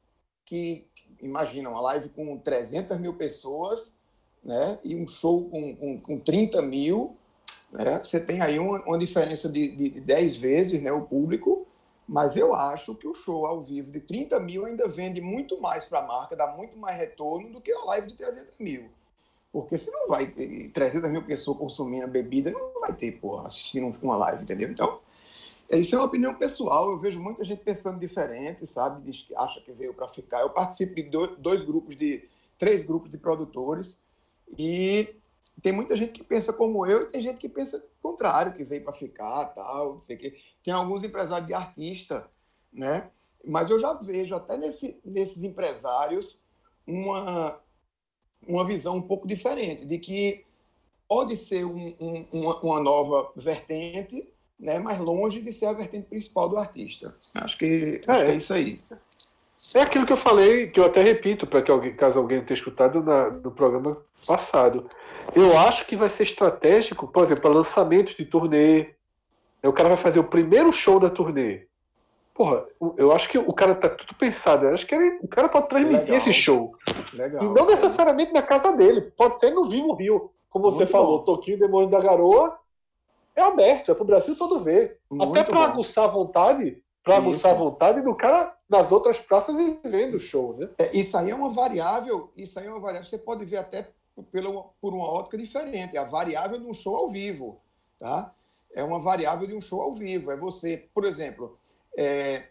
que, 0.47 0.87
imagina, 1.21 1.69
uma 1.69 1.81
live 1.81 2.09
com 2.09 2.37
300 2.37 2.99
mil 2.99 3.13
pessoas, 3.13 3.95
né? 4.43 4.79
E 4.83 4.95
um 4.95 5.07
show 5.07 5.49
com, 5.49 5.75
com, 5.75 5.99
com 5.99 6.19
30 6.19 6.61
mil, 6.61 7.15
né? 7.71 7.99
Você 8.03 8.19
tem 8.19 8.41
aí 8.41 8.59
uma, 8.59 8.81
uma 8.83 8.97
diferença 8.97 9.49
de, 9.49 9.67
de, 9.69 9.89
de 9.89 10.01
10 10.01 10.37
vezes, 10.37 10.81
né? 10.81 10.91
O 10.91 11.03
público, 11.03 11.67
mas 12.07 12.37
eu 12.37 12.53
acho 12.53 12.95
que 12.95 13.07
o 13.07 13.13
show 13.13 13.45
ao 13.45 13.61
vivo 13.61 13.91
de 13.91 13.99
30 13.99 14.39
mil 14.39 14.65
ainda 14.65 14.87
vende 14.87 15.19
muito 15.19 15.59
mais 15.59 15.85
para 15.85 15.99
a 15.99 16.07
marca, 16.07 16.35
dá 16.35 16.47
muito 16.55 16.77
mais 16.77 16.97
retorno 16.97 17.49
do 17.49 17.61
que 17.61 17.71
a 17.71 17.83
live 17.85 18.07
de 18.07 18.13
300 18.15 18.53
mil. 18.59 18.89
Porque 19.51 19.77
você 19.77 19.91
não 19.91 20.07
vai, 20.07 20.27
300 20.27 21.09
mil 21.09 21.23
pessoas 21.23 21.57
consumindo 21.57 22.05
a 22.05 22.07
bebida, 22.07 22.51
não 22.51 22.79
vai 22.79 22.93
ter, 22.93 23.13
porra, 23.13 23.47
assistindo 23.47 23.91
uma 24.01 24.17
live, 24.17 24.43
entendeu? 24.43 24.69
Então, 24.69 24.99
isso 25.69 25.95
é 25.95 25.97
uma 25.97 26.05
opinião 26.05 26.33
pessoal. 26.33 26.91
Eu 26.91 26.99
vejo 26.99 27.21
muita 27.21 27.43
gente 27.43 27.63
pensando 27.63 27.99
diferente, 27.99 28.65
sabe? 28.65 29.03
Diz 29.03 29.23
que 29.23 29.35
acha 29.35 29.59
que 29.61 29.71
veio 29.71 29.93
para 29.93 30.07
ficar. 30.07 30.41
Eu 30.41 30.49
participo 30.49 30.95
de 30.95 31.03
dois 31.37 31.63
grupos 31.63 31.97
de 31.97 32.27
três 32.57 32.83
grupos 32.83 33.09
de 33.09 33.17
produtores 33.17 34.01
e 34.57 35.15
tem 35.61 35.71
muita 35.71 35.95
gente 35.95 36.13
que 36.13 36.23
pensa 36.23 36.53
como 36.53 36.85
eu 36.85 37.03
e 37.03 37.05
tem 37.07 37.21
gente 37.21 37.39
que 37.39 37.49
pensa 37.49 37.83
contrário, 38.01 38.53
que 38.53 38.63
veio 38.63 38.83
para 38.83 38.93
ficar, 38.93 39.45
tal, 39.47 39.95
não 39.95 40.03
sei 40.03 40.15
o 40.15 40.19
quê. 40.19 40.37
Tem 40.63 40.73
alguns 40.73 41.03
empresários 41.03 41.47
de 41.47 41.53
artista, 41.53 42.29
né? 42.71 43.09
Mas 43.43 43.69
eu 43.69 43.79
já 43.79 43.93
vejo 43.93 44.35
até 44.35 44.57
nesse, 44.57 44.99
nesses 45.03 45.43
empresários 45.43 46.41
uma, 46.85 47.59
uma 48.47 48.65
visão 48.65 48.97
um 48.97 49.01
pouco 49.01 49.27
diferente, 49.27 49.85
de 49.85 49.97
que 49.97 50.45
pode 51.07 51.35
ser 51.35 51.65
um, 51.65 51.95
um, 51.99 52.25
uma, 52.31 52.59
uma, 52.61 52.79
nova 52.79 53.31
vertente, 53.35 54.29
né, 54.59 54.79
mas 54.79 54.99
longe 54.99 55.41
de 55.41 55.53
ser 55.53 55.67
a 55.67 55.73
vertente 55.73 56.07
principal 56.07 56.49
do 56.49 56.57
artista. 56.57 57.13
Acho 57.35 57.57
que, 57.57 58.01
acho 58.07 58.19
é, 58.19 58.25
que 58.25 58.31
é 58.31 58.35
isso 58.35 58.53
aí. 58.53 58.79
É 59.73 59.81
aquilo 59.81 60.05
que 60.05 60.13
eu 60.13 60.17
falei, 60.17 60.67
que 60.67 60.79
eu 60.79 60.85
até 60.85 61.01
repito, 61.01 61.45
para 61.45 61.61
que 61.61 61.71
alguém, 61.71 61.93
caso 61.93 62.17
alguém 62.17 62.41
tenha 62.43 62.55
escutado 62.55 63.03
na, 63.03 63.29
no 63.29 63.51
programa 63.51 63.97
passado. 64.25 64.89
Eu 65.35 65.57
acho 65.57 65.85
que 65.85 65.95
vai 65.95 66.09
ser 66.09 66.23
estratégico, 66.23 67.07
por 67.07 67.25
exemplo, 67.25 67.43
para 67.43 67.53
lançamentos 67.53 68.15
de 68.15 68.25
turnê. 68.25 68.91
O 69.63 69.73
cara 69.73 69.89
vai 69.89 69.97
fazer 69.97 70.19
o 70.19 70.23
primeiro 70.23 70.71
show 70.71 70.99
da 70.99 71.09
turnê. 71.09 71.67
Porra, 72.33 72.65
eu 72.97 73.11
acho 73.11 73.27
que 73.29 73.37
o 73.37 73.51
cara 73.51 73.73
tá 73.73 73.89
tudo 73.89 74.13
pensado. 74.13 74.65
Eu 74.65 74.75
acho 74.75 74.85
que 74.85 74.93
ele, 74.93 75.17
o 75.21 75.27
cara 75.27 75.49
pode 75.49 75.69
transmitir 75.69 76.01
Legal. 76.01 76.17
esse 76.17 76.33
show. 76.33 76.71
Legal, 77.13 77.43
e 77.43 77.47
não 77.47 77.65
necessariamente 77.65 78.31
na 78.31 78.43
casa 78.43 78.71
dele. 78.71 79.01
Pode 79.17 79.39
ser 79.39 79.51
no 79.51 79.67
Vivo 79.67 79.93
Rio. 79.93 80.31
Como 80.49 80.71
você 80.71 80.85
falou, 80.85 81.19
bom. 81.19 81.25
Toquinho 81.25 81.59
Demônio 81.59 81.89
da 81.89 81.99
Garoa 81.99 82.57
é 83.37 83.43
aberto, 83.43 83.91
é 83.91 83.95
pro 83.95 84.03
Brasil 84.03 84.35
todo 84.35 84.63
ver. 84.63 84.99
Muito 85.09 85.29
Até 85.29 85.43
para 85.43 85.63
aguçar 85.65 86.05
a 86.05 86.07
vontade, 86.07 86.81
para 87.03 87.17
aguçar 87.17 87.51
a 87.51 87.55
vontade 87.55 88.01
do 88.01 88.15
cara 88.15 88.57
nas 88.67 88.91
outras 88.91 89.19
praças 89.19 89.59
e 89.59 89.79
vendo 89.85 90.17
o 90.17 90.19
show, 90.19 90.57
né? 90.57 90.69
É, 90.79 90.97
isso 90.97 91.15
aí 91.15 91.29
é 91.29 91.35
uma 91.35 91.51
variável, 91.51 92.31
isso 92.35 92.59
aí 92.59 92.65
é 92.65 92.69
uma 92.69 92.79
variável, 92.79 93.07
você 93.07 93.17
pode 93.17 93.45
ver 93.45 93.57
até 93.57 93.91
pela, 94.31 94.51
por 94.81 94.93
uma 94.93 95.07
ótica 95.07 95.37
diferente, 95.37 95.95
a 95.95 96.03
variável 96.03 96.59
de 96.59 96.65
um 96.65 96.73
show 96.73 96.95
ao 96.95 97.09
vivo, 97.09 97.61
tá? 97.99 98.33
É 98.73 98.83
uma 98.83 98.99
variável 98.99 99.47
de 99.47 99.53
um 99.53 99.61
show 99.61 99.81
ao 99.81 99.93
vivo. 99.93 100.31
É 100.31 100.35
você, 100.35 100.85
por 100.93 101.05
exemplo, 101.05 101.55
é, 101.95 102.45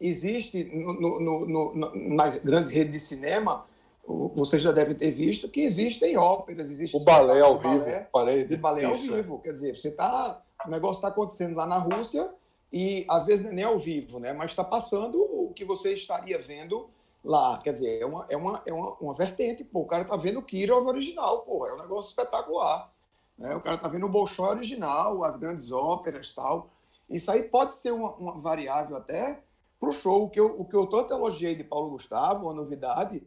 existe 0.00 0.64
no, 0.64 1.20
no, 1.20 1.46
no, 1.46 1.92
nas 2.14 2.36
grandes 2.38 2.70
redes 2.70 2.92
de 2.92 3.00
cinema, 3.00 3.64
vocês 4.06 4.60
já 4.60 4.72
devem 4.72 4.94
ter 4.94 5.10
visto 5.10 5.48
que 5.48 5.60
existem 5.60 6.16
óperas, 6.16 6.70
existe 6.70 6.96
o 6.96 7.00
balé 7.00 7.40
ao 7.40 7.58
vivo, 7.58 7.86
balé, 8.12 8.44
de 8.44 8.56
balé 8.56 8.84
ao 8.84 8.94
vivo. 8.94 9.38
Quer 9.38 9.52
dizer, 9.52 9.76
você 9.76 9.90
tá, 9.90 10.42
o 10.66 10.70
negócio 10.70 10.96
está 10.96 11.08
acontecendo 11.08 11.54
lá 11.54 11.66
na 11.66 11.78
Rússia 11.78 12.32
e 12.72 13.04
às 13.08 13.24
vezes 13.24 13.50
nem 13.52 13.64
ao 13.64 13.78
vivo, 13.78 14.18
né? 14.18 14.32
Mas 14.32 14.50
está 14.50 14.64
passando 14.64 15.20
o 15.20 15.52
que 15.54 15.64
você 15.64 15.92
estaria 15.92 16.40
vendo 16.40 16.88
lá. 17.24 17.58
Quer 17.62 17.72
dizer, 17.74 18.00
é 18.00 18.06
uma, 18.06 18.26
é 18.28 18.36
uma, 18.36 18.62
é 18.66 18.72
uma, 18.72 18.96
uma 19.00 19.14
vertente. 19.14 19.62
Pô, 19.62 19.80
o 19.80 19.86
cara 19.86 20.04
tá 20.04 20.16
vendo 20.16 20.40
o 20.40 20.42
Kirov 20.42 20.86
original, 20.86 21.40
pô, 21.42 21.66
é 21.66 21.74
um 21.74 21.78
negócio 21.78 22.10
espetacular. 22.10 22.90
Né? 23.38 23.54
O 23.54 23.60
cara 23.60 23.76
tá 23.76 23.88
vendo 23.88 24.06
o 24.06 24.08
Bolshoi 24.08 24.48
original, 24.48 25.24
as 25.24 25.36
grandes 25.36 25.70
óperas 25.70 26.32
tal. 26.32 26.70
Isso 27.08 27.30
aí 27.30 27.42
pode 27.42 27.74
ser 27.74 27.92
uma, 27.92 28.10
uma 28.12 28.38
variável 28.38 28.96
até 28.96 29.42
para 29.78 29.90
o 29.90 29.92
show. 29.92 30.24
O 30.24 30.30
que, 30.30 30.40
eu, 30.40 30.58
o 30.58 30.64
que 30.64 30.74
eu 30.74 30.86
tanto 30.86 31.12
elogiei 31.12 31.54
de 31.54 31.64
Paulo 31.64 31.90
Gustavo, 31.90 32.44
uma 32.44 32.54
novidade, 32.54 33.22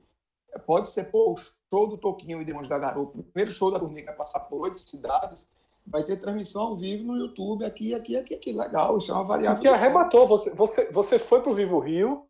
pode 0.60 0.90
ser 0.90 1.06
pô, 1.06 1.34
o 1.34 1.36
show 1.38 1.88
do 1.88 1.98
Toquinho 1.98 2.42
e 2.42 2.46
Demônios 2.46 2.70
da 2.70 2.80
Garoto, 2.80 3.20
o 3.20 3.24
primeiro 3.24 3.52
show 3.52 3.72
da 3.72 3.80
turnê 3.80 4.02
que 4.02 4.08
vai 4.08 4.16
passar 4.16 4.40
por 4.42 4.62
oito 4.62 4.80
cidades, 4.80 5.48
vai 5.86 6.04
ter 6.04 6.18
transmissão 6.18 6.62
ao 6.62 6.76
vivo 6.76 7.04
no 7.04 7.18
YouTube, 7.18 7.66
aqui, 7.66 7.94
aqui, 7.94 8.18
aqui, 8.18 8.34
aqui. 8.34 8.54
Legal, 8.54 8.98
isso 8.98 9.12
é 9.12 9.14
uma 9.14 9.24
variável. 9.24 9.62
Que 9.62 9.68
arrebatou. 9.68 10.28
Você, 10.28 10.50
você, 10.52 10.92
você 10.92 11.20
foi 11.20 11.42
para 11.42 11.52
o 11.52 11.56
Vivo 11.56 11.80
Rio, 11.80 12.26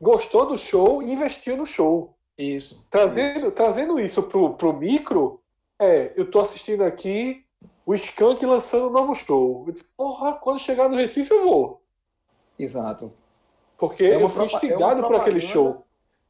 gostou 0.00 0.46
do 0.46 0.56
show 0.56 1.02
e 1.02 1.12
investiu 1.12 1.56
no 1.56 1.66
show. 1.66 2.14
Isso. 2.36 2.84
Trazendo 2.90 3.38
isso. 3.38 3.50
Trazendo 3.52 4.00
isso 4.00 4.22
pro, 4.22 4.54
pro 4.54 4.72
micro, 4.72 5.40
é, 5.78 6.12
eu 6.16 6.30
tô 6.30 6.40
assistindo 6.40 6.82
aqui 6.82 7.44
o 7.86 7.94
Skank 7.94 8.44
lançando 8.44 8.88
um 8.88 8.92
novo 8.92 9.14
show. 9.14 9.64
Eu 9.66 9.72
disse, 9.72 9.84
porra, 9.96 10.32
quando 10.34 10.58
chegar 10.58 10.88
no 10.88 10.96
Recife 10.96 11.30
eu 11.30 11.44
vou. 11.44 11.82
Exato. 12.58 13.12
Porque 13.76 14.04
é 14.04 14.22
eu 14.22 14.28
fui 14.28 14.46
instigado 14.46 15.04
é 15.04 15.06
por 15.06 15.16
aquele 15.16 15.40
show. 15.40 15.83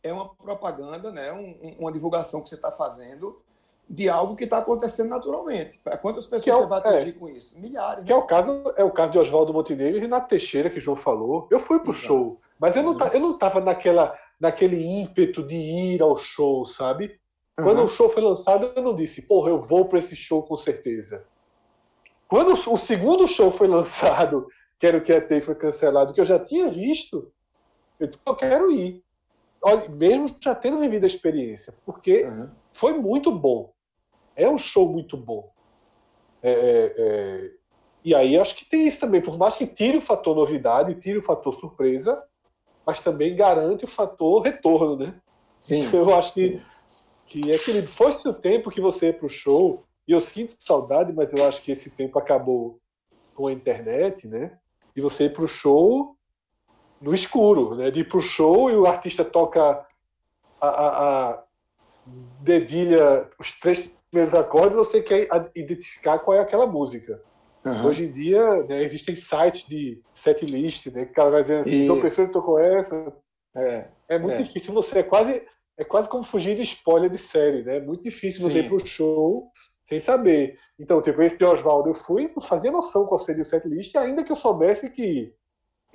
É 0.05 0.13
uma 0.13 0.29
propaganda, 0.29 1.11
né? 1.11 1.33
Um, 1.33 1.77
uma 1.81 1.91
divulgação 1.91 2.43
que 2.43 2.49
você 2.49 2.55
está 2.55 2.71
fazendo 2.71 3.43
de 3.89 4.09
algo 4.09 4.37
que 4.37 4.45
está 4.45 4.59
acontecendo 4.59 5.09
naturalmente. 5.09 5.81
Quantas 6.01 6.27
pessoas 6.27 6.47
é 6.47 6.59
o, 6.59 6.61
você 6.61 6.69
vai 6.69 6.79
atingir 6.79 7.11
é, 7.11 7.13
com 7.13 7.29
isso? 7.29 7.59
Milhares. 7.59 8.05
Que 8.05 8.11
né? 8.11 8.17
é 8.17 8.19
o 8.19 8.23
caso 8.23 8.75
é 8.77 8.85
o 8.85 8.91
caso 8.91 9.13
de 9.13 9.19
Oswaldo 9.19 9.53
Montenegro 9.53 9.99
e 9.99 10.01
Renato 10.01 10.29
Teixeira 10.29 10.71
que 10.71 10.79
o 10.79 10.81
João 10.81 10.97
falou. 10.97 11.49
Eu 11.51 11.59
fui 11.59 11.79
pro 11.79 11.91
Exato. 11.91 12.07
show, 12.07 12.41
mas 12.59 12.77
eu 12.77 12.83
não 12.83 12.97
eu 13.09 13.21
não 13.21 13.33
estava 13.33 13.61
naquela 13.61 14.15
naquele 14.39 14.85
ímpeto 14.85 15.43
de 15.43 15.57
ir 15.57 16.03
ao 16.03 16.17
show, 16.17 16.67
sabe? 16.67 17.19
Quando 17.57 17.79
uhum. 17.79 17.85
o 17.85 17.89
show 17.89 18.11
foi 18.11 18.23
lançado, 18.23 18.73
eu 18.75 18.83
não 18.83 18.95
disse, 18.95 19.23
porra, 19.23 19.51
eu 19.51 19.61
vou 19.61 19.85
para 19.85 19.99
esse 19.99 20.17
show 20.17 20.43
com 20.43 20.57
certeza. 20.57 21.25
Quando 22.27 22.53
o 22.53 22.77
segundo 22.77 23.29
show 23.29 23.51
foi 23.51 23.69
lançado, 23.69 24.49
que 24.79 24.87
era 24.87 24.99
o 24.99 25.01
que 25.01 25.13
ia 25.13 25.21
ter 25.21 25.41
foi 25.41 25.55
cancelado, 25.55 26.13
que 26.13 26.21
eu 26.21 26.25
já 26.25 26.39
tinha 26.39 26.69
visto, 26.69 27.31
eu 28.01 28.09
disse, 28.09 28.19
eu 28.27 28.35
quero 28.35 28.73
ir. 28.73 29.04
Olha, 29.67 29.89
mesmo 29.89 30.27
já 30.39 30.55
tendo 30.55 30.77
vivido 30.77 31.05
a 31.05 31.07
experiência, 31.07 31.75
porque 31.87 32.25
uhum. 32.25 32.51
foi 32.71 32.93
muito 32.93 33.33
bom. 33.33 33.73
É 34.37 34.47
um 34.47 34.59
show 34.59 34.87
muito 34.87 35.17
bom. 35.17 35.51
É, 36.43 36.53
é, 36.53 36.95
é... 36.99 37.51
E 38.05 38.15
aí 38.15 38.39
acho 38.39 38.57
que 38.57 38.67
tem 38.67 38.87
isso 38.87 39.01
também, 39.01 39.23
por 39.23 39.39
mais 39.39 39.57
que 39.57 39.67
tire 39.67 39.97
o 39.97 40.03
fator 40.03 40.37
novidade, 40.37 41.01
tire 41.01 41.17
o 41.17 41.23
fator 41.23 41.51
surpresa, 41.51 42.23
mas 42.85 43.01
também 43.01 43.35
garante 43.35 43.87
o 43.87 43.89
fator 43.89 44.43
retorno, 44.43 44.97
né? 44.97 45.15
Sim. 45.59 45.79
Então, 45.79 46.01
eu 46.01 46.15
acho 46.15 46.35
que, 46.35 46.63
que 47.25 47.51
é 47.51 47.55
aquele, 47.55 47.87
fosse 47.87 48.29
o 48.29 48.35
tempo 48.35 48.71
que 48.71 48.83
você 48.83 49.07
ia 49.07 49.15
para 49.15 49.25
o 49.25 49.31
show, 49.31 49.83
e 50.07 50.13
eu 50.13 50.21
sinto 50.21 50.55
saudade, 50.59 51.11
mas 51.11 51.33
eu 51.33 51.49
acho 51.49 51.63
que 51.63 51.73
esse 51.73 51.89
tempo 51.89 52.19
acabou 52.19 52.79
com 53.35 53.47
a 53.47 53.53
internet, 53.53 54.29
né? 54.29 54.59
De 54.95 55.01
você 55.01 55.25
ir 55.25 55.33
para 55.33 55.45
o 55.45 55.49
show 55.49 56.15
no 57.05 57.15
escuro, 57.15 57.75
né? 57.75 57.91
De 57.91 58.01
ir 58.01 58.09
para 58.09 58.19
o 58.19 58.23
show 58.23 58.71
e 58.71 58.77
o 58.77 58.87
artista 58.87 59.23
toca 59.25 59.87
a, 60.61 60.67
a, 60.67 61.31
a 61.31 61.45
dedilha 62.41 63.29
os 63.39 63.53
três 63.61 63.91
primeiros 64.11 64.35
acordes, 64.35 64.77
você 64.77 65.03
quer 65.03 65.29
identificar 65.55 66.19
qual 66.19 66.37
é 66.37 66.41
aquela 66.41 66.67
música. 66.67 67.21
Uhum. 67.65 67.87
Hoje 67.87 68.05
em 68.07 68.11
dia, 68.11 68.63
né, 68.65 68.83
existem 68.83 69.15
sites 69.15 69.67
de 69.67 70.01
setlist, 70.13 70.87
né? 70.87 71.05
Que 71.05 71.13
o 71.13 71.15
cara 71.15 71.31
vai 71.31 71.43
dizendo 71.43 71.61
assim, 71.61 71.85
João 71.85 72.01
Pessoa 72.01 72.29
tocou 72.29 72.59
essa. 72.59 73.13
É, 73.57 73.89
é 74.09 74.19
muito 74.19 74.35
é. 74.35 74.43
difícil 74.43 74.73
você, 74.73 75.01
é 75.01 75.03
quase, 75.03 75.43
é 75.79 75.85
quase 75.85 76.09
como 76.09 76.23
fugir 76.23 76.57
de 76.57 76.63
spoiler 76.63 77.11
de 77.11 77.19
série, 77.19 77.63
né? 77.63 77.77
É 77.79 77.81
muito 77.81 78.03
difícil 78.03 78.41
Sim. 78.41 78.51
você 78.51 78.59
ir 78.61 78.69
pro 78.69 78.87
show 78.87 79.51
sem 79.87 80.01
saber. 80.01 80.59
Então, 80.79 81.03
tipo, 81.03 81.21
esse 81.23 81.37
de 81.37 81.45
Oswaldo 81.45 81.91
eu 81.91 81.95
fui, 81.95 82.31
não 82.35 82.43
fazia 82.43 82.71
noção 82.71 83.07
qual 83.07 83.19
seria 83.19 83.43
o 83.43 83.45
setlist, 83.45 83.95
ainda 83.97 84.25
que 84.25 84.33
eu 84.33 84.37
soubesse 84.37 84.91
que 84.91 85.35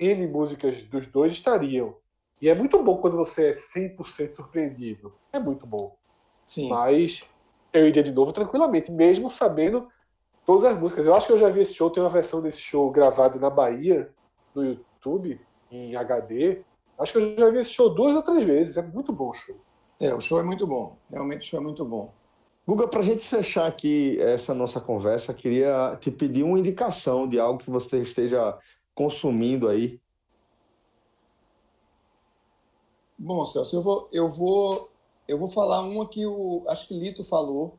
N 0.00 0.26
músicas 0.26 0.82
dos 0.82 1.06
dois 1.06 1.32
estariam. 1.32 1.94
E 2.40 2.48
é 2.48 2.54
muito 2.54 2.82
bom 2.82 2.96
quando 2.96 3.18
você 3.18 3.48
é 3.48 3.52
100% 3.52 4.34
surpreendido. 4.34 5.12
É 5.30 5.38
muito 5.38 5.66
bom. 5.66 5.94
Sim. 6.46 6.68
Mas 6.68 7.22
eu 7.72 7.86
iria 7.86 8.02
de 8.02 8.10
novo 8.10 8.32
tranquilamente, 8.32 8.90
mesmo 8.90 9.30
sabendo 9.30 9.86
todas 10.46 10.64
as 10.64 10.78
músicas. 10.78 11.06
Eu 11.06 11.14
acho 11.14 11.26
que 11.26 11.32
eu 11.34 11.38
já 11.38 11.50
vi 11.50 11.60
esse 11.60 11.74
show, 11.74 11.90
tem 11.90 12.02
uma 12.02 12.08
versão 12.08 12.40
desse 12.40 12.58
show 12.58 12.90
gravado 12.90 13.38
na 13.38 13.50
Bahia, 13.50 14.10
no 14.54 14.64
YouTube, 14.64 15.38
em 15.70 15.94
HD. 15.94 16.62
Acho 16.98 17.12
que 17.12 17.18
eu 17.18 17.38
já 17.38 17.50
vi 17.50 17.58
esse 17.58 17.70
show 17.70 17.94
duas 17.94 18.16
ou 18.16 18.22
três 18.22 18.44
vezes. 18.44 18.76
É 18.78 18.82
muito 18.82 19.12
bom 19.12 19.28
o 19.28 19.34
show. 19.34 19.56
É, 20.00 20.14
o 20.14 20.20
show 20.20 20.40
é 20.40 20.42
muito 20.42 20.66
bom. 20.66 20.96
Realmente 21.10 21.42
o 21.42 21.50
show 21.50 21.60
é 21.60 21.62
muito 21.62 21.84
bom. 21.84 22.12
Guga, 22.66 22.88
para 22.88 23.00
a 23.00 23.02
gente 23.02 23.22
fechar 23.24 23.66
aqui 23.66 24.18
essa 24.20 24.54
nossa 24.54 24.80
conversa, 24.80 25.34
queria 25.34 25.96
te 26.00 26.10
pedir 26.10 26.42
uma 26.42 26.58
indicação 26.58 27.28
de 27.28 27.38
algo 27.38 27.58
que 27.58 27.70
você 27.70 28.02
esteja 28.02 28.56
consumindo 28.94 29.68
aí. 29.68 30.00
Bom, 33.18 33.44
Celso, 33.44 33.76
eu 33.76 33.82
vou, 33.82 34.08
eu 34.12 34.28
vou 34.28 34.90
eu 35.30 35.38
vou 35.38 35.48
falar 35.48 35.80
uma 35.82 36.06
que 36.08 36.26
o 36.26 36.64
acho 36.68 36.88
que 36.88 36.98
Lito 36.98 37.22
falou, 37.22 37.78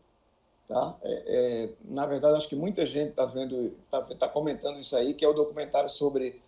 tá? 0.65 0.95
É, 1.03 1.23
é, 1.27 1.69
na 1.83 2.05
verdade, 2.05 2.37
acho 2.37 2.47
que 2.47 2.55
muita 2.55 2.87
gente 2.87 3.09
está 3.09 3.25
vendo, 3.25 3.73
está 3.85 4.01
tá 4.15 4.27
comentando 4.27 4.79
isso 4.79 4.95
aí, 4.95 5.13
que 5.13 5.25
é 5.25 5.27
o 5.27 5.33
documentário 5.33 5.89
sobre 5.89 6.41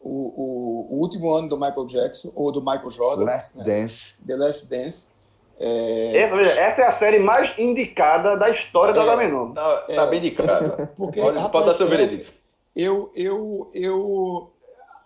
o, 0.00 0.10
o, 0.10 0.86
o, 0.90 1.00
último 1.00 1.32
ano 1.32 1.48
do 1.48 1.56
Michael 1.56 1.86
Jackson 1.86 2.32
ou 2.34 2.50
do 2.50 2.60
Michael 2.60 2.90
Jordan, 2.90 3.24
Last 3.24 3.56
né? 3.56 3.64
Dance, 3.64 4.26
The 4.26 4.36
Last 4.36 4.68
Dance. 4.68 5.12
É... 5.60 6.16
Essa, 6.16 6.40
essa, 6.40 6.82
é 6.82 6.86
a 6.86 6.98
série 6.98 7.18
mais 7.20 7.56
indicada 7.56 8.36
da 8.36 8.50
história 8.50 8.92
da 8.92 9.02
Agamenon. 9.02 9.52
Tá, 9.52 9.82
tá 9.82 10.06
bem 10.06 10.18
indicada. 10.18 10.90
Porque, 10.96 11.20
pode, 11.20 11.36
rapaz, 11.36 11.52
pode 11.52 11.66
dar 11.66 11.74
seu 11.74 11.88
veredito. 11.88 12.32
Eu, 12.74 13.12
eu, 13.14 13.70
eu 13.74 14.52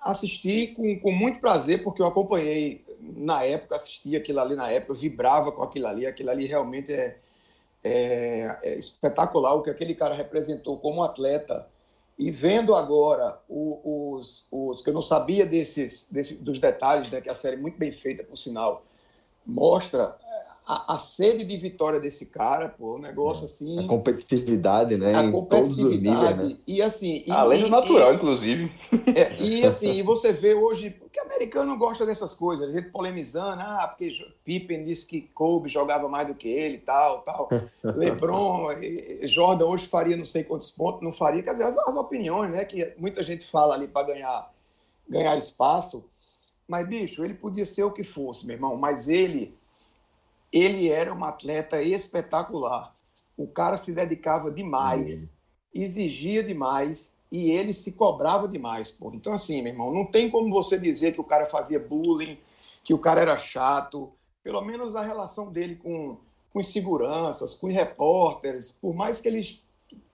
assisti 0.00 0.68
com, 0.68 0.98
com 1.00 1.10
muito 1.10 1.40
prazer, 1.40 1.82
porque 1.82 2.00
eu 2.00 2.06
acompanhei 2.06 2.84
na 3.00 3.42
época, 3.44 3.76
assistia 3.76 4.18
aquilo 4.18 4.40
ali 4.40 4.54
na 4.54 4.70
época, 4.70 4.94
vibrava 4.94 5.52
com 5.52 5.62
aquilo 5.62 5.86
ali, 5.86 6.06
aquilo 6.06 6.30
ali 6.30 6.46
realmente 6.46 6.92
é, 6.92 7.18
é, 7.82 8.58
é 8.62 8.78
espetacular 8.78 9.54
o 9.54 9.62
que 9.62 9.70
aquele 9.70 9.94
cara 9.94 10.14
representou 10.14 10.78
como 10.78 11.02
atleta. 11.02 11.68
E 12.18 12.30
vendo 12.30 12.74
agora 12.74 13.38
os, 13.48 14.46
os 14.50 14.80
que 14.80 14.88
eu 14.88 14.94
não 14.94 15.02
sabia 15.02 15.44
desses, 15.44 16.08
desses 16.10 16.38
dos 16.38 16.58
detalhes, 16.58 17.10
né, 17.10 17.20
que 17.20 17.30
a 17.30 17.34
série 17.34 17.56
é 17.56 17.58
muito 17.58 17.76
bem 17.76 17.92
feita, 17.92 18.24
por 18.24 18.38
sinal, 18.38 18.86
mostra 19.44 20.16
a, 20.66 20.94
a, 20.94 20.98
sede 20.98 21.44
de 21.44 21.56
vitória 21.56 22.00
desse 22.00 22.26
cara, 22.26 22.68
pô, 22.68 22.96
um 22.96 22.98
negócio 22.98 23.44
é. 23.44 23.46
assim. 23.46 23.78
A 23.84 23.86
competitividade, 23.86 24.96
né? 24.96 25.14
A 25.14 25.30
competitividade. 25.30 26.38
Níveis, 26.38 26.50
né? 26.50 26.58
E 26.66 26.82
assim. 26.82 27.22
E, 27.24 27.30
Além 27.30 27.62
do 27.62 27.68
natural, 27.68 28.12
e, 28.12 28.16
inclusive. 28.16 28.72
É, 29.14 29.40
e 29.40 29.64
assim, 29.64 29.92
e 29.92 30.02
você 30.02 30.32
vê 30.32 30.54
hoje. 30.54 30.90
Porque 30.90 31.20
americano 31.20 31.78
gosta 31.78 32.04
dessas 32.04 32.34
coisas, 32.34 32.68
a 32.68 32.72
gente 32.72 32.90
polemizando, 32.90 33.62
ah, 33.62 33.86
porque 33.86 34.10
Pippen 34.44 34.84
disse 34.84 35.06
que 35.06 35.20
Kobe 35.20 35.68
jogava 35.68 36.08
mais 36.08 36.26
do 36.26 36.34
que 36.34 36.48
ele 36.48 36.78
tal, 36.78 37.20
tal. 37.20 37.48
Lebron, 37.84 38.68
Jordan 39.22 39.66
hoje 39.66 39.86
faria 39.86 40.16
não 40.16 40.24
sei 40.24 40.42
quantos 40.42 40.70
pontos, 40.70 41.00
não 41.00 41.12
faria, 41.12 41.44
quer 41.44 41.52
dizer, 41.52 41.64
as, 41.64 41.78
as 41.78 41.94
opiniões, 41.94 42.50
né? 42.50 42.64
Que 42.64 42.92
muita 42.98 43.22
gente 43.22 43.46
fala 43.46 43.74
ali 43.74 43.86
para 43.86 44.08
ganhar, 44.08 44.52
ganhar 45.08 45.38
espaço. 45.38 46.04
Mas, 46.66 46.88
bicho, 46.88 47.24
ele 47.24 47.34
podia 47.34 47.64
ser 47.64 47.84
o 47.84 47.92
que 47.92 48.02
fosse, 48.02 48.44
meu 48.44 48.56
irmão, 48.56 48.76
mas 48.76 49.06
ele 49.06 49.54
ele 50.52 50.88
era 50.88 51.12
um 51.12 51.24
atleta 51.24 51.82
espetacular. 51.82 52.92
O 53.36 53.46
cara 53.46 53.76
se 53.76 53.92
dedicava 53.92 54.50
demais, 54.50 55.22
uhum. 55.74 55.82
exigia 55.82 56.42
demais 56.42 57.16
e 57.30 57.50
ele 57.50 57.72
se 57.72 57.92
cobrava 57.92 58.48
demais, 58.48 58.90
pô. 58.90 59.10
Então, 59.12 59.32
assim, 59.32 59.60
meu 59.62 59.72
irmão, 59.72 59.92
não 59.92 60.06
tem 60.06 60.30
como 60.30 60.50
você 60.50 60.78
dizer 60.78 61.12
que 61.12 61.20
o 61.20 61.24
cara 61.24 61.46
fazia 61.46 61.78
bullying, 61.78 62.38
que 62.82 62.94
o 62.94 62.98
cara 62.98 63.20
era 63.20 63.36
chato. 63.36 64.10
Pelo 64.42 64.62
menos 64.62 64.94
a 64.94 65.02
relação 65.02 65.50
dele 65.50 65.76
com, 65.76 66.16
com 66.52 66.60
os 66.60 66.68
seguranças, 66.68 67.54
com 67.54 67.66
os 67.66 67.74
repórteres, 67.74 68.70
por 68.70 68.94
mais 68.94 69.20
que 69.20 69.28
ele 69.28 69.60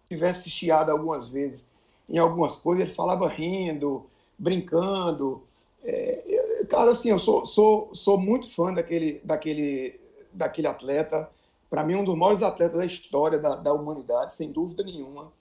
tivesse 0.08 0.50
chiado 0.50 0.90
algumas 0.90 1.28
vezes 1.28 1.70
em 2.08 2.18
algumas 2.18 2.56
coisas, 2.56 2.84
ele 2.84 2.94
falava 2.94 3.28
rindo, 3.28 4.04
brincando. 4.38 5.42
É, 5.84 6.64
cara, 6.68 6.90
assim, 6.90 7.10
eu 7.10 7.18
sou, 7.18 7.44
sou, 7.46 7.94
sou 7.94 8.18
muito 8.18 8.50
fã 8.50 8.72
daquele, 8.72 9.20
daquele 9.24 10.00
daquele 10.32 10.66
atleta. 10.66 11.28
Para 11.68 11.84
mim, 11.84 11.94
um 11.94 12.04
dos 12.04 12.16
maiores 12.16 12.42
atletas 12.42 12.78
da 12.78 12.86
história 12.86 13.38
da, 13.38 13.56
da 13.56 13.72
humanidade, 13.72 14.34
sem 14.34 14.52
dúvida 14.52 14.82
nenhuma. 14.82 15.32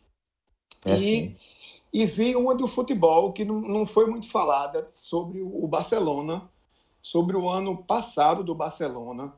É 0.86 0.98
e, 0.98 1.38
e 1.94 2.06
vi 2.06 2.36
uma 2.36 2.56
do 2.56 2.68
futebol 2.68 3.34
que 3.34 3.44
não, 3.44 3.62
não 3.62 3.86
foi 3.86 4.06
muito 4.06 4.30
falada 4.30 4.90
sobre 4.94 5.42
o 5.42 5.68
Barcelona, 5.68 6.50
sobre 7.02 7.36
o 7.36 7.50
ano 7.50 7.84
passado 7.84 8.44
do 8.44 8.56
Barcelona, 8.56 9.34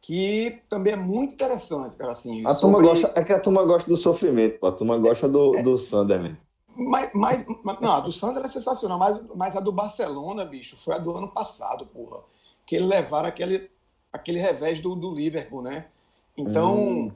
que 0.00 0.62
também 0.68 0.92
é 0.92 0.96
muito 0.96 1.34
interessante, 1.34 1.96
cara. 1.96 2.12
Assim, 2.12 2.46
a 2.46 2.54
sobre... 2.54 2.76
turma 2.76 2.88
gosta, 2.94 3.12
é 3.18 3.24
que 3.24 3.32
a 3.32 3.40
turma 3.40 3.64
gosta 3.64 3.88
do 3.88 3.96
sofrimento, 3.96 4.58
pô. 4.58 4.66
a 4.66 4.72
turma 4.72 4.98
gosta 4.98 5.28
do, 5.28 5.56
é, 5.56 5.62
do 5.62 5.78
Sunderland. 5.78 6.38
Mas, 6.78 7.10
mas, 7.12 7.44
não, 7.80 7.90
a 7.90 7.98
do 7.98 8.12
Sander 8.12 8.44
é 8.44 8.48
sensacional, 8.48 8.98
mas, 8.98 9.20
mas 9.34 9.56
a 9.56 9.60
do 9.60 9.72
Barcelona, 9.72 10.44
bicho, 10.44 10.76
foi 10.76 10.94
a 10.94 10.98
do 10.98 11.16
ano 11.16 11.26
passado, 11.26 11.84
porra. 11.86 12.20
Que 12.64 12.78
levaram 12.78 13.28
aquele, 13.28 13.68
aquele 14.12 14.38
revés 14.38 14.80
do, 14.80 14.94
do 14.94 15.14
Liverpool, 15.14 15.62
né? 15.62 15.86
Então, 16.36 16.78
hum, 16.78 17.12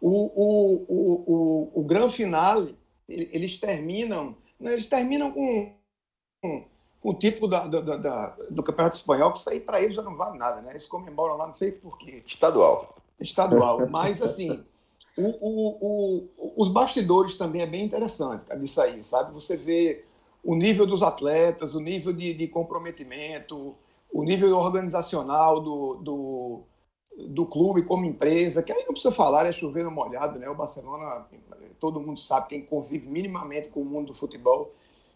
o, 0.00 0.10
o, 0.10 0.86
o, 0.88 1.24
o, 1.26 1.80
o 1.80 1.84
grande 1.84 2.14
final, 2.14 2.68
eles 3.08 3.58
terminam, 3.58 4.36
né, 4.58 4.72
eles 4.72 4.86
terminam 4.86 5.32
com, 5.32 5.72
com, 6.40 6.64
com 7.00 7.10
o 7.10 7.14
título 7.14 7.48
da, 7.48 7.66
da, 7.66 7.96
da, 7.96 8.36
do 8.48 8.62
Campeonato 8.62 8.96
Espanhol, 8.96 9.32
que 9.32 9.38
isso 9.38 9.50
aí 9.50 9.58
para 9.58 9.82
eles 9.82 9.96
já 9.96 10.02
não 10.02 10.16
vale 10.16 10.38
nada, 10.38 10.62
né? 10.62 10.70
Eles 10.70 10.86
comemoram 10.86 11.36
lá, 11.36 11.46
não 11.46 11.54
sei 11.54 11.72
porquê. 11.72 12.22
Estadual. 12.26 12.96
Estadual. 13.20 13.88
Mas, 13.88 14.22
assim, 14.22 14.64
o, 15.18 15.24
o, 15.24 15.78
o, 15.80 16.52
os 16.56 16.68
bastidores 16.68 17.36
também 17.36 17.62
é 17.62 17.66
bem 17.66 17.84
interessante, 17.84 18.44
cara, 18.44 18.60
disso 18.60 18.80
aí, 18.80 19.02
sabe? 19.02 19.32
Você 19.32 19.56
vê 19.56 20.04
o 20.44 20.54
nível 20.54 20.86
dos 20.86 21.02
atletas, 21.02 21.74
o 21.74 21.80
nível 21.80 22.12
de, 22.12 22.32
de 22.32 22.46
comprometimento, 22.48 23.74
o 24.12 24.22
nível 24.24 24.56
organizacional 24.56 25.60
do, 25.60 25.94
do, 25.96 26.62
do 27.28 27.46
clube 27.46 27.82
como 27.82 28.04
empresa, 28.04 28.62
que 28.62 28.72
aí 28.72 28.84
não 28.84 28.92
precisa 28.92 29.12
falar, 29.12 29.46
é 29.46 29.52
chover 29.52 29.84
no 29.84 29.90
molhado, 29.90 30.38
né? 30.38 30.48
O 30.48 30.54
Barcelona, 30.54 31.26
todo 31.78 32.00
mundo 32.00 32.18
sabe, 32.18 32.48
quem 32.48 32.62
convive 32.62 33.08
minimamente 33.08 33.68
com 33.68 33.80
o 33.80 33.84
mundo 33.84 34.08
do 34.08 34.14
futebol 34.14 34.74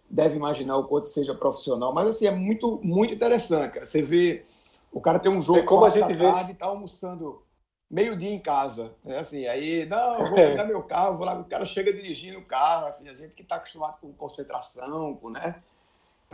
deve 0.09 0.37
imaginar 0.37 0.77
o 0.77 0.85
quanto 0.85 1.09
seja 1.09 1.35
profissional. 1.35 1.93
Mas, 1.93 2.09
assim, 2.09 2.27
é 2.27 2.31
muito, 2.31 2.81
muito 2.83 3.13
interessante, 3.13 3.73
cara. 3.73 3.87
Você 3.87 4.03
vê, 4.03 4.45
o 4.93 5.01
cara 5.01 5.19
tem 5.19 5.31
um 5.31 5.41
jogo 5.41 5.61
é 5.61 5.63
como 5.63 5.85
a 5.85 5.91
gente 5.91 6.13
vê. 6.13 6.25
tarde 6.25 6.53
e 6.53 6.55
tá 6.55 6.67
almoçando 6.67 7.43
meio-dia 7.91 8.33
em 8.33 8.39
casa. 8.39 8.95
É 9.05 9.19
assim, 9.19 9.47
aí, 9.47 9.87
não, 9.87 10.19
vou 10.19 10.35
pegar 10.35 10.65
meu 10.65 10.83
carro, 10.83 11.17
vou 11.17 11.27
lá, 11.27 11.39
o 11.39 11.45
cara 11.45 11.65
chega 11.65 11.93
dirigindo 11.93 12.39
o 12.39 12.45
carro, 12.45 12.87
assim, 12.87 13.09
a 13.09 13.15
gente 13.15 13.35
que 13.35 13.43
está 13.43 13.57
acostumado 13.57 13.99
com 14.01 14.13
concentração, 14.13 15.15
com, 15.17 15.31
né? 15.31 15.63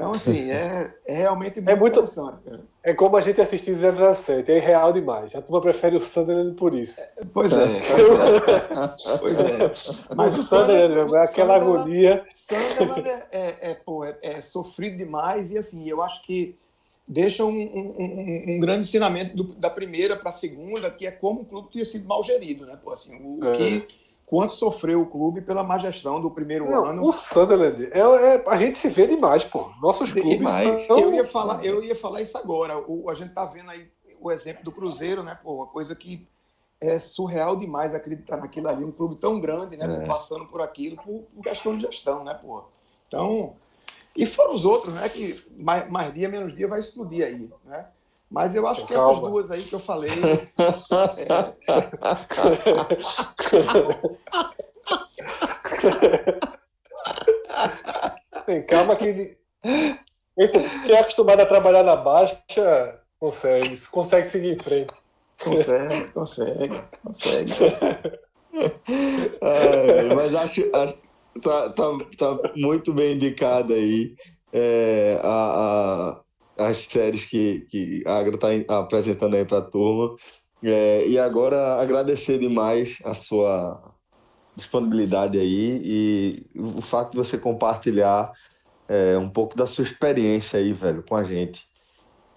Então, 0.01 0.12
assim, 0.12 0.51
é, 0.51 0.94
é 1.05 1.14
realmente 1.14 1.60
muito, 1.60 1.70
é 1.70 1.77
muito 1.77 1.93
interessante. 1.93 2.43
Cara. 2.43 2.60
É 2.82 2.94
como 2.94 3.16
a 3.18 3.20
gente 3.20 3.39
assistir 3.40 3.74
007, 3.74 4.51
é 4.51 4.59
real 4.59 4.93
demais. 4.93 5.35
A 5.35 5.43
turma 5.43 5.60
prefere 5.60 5.97
o 5.97 6.01
Sunderland 6.01 6.55
por 6.56 6.74
isso. 6.74 7.01
É, 7.01 7.10
pois 7.32 7.52
é. 7.52 7.66
pois 9.20 9.39
é. 9.39 10.14
Mas 10.16 10.36
o, 10.36 10.40
o 10.40 10.43
Sunderland, 10.43 10.94
Sunderland 10.94 11.14
é 11.16 11.20
aquela 11.20 11.56
agonia. 11.56 12.24
Sunderland 12.35 13.09
é, 13.09 13.27
é, 13.31 13.56
é, 13.60 13.74
pô, 13.74 14.02
é, 14.05 14.16
é, 14.22 14.40
sofrido 14.40 14.97
demais 14.97 15.51
e, 15.51 15.59
assim, 15.59 15.86
eu 15.86 16.01
acho 16.01 16.22
que 16.24 16.59
deixa 17.06 17.44
um, 17.44 17.51
um, 17.51 17.94
um, 17.98 18.44
um 18.55 18.60
grande 18.60 18.86
ensinamento 18.86 19.36
do, 19.36 19.55
da 19.55 19.68
primeira 19.68 20.16
para 20.16 20.31
a 20.31 20.32
segunda, 20.32 20.90
que 20.90 21.06
é 21.06 21.10
como 21.10 21.43
o 21.43 21.44
clube 21.44 21.68
tinha 21.70 21.85
sido 21.85 22.09
mal 22.09 22.24
gerido, 22.24 22.64
né? 22.64 22.78
Pô, 22.82 22.93
assim, 22.93 23.18
o, 23.20 23.44
é. 23.48 23.52
que 23.52 23.89
quanto 24.31 24.55
sofreu 24.55 25.01
o 25.01 25.07
clube 25.07 25.40
pela 25.40 25.65
má 25.65 25.77
gestão 25.77 26.20
do 26.20 26.31
primeiro 26.31 26.70
Não, 26.70 26.85
ano. 26.85 27.05
O 27.05 27.11
Sunderland, 27.11 27.86
é, 27.86 27.98
é, 27.98 28.44
a 28.47 28.57
gente 28.57 28.78
se 28.78 28.89
vê 28.89 29.05
demais, 29.05 29.44
pô. 29.44 29.73
Nossos 29.82 30.12
clubes 30.12 30.39
demais. 30.39 30.86
São... 30.86 30.97
Eu 31.01 31.12
ia 31.12 31.27
falar, 31.27 31.65
eu 31.65 31.82
ia 31.82 31.97
falar 31.97 32.23
isso 32.23 32.39
agora. 32.39 32.78
O, 32.78 33.11
a 33.11 33.15
gente 33.16 33.35
tá 33.35 33.44
vendo 33.44 33.73
aí 33.73 33.90
o 34.20 34.31
exemplo 34.31 34.62
do 34.62 34.70
Cruzeiro, 34.70 35.24
né, 35.24 35.36
pô, 35.43 35.55
uma 35.55 35.66
coisa 35.66 35.97
que 35.97 36.28
é 36.81 36.97
surreal 37.01 37.57
demais 37.57 37.93
acreditar 37.93 38.36
naquilo 38.36 38.69
ali, 38.69 38.85
um 38.85 38.93
clube 38.93 39.16
tão 39.16 39.40
grande, 39.40 39.77
né, 39.77 40.02
é. 40.05 40.07
passando 40.07 40.47
por 40.47 40.61
aquilo 40.61 40.94
por, 40.98 41.23
por, 41.35 41.43
questão 41.43 41.77
de 41.77 41.82
gestão, 41.82 42.23
né, 42.23 42.32
pô. 42.35 42.62
Então, 43.09 43.57
e 44.15 44.27
foram 44.27 44.55
os 44.55 44.65
outros, 44.65 44.94
né, 44.94 45.09
que 45.09 45.44
mais, 45.57 45.90
mais 45.90 46.15
dia 46.15 46.28
menos 46.28 46.55
dia 46.55 46.69
vai 46.69 46.78
explodir 46.78 47.27
aí, 47.27 47.51
né? 47.65 47.85
Mas 48.31 48.55
eu 48.55 48.69
acho 48.69 48.86
que 48.86 48.94
Calma. 48.94 49.19
essas 49.19 49.31
duas 49.31 49.51
aí 49.51 49.65
que 49.65 49.73
eu 49.73 49.81
falei. 49.81 50.11
é... 51.19 51.52
Tem 58.47 58.65
calma 58.66 58.94
que. 58.97 59.36
Esse, 60.39 60.59
quem 60.86 60.94
é 60.94 61.01
acostumado 61.01 61.40
a 61.40 61.47
trabalhar 61.47 61.82
na 61.82 61.97
baixa 61.97 63.01
consegue, 63.19 63.77
consegue 63.89 64.28
seguir 64.28 64.55
em 64.55 64.59
frente. 64.59 64.93
Consegue, 65.43 66.11
consegue, 66.12 66.81
consegue. 67.02 67.52
É, 69.40 70.15
mas 70.15 70.35
acho, 70.35 70.69
acho 70.74 70.94
tá, 71.40 71.70
tá, 71.70 71.85
tá 72.19 72.39
muito 72.57 72.93
bem 72.93 73.15
indicado 73.15 73.73
aí 73.73 74.15
é, 74.52 75.20
a, 75.23 75.28
a 75.28 76.20
as 76.66 76.78
séries 76.78 77.24
que, 77.24 77.66
que 77.70 78.03
a 78.07 78.19
Agra 78.19 78.57
está 78.57 78.78
apresentando 78.78 79.35
aí 79.37 79.45
para 79.45 79.59
a 79.59 79.62
turma. 79.62 80.16
É, 80.62 81.07
e 81.07 81.19
agora 81.19 81.81
agradecer 81.81 82.39
demais 82.39 82.99
a 83.05 83.15
sua 83.15 83.95
disponibilidade 84.55 85.39
aí 85.39 85.81
e 85.82 86.47
o 86.55 86.82
fato 86.82 87.12
de 87.12 87.16
você 87.16 87.39
compartilhar 87.39 88.31
é, 88.87 89.16
um 89.16 89.31
pouco 89.31 89.57
da 89.57 89.66
sua 89.66 89.85
experiência 89.85 90.59
aí, 90.59 90.73
velho, 90.73 91.03
com 91.03 91.16
a 91.16 91.24
gente. 91.24 91.66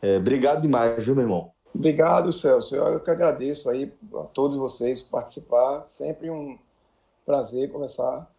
É, 0.01 0.17
obrigado 0.17 0.61
demais, 0.61 1.03
viu, 1.03 1.15
meu 1.15 1.23
irmão? 1.23 1.51
Obrigado, 1.75 2.31
Celso. 2.31 2.75
Eu 2.75 2.99
que 2.99 3.09
agradeço 3.09 3.69
aí 3.69 3.91
a 4.15 4.23
todos 4.25 4.55
vocês 4.55 5.01
por 5.01 5.11
participar. 5.11 5.83
Sempre 5.87 6.29
um 6.29 6.57
prazer 7.25 7.71
conversar 7.71 8.31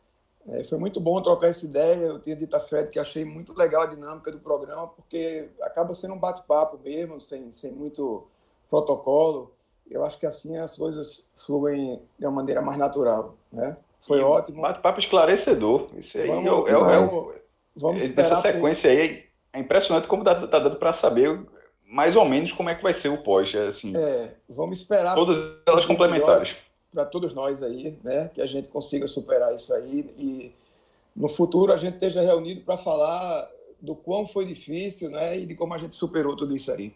é, 0.48 0.62
foi 0.64 0.78
muito 0.78 1.00
bom 1.00 1.20
trocar 1.22 1.48
essa 1.48 1.64
ideia. 1.64 1.96
Eu 1.96 2.20
tinha 2.20 2.36
dito 2.36 2.54
a 2.54 2.60
Fred 2.60 2.90
que 2.90 2.98
achei 2.98 3.24
muito 3.24 3.56
legal 3.56 3.82
a 3.82 3.86
dinâmica 3.86 4.30
do 4.30 4.38
programa, 4.38 4.88
porque 4.88 5.48
acaba 5.62 5.94
sendo 5.94 6.14
um 6.14 6.18
bate-papo 6.18 6.78
mesmo, 6.84 7.20
sem, 7.20 7.50
sem 7.50 7.72
muito 7.72 8.26
protocolo. 8.68 9.52
Eu 9.90 10.04
acho 10.04 10.18
que 10.18 10.26
assim 10.26 10.56
as 10.56 10.76
coisas 10.76 11.24
fluem 11.36 12.02
de 12.18 12.26
uma 12.26 12.32
maneira 12.32 12.60
mais 12.60 12.78
natural. 12.78 13.34
Né? 13.50 13.76
Foi 14.00 14.20
ótimo. 14.20 14.60
Bate-papo 14.60 15.00
esclarecedor. 15.00 15.88
Isso 15.96 16.18
aí 16.18 16.28
vamos, 16.28 16.68
é, 16.68 16.72
é, 16.72 16.74
é, 16.74 17.40
vamos 17.74 18.02
esperar. 18.02 18.32
Essa 18.32 18.36
sequência 18.42 18.90
por... 18.90 18.98
aí 18.98 19.24
é 19.52 19.60
impressionante 19.60 20.08
como 20.08 20.22
está 20.22 20.58
dando 20.58 20.76
para 20.76 20.92
saber 20.92 21.40
mais 21.86 22.16
ou 22.16 22.24
menos 22.24 22.52
como 22.52 22.68
é 22.68 22.74
que 22.74 22.82
vai 22.82 22.92
ser 22.92 23.08
o 23.08 23.22
pós. 23.22 23.54
Assim, 23.54 23.96
é, 23.96 24.34
vamos 24.48 24.80
esperar. 24.80 25.14
Todas 25.14 25.38
elas 25.66 25.86
complementares 25.86 26.56
para 26.94 27.04
todos 27.04 27.34
nós 27.34 27.62
aí, 27.62 27.98
né? 28.04 28.30
Que 28.32 28.40
a 28.40 28.46
gente 28.46 28.68
consiga 28.68 29.08
superar 29.08 29.52
isso 29.54 29.74
aí 29.74 30.08
e 30.16 30.52
no 31.14 31.28
futuro 31.28 31.72
a 31.72 31.76
gente 31.76 31.94
esteja 31.94 32.20
reunido 32.20 32.62
para 32.62 32.78
falar 32.78 33.50
do 33.80 33.94
quão 33.94 34.26
foi 34.26 34.46
difícil, 34.46 35.10
né? 35.10 35.38
E 35.38 35.44
de 35.44 35.54
como 35.54 35.74
a 35.74 35.78
gente 35.78 35.96
superou 35.96 36.36
tudo 36.36 36.56
isso 36.56 36.70
aí. 36.70 36.94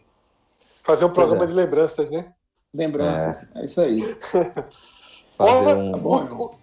Fazer 0.81 1.05
um 1.05 1.09
programa 1.09 1.43
é. 1.43 1.47
de 1.47 1.53
lembranças, 1.53 2.09
né? 2.09 2.33
Lembranças, 2.73 3.47
é, 3.53 3.61
é 3.61 3.65
isso 3.65 3.81
aí. 3.81 4.01
Fazer 5.37 5.51
um... 5.51 5.91
tá 5.91 5.97
bom, 5.97 6.57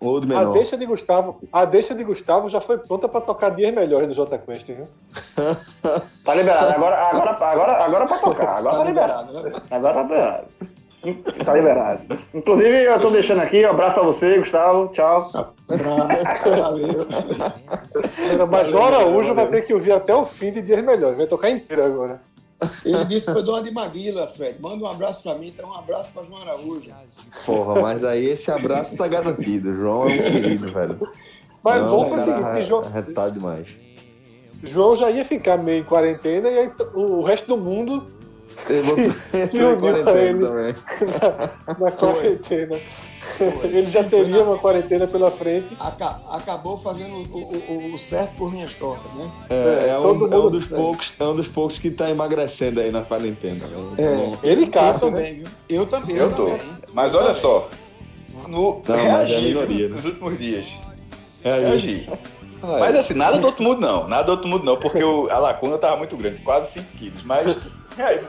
o, 0.00 0.16
a 0.36 0.52
deixa 0.52 0.76
de 0.76 0.84
Gustavo, 0.84 1.40
a 1.52 1.64
deixa 1.64 1.94
de 1.94 2.02
Gustavo 2.02 2.48
já 2.48 2.60
foi 2.60 2.76
pronta 2.76 3.08
para 3.08 3.20
tocar 3.20 3.50
dias 3.50 3.72
melhores 3.72 4.08
no 4.08 4.14
J 4.14 4.36
Quest, 4.38 4.66
viu? 4.66 4.88
tá 6.24 6.34
liberado. 6.34 6.72
Agora, 6.72 6.96
agora, 6.96 7.30
agora, 7.30 7.84
agora 7.84 8.06
para 8.06 8.18
tocar. 8.18 8.56
Agora 8.56 8.78
tá, 8.78 8.78
tá 8.78 8.84
liberado. 8.84 9.32
liberado. 9.32 9.56
Né? 9.56 9.62
Agora 9.70 9.94
tá 9.94 10.02
liberado. 10.02 10.46
Tá 11.44 11.54
liberado. 11.54 12.18
Inclusive, 12.32 12.84
eu 12.84 13.00
tô 13.00 13.10
deixando 13.10 13.40
aqui, 13.40 13.64
um 13.66 13.70
abraço 13.70 13.94
pra 13.94 14.04
você, 14.04 14.38
Gustavo. 14.38 14.88
Tchau. 14.88 15.28
Abraço, 15.68 16.50
valeu. 16.50 17.06
Mas 18.48 18.68
João 18.68 18.84
Araújo 18.84 19.34
vai 19.34 19.48
ter 19.48 19.62
que 19.62 19.74
ouvir 19.74 19.92
até 19.92 20.14
o 20.14 20.24
fim 20.24 20.52
de 20.52 20.62
Dias 20.62 20.82
Melhores. 20.82 21.16
Vai 21.16 21.26
tocar 21.26 21.50
inteiro 21.50 21.84
agora. 21.84 22.20
Ele 22.84 23.04
disse 23.06 23.26
que 23.26 23.32
foi 23.32 23.42
Dona 23.42 23.62
de 23.62 23.72
Maguila, 23.72 24.28
Fred. 24.28 24.60
Manda 24.60 24.84
um 24.84 24.86
abraço 24.86 25.22
pra 25.22 25.34
mim, 25.34 25.48
então 25.48 25.68
um 25.68 25.74
abraço 25.74 26.12
pra 26.12 26.22
João 26.22 26.42
Araújo. 26.42 26.90
Porra, 27.44 27.80
mas 27.80 28.04
aí 28.04 28.26
esse 28.26 28.50
abraço 28.52 28.96
tá 28.96 29.08
garantido. 29.08 29.74
João 29.74 30.08
é 30.08 30.12
um 30.12 30.18
querido, 30.18 30.72
velho. 30.72 31.00
Mas 31.64 31.82
Não, 31.82 31.88
bom 31.88 32.08
foi 32.08 32.18
o 32.18 32.24
seguinte, 32.24 32.62
João. 32.64 32.82
Arretado 32.82 33.32
demais. 33.32 33.66
João 34.62 34.94
já 34.94 35.10
ia 35.10 35.24
ficar 35.24 35.56
meio 35.56 35.80
em 35.80 35.84
quarentena 35.84 36.48
e 36.48 36.58
aí 36.60 36.72
o 36.94 37.22
resto 37.22 37.48
do 37.48 37.56
mundo 37.56 38.06
se, 38.56 39.46
se 39.46 39.58
uniu 39.58 40.08
a 40.08 40.12
ele 40.12 40.38
na, 41.68 41.74
na 41.78 41.90
quarentena. 41.92 42.80
Ele 43.62 43.86
já 43.86 44.04
teria 44.04 44.42
uma 44.42 44.58
quarentena 44.58 45.06
pela 45.06 45.30
frente. 45.30 45.76
acabou 46.30 46.78
fazendo 46.78 47.14
o, 47.14 47.38
o, 47.38 47.94
o, 47.94 47.98
certo 47.98 48.36
por 48.36 48.50
minhas 48.50 48.74
tortas, 48.74 49.12
né? 49.14 49.30
É, 49.48 49.54
é, 49.54 49.88
é, 49.90 49.98
um, 49.98 50.32
é, 50.32 50.36
um, 50.36 50.50
dos 50.50 50.66
poucos, 50.66 51.12
é 51.18 51.24
um 51.24 51.36
dos 51.36 51.48
poucos 51.48 51.78
que 51.78 51.88
está 51.88 52.10
emagrecendo 52.10 52.80
aí 52.80 52.90
na 52.90 53.02
quarentena. 53.02 53.60
É, 53.98 54.50
ele 54.50 54.66
caça, 54.66 55.06
né? 55.06 55.12
também, 55.12 55.34
viu? 55.34 55.46
Eu 55.68 55.86
também. 55.86 56.16
Eu, 56.16 56.30
eu 56.30 56.36
tô. 56.36 56.44
Também. 56.46 56.60
Mas 56.92 57.14
olha 57.14 57.34
só, 57.34 57.68
no, 58.48 58.82
não, 58.86 58.96
é 58.96 59.40
minoria, 59.40 59.88
né? 59.88 59.94
nos 59.94 60.04
últimos 60.04 60.38
dias. 60.38 60.66
Reagi. 61.42 62.08
Mas 62.62 62.96
assim, 62.96 63.14
nada 63.14 63.38
do 63.38 63.46
outro 63.46 63.62
mundo 63.62 63.80
não. 63.80 64.06
Nada 64.06 64.24
do 64.24 64.32
outro 64.32 64.48
mundo 64.48 64.64
não, 64.64 64.76
porque 64.76 65.02
o, 65.02 65.28
a 65.30 65.38
lacuna 65.38 65.78
tava 65.78 65.96
muito 65.96 66.16
grande, 66.16 66.38
quase 66.42 66.72
5 66.72 66.86
quilos. 66.96 67.24
Mas, 67.24 67.56
é, 67.98 68.22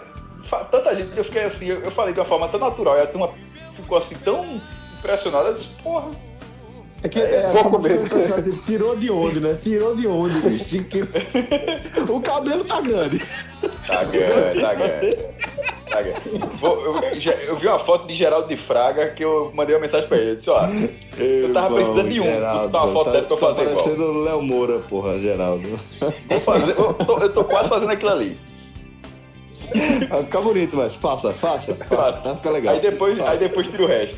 tanta 0.55 0.95
gente, 0.95 1.17
eu 1.17 1.23
fiquei 1.23 1.43
assim, 1.43 1.67
eu, 1.67 1.81
eu, 1.81 1.91
falei 1.91 2.13
de 2.13 2.19
uma 2.19 2.25
forma 2.25 2.47
tão 2.47 2.59
natural, 2.59 2.97
e 2.97 3.01
a 3.01 3.07
turma 3.07 3.29
ficou 3.75 3.97
assim 3.97 4.15
tão 4.23 4.61
impressionada, 4.97 5.49
eu 5.49 5.53
disse, 5.53 5.67
porra. 5.83 6.11
É 7.03 7.09
que 7.09 7.19
é, 7.19 7.47
vou 7.47 7.63
comer. 7.65 7.99
Tirou 8.65 8.95
de 8.95 9.11
onde, 9.11 9.41
né? 9.41 9.57
Tirou 9.61 9.93
de 9.93 10.07
onde, 10.07 10.33
O 12.09 12.21
cabelo 12.21 12.63
tá 12.63 12.79
grande. 12.79 13.21
Tá 13.85 14.05
grande, 14.05 14.61
tá 14.61 14.73
grande. 14.73 15.17
Tá 15.89 16.01
grande. 16.01 16.21
Eu, 16.63 16.81
eu, 16.81 17.01
eu, 17.49 17.55
vi 17.57 17.67
uma 17.67 17.79
foto 17.79 18.07
de 18.07 18.15
Geraldo 18.15 18.47
de 18.47 18.55
Fraga 18.55 19.09
que 19.09 19.21
eu 19.21 19.51
mandei 19.53 19.75
uma 19.75 19.81
mensagem 19.81 20.07
pra 20.07 20.17
ele. 20.17 20.31
Eu 20.31 20.35
disse, 20.37 20.49
ó, 20.49 20.65
eu 21.17 21.51
tava 21.51 21.69
bom, 21.69 21.75
precisando 21.75 22.09
de 22.09 22.21
um. 22.21 22.23
Geraldo, 22.23 22.77
uma 22.77 22.93
foto 22.93 23.05
tá, 23.05 23.11
dessa 23.11 23.27
pra 23.27 23.35
eu 23.35 23.39
fazer 23.39 23.61
igual. 23.63 23.75
parecendo 23.75 24.03
o 24.03 24.23
Léo 24.23 24.41
Moura, 24.41 24.79
porra, 24.79 25.19
Geraldo. 25.19 25.69
Vou 26.29 26.41
fazer, 26.41 26.71
eu 26.71 26.93
tô, 26.93 27.17
eu 27.17 27.33
tô 27.33 27.43
quase 27.43 27.67
fazendo 27.67 27.91
aquilo 27.91 28.11
ali. 28.11 28.37
Vai 30.09 30.23
ficar 30.23 30.41
bonito, 30.41 30.75
mas 30.75 30.95
faça, 30.95 31.31
faça, 31.33 31.75
faça. 31.75 32.19
Vai 32.21 32.35
ficar 32.35 32.49
legal. 32.51 32.75
Aí 32.75 32.81
depois, 32.81 33.19
aí 33.19 33.39
depois 33.39 33.67
tira 33.67 33.83
o 33.83 33.87
resto. 33.87 34.17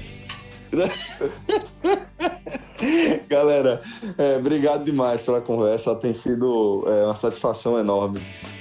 Galera, 3.30 3.82
é, 4.18 4.38
obrigado 4.38 4.84
demais 4.84 5.22
pela 5.22 5.42
conversa. 5.42 5.96
Tem 5.96 6.14
sido 6.14 6.84
é, 6.88 7.06
uma 7.06 7.16
satisfação 7.16 7.80
enorme 7.80 8.20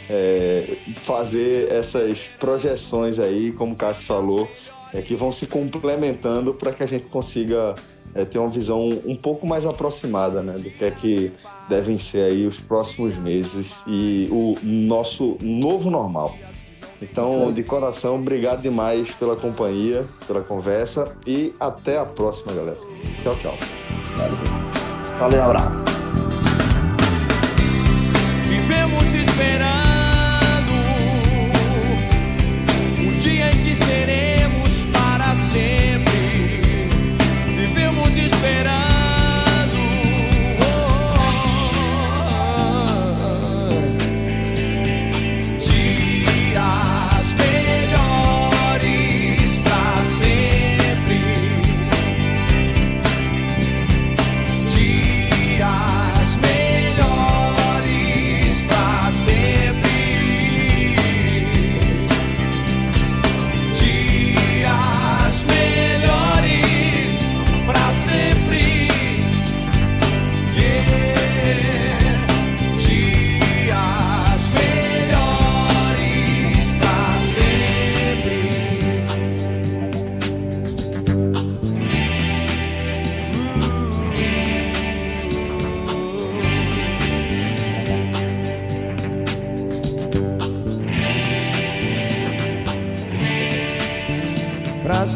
é, 0.09 0.77
fazer 0.97 1.71
essas 1.71 2.19
projeções 2.39 3.19
aí, 3.19 3.53
como 3.53 3.73
o 3.73 3.77
Cássio 3.77 4.07
falou, 4.07 4.51
é, 4.93 5.03
que 5.03 5.15
vão 5.15 5.33
se 5.33 5.47
complementando 5.47 6.55
para 6.55 6.73
que 6.73 6.83
a 6.83 6.87
gente 6.87 7.07
consiga 7.07 7.75
é, 8.15 8.25
ter 8.25 8.39
uma 8.39 8.51
visão 8.51 8.85
um 9.05 9.17
pouco 9.17 9.47
mais 9.47 9.67
aproximada 9.67 10.43
né, 10.43 10.55
do 10.55 10.71
que 10.71 10.85
é 10.85 10.91
que 10.91 11.33
devem 11.69 11.99
ser 11.99 12.31
aí 12.31 12.47
os 12.47 12.61
próximos 12.61 13.17
meses 13.17 13.75
e 13.87 14.29
o 14.31 14.57
nosso 14.63 15.37
novo 15.41 15.91
normal. 15.91 16.37
Então, 17.11 17.53
de 17.53 17.63
coração, 17.63 18.17
obrigado 18.17 18.63
demais 18.63 19.11
pela 19.13 19.37
companhia, 19.37 20.05
pela 20.27 20.41
conversa 20.41 21.13
e 21.27 21.55
até 21.61 21.99
a 21.99 22.05
próxima, 22.05 22.53
galera. 22.53 22.79
Tchau, 23.23 23.37
tchau. 23.37 23.55
Valeu, 24.17 24.37
Valeu 25.19 25.41
um 25.41 25.45
abraço. 25.45 25.85
Vivemos 28.49 29.15
esperando 29.15 30.73
o 33.07 33.19
dia 33.19 33.53
em 33.53 33.65
que 33.65 33.75
seremos 33.75 34.87
para 34.87 35.35
sempre. 35.35 36.63
Vivemos 37.55 38.17
esperando. 38.17 38.94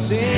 Sempre 0.09 0.38